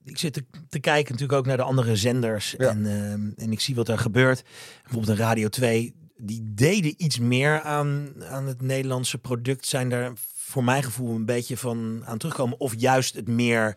ik 0.05 0.19
zit 0.19 0.33
te, 0.33 0.45
te 0.69 0.79
kijken 0.79 1.13
natuurlijk 1.13 1.39
ook 1.39 1.47
naar 1.47 1.57
de 1.57 1.63
andere 1.63 1.97
zenders. 1.97 2.55
Ja. 2.59 2.69
En, 2.69 2.87
ehm, 2.87 3.45
en 3.45 3.53
ik 3.53 3.61
zie 3.61 3.75
wat 3.75 3.89
er 3.89 3.99
gebeurt. 3.99 4.43
Bijvoorbeeld 4.83 5.19
een 5.19 5.25
Radio 5.25 5.49
2, 5.49 5.95
die 6.17 6.43
deden 6.55 6.95
iets 6.97 7.19
meer 7.19 7.61
aan, 7.61 8.13
aan 8.31 8.47
het 8.47 8.63
Nederlandse 8.63 9.19
product. 9.19 9.67
Zijn 9.67 9.89
daar 9.89 10.13
voor 10.37 10.65
mijn 10.65 10.83
gevoel 10.83 11.15
een 11.15 11.25
beetje 11.27 11.57
van 11.57 12.03
aan 12.05 12.19
terugkomen. 12.19 12.61
Of 12.61 12.75
juist 12.77 13.15
het 13.15 13.29
meer 13.29 13.77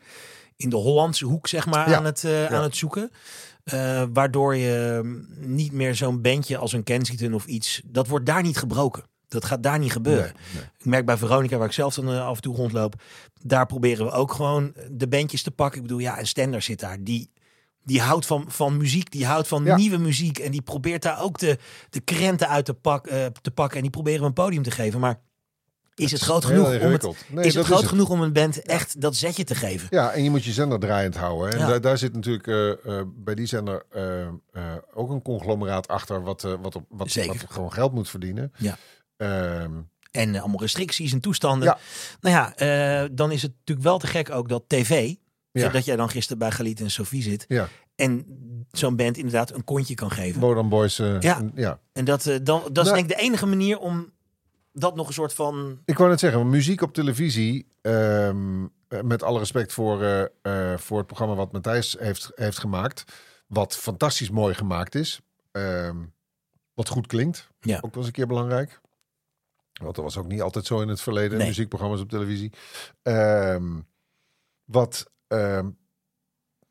in 0.56 0.70
de 0.70 0.76
Hollandse 0.76 1.26
hoek, 1.26 1.48
zeg 1.48 1.66
maar, 1.66 1.90
Ja. 1.90 1.98
aan, 1.98 2.06
het, 2.06 2.24
eh, 2.24 2.46
aan 2.46 2.64
het 2.64 2.76
zoeken. 2.76 3.12
Eh, 3.64 4.04
waardoor 4.14 4.56
je 4.56 5.02
niet 5.40 5.72
meer 5.72 5.96
zo'n 5.96 6.22
bandje 6.22 6.58
als 6.58 6.74
een 6.74 6.84
Kensington 6.84 7.34
of 7.34 7.46
iets... 7.46 7.82
Dat 7.86 8.08
wordt 8.08 8.26
daar 8.26 8.42
niet 8.42 8.58
gebroken. 8.58 9.04
Dat 9.32 9.46
gaat 9.46 9.64
daar 9.64 9.80
niet 9.80 9.92
gebeuren. 9.92 10.24
Nee, 10.36 10.54
nee. 10.54 10.64
Ik 10.78 10.86
merk 10.86 11.06
bij 11.06 11.18
Veronica, 11.18 11.58
waar 11.58 11.68
ik 11.68 11.74
zelf 11.74 11.94
dan 11.96 12.08
eh, 12.10 12.26
af 12.26 12.36
en 12.36 12.42
toe 12.42 12.56
rondloop, 12.56 13.02
daar 13.42 13.66
proberen 13.66 14.06
we 14.06 14.12
ook 14.12 14.34
gewoon 14.34 14.74
de 14.92 15.08
bandjes 15.08 15.42
te 15.44 15.52
pakken. 15.52 15.76
Ik 15.78 15.82
bedoel, 15.88 16.00
ja, 16.00 16.20
een 16.20 16.28
Stender 16.28 16.62
zit 16.62 16.80
daar. 16.80 16.98
Die, 17.04 17.32
die 17.84 18.02
houdt 18.02 18.26
van, 18.26 18.46
van 18.48 18.78
muziek, 18.78 19.12
die 19.12 19.26
houdt 19.26 19.48
van 19.48 19.64
Ja. 19.64 19.76
nieuwe 19.76 19.98
muziek. 19.98 20.40
En 20.40 20.52
die 20.52 20.62
probeert 20.62 21.02
daar 21.02 21.22
ook 21.22 21.38
de, 21.38 21.58
de 21.90 22.00
krenten 22.00 22.50
uit 22.50 22.66
te, 22.66 22.74
pak, 22.74 23.08
eh, 23.08 23.26
te 23.42 23.52
pakken. 23.52 23.76
En 23.78 23.82
die 23.82 23.92
proberen 23.92 24.20
we 24.22 24.26
een 24.26 24.34
podium 24.34 24.64
te 24.64 24.72
geven. 24.72 25.00
Maar 25.00 25.20
is 25.96 26.12
het 26.12 26.22
groot 26.22 26.46
genoeg 26.46 26.66
om 26.82 26.92
het. 26.92 27.08
Nee, 27.30 27.46
is 27.46 27.56
het 27.56 27.66
groot 27.66 27.80
het. 27.80 27.88
genoeg 27.90 28.10
om 28.10 28.22
een 28.22 28.34
band 28.34 28.62
echt 28.62 29.02
dat 29.02 29.16
zetje 29.16 29.44
te 29.44 29.56
geven? 29.56 29.88
Ja, 29.92 30.12
en 30.12 30.24
je 30.24 30.30
moet 30.30 30.44
je 30.44 30.52
zender 30.52 30.80
draaiend 30.80 31.16
houden. 31.16 31.48
hè. 31.50 31.54
En 31.54 31.60
Ja. 31.60 31.68
daar, 31.68 31.82
daar 31.82 31.98
zit 31.98 32.14
natuurlijk 32.14 32.48
eh, 32.48 32.70
eh, 33.00 33.06
bij 33.16 33.36
die 33.36 33.46
zender 33.46 33.84
eh, 33.90 34.22
eh, 34.22 34.32
ook 34.94 35.10
een 35.10 35.22
conglomeraat 35.22 35.88
achter... 35.88 36.24
wat, 36.24 36.44
eh, 36.44 36.54
wat, 36.62 36.76
op, 36.76 36.86
wat, 36.90 37.12
Zeker. 37.12 37.38
wat 37.42 37.52
gewoon 37.52 37.74
geld 37.74 37.94
moet 37.94 38.10
verdienen. 38.10 38.54
Ja. 38.58 38.78
Ehm, 39.22 39.72
En 40.12 40.36
eh, 40.36 40.42
allemaal 40.42 40.60
restricties 40.62 41.12
en 41.14 41.20
toestanden. 41.20 41.68
Ja. 41.68 41.78
Nou 42.22 42.36
ja, 42.36 42.56
eh, 43.04 43.10
dan 43.12 43.32
is 43.32 43.42
het 43.42 43.52
natuurlijk 43.58 43.88
wel 43.88 43.98
te 43.98 44.08
gek 44.08 44.30
ook 44.32 44.50
dat 44.50 44.64
tv... 44.68 45.14
Ja. 45.52 45.70
Dat 45.70 45.86
jij 45.86 45.96
dan 45.96 46.10
gisteren 46.10 46.38
bij 46.38 46.52
Galit 46.52 46.80
en 46.80 46.92
Sophie 46.92 47.22
zit. 47.22 47.46
ja. 47.48 47.68
En 47.96 48.26
zo'n 48.72 48.96
band 48.96 49.18
inderdaad 49.18 49.54
een 49.54 49.64
kontje 49.64 49.94
kan 49.96 50.12
geven. 50.12 50.40
Modern 50.40 50.70
Boys. 50.70 51.00
eh, 51.00 51.20
Ja. 51.22 51.38
en- 51.38 51.52
ja. 51.56 51.80
En 51.94 52.06
dat, 52.06 52.24
dan, 52.24 52.40
dat 52.44 52.86
is 52.86 52.92
Nou- 52.92 52.94
denk 52.96 53.00
ik 53.00 53.08
de 53.18 53.24
enige 53.24 53.46
manier 53.46 53.80
om 53.80 54.12
dat 54.74 54.96
nog 54.96 55.08
een 55.08 55.14
soort 55.14 55.34
van... 55.34 55.80
Ik 55.86 55.98
wou 55.98 56.10
net 56.10 56.20
zeggen, 56.20 56.50
muziek 56.50 56.82
op 56.82 56.94
televisie. 56.94 57.68
ehm, 57.82 58.64
eh, 58.88 59.02
met 59.02 59.24
alle 59.24 59.40
respect 59.40 59.74
voor, 59.74 59.98
voor 60.76 60.98
het 60.98 61.08
programma 61.08 61.36
wat 61.36 61.52
Matthijs 61.52 61.96
heeft, 62.00 62.32
heeft 62.36 62.60
gemaakt. 62.60 63.04
Wat 63.48 63.76
fantastisch 63.78 64.30
mooi 64.30 64.54
gemaakt 64.54 64.96
is. 64.96 65.20
ehm, 65.52 65.98
wat 66.74 66.90
goed 66.90 67.08
klinkt. 67.08 67.48
Ja. 67.60 67.76
Ook 67.76 67.82
wel 67.82 67.92
eens 67.96 68.06
een 68.06 68.12
keer 68.12 68.28
belangrijk. 68.28 68.82
Want 69.82 69.96
dat 69.96 70.04
was 70.04 70.18
ook 70.18 70.28
niet 70.28 70.42
altijd 70.42 70.66
zo 70.66 70.82
in 70.82 70.88
het 70.88 71.02
verleden. 71.02 71.38
Nee. 71.38 71.48
Muziekprogramma's 71.48 72.00
op 72.02 72.10
televisie. 72.10 72.52
Ehm, 73.02 73.80
wat, 74.66 75.12
ehm, 75.28 75.70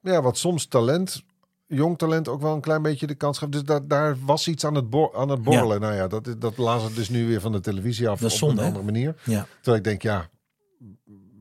ja, 0.01 0.23
wat 0.23 0.39
soms 0.39 0.67
talent, 0.67 1.23
jong 1.67 1.99
talent 1.99 2.29
ook 2.29 2.41
wel 2.41 2.55
een 2.55 2.61
klein 2.61 2.83
beetje 2.83 3.07
de 3.07 3.15
kans 3.15 3.39
gaf. 3.39 3.49
Dus 3.49 3.63
daar, 3.63 3.87
daar 3.87 4.17
was 4.25 4.49
iets 4.49 4.65
aan 4.65 4.75
het, 4.75 4.91
bor- 4.91 5.17
aan 5.17 5.29
het 5.29 5.43
borrelen. 5.43 5.81
Nou 5.81 5.95
ja, 5.95 6.07
dat, 6.09 6.35
dat 6.39 6.57
lazen 6.57 6.95
dus 6.95 7.09
nu 7.09 7.27
weer 7.27 7.41
van 7.41 7.53
de 7.53 7.61
televisie 7.61 8.09
af. 8.09 8.23
Op 8.23 8.31
zonde, 8.31 8.55
een 8.55 8.61
hè? 8.61 8.67
andere 8.67 8.85
manier. 8.85 9.15
Ja. 9.25 9.47
Terwijl 9.55 9.77
ik 9.77 9.85
denk, 9.85 10.03
ja, 10.03 10.29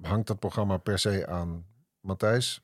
hangt 0.01 0.27
dat 0.27 0.39
programma 0.39 0.77
per 0.77 0.99
se 0.99 1.27
aan 1.27 1.65
Matthijs? 2.01 2.61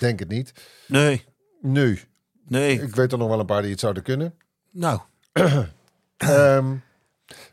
Denk 0.00 0.18
het 0.18 0.28
niet. 0.28 0.52
Nee, 0.86 1.24
Nu, 1.60 2.00
nee. 2.46 2.82
ik 2.82 2.94
weet 2.94 3.12
er 3.12 3.18
nog 3.18 3.28
wel 3.28 3.40
een 3.40 3.46
paar 3.46 3.62
die 3.62 3.70
het 3.70 3.80
zouden 3.80 4.02
kunnen. 4.02 4.34
Nou, 4.70 5.00
Ehm 6.16 6.74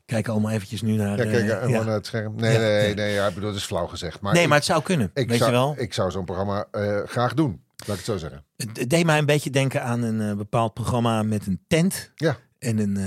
kijk 0.08 0.28
allemaal 0.28 0.52
eventjes 0.52 0.82
nu 0.82 0.96
naar... 0.96 1.18
ja, 1.18 1.24
kijk, 1.24 1.28
eh, 1.36 1.50
eh, 1.52 1.58
gewoon 1.58 1.70
ja. 1.70 1.84
naar 1.84 1.94
het 1.94 2.06
scherm. 2.06 2.36
Nee, 2.36 2.54
Ja, 2.54 2.60
nee, 2.60 2.94
nee, 2.94 3.14
ja, 3.14 3.28
ik 3.28 3.34
bedoel, 3.34 3.50
het 3.50 3.58
is 3.58 3.66
flauw 3.66 3.88
gezegd. 3.88 4.22
Maar 4.22 4.34
nee, 4.34 4.42
ik, 4.42 4.48
maar 4.48 4.58
het 4.58 4.66
zou 4.66 4.82
kunnen. 4.84 5.12
ik 5.14 5.30
weet 5.30 5.38
zou, 5.38 5.52
je 5.52 5.58
wel? 5.58 5.76
Ik 5.78 5.94
zou 5.94 6.12
zo'n 6.12 6.26
programma 6.26 6.66
eh, 6.72 7.00
graag 7.06 7.34
doen. 7.34 7.62
Laat 7.76 7.98
ik 7.98 8.06
het 8.06 8.06
zo 8.06 8.18
zeggen. 8.18 8.44
Het 8.56 8.90
deed 8.90 9.06
mij 9.06 9.18
een 9.18 9.26
beetje 9.26 9.50
denken 9.50 9.84
aan 9.84 10.02
een 10.02 10.38
bepaald 10.38 10.74
programma 10.74 11.24
met 11.24 11.48
een 11.48 11.60
tent. 11.68 12.12
Ja. 12.16 12.38
En 12.60 12.78
een, 12.78 12.98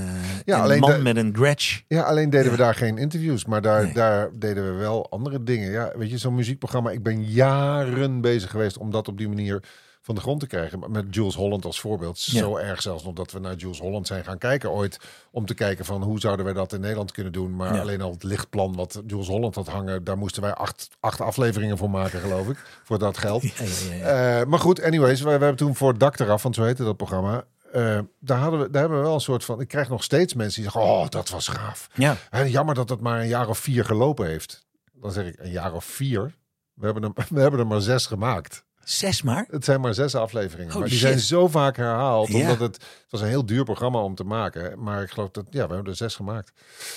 Ja, 0.44 0.57
en 0.57 0.61
alleen 0.62 0.74
een 0.74 0.80
man 0.88 0.96
de- 0.96 1.03
met 1.03 1.16
een 1.16 1.34
gretsch. 1.36 1.80
Ja, 1.88 2.03
alleen 2.03 2.30
deden 2.30 2.51
we 2.51 2.57
daar 2.57 2.74
geen 2.74 2.98
interviews, 2.98 3.44
maar 3.44 3.62
daar, 3.62 3.82
Nee. 3.84 3.92
daar 3.92 4.30
deden 4.38 4.64
we 4.72 4.78
wel 4.78 5.11
andere 5.11 5.42
dingen. 5.42 5.70
Ja, 5.70 5.92
weet 5.96 6.11
je, 6.11 6.18
zo'n 6.18 6.34
muziekprogramma. 6.34 6.90
Ik 6.90 7.03
ben 7.03 7.24
jaren 7.24 8.20
bezig 8.20 8.51
geweest 8.51 8.78
om 8.78 8.90
dat 8.90 9.09
op 9.09 9.18
die 9.18 9.28
manier 9.28 9.62
van 10.03 10.14
de 10.14 10.20
grond 10.20 10.40
te 10.40 10.46
krijgen. 10.46 10.78
Maar 10.78 10.90
Met 10.90 11.05
Jules 11.14 11.34
Holland 11.34 11.64
als 11.64 11.80
voorbeeld. 11.80 12.24
Ja. 12.24 12.38
Zo 12.38 12.57
erg 12.57 12.82
zelfs 12.82 13.05
nog 13.05 13.14
dat 13.14 13.32
we 13.32 13.38
naar 13.38 13.55
Jules 13.55 13.78
Holland 13.80 14.07
zijn 14.07 14.24
gaan 14.24 14.38
kijken 14.38 14.70
ooit. 14.70 14.98
Om 15.30 15.46
te 15.46 15.55
kijken 15.55 15.84
van 15.84 16.03
hoe 16.03 16.20
zouden 16.20 16.44
wij 16.44 16.55
dat 16.55 16.72
in 16.72 16.80
Nederland 16.80 17.12
kunnen 17.12 17.32
doen. 17.32 17.57
Maar 17.57 17.74
Ja. 17.74 17.80
alleen 17.80 18.01
al 18.01 18.11
het 18.11 18.22
lichtplan 18.22 18.74
wat 18.76 19.03
Jules 19.07 19.26
Holland 19.26 19.55
had 19.55 19.68
hangen. 19.68 20.05
Daar 20.05 20.18
moesten 20.18 20.42
wij 20.42 20.55
acht, 20.55 20.88
acht 21.01 21.20
afleveringen 21.20 21.78
voor 21.78 21.90
maken, 21.90 22.20
geloof 22.20 22.48
ik. 22.48 22.57
Voor 22.82 22.98
dat 22.98 23.18
geld. 23.18 23.44
Eh, 24.01 24.42
maar 24.44 24.59
goed, 24.59 24.82
anyways, 24.82 25.18
we, 25.20 25.24
we 25.24 25.30
hebben 25.30 25.57
toen 25.57 25.76
voor 25.76 25.88
het 25.90 26.01
dak 26.01 26.18
eraf, 26.18 26.42
want 26.42 26.55
zo 26.55 26.62
heette 26.62 26.84
dat 26.84 26.96
programma. 26.96 27.44
eh, 27.72 27.98
daar, 28.18 28.38
hadden 28.38 28.61
we, 28.61 28.70
daar 28.70 28.80
hebben 28.80 28.98
we 28.98 29.05
wel 29.05 29.14
een 29.14 29.20
soort 29.20 29.44
van. 29.44 29.61
Ik 29.61 29.68
krijg 29.68 29.88
nog 29.88 30.03
steeds 30.05 30.34
mensen 30.34 30.62
die 30.62 30.70
zeggen: 30.70 30.90
Oh, 30.90 31.09
dat 31.09 31.28
was 31.30 31.48
gaaf. 31.48 31.88
ja. 31.94 32.16
Jammer 32.46 32.74
dat 32.74 32.88
het 32.88 33.01
maar 33.01 33.20
een 33.20 33.28
jaar 33.28 33.48
of 33.48 33.59
vier 33.59 33.84
gelopen 33.84 34.26
heeft. 34.26 34.66
Dan 34.92 35.12
zeg 35.12 35.26
ik: 35.26 35.34
Een 35.38 35.51
jaar 35.51 35.72
of 35.74 35.84
vier. 35.84 36.34
We 36.74 36.84
hebben, 36.84 37.03
er, 37.03 37.24
we 37.34 37.40
hebben 37.40 37.61
er 37.61 37.66
maar 37.66 37.80
zes 37.80 38.07
gemaakt. 38.07 38.64
Zes 38.84 39.22
maar. 39.22 39.46
Het 39.50 39.64
zijn 39.64 39.80
maar 39.80 39.94
zes 39.94 40.14
afleveringen. 40.14 40.72
Holy 40.72 40.80
maar 40.80 40.88
die 40.88 40.98
shit. 40.98 41.08
zijn 41.08 41.20
zo 41.20 41.48
vaak 41.48 41.76
herhaald. 41.76 42.28
Ja. 42.28 42.38
Omdat 42.40 42.58
het, 42.58 42.74
het 42.74 43.06
was 43.10 43.20
een 43.20 43.26
heel 43.28 43.46
duur 43.46 43.64
programma 43.64 43.98
om 44.02 44.14
te 44.14 44.24
maken. 44.24 44.82
Maar 44.82 45.02
ik 45.02 45.10
geloof 45.10 45.30
dat, 45.30 45.44
ja, 45.50 45.66
we 45.66 45.74
hebben 45.74 45.92
er 45.92 45.96
zes 45.96 46.14
gemaakt. 46.14 46.52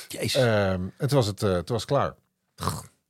Jezus. 0.07 0.36
Ehm, 0.41 0.81
en 0.97 1.07
toen 1.07 1.17
was 1.17 1.27
het, 1.27 1.38
toen 1.38 1.63
was 1.65 1.86
klaar. 1.86 2.13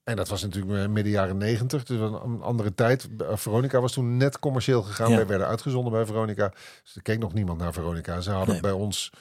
En 0.04 0.16
dat 0.16 0.28
was 0.28 0.42
natuurlijk 0.42 0.84
eh, 0.84 0.88
midden 0.90 1.12
jaren 1.12 1.38
negentig, 1.38 1.84
dus 1.84 2.00
een, 2.00 2.42
andere 2.42 2.74
tijd. 2.76 3.08
Eh, 3.18 3.28
Veronica 3.38 3.80
was 3.82 3.92
toen 3.94 4.18
net 4.18 4.40
commercieel 4.40 4.82
gegaan. 4.82 5.10
Ja. 5.10 5.16
Wij 5.16 5.28
werden 5.28 5.48
uitgezonden 5.48 5.92
bij 5.92 6.06
Veronica. 6.06 6.54
Dus 6.84 6.96
er 6.96 7.02
keek 7.02 7.20
nog 7.20 7.34
niemand 7.34 7.60
naar 7.60 7.74
Veronica. 7.74 8.22
Ze 8.22 8.32
hadden 8.32 8.52
Nee. 8.54 8.62
bij 8.62 8.72
ons 8.72 9.12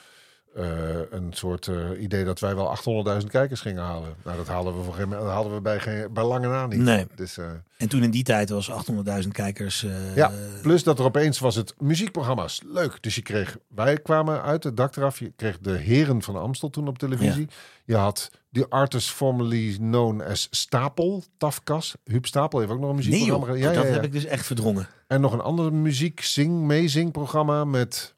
eh, 0.55 1.00
een 1.11 1.32
soort 1.32 1.68
eh, 1.68 2.03
idee 2.03 2.24
dat 2.24 2.40
wij 2.40 2.55
wel 2.55 2.76
800.000 3.20 3.26
kijkers 3.26 3.61
gingen 3.61 3.82
halen. 3.82 4.14
Nou, 4.24 4.36
dat 4.36 4.48
haalden 4.48 4.76
we, 4.76 4.82
voor 4.82 4.94
geen, 4.94 5.11
dat 5.11 5.26
haalden 5.26 5.55
we 5.55 5.61
bij, 5.61 5.80
geen, 5.80 6.12
bij 6.12 6.24
lange 6.24 6.48
na 6.48 6.66
niet. 6.66 6.78
Nee. 6.78 7.07
Dus, 7.14 7.38
eh, 7.38 7.50
en 7.76 7.88
toen 7.88 8.03
in 8.03 8.11
die 8.11 8.22
tijd 8.22 8.48
was 8.48 8.70
800.000 8.70 9.28
kijkers. 9.32 9.86
ja, 10.14 10.32
plus 10.62 10.82
dat 10.82 10.98
er 10.98 11.05
opeens 11.05 11.38
was 11.38 11.55
het 11.55 11.74
muziekprogramma's. 11.78 12.62
Leuk. 12.66 13.03
Dus 13.03 13.14
je 13.14 13.22
kreeg, 13.22 13.59
wij 13.68 13.98
kwamen 13.98 14.42
uit 14.42 14.64
het 14.64 14.76
dak 14.76 14.96
eraf. 14.96 15.18
Je 15.18 15.32
kreeg 15.36 15.59
de 15.59 15.76
heren 15.76 16.22
van 16.22 16.36
Amstel 16.36 16.70
toen 16.70 16.88
op 16.88 16.98
televisie. 16.98 17.48
Je 17.84 17.96
had 17.96 18.30
de 18.48 18.66
artist 18.68 19.11
formerly 19.11 19.76
known 19.76 20.20
as 20.20 20.48
Stapel, 20.50 21.22
Tafkas. 21.38 21.94
Huub 22.05 22.26
Stapel 22.26 22.59
heeft 22.59 22.72
ook 22.72 22.80
nog 22.80 22.90
een 22.90 22.96
Nee 22.96 23.05
muziekprogramma. 23.05 23.46
joh, 23.46 23.55
gedaan. 23.55 23.72
ja, 23.72 23.80
dat 23.80 23.88
ja, 23.88 23.94
heb 23.94 24.05
ik 24.05 24.12
dus 24.12 24.24
echt 24.24 24.46
verdrongen. 24.46 24.88
En 25.07 25.20
nog 25.20 25.32
een 25.32 25.40
ander 25.40 25.72
muziek 25.72 26.20
zing 26.20 26.61
meezing 26.61 27.12
programma 27.12 27.64
met 27.64 28.14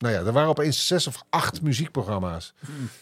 nou 0.00 0.14
ja, 0.14 0.20
er 0.20 0.32
waren 0.32 0.48
opeens 0.48 0.86
zes 0.86 1.06
of 1.06 1.24
acht 1.30 1.62
muziekprogramma's. 1.62 2.52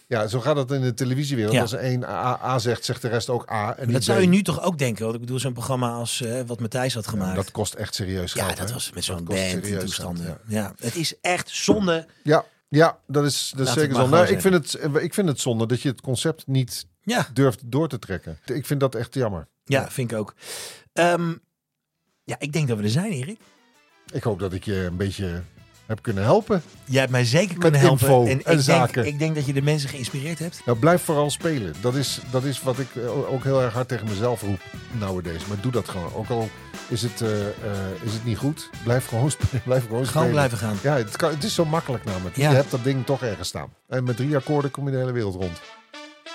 Ja, 0.06 0.26
zo 0.26 0.40
gaat 0.40 0.56
het 0.56 0.70
in 0.70 0.80
de 0.80 0.94
televisiewereld. 0.94 1.54
Ja. 1.54 1.60
Als 1.60 1.72
één 1.72 2.04
A, 2.04 2.40
A 2.42 2.58
zegt, 2.58 2.84
zegt 2.84 3.02
de 3.02 3.08
rest 3.08 3.28
ook 3.28 3.50
A. 3.50 3.76
En 3.76 3.92
dat 3.92 4.04
zou 4.04 4.20
je 4.20 4.26
nu 4.26 4.42
toch 4.42 4.62
ook 4.62 4.78
denken? 4.78 5.02
Want 5.02 5.14
ik 5.14 5.20
bedoel, 5.20 5.38
zo'n 5.38 5.52
programma 5.52 5.90
als 5.92 6.20
eh, 6.20 6.40
wat 6.46 6.60
Matthijs 6.60 6.94
had 6.94 7.04
Ja, 7.04 7.10
gemaakt. 7.10 7.36
dat 7.36 7.50
kost 7.50 7.74
echt 7.74 7.94
serieus 7.94 8.32
ja, 8.32 8.44
geld. 8.44 8.56
dat 8.56 8.68
hè? 8.68 8.72
was 8.74 8.86
met 8.86 8.94
Dat 8.94 9.04
zo'n 9.04 9.24
band 9.24 9.80
toestanden. 9.80 10.24
geld, 10.24 10.38
ja. 10.46 10.74
het 10.78 10.94
is 10.96 11.14
echt 11.20 11.48
zonde. 11.50 12.06
Ja, 12.22 12.44
ja 12.68 12.98
dat 13.06 13.24
is, 13.24 13.52
dat 13.56 13.66
is 13.66 13.72
zeker 13.72 13.88
het 13.88 13.96
zo. 13.98 14.02
maar 14.02 14.10
Nou, 14.10 14.26
gewoon 14.26 14.54
ik, 14.54 14.62
vind 14.72 14.82
het, 14.94 15.02
ik 15.02 15.14
vind 15.14 15.28
het 15.28 15.40
zonde 15.40 15.66
dat 15.66 15.80
je 15.82 15.88
het 15.88 16.00
concept 16.00 16.46
niet 16.46 16.86
Ja, 17.02 17.26
durft 17.32 17.60
door 17.64 17.88
te 17.88 17.98
trekken. 17.98 18.38
Ik 18.44 18.66
vind 18.66 18.80
dat 18.80 18.94
echt 18.94 19.14
jammer. 19.14 19.46
ja 19.64 19.90
vind 19.90 20.10
ik 20.12 20.18
ook. 20.18 20.34
Ehm, 20.92 21.32
ja, 22.24 22.36
ik 22.38 22.52
denk 22.52 22.68
dat 22.68 22.76
we 22.78 22.82
er 22.82 22.90
zijn, 22.90 23.12
Erik. 23.12 23.38
Ik 24.12 24.22
hoop 24.22 24.38
dat 24.38 24.52
ik 24.52 24.64
je 24.64 24.74
een 24.74 24.96
beetje 24.96 25.42
heb 25.88 26.02
kunnen 26.02 26.22
helpen. 26.22 26.62
Jij 26.84 27.00
hebt 27.00 27.12
mij 27.12 27.24
zeker 27.24 27.58
kunnen 27.58 27.80
helpen. 27.80 28.06
info 28.06 28.24
en 28.24 28.30
en 28.30 28.38
ik, 28.38 28.44
denk, 28.44 28.60
zaken. 28.60 29.06
ik 29.06 29.18
denk 29.18 29.34
dat 29.34 29.46
je 29.46 29.52
de 29.52 29.62
mensen 29.62 29.88
geïnspireerd 29.88 30.38
hebt. 30.38 30.62
Nou, 30.64 30.78
blijf 30.78 31.02
vooral 31.02 31.30
spelen. 31.30 31.74
Dat 31.80 31.94
is, 31.94 32.20
dat 32.30 32.44
is 32.44 32.62
wat 32.62 32.78
ik 32.78 32.86
eh, 32.96 33.32
ook 33.32 33.44
heel 33.44 33.62
erg 33.62 33.72
hard 33.72 33.88
tegen 33.88 34.08
mezelf 34.08 34.42
roep 34.42 34.60
nowadays. 34.98 35.46
Maar 35.46 35.56
doe 35.60 35.72
dat 35.72 35.88
gewoon. 35.88 36.14
Ook 36.14 36.28
al 36.28 36.48
is 36.88 37.02
het, 37.02 37.20
eh, 37.20 37.40
eh, 37.40 37.52
is 38.04 38.12
het 38.12 38.24
niet 38.24 38.38
goed, 38.38 38.70
blijf 38.82 39.06
gewoon 39.06 39.30
spelen. 39.40 39.62
Blijf 39.64 39.82
gewoon, 39.86 40.06
Gewoon 40.06 40.06
spelen. 40.06 40.30
blijven 40.30 40.58
gaan. 40.58 40.76
Ja, 40.82 40.96
het, 40.96 41.16
kan, 41.16 41.30
het 41.30 41.44
is 41.44 41.54
zo 41.54 41.64
makkelijk 41.64 42.04
namelijk. 42.04 42.36
Ja. 42.36 42.50
Je 42.50 42.56
hebt 42.56 42.70
dat 42.70 42.84
ding 42.84 43.06
toch 43.06 43.22
ergens 43.22 43.48
staan. 43.48 43.68
En 43.88 44.04
met 44.04 44.16
drie 44.16 44.36
akkoorden 44.36 44.70
kom 44.70 44.84
je 44.84 44.90
de 44.90 44.98
hele 44.98 45.12
wereld 45.12 45.34
rond. 45.34 45.60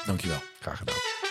Dankjewel. 0.05 0.41
Graag 0.59 0.77
gedaan. 0.77 1.22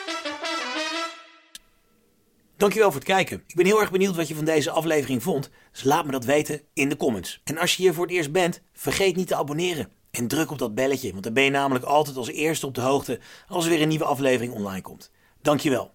Dankjewel 2.62 2.90
voor 2.90 3.00
het 3.00 3.08
kijken. 3.08 3.42
Ik 3.46 3.54
ben 3.54 3.66
heel 3.66 3.80
erg 3.80 3.90
benieuwd 3.90 4.16
wat 4.16 4.28
je 4.28 4.34
van 4.34 4.44
deze 4.44 4.70
aflevering 4.70 5.22
vond. 5.22 5.50
Dus 5.72 5.84
laat 5.84 6.04
me 6.04 6.12
dat 6.12 6.24
weten 6.24 6.60
in 6.74 6.88
de 6.88 6.96
comments. 6.96 7.40
En 7.44 7.58
als 7.58 7.74
je 7.74 7.82
hier 7.82 7.94
voor 7.94 8.04
het 8.04 8.14
eerst 8.14 8.32
bent, 8.32 8.62
vergeet 8.72 9.16
niet 9.16 9.26
te 9.26 9.34
abonneren. 9.34 9.88
En 10.10 10.28
druk 10.28 10.50
op 10.50 10.58
dat 10.58 10.74
belletje, 10.74 11.10
want 11.10 11.24
dan 11.24 11.32
ben 11.32 11.42
je 11.42 11.50
namelijk 11.50 11.84
altijd 11.84 12.16
als 12.16 12.28
eerste 12.28 12.66
op 12.66 12.74
de 12.74 12.80
hoogte 12.80 13.20
als 13.48 13.64
er 13.64 13.70
weer 13.70 13.82
een 13.82 13.88
nieuwe 13.88 14.04
aflevering 14.04 14.52
online 14.52 14.82
komt. 14.82 15.10
Dankjewel. 15.40 15.92